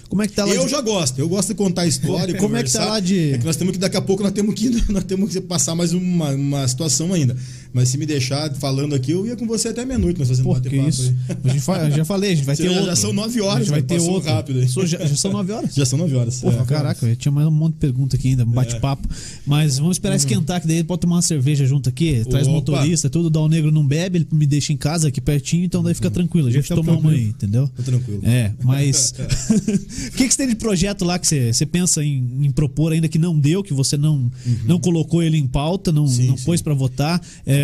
Como 0.08 0.22
é 0.22 0.26
que 0.28 0.32
tá 0.32 0.44
lá? 0.46 0.54
Eu 0.54 0.64
de- 0.64 0.70
já 0.70 0.80
gosto, 0.80 1.18
eu 1.18 1.28
gosto 1.28 1.48
de 1.48 1.54
contar 1.54 1.82
a 1.82 1.86
história. 1.86 2.34
Como 2.38 2.56
é 2.56 2.62
que 2.62 2.72
tá 2.72 2.84
lá 2.86 2.98
de- 3.00 3.32
É 3.32 3.38
que 3.38 3.44
nós 3.44 3.56
temos 3.56 3.72
que, 3.72 3.78
daqui 3.78 3.96
a 3.96 4.00
pouco, 4.00 4.22
nós 4.22 4.32
temos 4.32 4.54
que, 4.54 4.70
nós 4.90 5.04
temos 5.04 5.30
que 5.32 5.40
passar 5.40 5.74
mais 5.74 5.92
uma, 5.92 6.30
uma 6.30 6.66
situação 6.66 7.12
ainda. 7.12 7.36
Mas 7.72 7.88
se 7.90 7.98
me 7.98 8.06
deixar 8.06 8.52
falando 8.54 8.94
aqui, 8.94 9.12
eu 9.12 9.26
ia 9.26 9.36
com 9.36 9.46
você 9.46 9.68
até 9.68 9.84
meia-noite, 9.84 10.18
nós 10.18 10.28
fazendo 10.28 10.44
Pô, 10.44 10.54
bater 10.54 10.70
papo 10.76 10.88
isso? 10.88 11.14
aí. 11.28 11.36
A 11.44 11.48
gente 11.48 11.60
fa- 11.60 11.90
já 11.90 12.04
falei, 12.04 12.32
a 12.32 12.34
gente 12.34 12.44
vai 12.44 12.56
Já- 12.56 12.64
ter 12.64 12.70
já 12.74 12.80
outro. 12.80 12.96
são 12.96 13.12
nove 13.12 13.40
horas, 13.40 13.56
A 13.56 13.58
gente 13.60 13.70
vai 13.70 13.80
né? 13.80 13.86
ter 13.86 14.00
outro. 14.00 14.30
rápido 14.30 14.60
aí. 14.60 14.66
Já, 14.86 14.98
já 15.06 15.16
são 15.16 15.32
nove 15.32 15.52
horas? 15.52 15.74
Já 15.76 15.86
são 15.86 15.98
nove 15.98 16.14
horas. 16.14 16.40
Porra, 16.40 16.62
É. 16.62 16.64
caraca, 16.64 17.06
eu 17.06 17.16
tinha 17.16 17.30
mais 17.32 17.46
um 17.46 17.50
monte 17.50 17.74
de 17.74 17.78
pergunta 17.80 18.16
aqui 18.16 18.28
ainda, 18.28 18.44
um 18.44 18.50
bate-papo. 18.50 19.08
Mas 19.46 19.78
vamos 19.78 19.96
esperar 19.96 20.16
esquentar, 20.16 20.60
que 20.60 20.66
daí 20.66 20.82
pode 20.82 21.00
tomar 21.02 21.16
uma 21.16 21.22
cerveja 21.22 21.66
junto 21.66 21.88
aqui, 21.88 22.24
traz 22.28 22.46
Opa. 22.46 22.56
motorista, 22.56 23.08
tudo, 23.10 23.28
dá 23.30 23.40
o 23.40 23.48
negro 23.48 23.70
não 23.70 23.86
bebe, 23.86 24.18
ele 24.18 24.28
me 24.32 24.46
deixa 24.46 24.72
em 24.72 24.76
casa 24.76 25.08
aqui 25.08 25.20
pertinho, 25.20 25.64
então 25.64 25.82
daí 25.82 25.94
fica 25.94 26.10
tranquilo. 26.10 26.48
A 26.48 26.50
gente 26.50 26.68
toma 26.68 26.92
uma 26.92 27.00
tranquilo. 27.00 27.16
aí, 27.22 27.28
entendeu? 27.28 27.68
Tá 27.76 27.82
tranquilo. 27.82 28.20
É, 28.24 28.52
mas. 28.64 29.12
O 29.12 30.12
que, 30.16 30.26
que 30.26 30.30
você 30.30 30.36
tem 30.38 30.48
de 30.48 30.56
projeto 30.56 31.04
lá 31.04 31.18
que 31.18 31.26
você, 31.26 31.52
você 31.52 31.66
pensa 31.66 32.02
em, 32.04 32.46
em 32.46 32.50
propor 32.50 32.92
ainda 32.92 33.08
que 33.08 33.18
não 33.18 33.38
deu, 33.38 33.62
que 33.62 33.72
você 33.74 33.96
não, 33.96 34.30
não 34.64 34.78
colocou 34.80 35.22
ele 35.22 35.36
em 35.36 35.46
pauta, 35.46 35.92
não, 35.92 36.02
Uhum. 36.02 36.08
Sim, 36.08 36.26
não 36.28 36.36
sim. 36.38 36.44
pôs 36.44 36.62
pra 36.62 36.72
votar? 36.74 37.20
é, 37.46 37.57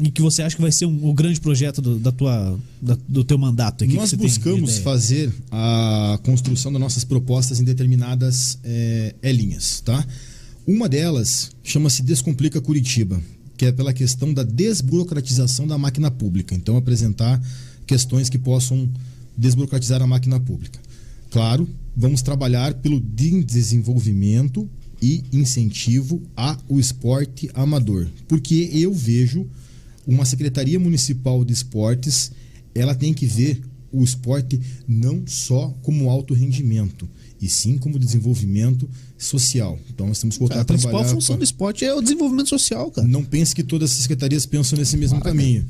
E 0.00 0.10
que 0.12 0.22
você 0.22 0.42
acha 0.42 0.54
que 0.54 0.62
vai 0.62 0.70
ser 0.70 0.86
um, 0.86 1.08
o 1.08 1.12
grande 1.12 1.40
projeto 1.40 1.82
do, 1.82 1.98
da 1.98 2.12
tua, 2.12 2.56
da- 2.80 2.96
do 3.08 3.24
teu 3.24 3.36
mandato? 3.36 3.84
Que 3.84 3.94
Nós 3.94 4.10
que 4.10 4.16
buscamos 4.16 4.78
fazer 4.78 5.32
a 5.50 6.20
construção 6.22 6.70
das 6.72 6.80
nossas 6.80 7.02
propostas 7.02 7.58
em 7.60 7.64
determinadas 7.64 8.58
é, 8.62 9.14
é, 9.20 9.32
linhas, 9.32 9.80
tá? 9.80 10.06
Uma 10.64 10.88
delas 10.88 11.50
chama-se 11.64 12.02
Descomplica 12.04 12.60
Curitiba, 12.60 13.20
que 13.56 13.64
é 13.66 13.72
pela 13.72 13.92
questão 13.92 14.32
da 14.32 14.44
desburocratização 14.44 15.66
da 15.66 15.76
máquina 15.76 16.12
pública. 16.12 16.54
Então, 16.54 16.76
apresentar 16.76 17.42
questões 17.84 18.28
que 18.28 18.38
possam 18.38 18.88
desburocratizar 19.36 20.00
a 20.00 20.06
máquina 20.06 20.38
pública. 20.38 20.78
Claro, 21.30 21.68
vamos 21.96 22.22
trabalhar 22.22 22.74
pelo 22.74 23.00
de- 23.00 23.42
desenvolvimento 23.42 24.68
e 25.00 25.24
incentivo 25.32 26.20
ao 26.36 26.78
esporte 26.78 27.48
amador, 27.54 28.06
porque 28.26 28.70
eu 28.72 28.92
vejo 28.92 29.46
uma 30.06 30.24
secretaria 30.24 30.78
municipal 30.80 31.44
de 31.44 31.52
esportes, 31.52 32.32
ela 32.74 32.94
tem 32.94 33.12
que 33.14 33.26
ver 33.26 33.60
o 33.92 34.02
esporte 34.04 34.60
não 34.86 35.22
só 35.26 35.68
como 35.82 36.10
alto 36.10 36.34
rendimento, 36.34 37.08
e 37.40 37.48
sim 37.48 37.78
como 37.78 37.98
desenvolvimento 37.98 38.88
social. 39.16 39.78
Então 39.88 40.06
nós 40.08 40.18
temos 40.18 40.34
que 40.36 40.40
voltar 40.40 40.58
a 40.58 40.60
a 40.62 40.64
principal 40.64 40.92
trabalhar 40.92 41.14
função 41.14 41.34
com- 41.36 41.38
do 41.38 41.44
esporte 41.44 41.84
é 41.84 41.94
o 41.94 42.02
desenvolvimento 42.02 42.48
social, 42.48 42.90
cara. 42.90 43.06
não 43.06 43.24
pense 43.24 43.54
que 43.54 43.62
todas 43.62 43.90
as 43.92 43.96
secretarias 43.98 44.44
pensam 44.46 44.78
nesse 44.78 44.96
mesmo 44.96 45.20
caminho. 45.20 45.64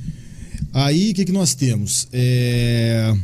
Aí, 0.72 1.10
o 1.10 1.14
que, 1.14 1.24
que 1.26 1.32
nós 1.32 1.54
temos? 1.54 2.08
É, 2.12 3.14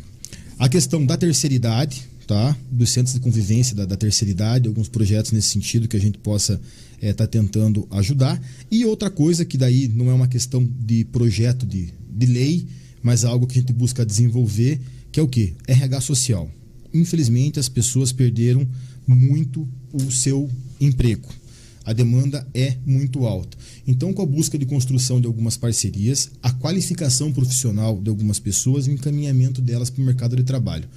A 0.59 0.68
questão 0.68 1.05
da 1.05 1.16
terceira 1.16 1.55
idade, 1.55 2.02
tá? 2.27 2.57
Dos 2.70 2.91
centros 2.91 3.14
de 3.14 3.20
convivência 3.20 3.75
da, 3.75 3.85
da 3.85 3.97
terceira 3.97 4.31
idade, 4.31 4.68
alguns 4.68 4.89
projetos 4.89 5.33
nesse 5.33 5.49
sentido 5.49 5.89
que 5.89 5.97
a 5.97 6.01
gente 6.01 6.18
possa 6.18 6.61
estar 6.97 7.07
é, 7.07 7.12
tá 7.12 7.27
tentando 7.27 7.87
ajudar. 7.91 8.41
E 8.70 8.85
outra 8.85 9.11
coisa 9.11 9.45
que 9.45 9.59
daí 9.59 9.89
não 9.89 10.11
é 10.11 10.14
uma 10.14 10.29
questão 10.29 10.64
de 10.64 11.05
projeto 11.07 11.66
de, 11.66 11.93
de 12.11 12.27
lei, 12.27 12.66
mas 13.03 13.25
algo 13.25 13.47
que 13.47 13.59
a 13.59 13.61
gente 13.61 13.72
busca 13.72 14.05
desenvolver, 14.05 14.81
que 15.12 15.20
é 15.20 15.22
o 15.22 15.29
quê? 15.29 15.53
RH 15.66 16.01
social. 16.01 16.51
Infelizmente, 16.93 17.59
as 17.59 17.68
pessoas 17.68 18.12
perderam 18.12 18.66
muito 19.07 19.68
o 19.93 20.11
seu 20.11 20.51
emprego. 20.81 21.29
A 21.85 21.93
demanda 21.93 22.47
é 22.55 22.77
muito 22.87 23.27
alta. 23.27 23.59
Então, 23.87 24.12
com 24.14 24.22
a 24.22 24.27
busca 24.27 24.57
de 24.57 24.64
construção 24.64 25.20
de 25.20 25.27
algumas 25.27 25.57
parcerias, 25.57 26.31
a 26.43 26.51
qualificação 26.51 27.31
profissional 27.31 28.01
de 28.01 28.09
algumas 28.09 28.39
pessoas 28.39 28.87
e 28.87 28.91
o 28.91 28.95
encaminhamento 28.95 29.61
delas 29.61 29.91
para 29.91 30.01
o 30.03 30.05
mercado 30.07 30.35
de 30.35 30.45
trabalho. 30.45 30.89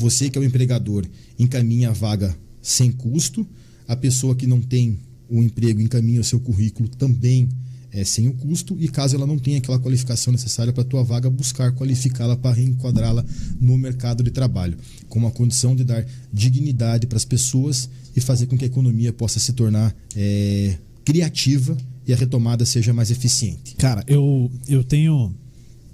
Você 0.00 0.30
que 0.30 0.38
é 0.38 0.40
o 0.40 0.44
empregador 0.44 1.06
encaminha 1.38 1.90
a 1.90 1.92
vaga 1.92 2.34
sem 2.62 2.90
custo, 2.90 3.46
a 3.86 3.94
pessoa 3.94 4.34
que 4.34 4.46
não 4.46 4.60
tem 4.62 4.98
o 5.28 5.42
emprego 5.42 5.78
encaminha 5.78 6.22
o 6.22 6.24
seu 6.24 6.40
currículo 6.40 6.88
também 6.88 7.48
é, 7.92 8.02
sem 8.02 8.26
o 8.26 8.32
custo. 8.32 8.74
E 8.80 8.88
caso 8.88 9.14
ela 9.14 9.26
não 9.26 9.38
tenha 9.38 9.58
aquela 9.58 9.78
qualificação 9.78 10.32
necessária 10.32 10.72
para 10.72 10.82
a 10.82 10.86
tua 10.86 11.04
vaga, 11.04 11.28
buscar 11.28 11.72
qualificá-la 11.72 12.34
para 12.34 12.56
reenquadrá-la 12.56 13.24
no 13.60 13.76
mercado 13.76 14.22
de 14.22 14.30
trabalho, 14.30 14.78
com 15.06 15.26
a 15.26 15.30
condição 15.30 15.76
de 15.76 15.84
dar 15.84 16.06
dignidade 16.32 17.06
para 17.06 17.18
as 17.18 17.24
pessoas 17.26 17.90
e 18.16 18.22
fazer 18.22 18.46
com 18.46 18.56
que 18.56 18.64
a 18.64 18.68
economia 18.68 19.12
possa 19.12 19.38
se 19.38 19.52
tornar 19.52 19.94
é, 20.16 20.78
criativa 21.04 21.76
e 22.06 22.12
a 22.12 22.16
retomada 22.16 22.64
seja 22.64 22.94
mais 22.94 23.10
eficiente. 23.10 23.74
Cara, 23.76 24.02
eu, 24.06 24.50
eu 24.66 24.82
tenho 24.82 25.34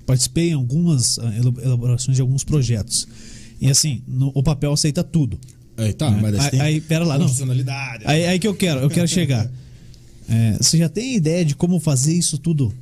participei 0.07 0.51
em 0.51 0.53
algumas 0.53 1.19
ah, 1.19 1.37
elaborações 1.37 2.15
de 2.15 2.23
alguns 2.23 2.45
projetos 2.45 3.09
e 3.61 3.71
assim, 3.71 4.03
no, 4.07 4.31
o 4.35 4.43
papel 4.43 4.73
aceita 4.73 5.03
tudo. 5.03 5.39
Aí 5.77 5.93
tá, 5.93 6.11
né? 6.11 6.19
mas 6.23 6.39
aí, 6.39 6.61
aí, 6.61 6.81
pera 6.81 7.05
lá, 7.05 7.19
não. 7.19 7.29
funcionalidade. 7.29 8.05
Aí, 8.07 8.25
aí 8.27 8.39
que 8.39 8.49
eu 8.49 8.55
quero, 8.55 8.81
eu 8.81 8.91
quero 8.91 9.09
chegar. 9.09 9.51
É, 10.29 10.57
você 10.61 10.79
já 10.79 10.89
tem 10.89 11.15
ideia 11.15 11.45
de 11.45 11.55
como 11.55 11.79
fazer 11.79 12.13
isso 12.13 12.37
tudo 12.37 12.75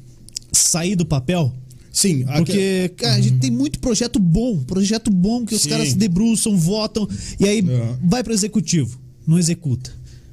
sair 0.51 0.97
do 0.97 1.05
papel? 1.05 1.53
Sim, 1.93 2.25
porque 2.25 2.91
cara, 2.97 3.16
a 3.16 3.20
gente 3.20 3.39
tem 3.39 3.51
muito 3.51 3.79
projeto 3.79 4.18
bom, 4.18 4.64
projeto 4.64 5.11
bom 5.11 5.45
que 5.45 5.55
os 5.55 5.61
Sim. 5.61 5.68
caras 5.68 5.89
se 5.91 5.95
debruçam, 5.95 6.57
votam 6.57 7.07
e 7.39 7.47
aí 7.47 7.59
É. 7.59 7.97
vai 8.03 8.25
para 8.25 8.31
o 8.31 8.35
executivo, 8.35 8.99
não 9.27 9.39
executa. 9.39 9.93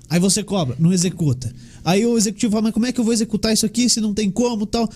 Aí 0.09 0.19
você 0.19 0.41
cobra, 0.43 0.75
não 0.79 0.91
executa. 0.91 1.53
Aí 1.83 2.05
o 2.05 2.17
executivo 2.17 2.51
fala, 2.53 2.63
mas 2.63 2.73
como 2.73 2.85
é 2.85 2.91
que 2.91 2.99
eu 2.99 3.03
vou 3.03 3.13
executar 3.13 3.53
isso 3.53 3.65
aqui 3.65 3.89
se 3.89 3.99
não 3.99 4.13
tem 4.13 4.31
como 4.31 4.65
tal? 4.65 4.89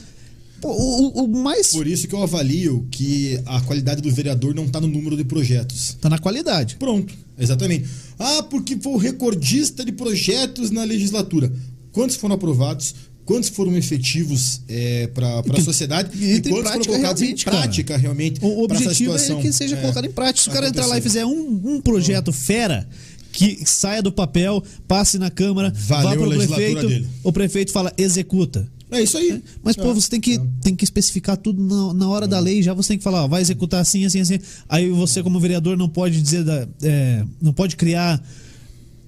Pô, 0.61 0.69
o, 0.69 1.07
o- 1.07 1.23
o 1.25 1.27
mais 1.27 1.67
Por 1.67 1.85
isso 1.85 2.07
que 2.07 2.15
eu 2.15 2.23
avalio 2.23 2.87
que 2.91 3.39
a 3.45 3.61
qualidade 3.61 4.01
do 4.01 4.11
vereador 4.11 4.53
não 4.55 4.65
está 4.65 4.79
no 4.81 4.87
número 4.87 5.15
de 5.17 5.23
projetos. 5.23 5.97
tá 6.01 6.09
na 6.09 6.17
qualidade. 6.17 6.75
Pronto, 6.77 7.13
exatamente. 7.37 7.85
Ah, 8.17 8.43
porque 8.49 8.77
foi 8.77 8.93
o 8.93 8.97
recordista 8.97 9.83
de 9.83 9.91
projetos 9.91 10.71
na 10.71 10.83
legislatura. 10.83 11.51
Quantos 11.91 12.15
foram 12.15 12.35
aprovados? 12.35 12.95
Quantos 13.25 13.49
foram 13.49 13.75
efetivos 13.75 14.61
para 15.13 15.39
a 15.39 15.61
sociedade? 15.61 16.09
e 16.15 16.35
E 16.35 16.41
quantos 16.41 16.49
foram 16.49 16.63
prática 16.63 16.85
colocados 16.91 17.21
em 17.21 17.25
realmente, 17.25 17.45
cara. 17.45 17.57
prática 17.57 17.97
realmente? 17.97 18.39
O, 18.43 18.47
o 18.47 18.63
objetivo 18.63 19.15
é 19.17 19.35
que 19.41 19.51
seja 19.51 19.75
colocado 19.77 20.05
em 20.05 20.11
prática. 20.11 20.43
Se 20.43 20.49
o 20.49 20.51
cara 20.53 20.67
entrar 20.69 20.85
lá 20.85 20.97
e 20.97 21.01
fizer 21.01 21.25
um, 21.25 21.61
um 21.65 21.81
projeto 21.81 22.31
fera 22.31 22.87
que 23.31 23.59
saia 23.65 24.01
do 24.01 24.11
papel, 24.11 24.63
passe 24.87 25.17
na 25.17 25.29
Câmara, 25.31 25.73
Valeu 25.75 26.03
vá 26.03 26.13
a 26.13 26.17
pro 26.17 26.25
legislatura 26.25 26.67
prefeito, 26.71 26.87
dele. 26.87 27.07
o 27.23 27.33
prefeito 27.33 27.71
fala, 27.71 27.91
executa. 27.97 28.65
É 28.91 29.01
isso 29.01 29.17
aí. 29.17 29.41
Mas, 29.63 29.75
pô, 29.75 29.89
É. 29.89 29.93
você 29.93 30.09
tem 30.09 30.19
que, 30.21 30.39
tem 30.61 30.75
que 30.75 30.83
especificar 30.83 31.35
tudo 31.37 31.61
na, 31.63 31.93
na 31.93 32.07
hora 32.09 32.27
da 32.27 32.39
lei, 32.39 32.61
já 32.61 32.73
você 32.73 32.89
tem 32.89 32.97
que 32.97 33.03
falar, 33.03 33.23
ó, 33.23 33.27
vai 33.27 33.41
executar 33.41 33.81
assim, 33.81 34.05
assim, 34.05 34.19
assim. 34.21 34.39
Aí 34.69 34.89
você, 34.89 35.23
como 35.23 35.39
vereador, 35.39 35.75
não 35.77 35.89
pode 35.89 36.21
dizer, 36.21 36.43
da- 36.43 36.67
é, 36.83 37.23
não 37.41 37.51
pode 37.51 37.75
criar. 37.75 38.21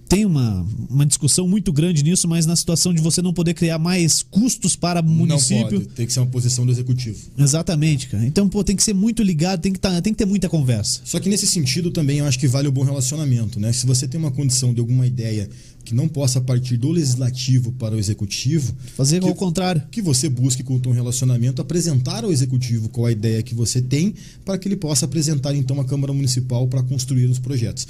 Tem 0.07 0.25
uma, 0.25 0.65
uma 0.89 1.05
discussão 1.05 1.47
muito 1.47 1.71
grande 1.73 2.03
nisso, 2.03 2.27
mas 2.27 2.45
na 2.45 2.55
situação 2.55 2.93
de 2.93 3.01
você 3.01 3.21
não 3.21 3.33
poder 3.33 3.53
criar 3.53 3.77
mais 3.77 4.23
custos 4.23 4.75
para 4.75 5.01
o 5.01 5.03
município. 5.03 5.79
Não 5.79 5.81
pode, 5.81 5.95
tem 5.95 6.05
que 6.05 6.13
ser 6.13 6.19
uma 6.19 6.27
posição 6.27 6.65
do 6.65 6.71
executivo. 6.71 7.17
Exatamente, 7.37 8.07
cara. 8.07 8.25
Então, 8.25 8.47
pô, 8.47 8.63
tem 8.63 8.75
que 8.75 8.83
ser 8.83 8.93
muito 8.93 9.21
ligado, 9.21 9.61
tem 9.61 9.73
que, 9.73 9.79
tá, 9.79 10.01
tem 10.01 10.13
que 10.13 10.17
ter 10.17 10.25
muita 10.25 10.47
conversa. 10.47 11.01
Só 11.03 11.19
que 11.19 11.29
nesse 11.29 11.45
sentido 11.45 11.91
também 11.91 12.19
eu 12.19 12.25
acho 12.25 12.39
que 12.39 12.47
vale 12.47 12.67
o 12.67 12.71
bom 12.71 12.83
relacionamento, 12.83 13.59
né? 13.59 13.73
Se 13.73 13.85
você 13.85 14.07
tem 14.07 14.19
uma 14.19 14.31
condição 14.31 14.73
de 14.73 14.79
alguma 14.79 15.05
ideia 15.05 15.49
que 15.87 15.95
não 15.95 16.09
possa 16.09 16.41
partir 16.41 16.75
do 16.75 16.91
legislativo 16.91 17.71
para 17.71 17.95
o 17.95 17.97
executivo, 17.99 18.75
Fazer 18.97 19.21
que, 19.21 19.27
ao 19.27 19.33
contrário. 19.33 19.81
que 19.89 20.01
você 20.01 20.27
busque 20.27 20.61
com 20.61 20.75
o 20.75 20.79
teu 20.81 20.91
relacionamento 20.91 21.61
apresentar 21.61 22.25
ao 22.25 22.31
executivo 22.31 22.89
qual 22.89 23.05
a 23.05 23.11
ideia 23.11 23.41
que 23.41 23.55
você 23.55 23.81
tem 23.81 24.13
para 24.43 24.57
que 24.57 24.67
ele 24.67 24.75
possa 24.75 25.05
apresentar 25.05 25.55
então 25.55 25.79
à 25.79 25.85
Câmara 25.85 26.11
Municipal 26.11 26.67
para 26.67 26.83
construir 26.83 27.27
os 27.27 27.39
projetos. 27.39 27.87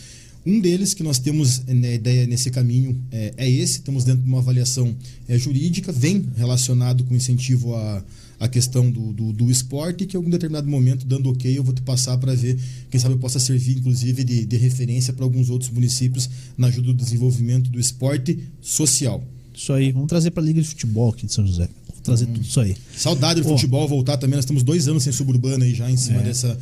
Um 0.49 0.61
deles 0.61 0.93
que 0.93 1.03
nós 1.03 1.19
temos 1.19 1.59
né, 1.65 1.95
ideia 1.95 2.25
nesse 2.25 2.49
caminho 2.49 2.97
é, 3.11 3.33
é 3.35 3.49
esse, 3.49 3.73
estamos 3.79 4.05
dentro 4.05 4.21
de 4.21 4.29
uma 4.29 4.37
avaliação 4.37 4.95
é, 5.27 5.37
jurídica, 5.37 5.91
vem 5.91 6.23
relacionado 6.37 7.03
com 7.03 7.13
incentivo 7.13 7.75
à, 7.75 8.01
à 8.39 8.47
questão 8.47 8.89
do, 8.89 9.11
do, 9.11 9.33
do 9.33 9.51
esporte, 9.51 10.05
que 10.05 10.15
em 10.15 10.19
algum 10.19 10.29
determinado 10.29 10.65
momento, 10.69 11.05
dando 11.05 11.29
ok, 11.29 11.57
eu 11.57 11.63
vou 11.65 11.73
te 11.73 11.81
passar 11.81 12.17
para 12.17 12.33
ver, 12.33 12.57
quem 12.89 12.97
sabe 12.97 13.15
eu 13.15 13.19
possa 13.19 13.39
servir 13.39 13.77
inclusive 13.77 14.23
de, 14.23 14.45
de 14.45 14.55
referência 14.55 15.11
para 15.11 15.25
alguns 15.25 15.49
outros 15.49 15.69
municípios 15.69 16.29
na 16.57 16.67
ajuda 16.67 16.87
do 16.87 17.03
desenvolvimento 17.03 17.69
do 17.69 17.77
esporte 17.79 18.39
social. 18.61 19.21
Isso 19.53 19.73
aí. 19.73 19.91
Vamos 19.91 20.07
trazer 20.07 20.31
pra 20.31 20.41
Liga 20.41 20.61
de 20.61 20.67
Futebol 20.69 21.09
aqui 21.09 21.25
de 21.25 21.33
São 21.33 21.45
José. 21.45 21.67
Vamos 21.89 22.01
trazer 22.03 22.25
tudo 22.27 22.41
isso 22.41 22.59
aí. 22.61 22.77
Saudade 22.95 23.41
do 23.41 23.47
Pô. 23.47 23.55
futebol 23.55 23.85
voltar 23.87 24.15
também. 24.15 24.35
Nós 24.35 24.45
estamos 24.45 24.63
dois 24.63 24.87
anos 24.87 25.03
sem 25.03 25.11
suburbana 25.11 25.65
aí 25.65 25.73
já 25.73 25.89
em 25.91 25.97
cima 25.97 26.21
É. 26.21 26.23
dessa, 26.23 26.57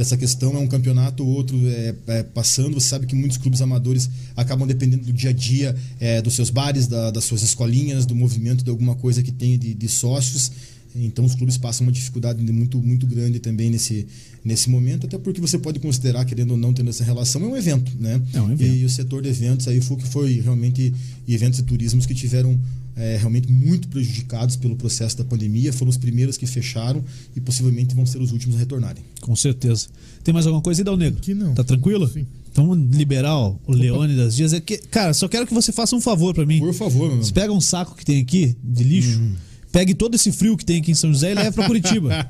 dessa 0.00 0.16
questão. 0.16 0.54
É 0.56 0.58
um 0.58 0.66
campeonato, 0.66 1.26
outro 1.26 1.56
é, 1.68 1.94
é, 2.06 2.22
passando. 2.22 2.74
Você 2.80 2.88
sabe 2.88 3.06
que 3.06 3.14
muitos 3.14 3.36
clubes 3.36 3.60
amadores 3.60 4.08
acabam 4.34 4.66
dependendo 4.66 5.04
do 5.04 5.12
dia 5.12 5.28
a 5.28 5.32
dia, 5.32 5.76
é, 6.00 6.22
dos 6.22 6.34
seus 6.34 6.48
bares, 6.48 6.86
da- 6.86 7.10
das 7.10 7.24
suas 7.24 7.42
escolinhas, 7.42 8.06
do 8.06 8.14
movimento 8.14 8.64
de 8.64 8.70
alguma 8.70 8.94
coisa 8.94 9.22
que 9.22 9.30
tenha 9.30 9.58
de, 9.58 9.74
de 9.74 9.88
sócios. 9.88 10.50
Então 10.94 11.24
os 11.24 11.34
clubes 11.34 11.56
passam 11.56 11.86
uma 11.86 11.92
dificuldade 11.92 12.42
muito, 12.52 12.78
muito 12.78 13.06
grande 13.06 13.38
também 13.38 13.70
nesse, 13.70 14.06
nesse 14.44 14.68
momento, 14.68 15.06
até 15.06 15.18
porque 15.18 15.40
você 15.40 15.58
pode 15.58 15.78
considerar, 15.78 16.24
querendo 16.24 16.52
ou 16.52 16.56
não, 16.56 16.72
tendo 16.72 16.90
essa 16.90 17.04
relação, 17.04 17.42
é 17.42 17.46
um 17.46 17.56
evento, 17.56 17.92
né? 17.98 18.20
É 18.32 18.40
um 18.40 18.52
evento. 18.52 18.74
E, 18.74 18.84
o 18.84 18.88
setor 18.88 19.22
de 19.22 19.28
eventos 19.28 19.68
aí 19.68 19.80
foi 19.80 19.96
que 19.96 20.06
foi 20.06 20.40
realmente 20.40 20.92
eventos 21.28 21.58
e 21.60 21.62
turismos 21.62 22.06
que 22.06 22.14
tiveram 22.14 22.58
é, 22.96 23.16
realmente 23.16 23.50
muito 23.50 23.88
prejudicados 23.88 24.56
pelo 24.56 24.76
processo 24.76 25.16
da 25.16 25.24
pandemia, 25.24 25.72
foram 25.72 25.90
os 25.90 25.96
primeiros 25.96 26.36
que 26.36 26.46
fecharam 26.46 27.04
e 27.34 27.40
possivelmente 27.40 27.94
vão 27.94 28.04
ser 28.04 28.20
os 28.20 28.32
últimos 28.32 28.56
a 28.56 28.58
retornarem. 28.58 29.02
Com 29.20 29.34
certeza. 29.36 29.86
Tem 30.24 30.34
mais 30.34 30.46
alguma 30.46 30.62
coisa 30.62 30.80
aí, 30.80 30.84
Dal 30.84 30.96
Negro? 30.96 31.18
Aqui 31.18 31.32
não. 31.34 31.54
Tá 31.54 31.64
tranquilo? 31.64 32.08
Sim. 32.08 32.26
Então 32.52 32.66
vamos 32.66 32.96
liberar 32.96 33.36
ó, 33.36 33.56
o 33.66 33.72
Leônidas 33.72 34.34
Dias. 34.34 34.52
É 34.52 34.60
que, 34.60 34.76
cara, 34.76 35.14
só 35.14 35.28
quero 35.28 35.46
que 35.46 35.54
você 35.54 35.70
faça 35.72 35.94
um 35.94 36.00
favor 36.00 36.34
pra 36.34 36.44
mim. 36.44 36.58
Por 36.58 36.74
favor, 36.74 37.08
meu 37.08 37.22
Você 37.22 37.32
pega 37.32 37.52
um 37.52 37.60
saco 37.60 37.94
que 37.94 38.04
tem 38.04 38.20
aqui 38.20 38.56
de 38.62 38.84
lixo, 38.84 39.18
Uhum. 39.20 39.34
Pegue 39.72 39.94
todo 39.94 40.14
esse 40.14 40.32
frio 40.32 40.56
que 40.56 40.64
tem 40.64 40.80
aqui 40.80 40.90
em 40.90 40.94
São 40.94 41.12
José 41.12 41.32
e 41.32 41.34
leva 41.34 41.52
pra 41.52 41.66
Curitiba. 41.66 42.26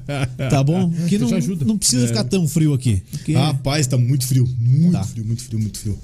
tá 0.50 0.62
bom? 0.62 0.90
Que 1.08 1.18
não, 1.18 1.28
não 1.66 1.78
precisa 1.78 2.06
ficar 2.06 2.24
tão 2.24 2.46
frio 2.46 2.74
aqui. 2.74 3.02
Porque 3.10 3.32
Rapaz, 3.32 3.86
tá 3.86 3.96
muito 3.98 4.26
frio. 4.26 4.48
Muito 4.58 4.92
Tá. 4.92 5.04
frio, 5.04 5.24
muito 5.24 5.42
frio, 5.42 5.58
muito 5.58 5.78
frio. 5.78 5.98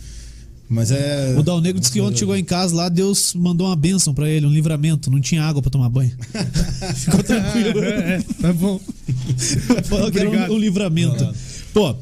Mas 0.69 0.91
é. 0.91 1.35
o 1.39 1.43
Dal 1.45 1.61
Negro 1.61 1.79
disse 1.79 1.93
que 1.93 2.01
ontem 2.01 2.19
chegou 2.19 2.37
em 2.37 2.43
casa 2.43 2.75
lá, 2.75 2.89
Deus 2.89 3.35
mandou 3.35 3.69
uma 3.69 3.77
bênção 3.77 4.13
pra 4.13 4.29
ele, 4.29 4.47
um 4.47 4.53
livramento. 4.53 5.11
Não 5.11 5.21
tinha 5.21 5.45
água 5.45 5.63
pra 5.63 5.71
tomar 5.71 5.89
banho. 5.89 6.11
Ficou 6.97 7.23
tranquilo. 7.23 7.85
É, 7.85 8.21
tá 8.41 8.53
bom. 8.53 8.81
Falou 9.85 10.11
que 10.11 10.19
era 10.19 10.29
um, 10.29 10.55
um 10.55 10.59
livramento. 10.59 11.33
Pô, 11.73 11.95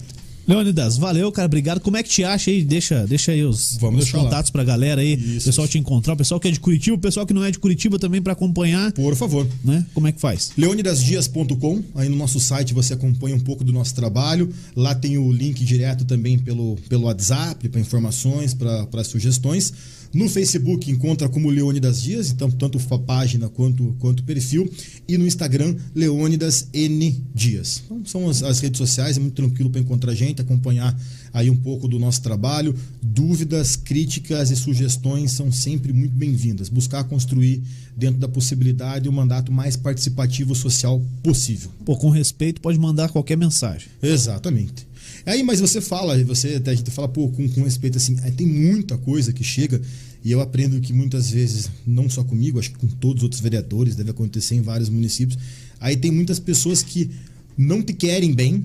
Leônidas, 0.46 0.96
valeu, 0.98 1.30
cara. 1.32 1.46
Obrigado. 1.46 1.80
Como 1.80 1.96
é 1.96 2.02
que 2.02 2.08
te 2.08 2.22
acha 2.24 2.50
aí? 2.50 2.62
Deixa, 2.62 3.06
deixa 3.06 3.32
aí 3.32 3.42
os, 3.44 3.76
Vamos 3.80 4.00
os 4.00 4.04
deixar 4.04 4.18
lá. 4.18 4.24
contatos 4.24 4.50
pra 4.50 4.62
galera 4.64 5.00
aí. 5.00 5.14
Isso, 5.14 5.38
o 5.40 5.44
pessoal 5.46 5.64
isso. 5.64 5.72
te 5.72 5.78
encontrar, 5.78 6.12
o 6.14 6.16
pessoal 6.16 6.38
que 6.40 6.48
é 6.48 6.50
de 6.50 6.60
Curitiba, 6.60 6.96
o 6.96 7.00
pessoal 7.00 7.26
que 7.26 7.32
não 7.32 7.44
é 7.44 7.50
de 7.50 7.58
Curitiba 7.58 7.98
também 7.98 8.20
pra 8.20 8.32
acompanhar, 8.34 8.92
Por 8.92 9.14
favor. 9.16 9.46
né? 9.64 9.84
Como 9.94 10.06
é 10.06 10.12
que 10.12 10.20
faz? 10.20 10.52
Leonidasdias.com, 10.56 11.82
aí 11.94 12.08
no 12.08 12.16
nosso 12.16 12.38
site 12.40 12.74
você 12.74 12.94
acompanha 12.94 13.36
um 13.36 13.40
pouco 13.40 13.64
do 13.64 13.72
nosso 13.72 13.94
trabalho. 13.94 14.48
Lá 14.76 14.94
tem 14.94 15.18
o 15.18 15.32
link 15.32 15.64
direto 15.64 16.04
também 16.04 16.38
pelo, 16.38 16.76
pelo 16.88 17.04
WhatsApp 17.04 17.68
para 17.68 17.80
informações, 17.80 18.54
para 18.54 19.04
sugestões. 19.04 19.72
No 20.14 20.28
Facebook 20.28 20.88
encontra 20.88 21.28
como 21.28 21.50
Leônidas 21.50 22.00
Dias, 22.00 22.30
então 22.30 22.48
tanto 22.48 22.78
a 22.78 22.98
página 22.98 23.48
quanto 23.48 23.96
quanto 23.98 24.22
perfil. 24.22 24.70
E 25.08 25.18
no 25.18 25.26
Instagram, 25.26 25.74
Leônidas 25.92 26.68
N 26.72 27.20
Dias. 27.34 27.82
Então, 27.84 28.04
são 28.04 28.28
as, 28.28 28.42
as 28.42 28.60
redes 28.60 28.78
sociais, 28.78 29.16
é 29.16 29.20
muito 29.20 29.34
tranquilo 29.34 29.70
para 29.70 29.80
encontrar 29.80 30.12
a 30.12 30.14
gente, 30.14 30.40
acompanhar 30.40 30.96
aí 31.32 31.50
um 31.50 31.56
pouco 31.56 31.88
do 31.88 31.98
nosso 31.98 32.22
trabalho. 32.22 32.74
Dúvidas, 33.02 33.74
críticas 33.74 34.52
e 34.52 34.56
sugestões 34.56 35.32
são 35.32 35.50
sempre 35.50 35.92
muito 35.92 36.14
bem-vindas. 36.14 36.68
Buscar 36.68 37.02
construir 37.04 37.60
dentro 37.96 38.20
da 38.20 38.28
possibilidade 38.28 39.08
o 39.08 39.12
mandato 39.12 39.50
mais 39.50 39.76
participativo 39.76 40.54
social 40.54 41.02
possível. 41.22 41.70
Pô, 41.84 41.96
com 41.96 42.08
respeito, 42.08 42.60
pode 42.60 42.78
mandar 42.78 43.10
qualquer 43.10 43.36
mensagem. 43.36 43.88
Exatamente. 44.00 44.86
Aí, 45.26 45.42
mas 45.42 45.60
você 45.60 45.80
fala, 45.80 46.22
você 46.24 46.56
até 46.56 46.74
gente 46.76 46.90
fala, 46.90 47.08
pô, 47.08 47.28
com, 47.28 47.48
com 47.48 47.62
respeito 47.62 47.96
assim, 47.96 48.14
tem 48.36 48.46
muita 48.46 48.98
coisa 48.98 49.32
que 49.32 49.42
chega 49.42 49.80
e 50.22 50.30
eu 50.30 50.40
aprendo 50.40 50.80
que 50.80 50.92
muitas 50.92 51.30
vezes, 51.30 51.70
não 51.86 52.08
só 52.08 52.22
comigo, 52.22 52.58
acho 52.58 52.70
que 52.72 52.78
com 52.78 52.86
todos 52.86 53.18
os 53.18 53.24
outros 53.24 53.40
vereadores, 53.40 53.96
deve 53.96 54.10
acontecer 54.10 54.54
em 54.54 54.62
vários 54.62 54.88
municípios, 54.88 55.38
aí 55.80 55.96
tem 55.96 56.10
muitas 56.10 56.38
pessoas 56.38 56.82
que 56.82 57.10
não 57.56 57.82
te 57.82 57.92
querem 57.92 58.34
bem 58.34 58.64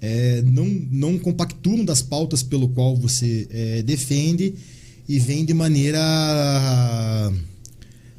é, 0.00 0.42
não, 0.42 0.66
não 0.90 1.18
compactuam 1.18 1.84
das 1.84 2.02
pautas 2.02 2.42
pelo 2.42 2.68
qual 2.68 2.96
você 2.96 3.46
é, 3.50 3.82
defende 3.82 4.54
e 5.08 5.18
vem 5.18 5.44
de 5.44 5.52
maneira 5.52 6.00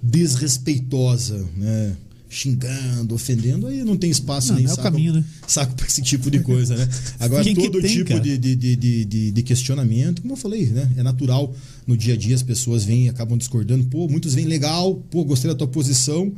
desrespeitosa, 0.02 1.48
né? 1.56 1.96
Xingando, 2.30 3.16
ofendendo, 3.16 3.66
aí 3.68 3.84
não 3.84 3.98
tem 3.98 4.10
espaço 4.12 4.50
Não, 4.50 4.56
nem 4.58 4.66
não 4.66 4.72
é 4.72 4.76
saco, 4.76 4.84
caminho, 4.92 5.14
né? 5.14 5.26
saco 5.48 5.74
para 5.76 5.88
esse 5.88 6.02
tipo 6.02 6.30
de 6.30 6.40
coisa, 6.42 6.76
né? 6.78 6.88
Agora, 7.20 7.44
Quem 7.44 7.56
que 7.56 7.64
todo 7.64 7.82
tem, 7.82 7.92
tipo 7.98 8.20
de, 8.20 8.38
de, 8.38 8.56
de, 8.56 8.76
de, 8.76 9.32
de- 9.32 9.44
questionamento, 9.44 10.22
como 10.22 10.34
eu 10.34 10.38
falei, 10.38 10.68
né? 10.68 10.92
É 10.96 11.02
natural 11.04 11.54
no 11.88 11.98
dia 11.98 12.14
a 12.14 12.18
dia 12.18 12.36
as 12.36 12.44
pessoas 12.44 12.84
vêm 12.84 13.06
e 13.08 13.10
acabam 13.10 13.36
discordando. 13.38 13.86
Pô, 13.86 14.08
muitos 14.08 14.36
vêm 14.36 14.46
legal, 14.46 14.94
pô, 15.10 15.26
gostei 15.26 15.50
da 15.50 15.56
tua 15.58 15.68
posição. 15.68 16.32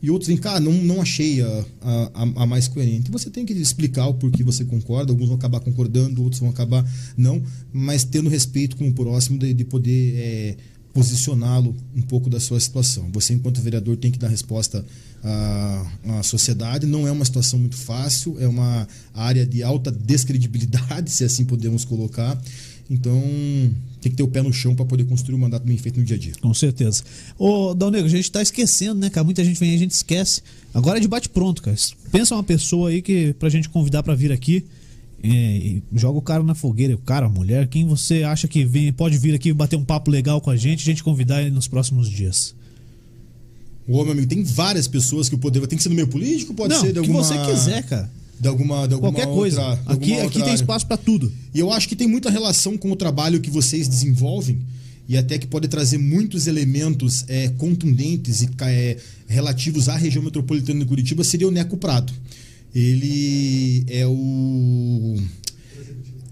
E 0.00 0.10
outros 0.10 0.28
vêm, 0.28 0.36
cara, 0.36 0.58
não, 0.60 0.72
não 0.72 1.00
achei 1.00 1.40
a, 1.42 1.64
a, 1.80 2.10
a- 2.22 2.42
a 2.42 2.46
mais 2.46 2.66
coerente. 2.68 3.10
Você 3.10 3.28
tem 3.30 3.44
que 3.44 3.52
explicar 3.52 4.06
o 4.06 4.14
porquê 4.14 4.42
você 4.44 4.64
concorda. 4.64 5.12
Alguns 5.12 5.26
vão 5.28 5.36
acabar 5.36 5.58
concordando, 5.60 6.22
outros 6.22 6.40
vão 6.40 6.50
acabar 6.50 6.84
não. 7.16 7.42
Mas 7.72 8.04
tendo 8.04 8.28
respeito 8.30 8.76
com 8.76 8.88
o 8.88 8.92
próximo 8.92 9.38
de, 9.38 9.52
de 9.54 9.64
poder 9.64 10.14
é, 10.16 10.56
posicioná-lo 10.92 11.74
um 11.96 12.02
pouco 12.02 12.28
da 12.30 12.38
sua 12.38 12.60
situação. 12.60 13.08
Você, 13.12 13.32
enquanto 13.34 13.60
vereador, 13.60 13.96
tem 13.96 14.10
que 14.10 14.18
dar 14.18 14.28
resposta 14.28 14.84
à, 15.22 15.86
à 16.18 16.22
sociedade. 16.22 16.86
Não 16.86 17.06
é 17.06 17.12
uma 17.12 17.24
situação 17.24 17.58
muito 17.58 17.76
fácil, 17.76 18.36
é 18.40 18.46
uma 18.46 18.86
área 19.14 19.46
de 19.46 19.62
alta 19.62 19.90
descredibilidade, 19.90 21.10
se 21.12 21.24
assim 21.24 21.44
podemos 21.44 21.84
colocar. 21.84 22.40
Então, 22.90 23.22
tem 24.00 24.10
que 24.10 24.16
ter 24.16 24.22
o 24.22 24.28
pé 24.28 24.42
no 24.42 24.52
chão 24.52 24.74
para 24.74 24.84
poder 24.84 25.04
construir 25.04 25.34
um 25.34 25.38
mandato 25.38 25.64
bem 25.64 25.76
feito 25.78 25.98
no 25.98 26.04
dia 26.04 26.16
a 26.16 26.18
dia. 26.18 26.32
Com 26.40 26.52
certeza. 26.52 27.02
Ô, 27.38 27.74
Negro, 27.74 28.06
a 28.06 28.08
gente 28.08 28.30
tá 28.30 28.42
esquecendo, 28.42 28.96
né, 28.96 29.08
cara? 29.08 29.24
Muita 29.24 29.44
gente 29.44 29.58
vem 29.58 29.70
aí, 29.70 29.76
a 29.76 29.78
gente 29.78 29.92
esquece. 29.92 30.42
Agora 30.74 30.98
é 30.98 31.00
de 31.00 31.08
bate 31.08 31.28
pronto, 31.28 31.62
cara. 31.62 31.76
Pensa 32.10 32.34
uma 32.34 32.42
pessoa 32.42 32.90
aí 32.90 33.00
que 33.00 33.34
pra 33.38 33.48
gente 33.48 33.68
convidar 33.68 34.02
pra 34.02 34.14
vir 34.14 34.32
aqui. 34.32 34.64
é, 35.22 35.28
e 35.28 35.82
joga 35.94 36.18
o 36.18 36.22
cara 36.22 36.42
na 36.42 36.54
fogueira, 36.54 36.94
o 36.94 36.98
cara, 36.98 37.26
a 37.26 37.28
mulher, 37.28 37.68
quem 37.68 37.86
você 37.86 38.24
acha 38.24 38.48
que 38.48 38.64
vem, 38.64 38.92
pode 38.92 39.16
vir 39.16 39.34
aqui 39.34 39.52
bater 39.52 39.76
um 39.76 39.84
papo 39.84 40.10
legal 40.10 40.40
com 40.40 40.50
a 40.50 40.56
gente, 40.56 40.80
a 40.80 40.84
gente 40.84 41.02
convidar 41.04 41.40
ele 41.40 41.52
nos 41.52 41.68
próximos 41.68 42.10
dias. 42.10 42.54
Ô, 43.86 44.02
meu 44.04 44.12
amigo, 44.12 44.26
tem 44.28 44.42
várias 44.42 44.86
pessoas 44.86 45.28
que 45.28 45.34
o 45.34 45.38
poder. 45.38 45.66
Tem 45.66 45.76
que 45.76 45.82
ser 45.82 45.88
no 45.88 45.94
meio 45.94 46.08
político? 46.08 46.54
Pode 46.54 46.74
Não, 46.74 46.80
ser 46.80 46.92
de 46.92 47.00
o 47.00 47.02
que 47.02 47.10
alguma. 47.10 47.24
você 47.24 47.38
quiser, 47.52 47.82
cara. 47.84 48.10
De 48.38 48.48
alguma, 48.48 48.86
de 48.88 48.94
alguma 48.94 49.12
Qualquer 49.12 49.28
outra, 49.28 49.40
coisa. 49.40 49.56
de 49.56 49.62
alguma 49.62 49.92
Aqui, 49.94 50.12
aqui 50.14 50.22
outra 50.22 50.32
tem 50.40 50.42
área. 50.42 50.54
espaço 50.54 50.86
pra 50.86 50.96
tudo. 50.96 51.32
E 51.54 51.58
eu 51.58 51.72
acho 51.72 51.88
que 51.88 51.94
tem 51.96 52.08
muita 52.08 52.30
relação 52.30 52.76
com 52.78 52.90
o 52.90 52.96
trabalho 52.96 53.40
que 53.40 53.50
vocês 53.50 53.86
desenvolvem 53.88 54.58
e 55.08 55.16
até 55.16 55.38
que 55.38 55.46
pode 55.46 55.68
trazer 55.68 55.98
muitos 55.98 56.46
elementos 56.46 57.24
é, 57.28 57.48
contundentes 57.50 58.40
e 58.42 58.48
é, 58.62 58.96
relativos 59.26 59.88
à 59.88 59.96
região 59.96 60.22
metropolitana 60.24 60.80
de 60.80 60.86
Curitiba 60.86 61.22
seria 61.24 61.46
o 61.46 61.50
Neco 61.50 61.76
Prado. 61.76 62.12
Ele 62.74 63.84
é 63.88 64.06
o 64.06 65.16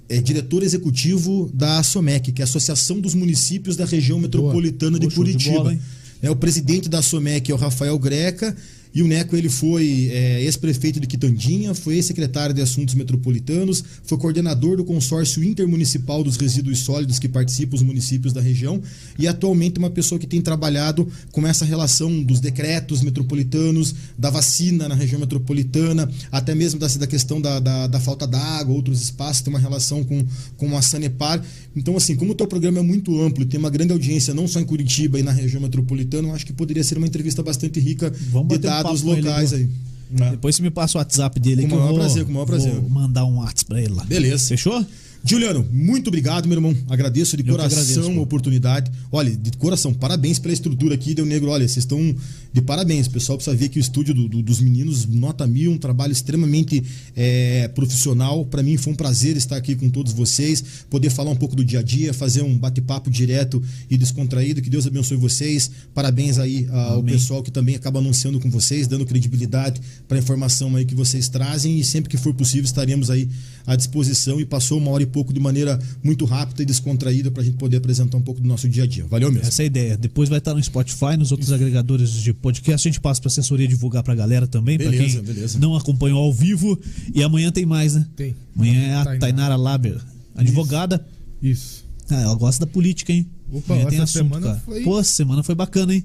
é 0.09 0.20
diretor 0.20 0.62
executivo 0.64 1.48
da 1.55 1.82
SOMEC, 1.82 2.32
que 2.32 2.42
é 2.42 2.44
a 2.44 2.48
Associação 2.48 3.01
dos 3.01 3.14
Municípios 3.14 3.76
da 3.76 3.84
Região 3.84 4.18
Metropolitana 4.18 4.98
de 4.98 5.07
Boa, 5.07 5.11
de 5.11 5.14
Curitiba. 5.16 5.57
bola, 5.59 5.78
É, 6.23 6.31
o 6.31 6.37
presidente 6.37 6.89
da 6.89 7.03
SOMEC 7.03 7.51
é 7.51 7.55
o 7.55 7.59
Rafael 7.59 7.99
Greca. 7.99 8.55
E 8.93 9.03
o 9.03 9.07
Neco 9.07 9.36
ele 9.36 9.49
foi 9.49 10.09
é, 10.11 10.43
ex-prefeito 10.43 10.99
de 10.99 11.07
Quitandinha, 11.07 11.74
foi 11.74 11.95
ex-secretário 11.97 12.55
de 12.55 12.61
Assuntos 12.61 12.95
Metropolitanos, 12.95 13.84
foi 14.03 14.18
coordenador 14.18 14.76
do 14.76 14.84
consórcio 14.84 15.45
intermunicipal 15.45 16.24
dos 16.24 16.36
resíduos 16.36 16.80
sólidos 16.80 17.18
que 17.18 17.28
participa 17.28 17.76
os 17.76 17.82
municípios 17.82 18.32
da 18.32 18.41
região 18.41 18.82
e 19.18 19.28
atualmente 19.28 19.78
uma 19.78 19.91
pessoa 19.91 20.18
que 20.18 20.26
tem 20.26 20.41
trabalhado 20.41 21.09
com 21.30 21.47
essa 21.47 21.64
relação 21.64 22.22
dos 22.22 22.41
decretos 22.41 23.03
metropolitanos, 23.03 23.95
da 24.18 24.30
vacina 24.30 24.88
na 24.88 24.95
região 24.95 25.20
metropolitana, 25.20 26.11
até 26.32 26.55
mesmo 26.55 26.80
da, 26.80 26.88
da 26.88 27.07
questão 27.07 27.41
da, 27.41 27.61
da, 27.61 27.86
da 27.86 28.01
falta 28.01 28.26
d'água, 28.26 28.74
outros 28.74 29.03
espaços, 29.03 29.43
tem 29.43 29.53
uma 29.53 29.61
relação 29.61 30.03
com, 30.03 30.24
com 30.57 30.76
a 30.76 30.82
Sanepar. 30.82 31.43
Então, 31.76 31.97
assim, 31.97 32.16
como 32.16 32.32
o 32.32 32.34
teu 32.34 32.47
programa 32.47 32.80
é 32.80 32.82
muito 32.82 33.20
amplo 33.20 33.45
e 33.45 33.47
tem 33.47 33.59
uma 33.59 33.70
grande 33.70 33.93
audiência 33.93 34.34
não 34.34 34.49
só 34.49 34.59
em 34.59 34.64
Curitiba 34.64 35.18
e 35.18 35.22
na 35.22 35.30
região 35.30 35.62
metropolitana, 35.62 36.28
eu 36.28 36.34
acho 36.34 36.45
que 36.45 36.53
poderia 36.53 36.82
ser 36.82 36.99
uma 36.99 37.07
entrevista 37.07 37.43
bastante 37.43 37.78
rica 37.78 38.12
Vamos 38.30 38.59
de 38.59 38.66
um 38.66 38.80
dados 38.83 39.03
com 39.03 39.12
ele, 39.12 39.22
locais 39.22 39.53
aí. 39.53 39.68
Depois 40.11 40.57
você 40.57 40.62
me 40.62 40.70
passa 40.70 40.99
o 40.99 41.01
WhatsApp 41.01 41.39
dele 41.39 41.62
Com 41.62 41.68
que 41.68 41.74
o 41.74 41.76
eu 41.76 41.81
maior 41.81 41.91
vou, 41.93 41.99
prazer, 42.01 42.24
com 42.24 42.31
o 42.31 42.35
maior 42.35 42.47
prazer. 42.47 42.72
vou 42.74 42.91
mandar 42.91 43.24
um 43.24 43.37
WhatsApp 43.39 43.64
pra 43.66 43.81
ele 43.81 43.95
lá. 43.95 44.05
Beleza. 44.05 44.49
Fechou? 44.49 44.85
Juliano, 45.23 45.66
muito 45.71 46.09
obrigado, 46.09 46.47
meu 46.49 46.57
irmão. 46.57 46.75
Agradeço 46.89 47.37
de 47.37 47.43
Eu 47.43 47.55
coração 47.55 47.79
agradeço, 47.83 48.11
a 48.18 48.23
oportunidade. 48.23 48.91
Olha, 49.12 49.31
de 49.37 49.51
coração, 49.59 49.93
parabéns 49.93 50.39
pela 50.39 50.53
estrutura 50.55 50.95
aqui, 50.95 51.14
Deu 51.14 51.27
Negro. 51.27 51.51
Olha, 51.51 51.68
vocês 51.68 51.79
estão 51.85 52.14
de 52.53 52.62
parabéns. 52.62 53.07
O 53.07 53.11
pessoal 53.11 53.37
precisa 53.37 53.55
ver 53.55 53.68
que 53.68 53.79
o 53.79 53.81
estúdio 53.81 54.14
do- 54.14 54.29
do- 54.29 54.43
dos 54.43 54.61
meninos, 54.61 55.05
nota 55.07 55.47
mil, 55.47 55.73
um 55.73 55.79
trabalho 55.79 56.11
extremamente 56.12 56.83
é, 57.14 57.68
profissional. 57.68 58.45
Para 58.47 58.62
mim 58.62 58.77
foi 58.79 58.93
um 58.95 58.97
prazer 58.97 59.37
estar 59.37 59.57
aqui 59.57 59.77
com 59.77 59.91
todos 59.91 60.12
vocês, 60.14 60.64
poder 60.89 61.11
falar 61.11 61.31
um 61.31 61.37
pouco 61.37 61.55
do 61.55 61.64
dia 61.64 61.81
a 61.81 61.83
dia, 61.83 62.14
fazer 62.14 62.43
um 62.43 62.57
bate-papo 62.57 63.11
direto 63.11 63.62
e 63.91 63.99
descontraído. 63.99 64.62
Que 64.62 64.71
Deus 64.71 64.87
abençoe 64.87 65.18
vocês. 65.18 65.71
Parabéns 65.95 66.39
aí 66.39 66.66
ao 66.71 67.01
Amém. 67.01 67.14
pessoal 67.14 67.43
que 67.43 67.51
também 67.51 67.75
acaba 67.77 67.99
anunciando 68.01 68.41
com 68.41 68.51
vocês, 68.51 68.87
dando 68.89 69.05
credibilidade 69.05 69.81
para 70.09 70.16
a 70.16 70.21
informação 70.21 70.75
aí 70.77 70.85
que 70.87 70.95
vocês 70.95 71.29
trazem 71.29 71.79
e 71.79 71.85
sempre 71.85 72.09
que 72.09 72.16
for 72.16 72.33
possível 72.33 72.64
estaremos 72.64 73.11
aí 73.11 73.29
à 73.66 73.77
disposição 73.77 74.41
e 74.41 74.47
passou 74.47 74.79
uma 74.79 74.91
hora 74.91 75.03
e 75.03 75.09
pouco 75.11 75.32
de 75.32 75.38
maneira 75.40 75.78
muito 76.02 76.24
rápida 76.24 76.62
e 76.62 76.66
descontraída 76.66 77.30
para 77.30 77.42
a 77.42 77.44
gente 77.44 77.56
poder 77.58 77.76
apresentar 77.76 78.16
um 78.16 78.22
pouco 78.22 78.40
do 78.40 78.48
nosso 78.48 78.68
dia 78.68 78.84
a 78.84 78.86
dia. 78.86 79.04
Valeu 79.06 79.30
mesmo. 79.30 79.46
Essa 79.46 79.62
é 79.62 79.64
a 79.64 79.66
ideia. 79.66 79.96
Depois 79.96 80.28
vai 80.28 80.38
estar 80.38 80.54
no 80.54 80.62
Spotify, 80.62 81.16
nos 81.18 81.30
outros 81.32 81.52
agregadores 81.52 82.11
de 82.12 82.32
podcast. 82.32 82.88
A 82.88 82.90
gente 82.90 83.00
passa 83.00 83.20
pra 83.20 83.28
assessoria 83.28 83.68
divulgar 83.68 84.02
pra 84.02 84.14
galera 84.14 84.46
também, 84.46 84.78
pra 84.78 84.90
Beleza, 84.90 85.20
quem 85.20 85.34
beleza. 85.34 85.58
não 85.58 85.74
acompanhou 85.76 86.18
ao 86.18 86.32
vivo. 86.32 86.78
E 87.14 87.22
amanhã 87.22 87.50
tem 87.52 87.66
mais, 87.66 87.94
né? 87.94 88.06
Tem. 88.16 88.34
Amanhã 88.56 88.80
é 88.80 88.94
a 88.94 89.04
Tainara. 89.04 89.18
Tainara 89.20 89.56
Laber, 89.56 90.00
advogada. 90.34 91.04
Isso. 91.42 91.84
Ah, 92.08 92.20
ela 92.22 92.34
gosta 92.34 92.64
da 92.66 92.70
política, 92.72 93.12
hein? 93.12 93.26
Opa, 93.52 93.74
amanhã 93.74 93.88
tem 93.88 93.98
assunto, 94.00 94.22
semana 94.24 94.46
cara. 94.46 94.62
foi- 94.64 94.82
Pô, 94.82 95.02
semana 95.04 95.42
foi 95.42 95.54
bacana, 95.54 95.94
hein? 95.94 96.04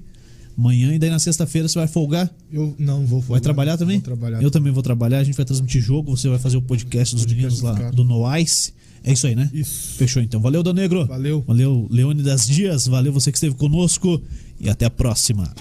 Amanhã 0.58 0.94
e 0.94 1.00
daí 1.00 1.10
na 1.10 1.20
sexta-feira 1.20 1.68
você 1.68 1.78
vai 1.78 1.88
folgar. 1.88 2.34
Eu 2.52 2.74
não 2.80 3.06
vou 3.06 3.20
Vai 3.22 3.42
trabalhar 3.42 3.76
também? 3.78 3.98
Vou 3.98 4.06
trabalhar. 4.06 4.42
Eu 4.42 4.50
também 4.50 4.72
vou 4.72 4.82
trabalhar. 4.82 5.20
A 5.20 5.24
gente 5.24 5.36
vai 5.36 5.46
transmitir 5.46 5.82
jogo. 5.82 6.16
Você 6.16 6.30
vai 6.30 6.40
fazer 6.40 6.56
o 6.56 6.62
podcast 6.62 7.14
dos 7.14 7.26
Podcast 7.26 7.62
meninos 7.62 7.62
lá 7.62 7.92
do 7.92 8.04
Noais. 8.06 8.74
É 9.06 9.14
isso 9.14 9.28
aí, 9.28 9.36
né? 9.36 9.48
Isso. 9.54 9.94
Fechou 9.98 10.22
então. 10.22 10.42
Valeu, 10.42 10.64
Dão 10.64 10.74
Negro. 10.74 11.06
Valeu. 11.06 11.44
Valeu, 11.46 11.88
Leônidas 11.92 12.48
Dias. 12.48 12.88
Valeu 12.88 13.14
você 13.14 13.32
que 13.32 13.38
esteve 13.38 13.54
conosco. 13.54 14.20
E 14.60 14.68
até 14.68 14.86
a 14.86 14.90
próxima. 14.90 15.54